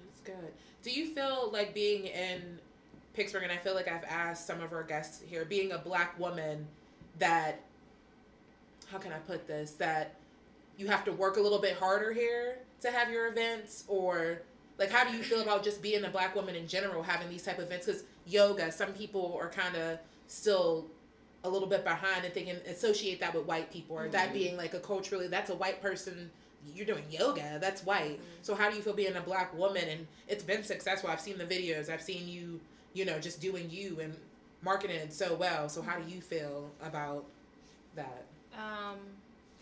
That's 0.07 0.21
good. 0.21 0.53
Do 0.84 0.91
you 0.91 1.07
feel 1.07 1.49
like 1.53 1.73
being 1.73 2.05
in 2.05 2.59
Pittsburgh, 3.15 3.43
and 3.43 3.51
I 3.51 3.57
feel 3.57 3.73
like 3.73 3.88
I've 3.88 4.03
asked 4.03 4.45
some 4.45 4.61
of 4.61 4.73
our 4.73 4.84
guests 4.84 5.21
here, 5.26 5.45
being 5.45 5.71
a 5.71 5.78
black 5.78 6.19
woman, 6.19 6.67
that, 7.19 7.61
how 8.88 8.97
can 8.97 9.13
I 9.13 9.17
put 9.19 9.47
this, 9.47 9.71
that 9.71 10.15
you 10.78 10.88
have 10.88 11.03
to 11.05 11.11
work 11.11 11.38
a 11.38 11.41
little 11.41 11.59
bit 11.59 11.73
harder 11.73 12.13
here 12.13 12.57
to 12.82 12.91
have 12.91 13.09
your 13.09 13.28
events? 13.28 13.84
Or, 13.88 14.41
like, 14.78 14.89
how 14.89 15.09
do 15.09 15.15
you 15.15 15.23
feel 15.23 15.41
about 15.41 15.63
just 15.63 15.82
being 15.82 16.03
a 16.03 16.09
black 16.09 16.36
woman 16.36 16.55
in 16.55 16.67
general, 16.67 17.03
having 17.03 17.30
these 17.30 17.43
type 17.43 17.57
of 17.57 17.65
events? 17.65 17.86
Because 17.86 18.03
yoga, 18.26 18.71
some 18.71 18.93
people 18.93 19.38
are 19.39 19.49
kind 19.49 19.76
of 19.76 19.99
still 20.28 20.86
a 21.43 21.49
little 21.49 21.67
bit 21.67 21.84
behind 21.84 22.26
and 22.26 22.34
thinking, 22.34 22.55
associate 22.67 23.19
that 23.19 23.34
with 23.34 23.45
white 23.45 23.71
people, 23.71 23.95
or 23.95 24.07
that 24.09 24.34
being 24.34 24.57
like 24.57 24.73
a 24.73 24.80
culturally, 24.80 25.28
that's 25.28 25.49
a 25.49 25.55
white 25.55 25.82
person 25.82 26.32
you're 26.73 26.86
doing 26.86 27.03
yoga 27.09 27.60
that's 27.61 27.84
white. 27.84 28.19
So 28.41 28.56
how 28.56 28.69
do 28.69 28.76
you 28.76 28.81
feel 28.81 28.93
being 28.93 29.15
a 29.15 29.22
black 29.22 29.56
woman? 29.56 29.88
And 29.88 30.07
it's 30.27 30.43
been 30.43 30.64
successful. 30.64 31.10
I've 31.10 31.22
seen 31.22 31.38
the 31.38 31.45
videos. 31.45 31.89
I've 31.89 32.02
seen 32.02 32.27
you 32.27 32.60
you 32.93 33.06
know 33.06 33.19
just 33.19 33.41
doing 33.41 33.69
you 33.69 33.99
and 34.02 34.15
marketing 34.64 34.97
it 34.97 35.14
so 35.14 35.35
well. 35.35 35.69
So 35.69 35.81
how 35.81 35.99
do 35.99 36.10
you 36.11 36.22
feel 36.22 36.72
about 36.81 37.26
that? 37.95 38.23
Um, 38.56 38.97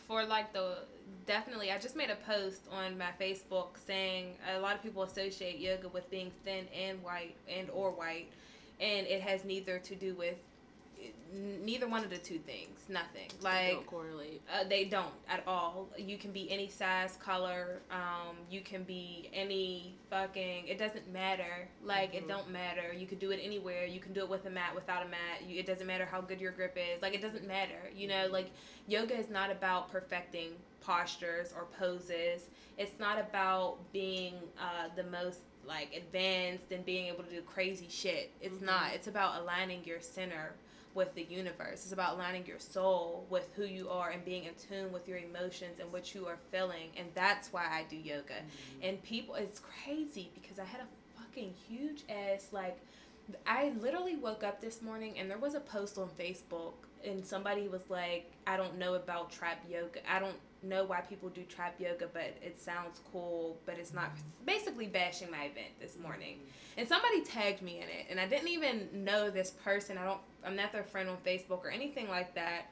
for 0.08 0.24
like 0.24 0.54
the 0.54 0.78
definitely, 1.26 1.72
I 1.72 1.78
just 1.80 1.96
made 1.96 2.10
a 2.10 2.16
post 2.16 2.62
on 2.72 2.98
my 2.98 3.10
Facebook 3.20 3.78
saying 3.86 4.36
a 4.56 4.60
lot 4.60 4.76
of 4.76 4.84
people 4.84 5.04
associate 5.04 5.60
yoga 5.60 5.90
with 5.90 6.10
being 6.10 6.32
thin 6.44 6.66
and 6.78 7.02
white 7.04 7.36
and 7.48 7.70
or 7.72 7.92
white, 7.92 8.28
and 8.80 9.08
it 9.08 9.22
has 9.22 9.44
neither 9.46 9.80
to 9.80 9.96
do 9.96 10.16
with 10.16 10.36
neither 11.34 11.88
one 11.88 12.04
of 12.04 12.10
the 12.10 12.18
two 12.18 12.38
things. 12.38 12.86
Nothing 12.88 13.28
like 13.42 13.74
don't 13.74 13.88
correlate. 13.88 14.42
uh, 14.54 14.64
they 14.68 14.86
don't 14.86 15.14
at 15.28 15.44
all. 15.48 15.90
You 15.98 16.18
can 16.18 16.32
be 16.32 16.50
any 16.52 16.70
size, 16.70 17.18
color. 17.18 17.82
Um, 17.92 18.38
you 18.50 18.62
can 18.62 18.84
be 18.84 19.30
any 19.34 19.96
fucking. 20.10 20.68
It 20.68 20.78
doesn't 20.78 21.12
matter. 21.12 21.68
Like 21.84 22.14
it 22.14 22.26
Mhm. 22.26 22.30
don't 22.30 22.50
matter. 22.52 22.94
You 22.94 23.08
could 23.08 23.20
do 23.20 23.32
it 23.32 23.40
anywhere. 23.44 23.86
You 23.86 24.00
can 24.00 24.14
do 24.14 24.22
it 24.22 24.30
with 24.30 24.46
a 24.46 24.50
mat, 24.50 24.76
without 24.76 25.06
a 25.06 25.10
mat. 25.10 25.44
You, 25.46 25.60
it 25.60 25.66
doesn't 25.66 25.88
matter 25.88 26.06
how 26.06 26.22
good 26.22 26.40
your 26.40 26.52
grip 26.52 26.78
is. 26.78 27.02
Like 27.02 27.14
it 27.16 27.22
doesn't 27.22 27.48
matter. 27.48 27.90
You 27.96 28.08
know, 28.08 28.28
like 28.32 28.52
yoga 28.88 29.18
is 29.18 29.30
not 29.30 29.52
about 29.52 29.92
perfecting 29.92 30.52
postures 30.86 31.54
or 31.56 31.66
poses. 31.80 32.48
It's 32.78 33.00
not 33.00 33.20
about 33.20 33.78
being 33.94 34.36
uh, 34.60 34.90
the 34.96 35.04
most 35.04 35.40
like 35.66 35.94
advanced 35.96 36.72
and 36.72 36.84
being 36.86 37.08
able 37.08 37.24
to 37.24 37.30
do 37.30 37.42
crazy 37.42 37.88
shit. 37.90 38.32
It's 38.42 38.58
Mhm. 38.58 38.64
not. 38.64 38.94
It's 38.94 39.08
about 39.08 39.42
aligning 39.42 39.84
your 39.86 40.02
center 40.02 40.54
with 40.94 41.16
the 41.16 41.24
universe. 41.24 41.84
It's 41.86 41.92
about 41.94 42.16
aligning 42.16 42.46
your 42.46 42.60
soul 42.60 43.26
with 43.30 43.50
who 43.56 43.64
you 43.64 43.90
are 43.90 44.10
and 44.12 44.24
being 44.26 44.44
in 44.44 44.54
tune 44.56 44.92
with 44.92 45.08
your 45.08 45.18
emotions 45.18 45.80
and 45.80 45.92
what 45.92 46.14
you 46.14 46.28
are 46.28 46.38
feeling. 46.52 46.92
And 46.98 47.08
that's 47.16 47.52
why 47.54 47.66
I 47.66 47.84
do 47.90 47.96
yoga. 47.96 48.36
And 48.82 49.02
people, 49.04 49.36
it's 49.36 49.60
crazy 49.60 50.30
because 50.36 50.60
I 50.60 50.66
had 50.66 50.82
a 50.82 51.20
fucking 51.20 51.54
huge 51.68 52.04
ass, 52.10 52.50
like, 52.52 52.78
I 53.48 53.70
literally 53.80 54.18
woke 54.18 54.44
up 54.44 54.60
this 54.60 54.82
morning 54.82 55.18
and 55.18 55.32
there 55.32 55.38
was 55.38 55.56
a 55.56 55.62
post 55.62 55.98
on 55.98 56.10
Facebook 56.10 56.74
and 57.06 57.26
somebody 57.26 57.68
was 57.70 57.90
like, 57.90 58.32
I 58.46 58.58
don't 58.58 58.78
know 58.78 58.96
about 58.96 59.32
trap 59.32 59.64
yoga. 59.70 60.00
I 60.12 60.20
don't 60.20 60.38
know 60.64 60.84
why 60.86 61.02
people 61.02 61.30
do 61.30 61.44
trap 61.44 61.76
yoga, 61.80 62.08
but 62.12 62.36
it 62.42 62.60
sounds 62.62 63.00
cool, 63.12 63.58
but 63.66 63.78
it's 63.78 63.94
not. 63.94 64.12
Basically, 64.46 64.88
bashing 64.88 65.30
my 65.32 65.46
event 65.46 65.80
this 65.80 65.98
morning, 66.02 66.40
and 66.78 66.88
somebody 66.88 67.22
tagged 67.22 67.62
me 67.62 67.78
in 67.78 67.90
it, 67.90 68.08
and 68.10 68.20
I 68.20 68.28
didn't 68.28 68.50
even 68.50 68.88
know 68.94 69.30
this 69.30 69.52
person. 69.52 69.98
I 69.98 70.06
don't. 70.06 70.22
I'm 70.46 70.56
not 70.56 70.72
their 70.72 70.84
friend 70.84 71.10
on 71.10 71.18
Facebook 71.26 71.64
or 71.64 71.70
anything 71.70 72.10
like 72.10 72.34
that. 72.36 72.66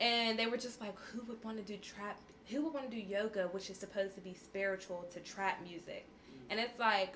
And 0.00 0.38
they 0.38 0.46
were 0.46 0.56
just 0.56 0.80
like, 0.80 0.94
who 0.98 1.22
would 1.26 1.42
want 1.42 1.56
to 1.58 1.62
do 1.62 1.78
trap? 1.78 2.18
Who 2.50 2.62
would 2.62 2.74
want 2.74 2.90
to 2.90 2.96
do 2.96 3.02
yoga, 3.02 3.48
which 3.52 3.70
is 3.70 3.78
supposed 3.78 4.14
to 4.14 4.20
be 4.20 4.34
spiritual, 4.34 5.04
to 5.12 5.20
trap 5.20 5.60
music? 5.62 6.06
And 6.50 6.60
it's 6.60 6.78
like, 6.78 7.14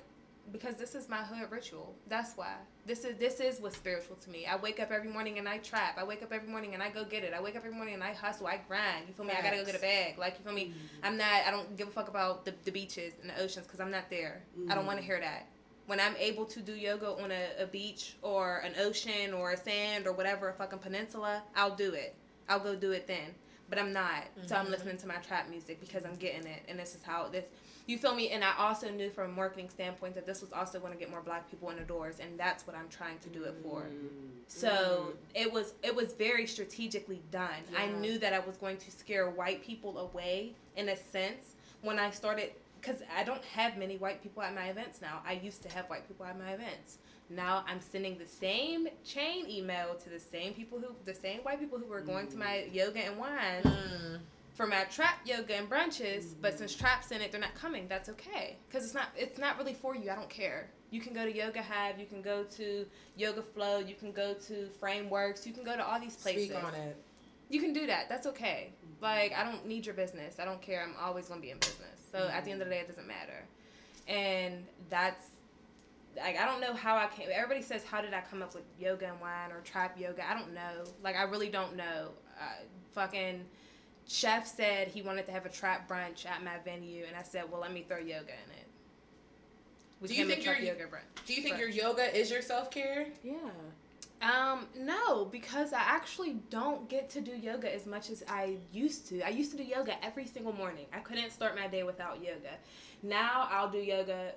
because 0.51 0.75
this 0.75 0.95
is 0.95 1.07
my 1.07 1.17
hood 1.17 1.51
ritual. 1.51 1.95
That's 2.07 2.35
why. 2.35 2.55
This 2.85 3.05
is 3.05 3.17
this 3.17 3.39
is 3.39 3.59
what's 3.59 3.77
spiritual 3.77 4.15
to 4.17 4.29
me. 4.29 4.45
I 4.45 4.55
wake 4.55 4.79
up 4.79 4.91
every 4.91 5.09
morning 5.09 5.37
and 5.37 5.47
I 5.47 5.59
trap. 5.59 5.97
I 5.97 6.03
wake 6.03 6.23
up 6.23 6.31
every 6.31 6.49
morning 6.49 6.73
and 6.73 6.81
I 6.81 6.89
go 6.89 7.05
get 7.05 7.23
it. 7.23 7.33
I 7.33 7.41
wake 7.41 7.55
up 7.55 7.63
every 7.63 7.75
morning 7.75 7.93
and 7.93 8.03
I 8.03 8.13
hustle. 8.13 8.47
I 8.47 8.59
grind. 8.67 9.07
You 9.07 9.13
feel 9.13 9.25
me? 9.25 9.33
I 9.37 9.41
gotta 9.41 9.57
go 9.57 9.65
get 9.65 9.75
a 9.75 9.79
bag. 9.79 10.17
Like 10.17 10.37
you 10.37 10.43
feel 10.43 10.53
me? 10.53 10.67
Mm-hmm. 10.67 11.05
I'm 11.05 11.17
not. 11.17 11.43
I 11.47 11.51
don't 11.51 11.77
give 11.77 11.87
a 11.87 11.91
fuck 11.91 12.09
about 12.09 12.45
the, 12.45 12.53
the 12.65 12.71
beaches 12.71 13.13
and 13.21 13.29
the 13.29 13.41
oceans 13.41 13.65
because 13.67 13.79
I'm 13.79 13.91
not 13.91 14.09
there. 14.09 14.41
I 14.69 14.75
don't 14.75 14.85
want 14.85 14.97
to 14.97 15.03
mm. 15.03 15.07
hear 15.07 15.19
that. 15.19 15.47
When 15.87 15.99
I'm 15.99 16.15
able 16.17 16.45
to 16.45 16.61
do 16.61 16.73
yoga 16.73 17.07
on 17.21 17.31
a, 17.31 17.63
a 17.63 17.65
beach 17.65 18.15
or 18.21 18.59
an 18.59 18.73
ocean 18.79 19.33
or 19.33 19.51
a 19.51 19.57
sand 19.57 20.07
or 20.07 20.13
whatever, 20.13 20.49
a 20.49 20.53
fucking 20.53 20.79
peninsula, 20.79 21.43
I'll 21.55 21.75
do 21.75 21.93
it. 21.93 22.15
I'll 22.47 22.59
go 22.59 22.75
do 22.75 22.91
it 22.91 23.07
then. 23.07 23.35
But 23.71 23.79
I'm 23.79 23.93
not. 23.93 24.25
So 24.45 24.55
I'm 24.55 24.65
mm-hmm. 24.65 24.73
listening 24.73 24.97
to 24.97 25.07
my 25.07 25.15
trap 25.15 25.49
music 25.49 25.79
because 25.79 26.05
I'm 26.05 26.15
getting 26.15 26.45
it, 26.45 26.61
and 26.67 26.77
this 26.77 26.93
is 26.93 27.01
how 27.01 27.29
this. 27.29 27.45
You 27.87 27.97
feel 27.97 28.13
me? 28.13 28.29
And 28.29 28.43
I 28.43 28.53
also 28.57 28.91
knew 28.91 29.09
from 29.09 29.31
a 29.31 29.33
marketing 29.33 29.69
standpoint 29.69 30.13
that 30.15 30.27
this 30.27 30.41
was 30.41 30.51
also 30.51 30.79
going 30.79 30.93
to 30.93 30.99
get 30.99 31.09
more 31.09 31.21
black 31.21 31.49
people 31.49 31.69
in 31.71 31.77
the 31.77 31.83
doors, 31.83 32.19
and 32.19 32.37
that's 32.37 32.67
what 32.67 32.75
I'm 32.75 32.89
trying 32.89 33.17
to 33.19 33.29
do 33.29 33.45
it 33.45 33.55
for. 33.63 33.83
Mm-hmm. 33.83 34.27
So 34.47 35.13
it 35.33 35.51
was 35.51 35.73
it 35.81 35.95
was 35.95 36.13
very 36.13 36.45
strategically 36.45 37.21
done. 37.31 37.63
I 37.75 37.87
knew 37.87 38.19
that 38.19 38.33
I 38.33 38.39
was 38.39 38.57
going 38.57 38.75
to 38.77 38.91
scare 38.91 39.29
white 39.29 39.63
people 39.63 39.97
away 39.97 40.51
in 40.75 40.89
a 40.89 40.97
sense 40.97 41.55
when 41.81 41.97
I 41.97 42.11
started 42.11 42.51
because 42.81 43.01
I 43.15 43.23
don't 43.23 43.43
have 43.45 43.77
many 43.77 43.97
white 43.97 44.21
people 44.21 44.43
at 44.43 44.53
my 44.53 44.65
events 44.65 45.01
now. 45.01 45.21
I 45.25 45.33
used 45.33 45.61
to 45.63 45.69
have 45.69 45.85
white 45.85 46.07
people 46.07 46.25
at 46.25 46.37
my 46.37 46.51
events. 46.51 46.97
Now 47.35 47.63
I'm 47.67 47.79
sending 47.79 48.17
the 48.17 48.25
same 48.25 48.87
chain 49.05 49.49
email 49.49 49.95
to 49.95 50.09
the 50.09 50.19
same 50.19 50.53
people 50.53 50.79
who 50.79 50.87
the 51.05 51.13
same 51.13 51.39
white 51.39 51.59
people 51.59 51.79
who 51.79 51.85
were 51.85 52.01
going 52.01 52.27
to 52.27 52.37
my 52.37 52.65
mm. 52.67 52.73
yoga 52.73 52.99
and 52.99 53.17
wines 53.17 53.65
Mm. 53.65 54.19
for 54.53 54.67
my 54.67 54.83
trap 54.85 55.19
yoga 55.25 55.55
and 55.55 55.69
brunches, 55.69 56.33
but 56.41 56.57
since 56.57 56.75
trap's 56.75 57.11
in 57.11 57.21
it, 57.21 57.31
they're 57.31 57.39
not 57.41 57.55
coming. 57.55 57.87
That's 57.87 58.09
okay, 58.09 58.57
cause 58.71 58.83
it's 58.83 58.93
not 58.93 59.07
it's 59.15 59.39
not 59.39 59.57
really 59.57 59.73
for 59.73 59.95
you. 59.95 60.11
I 60.11 60.15
don't 60.15 60.29
care. 60.29 60.69
You 60.89 60.99
can 60.99 61.13
go 61.13 61.23
to 61.23 61.33
Yoga 61.33 61.61
Hive, 61.61 61.97
you 61.99 62.05
can 62.05 62.21
go 62.21 62.43
to 62.57 62.85
Yoga 63.15 63.41
Flow, 63.41 63.79
you 63.79 63.95
can 63.95 64.11
go 64.11 64.33
to 64.33 64.67
Frameworks, 64.77 65.47
you 65.47 65.53
can 65.53 65.63
go 65.63 65.77
to 65.77 65.87
all 65.87 66.01
these 66.01 66.17
places. 66.17 66.49
Speak 66.49 66.63
on 66.63 66.73
it. 66.73 66.97
You 67.49 67.61
can 67.61 67.71
do 67.71 67.87
that. 67.87 68.09
That's 68.09 68.27
okay. 68.27 68.73
Mm-hmm. 68.73 69.03
Like 69.03 69.33
I 69.33 69.45
don't 69.45 69.65
need 69.65 69.85
your 69.85 69.95
business. 69.95 70.37
I 70.37 70.45
don't 70.45 70.61
care. 70.61 70.83
I'm 70.83 70.95
always 71.01 71.29
gonna 71.29 71.39
be 71.39 71.51
in 71.51 71.59
business. 71.59 72.07
So 72.11 72.27
at 72.27 72.43
the 72.43 72.51
end 72.51 72.61
of 72.61 72.67
the 72.67 72.73
mm-hmm. 72.75 72.81
day, 72.81 72.85
it 72.85 72.87
doesn't 72.87 73.07
matter. 73.07 73.45
And 74.07 74.65
that's 74.89 75.27
like 76.17 76.37
I 76.39 76.45
don't 76.45 76.61
know 76.61 76.73
how 76.73 76.95
I 76.97 77.07
came. 77.07 77.27
Everybody 77.33 77.61
says 77.61 77.83
how 77.83 78.01
did 78.01 78.13
I 78.13 78.21
come 78.29 78.41
up 78.41 78.53
with 78.53 78.63
yoga 78.79 79.07
and 79.07 79.19
wine 79.21 79.51
or 79.51 79.61
trap 79.61 79.99
yoga? 79.99 80.29
I 80.29 80.33
don't 80.33 80.53
know. 80.53 80.83
Like 81.03 81.15
I 81.15 81.23
really 81.23 81.49
don't 81.49 81.75
know. 81.75 82.09
Uh, 82.39 82.63
fucking 82.93 83.45
chef 84.07 84.47
said 84.47 84.87
he 84.87 85.01
wanted 85.01 85.25
to 85.27 85.31
have 85.31 85.45
a 85.45 85.49
trap 85.49 85.87
brunch 85.87 86.25
at 86.25 86.43
my 86.43 86.57
venue, 86.65 87.05
and 87.07 87.15
I 87.15 87.23
said, 87.23 87.43
well, 87.51 87.61
let 87.61 87.71
me 87.71 87.85
throw 87.87 87.97
yoga 87.99 88.31
in 88.33 88.51
it. 88.57 88.67
We 90.01 90.07
Do 90.07 90.15
you 90.15 90.25
think 90.25 90.43
your- 90.43 90.55
yoga 90.55 90.85
brunch? 90.85 91.25
Do 91.25 91.33
you 91.33 91.43
think 91.43 91.55
Brunch. 91.55 91.59
your 91.59 91.69
yoga 91.69 92.17
is 92.17 92.31
your 92.31 92.41
self 92.41 92.71
care? 92.71 93.07
Yeah. 93.23 93.35
Um, 94.23 94.67
no, 94.77 95.25
because 95.25 95.73
I 95.73 95.79
actually 95.81 96.33
don't 96.51 96.87
get 96.89 97.09
to 97.11 97.21
do 97.21 97.31
yoga 97.31 97.73
as 97.73 97.87
much 97.87 98.09
as 98.11 98.23
I 98.27 98.57
used 98.71 99.07
to. 99.09 99.21
I 99.25 99.29
used 99.29 99.51
to 99.51 99.57
do 99.57 99.63
yoga 99.63 99.93
every 100.03 100.25
single 100.27 100.53
morning. 100.53 100.85
I 100.93 100.99
couldn't 100.99 101.31
start 101.31 101.55
my 101.55 101.67
day 101.67 101.81
without 101.83 102.23
yoga. 102.23 102.51
Now 103.01 103.47
I'll 103.49 103.69
do 103.69 103.79
yoga 103.79 104.33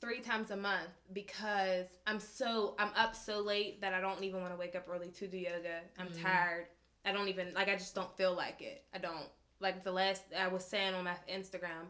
three 0.00 0.20
times 0.20 0.50
a 0.50 0.56
month 0.56 0.90
because 1.12 1.86
I'm 2.06 2.20
so 2.20 2.74
I'm 2.78 2.90
up 2.96 3.14
so 3.14 3.40
late 3.40 3.80
that 3.80 3.94
I 3.94 4.00
don't 4.00 4.22
even 4.22 4.40
want 4.40 4.52
to 4.52 4.58
wake 4.58 4.76
up 4.76 4.86
early 4.90 5.08
to 5.10 5.26
do 5.26 5.38
yoga. 5.38 5.80
I'm 5.98 6.08
Mhm. 6.08 6.22
tired. 6.22 6.66
I 7.04 7.12
don't 7.12 7.28
even 7.28 7.54
like 7.54 7.68
I 7.68 7.76
just 7.76 7.94
don't 7.94 8.14
feel 8.16 8.34
like 8.34 8.60
it. 8.62 8.84
I 8.92 8.98
don't. 8.98 9.28
Like 9.60 9.84
the 9.84 9.92
last 9.92 10.22
I 10.36 10.48
was 10.48 10.64
saying 10.64 10.94
on 10.94 11.04
my 11.04 11.16
Instagram 11.28 11.86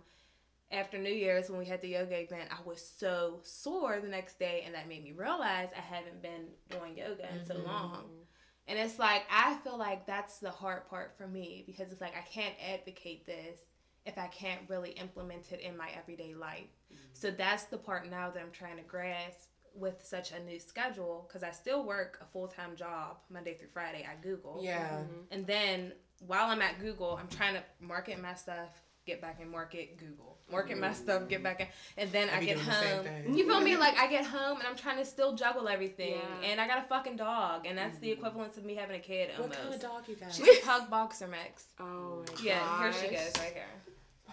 after 0.70 0.98
New 0.98 1.12
Year's 1.12 1.48
when 1.48 1.58
we 1.58 1.66
had 1.66 1.80
the 1.80 1.88
yoga 1.88 2.20
event, 2.20 2.50
I 2.52 2.62
was 2.68 2.80
so 2.84 3.40
sore 3.42 4.00
the 4.00 4.08
next 4.08 4.38
day, 4.38 4.62
and 4.66 4.74
that 4.74 4.88
made 4.88 5.02
me 5.04 5.12
realize 5.12 5.68
I 5.76 5.80
haven't 5.80 6.22
been 6.22 6.48
doing 6.70 6.96
yoga 6.96 7.32
in 7.32 7.44
so 7.46 7.54
Mhm. 7.54 7.64
long. 7.64 8.26
And 8.68 8.78
it's 8.78 8.98
like 8.98 9.24
I 9.30 9.56
feel 9.58 9.76
like 9.78 10.06
that's 10.06 10.38
the 10.38 10.50
hard 10.50 10.88
part 10.88 11.16
for 11.16 11.26
me 11.26 11.62
because 11.66 11.92
it's 11.92 12.00
like 12.00 12.16
I 12.16 12.22
can't 12.22 12.54
advocate 12.60 13.24
this 13.26 13.60
if 14.06 14.18
I 14.18 14.28
can't 14.28 14.60
really 14.68 14.90
implement 14.90 15.52
it 15.52 15.60
in 15.60 15.76
my 15.76 15.88
everyday 15.98 16.34
life. 16.34 16.70
Mm-hmm. 16.92 17.02
So 17.12 17.30
that's 17.30 17.64
the 17.64 17.78
part 17.78 18.08
now 18.10 18.30
that 18.30 18.40
I'm 18.40 18.52
trying 18.52 18.76
to 18.76 18.82
grasp 18.84 19.50
with 19.74 20.02
such 20.02 20.32
a 20.32 20.40
new 20.40 20.58
schedule 20.58 21.26
because 21.28 21.42
I 21.42 21.50
still 21.50 21.84
work 21.84 22.18
a 22.22 22.24
full 22.32 22.48
time 22.48 22.76
job 22.76 23.18
Monday 23.30 23.54
through 23.54 23.68
Friday 23.72 24.06
at 24.08 24.22
Google. 24.22 24.60
Yeah. 24.62 24.88
Mm-hmm. 24.88 25.20
And 25.30 25.46
then 25.46 25.92
while 26.26 26.50
I'm 26.50 26.62
at 26.62 26.80
Google, 26.80 27.18
I'm 27.20 27.28
trying 27.28 27.54
to 27.54 27.62
market 27.80 28.20
my 28.20 28.34
stuff, 28.34 28.70
get 29.06 29.20
back 29.20 29.38
and 29.40 29.50
market 29.50 29.98
Google, 29.98 30.38
market 30.50 30.78
my 30.78 30.92
stuff, 30.92 31.28
get 31.28 31.42
back 31.42 31.60
in, 31.60 31.66
and 31.98 32.10
then 32.10 32.28
I 32.30 32.40
be 32.40 32.46
get 32.46 32.54
doing 32.54 32.66
the 32.66 32.72
same 32.72 33.04
home. 33.04 33.36
You 33.36 33.46
feel 33.46 33.60
me? 33.60 33.76
Like 33.76 33.98
I 33.98 34.08
get 34.08 34.24
home 34.24 34.58
and 34.58 34.66
I'm 34.66 34.76
trying 34.76 34.98
to 34.98 35.04
still 35.04 35.34
juggle 35.34 35.68
everything, 35.68 36.14
Yeah. 36.14 36.48
and 36.48 36.60
I 36.60 36.66
got 36.66 36.78
a 36.78 36.88
fucking 36.88 37.16
dog, 37.16 37.66
and 37.66 37.76
that's 37.76 37.98
the 37.98 38.08
mm-hmm. 38.08 38.18
equivalent 38.18 38.56
of 38.56 38.64
me 38.64 38.74
having 38.74 38.96
a 38.96 39.00
kid 39.00 39.30
What 39.36 39.52
kind 39.52 39.74
of 39.74 39.80
dog 39.80 40.04
you 40.08 40.16
got? 40.16 40.32
She's 40.32 40.48
a 40.48 40.62
pug 40.62 40.90
boxer 40.90 41.28
mix. 41.28 41.66
Oh 41.78 42.24
my 42.26 42.42
Yeah, 42.42 42.82
here 42.82 42.92
she 42.92 43.14
goes 43.14 43.32
right 43.38 43.52
here. 43.52 43.64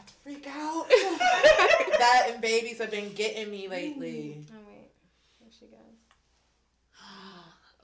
About 0.03 0.07
to 0.07 0.13
freak 0.23 0.47
out. 0.47 0.87
that 1.99 2.29
and 2.31 2.41
babies 2.41 2.79
have 2.79 2.91
been 2.91 3.13
getting 3.13 3.49
me 3.49 3.67
lately. 3.67 4.37
Mm-hmm. 4.45 4.55
Oh 4.55 4.61
wait, 4.67 4.91
here 5.39 5.49
she 5.57 5.65
goes. 5.65 5.79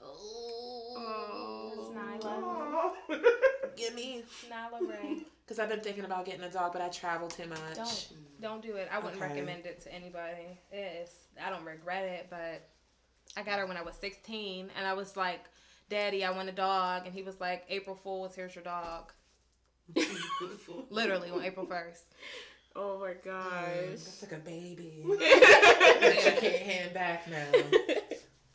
oh. 0.02 1.92
Nyla. 1.94 2.92
Give 3.76 3.94
me. 3.94 4.22
Nyla 4.50 4.88
Ray. 4.88 5.22
Because 5.50 5.58
I've 5.58 5.68
been 5.68 5.80
thinking 5.80 6.04
about 6.04 6.26
getting 6.26 6.44
a 6.44 6.48
dog, 6.48 6.72
but 6.72 6.80
I 6.80 6.88
travel 6.90 7.26
too 7.26 7.44
much. 7.48 7.74
Don't 7.74 8.08
don't 8.40 8.62
do 8.62 8.76
it. 8.76 8.88
I 8.92 9.00
wouldn't 9.00 9.20
Okay. 9.20 9.32
recommend 9.32 9.66
it 9.66 9.80
to 9.80 9.92
anybody. 9.92 10.60
It's 10.70 11.12
I 11.44 11.50
don't 11.50 11.64
regret 11.64 12.04
it, 12.04 12.28
but 12.30 12.68
I 13.36 13.42
got 13.42 13.58
her 13.58 13.66
when 13.66 13.76
I 13.76 13.82
was 13.82 13.96
16, 13.96 14.70
and 14.76 14.86
I 14.86 14.92
was 14.92 15.16
like, 15.16 15.40
"Daddy, 15.88 16.24
I 16.24 16.30
want 16.30 16.48
a 16.48 16.52
dog," 16.52 17.02
and 17.04 17.12
he 17.12 17.22
was 17.22 17.40
like, 17.40 17.64
"April 17.68 17.96
Fools, 17.96 18.36
here's 18.36 18.54
your 18.54 18.62
dog." 18.62 19.12
Literally 20.90 21.30
on 21.30 21.42
April 21.44 21.66
1st. 21.66 22.02
Oh 22.76 23.00
my 23.00 23.10
Mm, 23.12 23.24
gosh. 23.24 24.04
That's 24.04 24.22
like 24.22 24.32
a 24.32 24.36
baby. 24.44 25.04
that 25.18 26.22
you 26.24 26.40
can't 26.40 26.62
hand 26.62 26.94
back 26.94 27.28
now. 27.28 27.46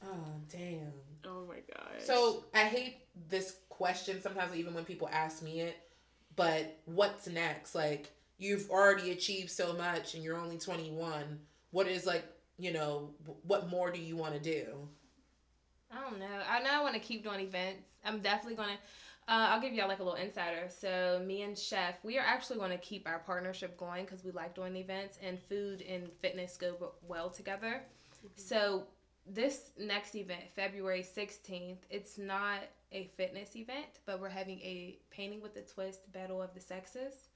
Oh, 0.07 0.35
damn. 0.51 0.93
oh 1.25 1.45
my 1.47 1.61
gosh. 1.73 2.03
So 2.05 2.43
I 2.53 2.59
hate 2.59 2.97
this 3.27 3.55
question 3.69 4.21
sometimes, 4.21 4.55
even 4.55 4.75
when 4.75 4.85
people 4.85 5.09
ask 5.11 5.41
me 5.41 5.61
it. 5.61 5.77
But 6.35 6.77
what's 6.85 7.25
next? 7.27 7.73
Like 7.73 8.11
you've 8.37 8.69
already 8.69 9.11
achieved 9.11 9.49
so 9.49 9.73
much, 9.73 10.13
and 10.13 10.23
you're 10.23 10.37
only 10.37 10.59
21. 10.59 11.39
What 11.71 11.87
is 11.87 12.05
like, 12.05 12.23
you 12.59 12.71
know, 12.71 13.09
what 13.47 13.67
more 13.67 13.89
do 13.91 13.99
you 13.99 14.15
want 14.15 14.35
to 14.35 14.39
do? 14.39 14.67
I 15.91 16.01
don't 16.01 16.19
know. 16.19 16.25
I 16.47 16.61
know 16.61 16.69
I 16.71 16.81
want 16.83 16.93
to 16.93 16.99
keep 16.99 17.23
doing 17.23 17.39
events. 17.39 17.81
I'm 18.05 18.19
definitely 18.19 18.55
gonna. 18.57 18.77
Uh, 19.27 19.47
I'll 19.49 19.61
give 19.61 19.73
y'all 19.73 19.87
like 19.87 19.99
a 19.99 20.03
little 20.03 20.19
insider. 20.19 20.67
So 20.69 21.21
me 21.25 21.41
and 21.41 21.57
Chef, 21.57 21.95
we 22.03 22.19
are 22.19 22.25
actually 22.25 22.59
going 22.59 22.71
to 22.71 22.77
keep 22.77 23.07
our 23.07 23.19
partnership 23.19 23.75
going 23.75 24.05
because 24.05 24.23
we 24.23 24.31
like 24.31 24.53
doing 24.53 24.75
events 24.75 25.17
and 25.23 25.39
food 25.49 25.81
and 25.81 26.11
fitness 26.21 26.57
go 26.57 26.93
well 27.07 27.29
together. 27.31 27.81
So 28.35 28.83
this 29.25 29.71
next 29.79 30.15
event, 30.15 30.43
February 30.55 31.03
16th, 31.03 31.77
it's 31.89 32.17
not 32.17 32.59
a 32.91 33.09
fitness 33.17 33.55
event, 33.55 33.99
but 34.05 34.21
we're 34.21 34.29
having 34.29 34.59
a 34.59 34.99
painting 35.09 35.41
with 35.41 35.55
a 35.57 35.61
twist 35.61 36.11
battle 36.13 36.41
of 36.41 36.53
the 36.53 36.61
sexes. 36.61 37.29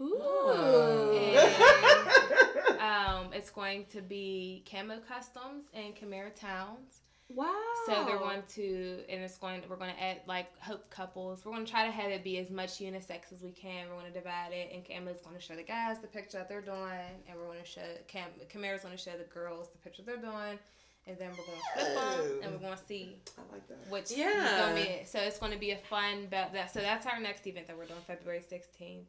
Ooh. 0.00 1.12
And 1.12 2.80
um, 2.80 3.32
it's 3.32 3.50
going 3.50 3.86
to 3.92 4.00
be 4.00 4.64
camo 4.70 4.98
customs 5.08 5.66
and 5.72 5.94
Chimera 5.94 6.30
Towns. 6.30 7.02
Wow. 7.30 7.54
So 7.86 8.04
they're 8.06 8.18
going 8.18 8.42
to, 8.54 9.00
and 9.08 9.22
it's 9.22 9.36
going. 9.36 9.62
We're 9.68 9.76
going 9.76 9.94
to 9.94 10.02
add 10.02 10.20
like 10.26 10.46
hope 10.60 10.88
couples. 10.88 11.44
We're 11.44 11.52
going 11.52 11.66
to 11.66 11.70
try 11.70 11.84
to 11.84 11.92
have 11.92 12.10
it 12.10 12.24
be 12.24 12.38
as 12.38 12.50
much 12.50 12.78
unisex 12.78 13.32
as 13.34 13.42
we 13.42 13.50
can. 13.50 13.86
We're 13.88 14.00
going 14.00 14.12
to 14.12 14.18
divide 14.18 14.52
it, 14.52 14.70
and 14.74 14.82
Cama's 14.84 15.20
going 15.20 15.36
to 15.36 15.42
show 15.42 15.54
the 15.54 15.62
guys 15.62 15.98
the 15.98 16.06
picture 16.06 16.38
that 16.38 16.48
they're 16.48 16.62
doing, 16.62 17.12
and 17.28 17.38
we're 17.38 17.46
going 17.46 17.60
to 17.60 17.66
show 17.66 17.82
Cam. 18.06 18.28
Camara's 18.48 18.82
going 18.82 18.96
to 18.96 19.02
show 19.02 19.16
the 19.18 19.24
girls 19.24 19.68
the 19.70 19.78
picture 19.78 20.02
they're 20.02 20.16
doing, 20.16 20.58
and 21.06 21.18
then 21.18 21.28
we're 21.36 21.44
going 21.44 21.58
to 21.58 21.80
flip 21.80 21.94
them, 21.94 22.40
and 22.44 22.52
we're 22.52 22.66
going 22.66 22.78
to 22.78 22.84
see 22.86 23.16
I 23.36 23.52
like 23.52 23.68
that. 23.68 23.90
which 23.90 24.10
Yeah. 24.10 24.32
you 24.42 24.64
feel 24.64 24.74
me? 24.74 25.02
So 25.04 25.18
it's 25.20 25.38
going 25.38 25.52
to 25.52 25.58
be 25.58 25.72
a 25.72 25.76
fun. 25.76 26.28
But 26.30 26.54
that 26.54 26.72
so 26.72 26.80
that's 26.80 27.06
our 27.06 27.20
next 27.20 27.46
event 27.46 27.66
that 27.66 27.76
we're 27.76 27.84
doing 27.84 28.00
February 28.06 28.42
sixteenth. 28.48 29.06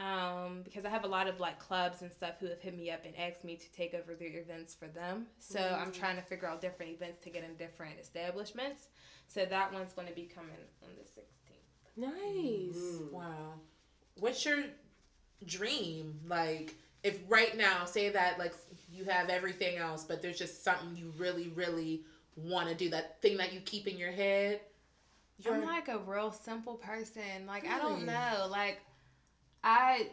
Um, 0.00 0.62
because 0.64 0.86
I 0.86 0.88
have 0.88 1.04
a 1.04 1.08
lot 1.08 1.28
of 1.28 1.40
like 1.40 1.58
clubs 1.58 2.00
and 2.00 2.10
stuff 2.10 2.34
who 2.40 2.46
have 2.46 2.60
hit 2.60 2.74
me 2.74 2.90
up 2.90 3.04
and 3.04 3.14
asked 3.18 3.44
me 3.44 3.56
to 3.56 3.72
take 3.72 3.92
over 3.92 4.14
their 4.14 4.38
events 4.40 4.74
for 4.74 4.88
them. 4.88 5.26
So 5.38 5.60
I'm 5.60 5.92
trying 5.92 6.16
to 6.16 6.22
figure 6.22 6.48
out 6.48 6.62
different 6.62 6.92
events 6.92 7.20
to 7.24 7.30
get 7.30 7.44
in 7.44 7.54
different 7.56 8.00
establishments. 8.00 8.88
So 9.28 9.44
that 9.44 9.72
one's 9.72 9.92
going 9.92 10.08
to 10.08 10.14
be 10.14 10.22
coming 10.34 10.56
on 10.82 10.88
the 10.96 11.04
16th. 11.04 11.96
Nice. 11.96 12.82
Mm. 12.82 13.12
Wow. 13.12 13.54
What's 14.18 14.44
your 14.44 14.64
dream? 15.44 16.18
Like, 16.26 16.74
if 17.02 17.18
right 17.28 17.56
now, 17.56 17.84
say 17.84 18.08
that 18.08 18.38
like 18.38 18.54
you 18.90 19.04
have 19.04 19.28
everything 19.28 19.76
else, 19.76 20.04
but 20.04 20.22
there's 20.22 20.38
just 20.38 20.64
something 20.64 20.96
you 20.96 21.12
really, 21.18 21.48
really 21.48 22.04
want 22.36 22.68
to 22.68 22.74
do, 22.74 22.90
that 22.90 23.20
thing 23.20 23.36
that 23.36 23.52
you 23.52 23.60
keep 23.60 23.86
in 23.86 23.98
your 23.98 24.12
head. 24.12 24.60
I'm 25.46 25.54
You're- 25.54 25.66
like 25.66 25.88
a 25.88 25.98
real 25.98 26.32
simple 26.32 26.74
person. 26.74 27.46
Like 27.46 27.66
I 27.66 27.78
don't 27.78 28.04
know. 28.04 28.46
Like 28.50 28.80
I 29.62 30.08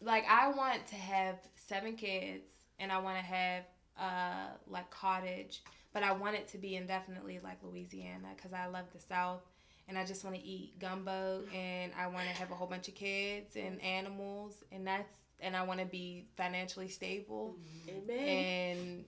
like 0.00 0.24
I 0.28 0.48
want 0.52 0.86
to 0.88 0.96
have 0.96 1.36
seven 1.54 1.96
kids 1.96 2.44
and 2.78 2.92
I 2.92 2.98
want 2.98 3.18
to 3.18 3.24
have 3.24 3.64
uh 3.98 4.48
like 4.66 4.90
cottage, 4.90 5.62
but 5.92 6.02
I 6.02 6.12
want 6.12 6.36
it 6.36 6.48
to 6.48 6.58
be 6.58 6.76
indefinitely 6.76 7.40
like 7.42 7.58
Louisiana 7.62 8.28
cuz 8.40 8.52
I 8.52 8.66
love 8.66 8.86
the 8.92 9.00
south 9.00 9.42
and 9.88 9.96
I 9.96 10.04
just 10.04 10.24
want 10.24 10.36
to 10.36 10.42
eat 10.42 10.78
gumbo 10.78 11.44
and 11.54 11.92
I 11.98 12.06
want 12.08 12.28
to 12.28 12.34
have 12.34 12.50
a 12.50 12.54
whole 12.54 12.66
bunch 12.66 12.88
of 12.88 12.94
kids 12.94 13.56
and 13.56 13.80
animals 13.82 14.64
and 14.72 14.86
that's 14.86 15.14
and 15.40 15.56
I 15.56 15.62
want 15.62 15.80
to 15.80 15.86
be 15.86 16.26
financially 16.36 16.88
stable 16.88 17.56
Amen. 17.88 18.18
and 18.18 19.04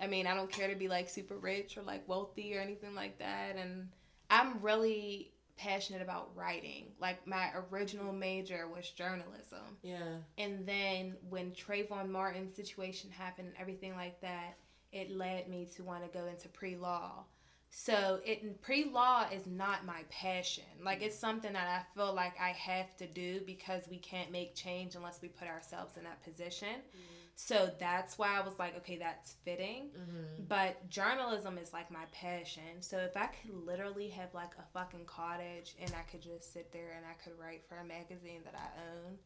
I 0.00 0.06
mean, 0.06 0.26
I 0.26 0.34
don't 0.34 0.50
care 0.50 0.68
to 0.68 0.74
be 0.74 0.88
like 0.88 1.08
super 1.08 1.36
rich 1.36 1.76
or 1.76 1.82
like 1.82 2.08
wealthy 2.08 2.56
or 2.56 2.60
anything 2.60 2.94
like 2.94 3.18
that. 3.18 3.56
And 3.56 3.88
I'm 4.28 4.60
really 4.60 5.32
passionate 5.56 6.02
about 6.02 6.30
writing. 6.34 6.86
Like 7.00 7.26
my 7.26 7.50
original 7.70 8.12
major 8.12 8.68
was 8.68 8.90
journalism. 8.90 9.78
yeah. 9.82 10.16
And 10.38 10.66
then 10.66 11.16
when 11.28 11.52
Trayvon 11.52 12.08
Martin's 12.08 12.56
situation 12.56 13.10
happened 13.10 13.48
and 13.48 13.56
everything 13.58 13.94
like 13.94 14.20
that, 14.20 14.56
it 14.92 15.10
led 15.10 15.48
me 15.48 15.68
to 15.76 15.82
want 15.82 16.02
to 16.04 16.18
go 16.18 16.26
into 16.26 16.48
pre-law. 16.48 17.24
So 17.76 18.20
it 18.24 18.62
pre-law 18.62 19.26
is 19.32 19.46
not 19.48 19.84
my 19.84 20.02
passion. 20.08 20.62
Like 20.82 21.02
it's 21.02 21.18
something 21.18 21.52
that 21.54 21.66
I 21.66 21.98
feel 21.98 22.14
like 22.14 22.34
I 22.40 22.50
have 22.50 22.96
to 22.98 23.06
do 23.06 23.40
because 23.44 23.88
we 23.90 23.98
can't 23.98 24.30
make 24.30 24.54
change 24.54 24.94
unless 24.94 25.20
we 25.20 25.28
put 25.28 25.48
ourselves 25.48 25.96
in 25.96 26.04
that 26.04 26.22
position. 26.22 26.68
Mm-hmm. 26.68 27.23
So 27.36 27.70
that's 27.80 28.16
why 28.16 28.38
I 28.38 28.46
was 28.46 28.58
like, 28.58 28.76
okay, 28.78 28.96
that's 28.96 29.34
fitting. 29.44 29.90
Mm-hmm. 29.98 30.44
But 30.48 30.88
journalism 30.88 31.58
is 31.58 31.72
like 31.72 31.90
my 31.90 32.04
passion. 32.12 32.80
So 32.80 32.98
if 32.98 33.16
I 33.16 33.26
could 33.26 33.54
literally 33.66 34.08
have 34.10 34.32
like 34.34 34.52
a 34.58 34.62
fucking 34.72 35.06
cottage 35.06 35.74
and 35.80 35.92
I 35.98 36.02
could 36.10 36.22
just 36.22 36.52
sit 36.52 36.72
there 36.72 36.94
and 36.96 37.04
I 37.04 37.14
could 37.22 37.38
write 37.38 37.64
for 37.68 37.76
a 37.78 37.84
magazine 37.84 38.42
that 38.44 38.54
I 38.54 38.68
own 38.92 39.18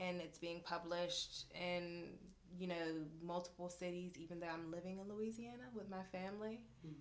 and 0.00 0.20
it's 0.20 0.38
being 0.38 0.60
published 0.64 1.46
in, 1.54 2.10
you 2.56 2.68
know, 2.68 3.04
multiple 3.22 3.68
cities, 3.68 4.12
even 4.16 4.38
though 4.38 4.46
I'm 4.46 4.70
living 4.70 4.98
in 4.98 5.12
Louisiana 5.12 5.64
with 5.74 5.90
my 5.90 6.02
family, 6.12 6.60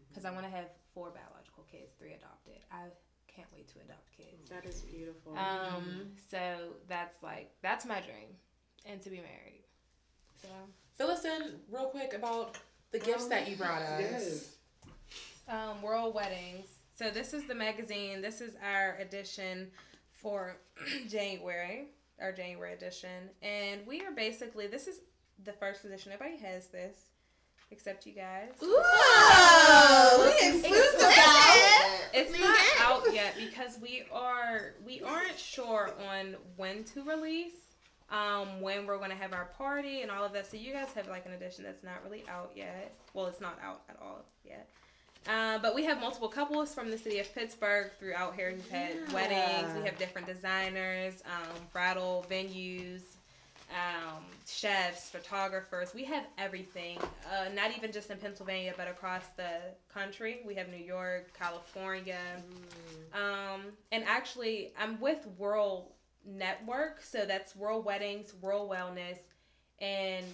because 0.09 0.25
I 0.25 0.31
want 0.31 0.45
to 0.45 0.51
have 0.51 0.69
four 0.93 1.11
biological 1.11 1.65
kids, 1.71 1.93
three 1.99 2.13
adopted. 2.13 2.63
I 2.71 2.85
can't 3.27 3.47
wait 3.53 3.67
to 3.69 3.79
adopt 3.85 4.11
kids. 4.17 4.49
That 4.49 4.65
is 4.65 4.81
beautiful. 4.81 5.38
Um, 5.38 6.07
so 6.31 6.73
that's 6.88 7.21
like, 7.21 7.51
that's 7.61 7.85
my 7.85 8.01
dream 8.01 8.29
and 8.85 8.99
to 9.03 9.11
be 9.11 9.17
married. 9.17 9.66
So. 10.41 10.47
Fill 10.97 11.11
us 11.11 11.26
in 11.26 11.59
real 11.72 11.85
quick 11.88 12.14
about 12.14 12.57
the 12.91 12.99
gifts 12.99 13.27
that 13.27 13.47
you 13.49 13.55
brought 13.55 13.81
us. 13.81 14.01
Yes. 14.01 14.55
um, 15.47 15.81
World 15.81 16.15
Weddings. 16.15 16.68
So 16.95 17.09
this 17.11 17.34
is 17.34 17.45
the 17.47 17.53
magazine. 17.55 18.22
This 18.22 18.41
is 18.41 18.53
our 18.64 18.95
edition 18.97 19.68
for 20.14 20.57
January, 21.07 21.89
our 22.19 22.31
January 22.31 22.73
edition, 22.73 23.30
and 23.43 23.85
we 23.85 24.01
are 24.01 24.11
basically 24.11 24.65
this 24.68 24.88
is 24.88 25.01
the 25.45 25.53
first 25.53 25.85
edition. 25.85 26.11
Nobody 26.11 26.38
has 26.38 26.68
this 26.69 26.97
except 27.69 28.05
you 28.07 28.14
guys. 28.14 28.49
Ooh, 28.64 28.81
we 30.23 30.47
exclusive, 30.47 30.99
guys. 31.01 32.01
It's 32.14 32.39
not 32.39 32.57
out 32.80 33.14
yet 33.14 33.35
because 33.38 33.77
we 33.80 34.03
are 34.11 34.73
we 34.85 35.01
aren't 35.01 35.38
sure 35.38 35.91
on 36.09 36.35
when 36.55 36.84
to 36.85 37.03
release, 37.03 37.66
um, 38.09 38.61
when 38.61 38.85
we're 38.85 38.97
gonna 38.97 39.15
have 39.15 39.34
our 39.34 39.45
party 39.57 40.01
and 40.01 40.11
all 40.11 40.23
of 40.23 40.34
that. 40.34 40.49
So 40.49 40.57
you 40.57 40.73
guys 40.73 40.88
have 40.95 41.07
like 41.07 41.25
an 41.25 41.34
edition 41.34 41.63
that's 41.63 41.84
not 41.84 42.01
really 42.03 42.23
out 42.29 42.51
yet. 42.55 42.93
Well, 43.13 43.25
it's 43.27 43.41
not 43.41 43.57
out 43.63 43.81
at 43.89 43.97
all 44.01 44.23
yet. 44.45 44.67
Uh, 45.27 45.57
but 45.59 45.75
we 45.75 45.84
have 45.84 45.99
multiple 45.99 46.29
couples 46.29 46.73
from 46.73 46.89
the 46.89 46.97
city 46.97 47.19
of 47.19 47.34
Pittsburgh 47.35 47.91
throughout 47.99 48.34
had 48.35 48.95
Yeah. 48.95 49.13
weddings. 49.13 49.75
We 49.77 49.84
have 49.85 49.97
different 49.97 50.25
designers, 50.25 51.21
um, 51.25 51.67
bridal 51.73 52.25
venues, 52.29 53.01
um, 53.71 54.23
chefs, 54.47 55.09
photographers. 55.09 55.93
We 55.93 56.05
have 56.05 56.23
everything. 56.38 56.97
Uh, 57.29 57.49
not 57.53 57.75
even 57.75 57.91
just 57.91 58.09
in 58.09 58.17
Pennsylvania, 58.17 58.73
but 58.77 58.88
across 58.88 59.23
the 59.35 59.59
country. 59.93 60.43
We 60.45 60.55
have 60.55 60.69
New 60.69 60.77
York, 60.77 61.34
California. 61.38 62.21
Um, 63.13 63.73
and 63.91 64.05
actually, 64.05 64.71
I'm 64.79 64.97
with 65.01 65.27
World 65.38 65.91
Network, 66.27 67.01
so 67.01 67.25
that's 67.25 67.55
World 67.55 67.85
Weddings, 67.85 68.33
World 68.41 68.69
Wellness, 68.69 69.17
and 69.79 70.25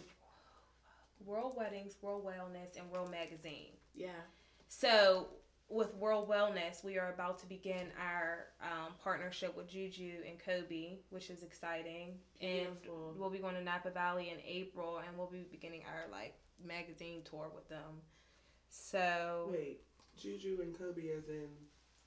World 1.26 1.54
Weddings, 1.56 1.96
World 2.02 2.26
Wellness, 2.26 2.78
and 2.80 2.90
World 2.92 3.12
Magazine. 3.12 3.72
yeah. 3.96 4.10
So 4.68 5.28
with 5.70 5.94
World 5.96 6.28
Wellness, 6.28 6.84
we 6.84 6.98
are 6.98 7.14
about 7.14 7.38
to 7.40 7.46
begin 7.46 7.88
our 8.02 8.48
um, 8.62 8.94
partnership 9.04 9.56
with 9.56 9.70
Juju 9.70 10.18
and 10.28 10.38
Kobe, 10.40 10.98
which 11.12 11.30
is 11.30 11.44
exciting. 11.44 12.16
And 12.42 12.70
we'll 13.18 13.30
be 13.30 13.38
going 13.38 13.54
to 13.56 13.64
Napa 13.64 13.92
Valley 13.92 14.30
in 14.32 14.38
April, 14.46 14.98
and 15.08 15.16
we'll 15.18 15.28
be 15.30 15.46
beginning 15.52 15.84
our 15.88 16.10
like 16.12 16.34
magazine 16.66 17.22
tour 17.24 17.52
with 17.54 17.70
them. 17.70 18.02
So 18.70 19.50
Wait, 19.52 19.82
Juju 20.18 20.60
and 20.62 20.78
Kobe 20.78 21.10
as 21.18 21.28
in. 21.30 21.48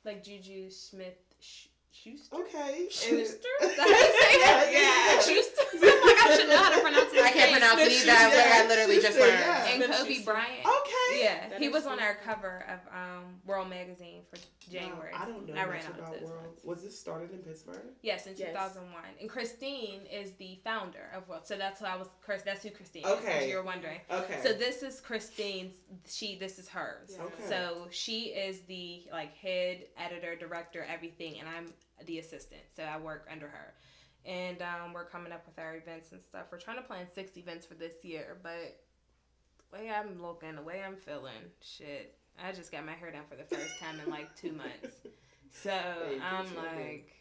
like 0.04 0.24
Juju 0.24 0.70
Smith 0.70 1.14
Sh- 1.40 1.66
Schuster. 1.92 2.36
Okay. 2.36 2.86
Schuster? 2.90 3.48
And- 3.62 3.70
Is 3.70 3.76
that 3.76 3.88
how 3.88 3.88
you 3.88 4.12
say 4.20 4.34
it? 4.42 4.72
Yeah. 4.72 5.20
Schuster. 5.20 6.12
I'm 6.26 6.30
like, 6.30 6.38
I 6.38 6.40
should 6.40 6.48
know 6.48 6.62
how 6.62 6.74
to 6.74 6.80
pronounce 6.80 7.12
it. 7.12 7.22
I 7.22 7.30
can't 7.30 7.52
pronounce 7.52 7.80
it 7.80 7.92
either. 8.02 8.12
I, 8.12 8.62
I 8.64 8.66
literally 8.68 9.00
just 9.00 9.18
learned. 9.18 9.32
Yeah. 9.32 9.66
And 9.66 9.84
Kobe 9.92 10.24
Bryant. 10.24 10.66
Okay. 10.66 11.22
Yeah, 11.22 11.48
That 11.50 11.60
he 11.60 11.66
is 11.66 11.72
was 11.72 11.86
on 11.86 12.00
our 12.00 12.14
cover 12.24 12.64
of 12.68 12.80
um, 12.92 13.24
World 13.46 13.70
Magazine 13.70 14.22
for 14.30 14.38
January. 14.70 15.12
Wow, 15.12 15.20
I 15.22 15.24
don't 15.26 15.46
know 15.48 15.54
I 15.54 15.64
much 15.64 15.68
ran 15.74 15.84
out 15.86 15.98
about 15.98 16.22
World. 16.22 16.42
ones. 16.46 16.60
Was 16.64 16.82
this 16.82 16.98
started 16.98 17.30
in 17.32 17.38
Pittsburgh? 17.38 17.80
Yes, 18.02 18.26
in 18.26 18.34
Yes. 18.36 18.48
2001. 18.50 18.92
And 19.20 19.28
Christine 19.30 20.00
is 20.12 20.32
the 20.32 20.58
founder 20.64 21.10
of 21.14 21.28
World. 21.28 21.46
So 21.46 21.56
that's 21.56 21.80
who 21.80 21.86
I 21.86 21.96
was. 21.96 22.08
Chris, 22.22 22.42
that's 22.42 22.62
who 22.62 22.70
Christine 22.70 23.04
is. 23.04 23.10
Okay. 23.12 23.44
If 23.44 23.50
you're 23.50 23.62
wondering. 23.62 24.00
Okay. 24.10 24.40
So 24.42 24.52
this 24.52 24.82
is 24.82 25.00
Christine's. 25.00 25.74
She. 26.08 26.36
This 26.38 26.58
is 26.58 26.68
hers. 26.68 27.10
Yeah. 27.16 27.24
Okay. 27.24 27.42
So 27.48 27.86
she 27.90 28.24
is 28.26 28.60
the 28.62 29.04
like 29.12 29.34
head 29.36 29.84
editor, 29.98 30.34
director, 30.36 30.84
everything, 30.92 31.38
and 31.38 31.48
I'm 31.48 31.72
the 32.06 32.18
assistant. 32.18 32.62
So 32.76 32.82
I 32.82 32.98
work 32.98 33.26
under 33.30 33.46
her. 33.48 33.74
And 34.26 34.60
um, 34.60 34.92
we're 34.92 35.04
coming 35.04 35.30
up 35.32 35.46
with 35.46 35.56
our 35.58 35.76
events 35.76 36.10
and 36.12 36.20
stuff. 36.20 36.46
We're 36.50 36.58
trying 36.58 36.78
to 36.78 36.82
plan 36.82 37.06
six 37.14 37.36
events 37.36 37.64
for 37.64 37.74
this 37.74 38.02
year, 38.04 38.38
but 38.42 38.80
the 39.70 39.78
way 39.78 39.88
I'm 39.90 40.20
looking, 40.20 40.56
the 40.56 40.62
way 40.62 40.82
I'm 40.84 40.96
feeling, 40.96 41.32
shit. 41.62 42.16
I 42.44 42.50
just 42.52 42.72
got 42.72 42.84
my 42.84 42.92
hair 42.92 43.10
done 43.12 43.22
for 43.30 43.36
the 43.36 43.44
first 43.44 43.78
time 43.80 44.00
in 44.04 44.10
like 44.10 44.34
two 44.36 44.52
months. 44.52 44.96
So 45.52 45.70
Hey, 45.70 46.18
I'm 46.20 46.44
like, 46.56 47.12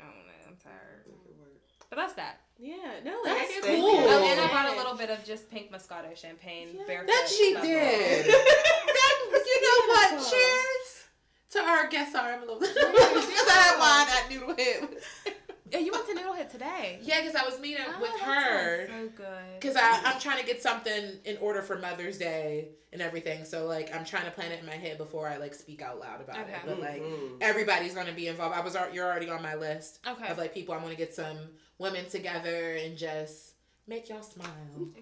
I 0.00 0.04
don't 0.04 0.14
know, 0.26 0.48
I'm 0.48 0.56
tired. 0.62 1.04
Make 1.08 1.16
it 1.26 1.36
work. 1.38 1.50
But 1.90 1.96
that's 1.96 2.14
that. 2.14 2.40
Yeah. 2.58 2.76
No, 3.04 3.20
That's 3.24 3.40
I 3.40 3.60
did 3.62 3.80
cool. 3.80 3.90
Oh, 3.90 4.30
and 4.30 4.40
I 4.40 4.44
Cool. 4.44 4.48
brought 4.48 4.72
a 4.72 4.76
little 4.78 4.96
bit 4.96 5.10
of 5.10 5.24
just 5.24 5.50
pink 5.50 5.72
Moscato 5.72 6.16
champagne. 6.16 6.68
Yeah. 6.72 6.82
barefoot 6.86 7.08
That 7.08 7.28
she 7.28 7.52
level. 7.54 7.68
did. 7.68 8.26
That- 8.26 9.42
you 9.46 9.62
know 9.62 9.86
what? 9.92 10.30
Cheers 10.30 11.04
to 11.50 11.58
our 11.60 11.88
guest 11.88 12.10
star. 12.12 12.34
A 12.36 12.40
little 12.40 12.58
because 12.60 12.76
I 12.76 13.58
had 13.60 13.78
wine 13.78 14.08
at 14.08 14.56
Noodlehead. 14.56 15.34
Yeah, 15.70 15.78
you 15.78 15.92
went 15.92 16.06
to 16.06 16.14
Noodlehead 16.14 16.50
today. 16.50 16.98
Yeah, 17.02 17.20
because 17.22 17.34
I 17.34 17.44
was 17.44 17.58
meeting 17.58 17.84
Oh, 17.88 18.00
with 18.00 18.10
her. 18.20 18.86
sounds 18.86 19.10
So 19.16 19.22
good. 19.24 19.60
Because 19.60 19.76
I'm 19.80 20.20
trying 20.20 20.38
to 20.38 20.44
get 20.46 20.62
something 20.62 21.12
in 21.24 21.38
order 21.38 21.62
for 21.62 21.78
Mother's 21.78 22.18
Day 22.18 22.68
and 22.92 23.00
everything. 23.00 23.44
So, 23.46 23.66
like, 23.66 23.94
I'm 23.94 24.04
trying 24.04 24.26
to 24.26 24.30
plan 24.30 24.52
it 24.52 24.60
in 24.60 24.66
my 24.66 24.74
head 24.76 24.98
before 24.98 25.26
I, 25.26 25.38
like, 25.38 25.54
speak 25.54 25.80
out 25.80 25.98
loud 25.98 26.20
about 26.20 26.36
it. 26.36 26.46
But, 26.66 26.80
like, 26.80 27.02
Mhm. 27.02 27.38
everybody's 27.40 27.94
going 27.94 28.06
to 28.06 28.12
be 28.12 28.28
involved. 28.28 28.54
I 28.54 28.60
was, 28.60 28.76
al- 28.76 28.92
you're 28.92 29.06
already 29.10 29.30
on 29.30 29.42
my 29.42 29.54
list 29.54 30.00
Okay. 30.06 30.28
of, 30.28 30.36
like, 30.36 30.52
people 30.52 30.74
I 30.74 30.78
want 30.78 30.90
to 30.90 30.96
get 30.96 31.14
some 31.14 31.38
women 31.78 32.08
together 32.10 32.74
and 32.74 32.96
just 32.98 33.54
make 33.86 34.08
y'all 34.10 34.22
smile. 34.22 34.48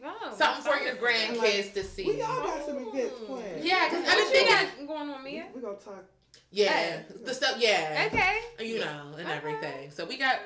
Oh, 0.04 0.34
Something 0.38 0.72
for 0.72 0.78
your 0.78 0.94
grand. 0.94 1.36
grandkids 1.36 1.74
to 1.74 1.82
see. 1.82 2.04
We 2.06 2.22
all 2.22 2.40
got 2.40 2.64
some 2.64 2.78
events 2.88 3.14
planned. 3.26 3.64
Yeah, 3.64 3.88
because 3.88 4.06
I've 4.08 4.16
been 4.16 4.26
you 4.26 4.30
thinking- 4.32 4.86
got 4.86 4.86
going 4.86 5.10
on, 5.10 5.24
Mia? 5.24 5.46
We 5.54 5.60
gonna 5.60 5.76
talk. 5.76 6.04
Yeah. 6.52 6.68
Hey. 6.72 7.04
The 7.24 7.34
stuff, 7.34 7.56
yeah. 7.58 8.08
Okay. 8.12 8.40
You 8.64 8.78
know, 8.80 9.12
and 9.18 9.26
Okay. 9.26 9.32
everything. 9.36 9.90
So, 9.90 10.04
we 10.04 10.16
got, 10.18 10.36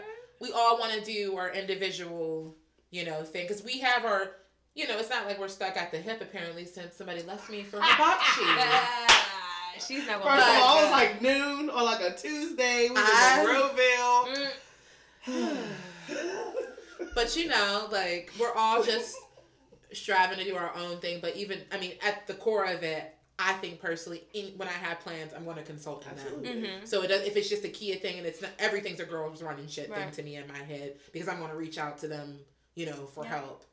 we 0.41 0.53
all 0.53 0.79
want 0.79 0.93
to 0.93 1.01
do 1.03 1.37
our 1.37 1.51
individual, 1.53 2.55
you 2.91 3.05
know, 3.05 3.23
thing. 3.25 3.45
Because 3.47 3.63
we 3.65 3.81
have 3.81 4.05
our, 4.05 4.31
you 4.75 4.87
know, 4.87 4.97
it's 4.99 5.11
not 5.11 5.27
like 5.27 5.39
we're 5.41 5.49
stuck 5.49 5.77
at 5.77 5.91
the 5.91 5.99
hip, 5.99 6.21
apparently, 6.21 6.65
since 6.65 6.95
somebody 6.97 7.23
left 7.23 7.51
me 7.51 7.63
for 7.65 7.81
hibachi. 7.83 9.23
She's 9.87 10.07
not 10.07 10.23
gonna. 10.23 10.41
First 10.41 10.49
of 10.57 10.63
all, 10.63 10.79
it 10.79 10.83
was 10.85 10.91
like 10.93 11.21
noon 11.23 11.69
on 11.71 11.85
like 11.85 12.01
a 12.01 12.17
Tuesday. 12.17 12.85
We 12.89 12.95
was 12.95 13.01
I- 13.05 13.41
in 13.41 13.47
Groville. 13.47 14.51
Mm, 15.27 15.57
But 17.15 17.37
you 17.37 17.49
know, 17.49 17.89
like 17.91 18.31
we're 18.39 18.53
all 18.55 18.83
just 18.83 19.17
striving 19.93 20.39
to 20.39 20.45
do 20.45 20.55
our 20.57 20.75
own 20.77 20.99
thing. 21.01 21.21
But 21.21 21.37
even, 21.37 21.61
I 21.73 21.79
mean, 21.79 21.93
at 22.07 22.27
the 22.27 22.35
core 22.35 22.65
of 22.65 22.83
it, 22.83 23.15
I 23.39 23.53
think 23.55 23.81
personally, 23.81 24.23
in, 24.33 24.47
when 24.57 24.67
I 24.69 24.73
have 24.73 25.01
plans, 25.01 25.33
I'm 25.35 25.45
going 25.45 25.57
to 25.59 25.63
consult 25.63 26.05
in 26.07 26.17
them. 26.17 26.19
Absolutely. 26.27 26.51
Mm-hmm. 26.69 26.87
So 26.87 27.03
it 27.03 27.09
does, 27.09 27.23
if 27.27 27.37
it's 27.37 27.49
just 27.51 27.65
a 27.65 27.69
Kia 27.69 27.97
thing 27.97 28.17
and 28.19 28.27
it's 28.27 28.41
not 28.41 28.51
everything's 28.59 29.01
a 29.01 29.05
girls 29.05 29.43
running 29.43 29.69
shit 29.69 29.93
thing 29.95 30.11
to 30.11 30.23
me 30.23 30.37
in 30.37 30.47
my 30.49 30.57
head 30.59 30.95
because 31.13 31.29
I'm 31.29 31.39
going 31.39 31.51
to 31.51 31.57
reach 31.57 31.77
out 31.77 31.99
to 31.99 32.09
them, 32.09 32.39
you 32.75 32.87
know, 32.87 32.95
for 33.15 33.25
Yeah. 33.25 33.41
help, 33.41 33.65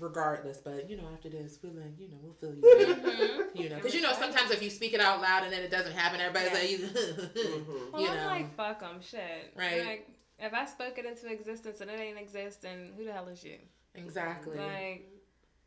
regardless. 0.00 0.58
But 0.58 0.90
you 0.90 0.96
know, 0.96 1.04
after 1.12 1.28
this, 1.28 1.58
we'll 1.62 1.72
like, 1.72 1.98
you 2.00 2.08
know, 2.08 2.16
we'll 2.20 2.32
fill 2.34 2.54
you. 2.54 2.86
in. 2.86 2.94
Mm-hmm. 2.96 3.38
You 3.62 3.68
know, 3.68 3.76
because 3.76 3.94
you 3.94 4.00
know 4.00 4.14
sometimes 4.14 4.50
if 4.50 4.62
you 4.62 4.70
speak 4.70 4.94
it 4.94 5.00
out 5.00 5.20
loud 5.20 5.44
and 5.44 5.52
then 5.52 5.60
it 5.62 5.70
doesn't 5.70 5.92
happen, 5.92 6.20
everybody's 6.22 6.52
like, 6.52 6.90
Mhm. 7.34 7.92
Well, 7.92 8.00
you 8.02 8.08
I'm 8.08 8.16
know, 8.16 8.26
like, 8.26 8.56
fuck 8.56 8.80
them, 8.80 8.98
shit. 9.02 9.52
Right. 9.54 9.84
Like, 9.84 10.08
if 10.38 10.54
I 10.54 10.64
spoke 10.64 10.96
it 10.96 11.04
into 11.04 11.30
existence 11.30 11.82
and 11.82 11.90
it 11.90 12.00
ain't 12.00 12.18
exist, 12.18 12.62
then 12.62 12.92
who 12.96 13.04
the 13.04 13.12
hell 13.12 13.28
is 13.28 13.44
you? 13.44 13.58
exactly. 13.94 14.56
Like, 14.56 15.06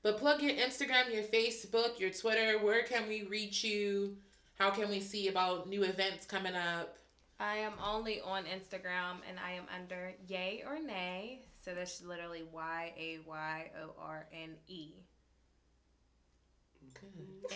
But 0.05 0.19
plug 0.19 0.43
your 0.43 0.53
Instagram, 0.53 1.11
your 1.11 1.23
Facebook, 1.23 1.99
your 1.99 2.11
Twitter. 2.11 2.59
Where 2.63 2.83
can 2.83 3.07
we 3.07 3.23
reach 3.23 3.63
you? 3.63 4.15
How 4.53 4.69
can 4.69 4.87
we 4.87 4.99
see 4.99 5.29
about 5.29 5.67
new 5.67 5.81
events 5.81 6.27
coming 6.27 6.53
up? 6.53 6.95
I 7.39 7.55
am 7.55 7.73
only 7.83 8.21
on 8.21 8.43
Instagram 8.43 9.21
and 9.27 9.39
I 9.43 9.53
am 9.53 9.63
under 9.75 10.13
Yay 10.27 10.63
or 10.63 10.79
Nay. 10.79 11.41
So 11.59 11.73
that's 11.73 12.03
literally 12.03 12.43
Y 12.53 12.93
A 12.95 13.17
Y 13.27 13.71
O 13.83 13.95
R 13.99 14.27
N 14.31 14.51
E. 14.67 14.89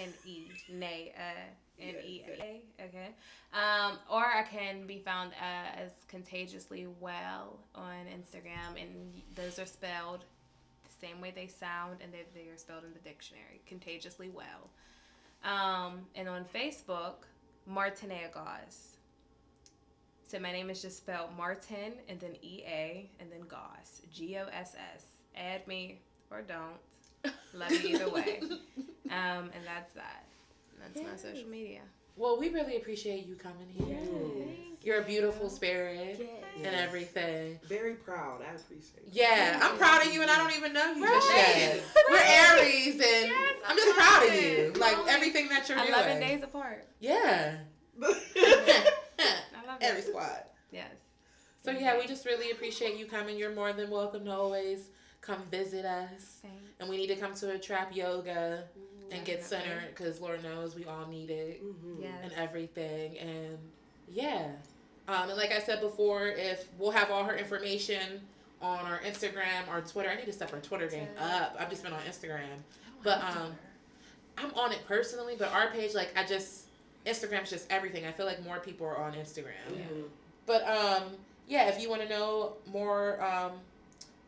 N 0.02 0.10
E. 0.26 0.48
Nay. 0.74 1.14
Uh, 1.16 1.80
N 1.80 1.96
E 2.04 2.24
A. 2.28 2.64
Okay. 2.84 3.10
Um, 3.54 4.00
or 4.12 4.26
I 4.26 4.42
can 4.42 4.88
be 4.88 4.98
found 4.98 5.34
uh, 5.34 5.80
as 5.80 5.92
Contagiously 6.08 6.88
Well 7.00 7.60
on 7.76 8.08
Instagram. 8.08 8.82
And 8.82 9.22
those 9.36 9.60
are 9.60 9.68
spelled 9.68 10.26
same 11.00 11.22
way 11.22 11.32
they 11.36 11.48
sound 11.48 11.98
and 12.04 12.12
they, 12.14 12.26
they 12.34 12.50
are 12.50 12.58
spelled 12.58 12.84
in 12.84 12.94
the 12.94 13.00
dictionary. 13.00 13.62
Contagiously 13.66 14.30
Well. 14.30 14.70
Um, 15.44 16.02
and 16.16 16.28
on 16.28 16.46
Facebook, 16.46 17.26
Martinea 17.70 18.32
Goss. 18.34 18.98
So 20.28 20.40
my 20.40 20.52
name 20.52 20.70
is 20.70 20.82
just 20.82 20.98
spelled 20.98 21.30
Martin 21.36 21.94
and 22.08 22.20
then 22.20 22.36
E 22.42 22.64
A 22.68 23.10
and 23.20 23.32
then 23.32 23.42
Goss. 23.48 24.02
G 24.12 24.38
O 24.38 24.46
S 24.54 24.76
S. 24.96 25.06
Add 25.36 25.68
me 25.68 26.02
or 26.30 26.42
don't. 26.42 27.34
Love 27.54 27.72
you 27.72 27.96
either 27.96 28.10
way. 28.10 28.42
Um, 29.10 29.50
and 29.56 29.66
that's 29.66 29.92
that. 29.94 30.24
That's 30.80 31.02
my 31.04 31.16
social 31.16 31.50
media. 31.50 31.82
Well, 32.20 32.38
we 32.38 32.50
really 32.50 32.76
appreciate 32.76 33.26
you 33.26 33.36
coming 33.36 33.70
here. 33.74 33.98
Yes. 33.98 34.58
You're 34.82 35.02
a 35.02 35.06
beautiful 35.06 35.50
spirit 35.50 36.20
and 36.58 36.76
everything. 36.76 37.58
Very 37.64 37.94
proud. 37.94 38.42
I 38.42 38.56
appreciate 38.56 39.04
it. 39.08 39.14
Yeah, 39.14 39.58
I'm 39.64 39.78
proud 39.78 40.06
of 40.06 40.14
you, 40.14 40.22
and 40.22 40.30
I 40.30 40.38
don't 40.38 40.54
even 40.54 40.74
know 40.74 40.92
you 40.92 41.08
just 41.08 41.30
Right. 41.30 41.58
yet. 41.58 41.84
We're 42.10 42.18
Aries, 42.18 42.96
and 42.96 43.02
Yes, 43.02 43.56
I'm 43.66 43.72
I'm 43.72 43.78
just 43.78 43.98
proud 43.98 44.28
of 44.28 44.36
you. 44.36 44.74
Like 44.76 44.98
Only 44.98 45.12
everything 45.12 45.48
that 45.48 45.70
you're 45.70 45.78
doing. 45.78 45.94
Eleven 45.94 46.20
days 46.20 46.44
apart. 46.44 46.90
Yeah. 47.00 47.56
I 48.02 48.08
love 49.66 49.78
Every 49.80 50.02
squad. 50.02 50.44
Yes. 50.72 50.92
So 51.64 51.72
yeah, 51.72 51.98
we 51.98 52.06
just 52.06 52.26
really 52.26 52.52
appreciate 52.52 52.98
you 52.98 53.06
coming. 53.06 53.38
You're 53.38 53.56
more 53.56 53.72
than 53.72 53.90
welcome 53.90 54.26
to 54.26 54.32
always 54.32 54.90
come 55.22 55.42
visit 55.50 55.86
us. 55.86 56.40
Thanks. 56.42 56.58
And 56.82 56.90
we 56.90 56.98
need 56.98 57.08
to 57.08 57.16
come 57.16 57.34
to 57.36 57.52
a 57.52 57.60
trap 57.60 57.96
yoga 57.96 58.66
mm-hmm. 58.78 58.89
And 59.12 59.26
get 59.26 59.44
centered 59.44 59.90
because 59.96 60.20
Lord 60.22 60.44
knows 60.44 60.76
we 60.76 60.86
all 60.86 61.06
need 61.08 61.30
it 61.30 61.64
Mhm. 61.64 62.02
Yes. 62.02 62.14
and 62.24 62.32
everything. 62.34 63.18
And 63.20 63.58
yeah. 64.08 64.52
Um, 65.08 65.30
and 65.30 65.38
like 65.38 65.52
I 65.52 65.60
said 65.60 65.82
before, 65.82 66.28
if 66.28 66.68
we'll 66.78 66.92
have 66.92 67.10
all 67.12 67.24
her 67.24 67.36
information 67.36 68.22
on 68.62 68.86
our 68.86 69.00
Instagram, 69.00 69.68
our 69.70 69.82
Twitter. 69.82 70.10
I 70.10 70.16
need 70.16 70.26
to 70.26 70.34
step 70.34 70.54
our 70.54 70.60
Twitter 70.60 70.88
game 70.88 71.08
up. 71.18 71.56
I've 71.60 71.70
just 71.70 71.82
been 71.84 71.94
on 71.94 72.02
Instagram. 72.02 72.60
But 73.04 73.24
um 73.24 73.56
I'm 74.38 74.54
on 74.54 74.72
it 74.72 74.80
personally, 74.88 75.36
but 75.38 75.52
our 75.54 75.70
page, 75.72 75.94
like 75.94 76.12
I 76.18 76.24
just 76.26 76.66
Instagram's 77.06 77.50
just 77.50 77.72
everything. 77.72 78.06
I 78.06 78.12
feel 78.12 78.26
like 78.26 78.44
more 78.44 78.60
people 78.60 78.86
are 78.88 78.98
on 78.98 79.14
Instagram. 79.14 79.54
Mhm. 79.72 80.04
But 80.46 80.64
um, 80.68 81.16
yeah, 81.48 81.68
if 81.70 81.82
you 81.82 81.90
want 81.90 82.02
to 82.02 82.10
know 82.10 82.54
more 82.68 83.22
um, 83.22 83.54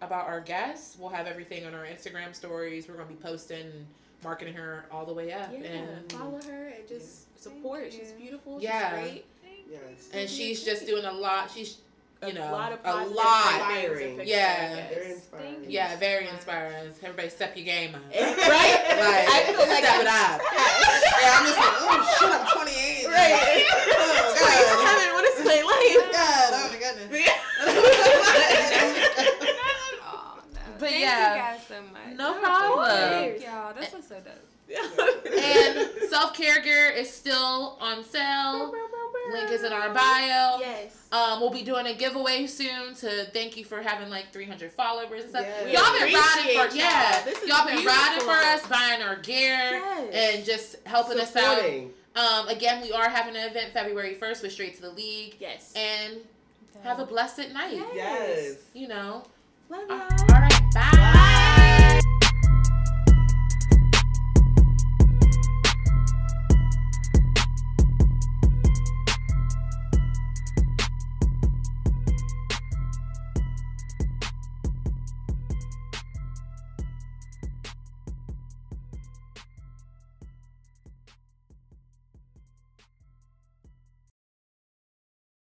about 0.01 0.25
our 0.27 0.39
guests, 0.41 0.97
we'll 0.99 1.09
have 1.09 1.27
everything 1.27 1.65
on 1.65 1.73
our 1.75 1.85
Instagram 1.85 2.33
stories. 2.33 2.87
We're 2.87 2.95
gonna 2.95 3.09
be 3.09 3.15
posting, 3.15 3.61
and 3.65 3.85
marketing 4.23 4.53
her 4.55 4.85
all 4.91 5.05
the 5.05 5.13
way 5.13 5.31
up, 5.33 5.49
Yeah, 5.51 5.67
and 5.67 6.11
follow 6.11 6.39
her 6.47 6.67
and 6.67 6.87
just 6.87 7.41
support. 7.41 7.81
Thank 7.89 7.93
She's 7.93 8.11
you. 8.11 8.17
beautiful. 8.19 8.59
Yeah. 8.61 9.01
She's 9.03 9.09
great. 9.11 9.25
Yes. 9.69 10.09
and 10.13 10.29
she's 10.29 10.63
just 10.63 10.85
doing 10.85 11.05
a 11.05 11.11
lot. 11.11 11.49
She's 11.49 11.77
you 12.21 12.27
a 12.29 12.33
know 12.33 12.51
lot 12.51 12.71
of 12.73 12.79
a 12.83 13.05
lot. 13.05 13.05
things 13.05 13.15
and 13.15 13.77
Inspiring. 14.17 14.27
Yeah. 14.27 14.89
Very 14.89 15.11
inspiring. 15.11 15.65
Yeah, 15.67 15.95
very 15.97 16.27
inspiring. 16.27 16.91
Everybody, 17.01 17.29
step 17.29 17.55
your 17.55 17.65
game 17.65 17.95
up. 17.95 18.01
right? 18.13 18.21
Like, 18.21 19.27
I 19.29 19.43
feel 19.47 19.59
like 19.67 19.83
step 19.83 19.93
I'm- 19.95 20.01
it 20.01 20.07
up. 20.07 20.41
yeah, 21.21 21.37
I'm 21.39 21.45
just 21.47 21.57
like, 21.57 21.75
oh 21.81 21.97
shit, 22.19 22.29
I'm 22.29 22.45
28. 22.53 23.07
Right. 23.07 23.65
Oh, 24.03 24.33
Please 24.37 24.65
God. 24.67 24.85
come 24.85 24.99
in 25.01 25.09
with 25.15 25.25
a 25.25 25.33
slate 25.41 25.65
life. 25.65 26.11
God, 26.11 26.49
oh 26.53 26.55
my 26.69 26.77
goodness. 26.77 27.09
Oh, 30.03 30.39
no. 30.53 30.61
But 30.81 30.89
Thank 30.89 31.01
yeah. 31.03 31.35
you 31.35 31.41
guys 31.57 31.67
so 31.67 31.81
much. 31.93 32.17
No 32.17 32.33
That 32.33 32.41
was 32.41 32.43
problem. 32.43 32.87
Thank 32.89 33.43
y'all. 33.45 33.73
This 33.73 33.93
was 33.93 34.07
so 34.07 34.15
dope. 34.19 34.47
and 35.31 36.09
self 36.09 36.33
care 36.33 36.59
gear 36.61 36.89
is 36.89 37.13
still 37.13 37.77
on 37.79 38.03
sale. 38.03 38.73
Link 39.31 39.51
is 39.51 39.63
in 39.63 39.71
our 39.71 39.93
bio. 39.93 40.57
Yes. 40.59 41.07
Um, 41.11 41.39
we'll 41.39 41.51
be 41.51 41.61
doing 41.61 41.85
a 41.85 41.93
giveaway 41.93 42.47
soon 42.47 42.95
to 42.95 43.25
thank 43.25 43.55
you 43.57 43.63
for 43.63 43.81
having 43.81 44.09
like 44.09 44.33
300 44.33 44.71
followers 44.71 45.21
and 45.21 45.29
stuff. 45.29 45.45
Yes. 45.45 45.71
Y'all 45.77 45.99
been 45.99 46.13
riding 46.13 46.69
for 46.69 46.75
yeah. 46.75 47.15
y'all. 47.17 47.25
This 47.25 47.47
Y'all 47.47 47.65
been 47.67 47.85
riding 47.85 48.21
for 48.23 48.31
us, 48.31 48.65
buying 48.67 49.01
our 49.03 49.17
gear 49.17 49.53
Yes. 49.79 50.13
and 50.35 50.45
just 50.45 50.77
helping 50.87 51.19
us 51.19 51.35
out. 51.35 51.57
Supporting. 51.57 51.91
Um, 52.15 52.47
again, 52.47 52.81
we 52.81 52.91
are 52.91 53.07
having 53.09 53.35
an 53.35 53.47
event 53.49 53.71
February 53.73 54.15
1st 54.19 54.41
with 54.41 54.51
Straight 54.51 54.75
to 54.77 54.81
the 54.81 54.91
League, 54.91 55.35
Yes. 55.39 55.71
and 55.75 56.15
have 56.83 56.99
a 56.99 57.05
blessed 57.05 57.51
night. 57.53 57.73
Yes. 57.73 57.87
Yes. 57.93 58.55
You 58.73 58.87
know. 58.87 59.23
Love 59.69 59.83
Uh, 59.89 59.93
y'all. 59.93 60.35
all 60.35 60.41
right, 60.41 60.60
bye. 60.73 61.10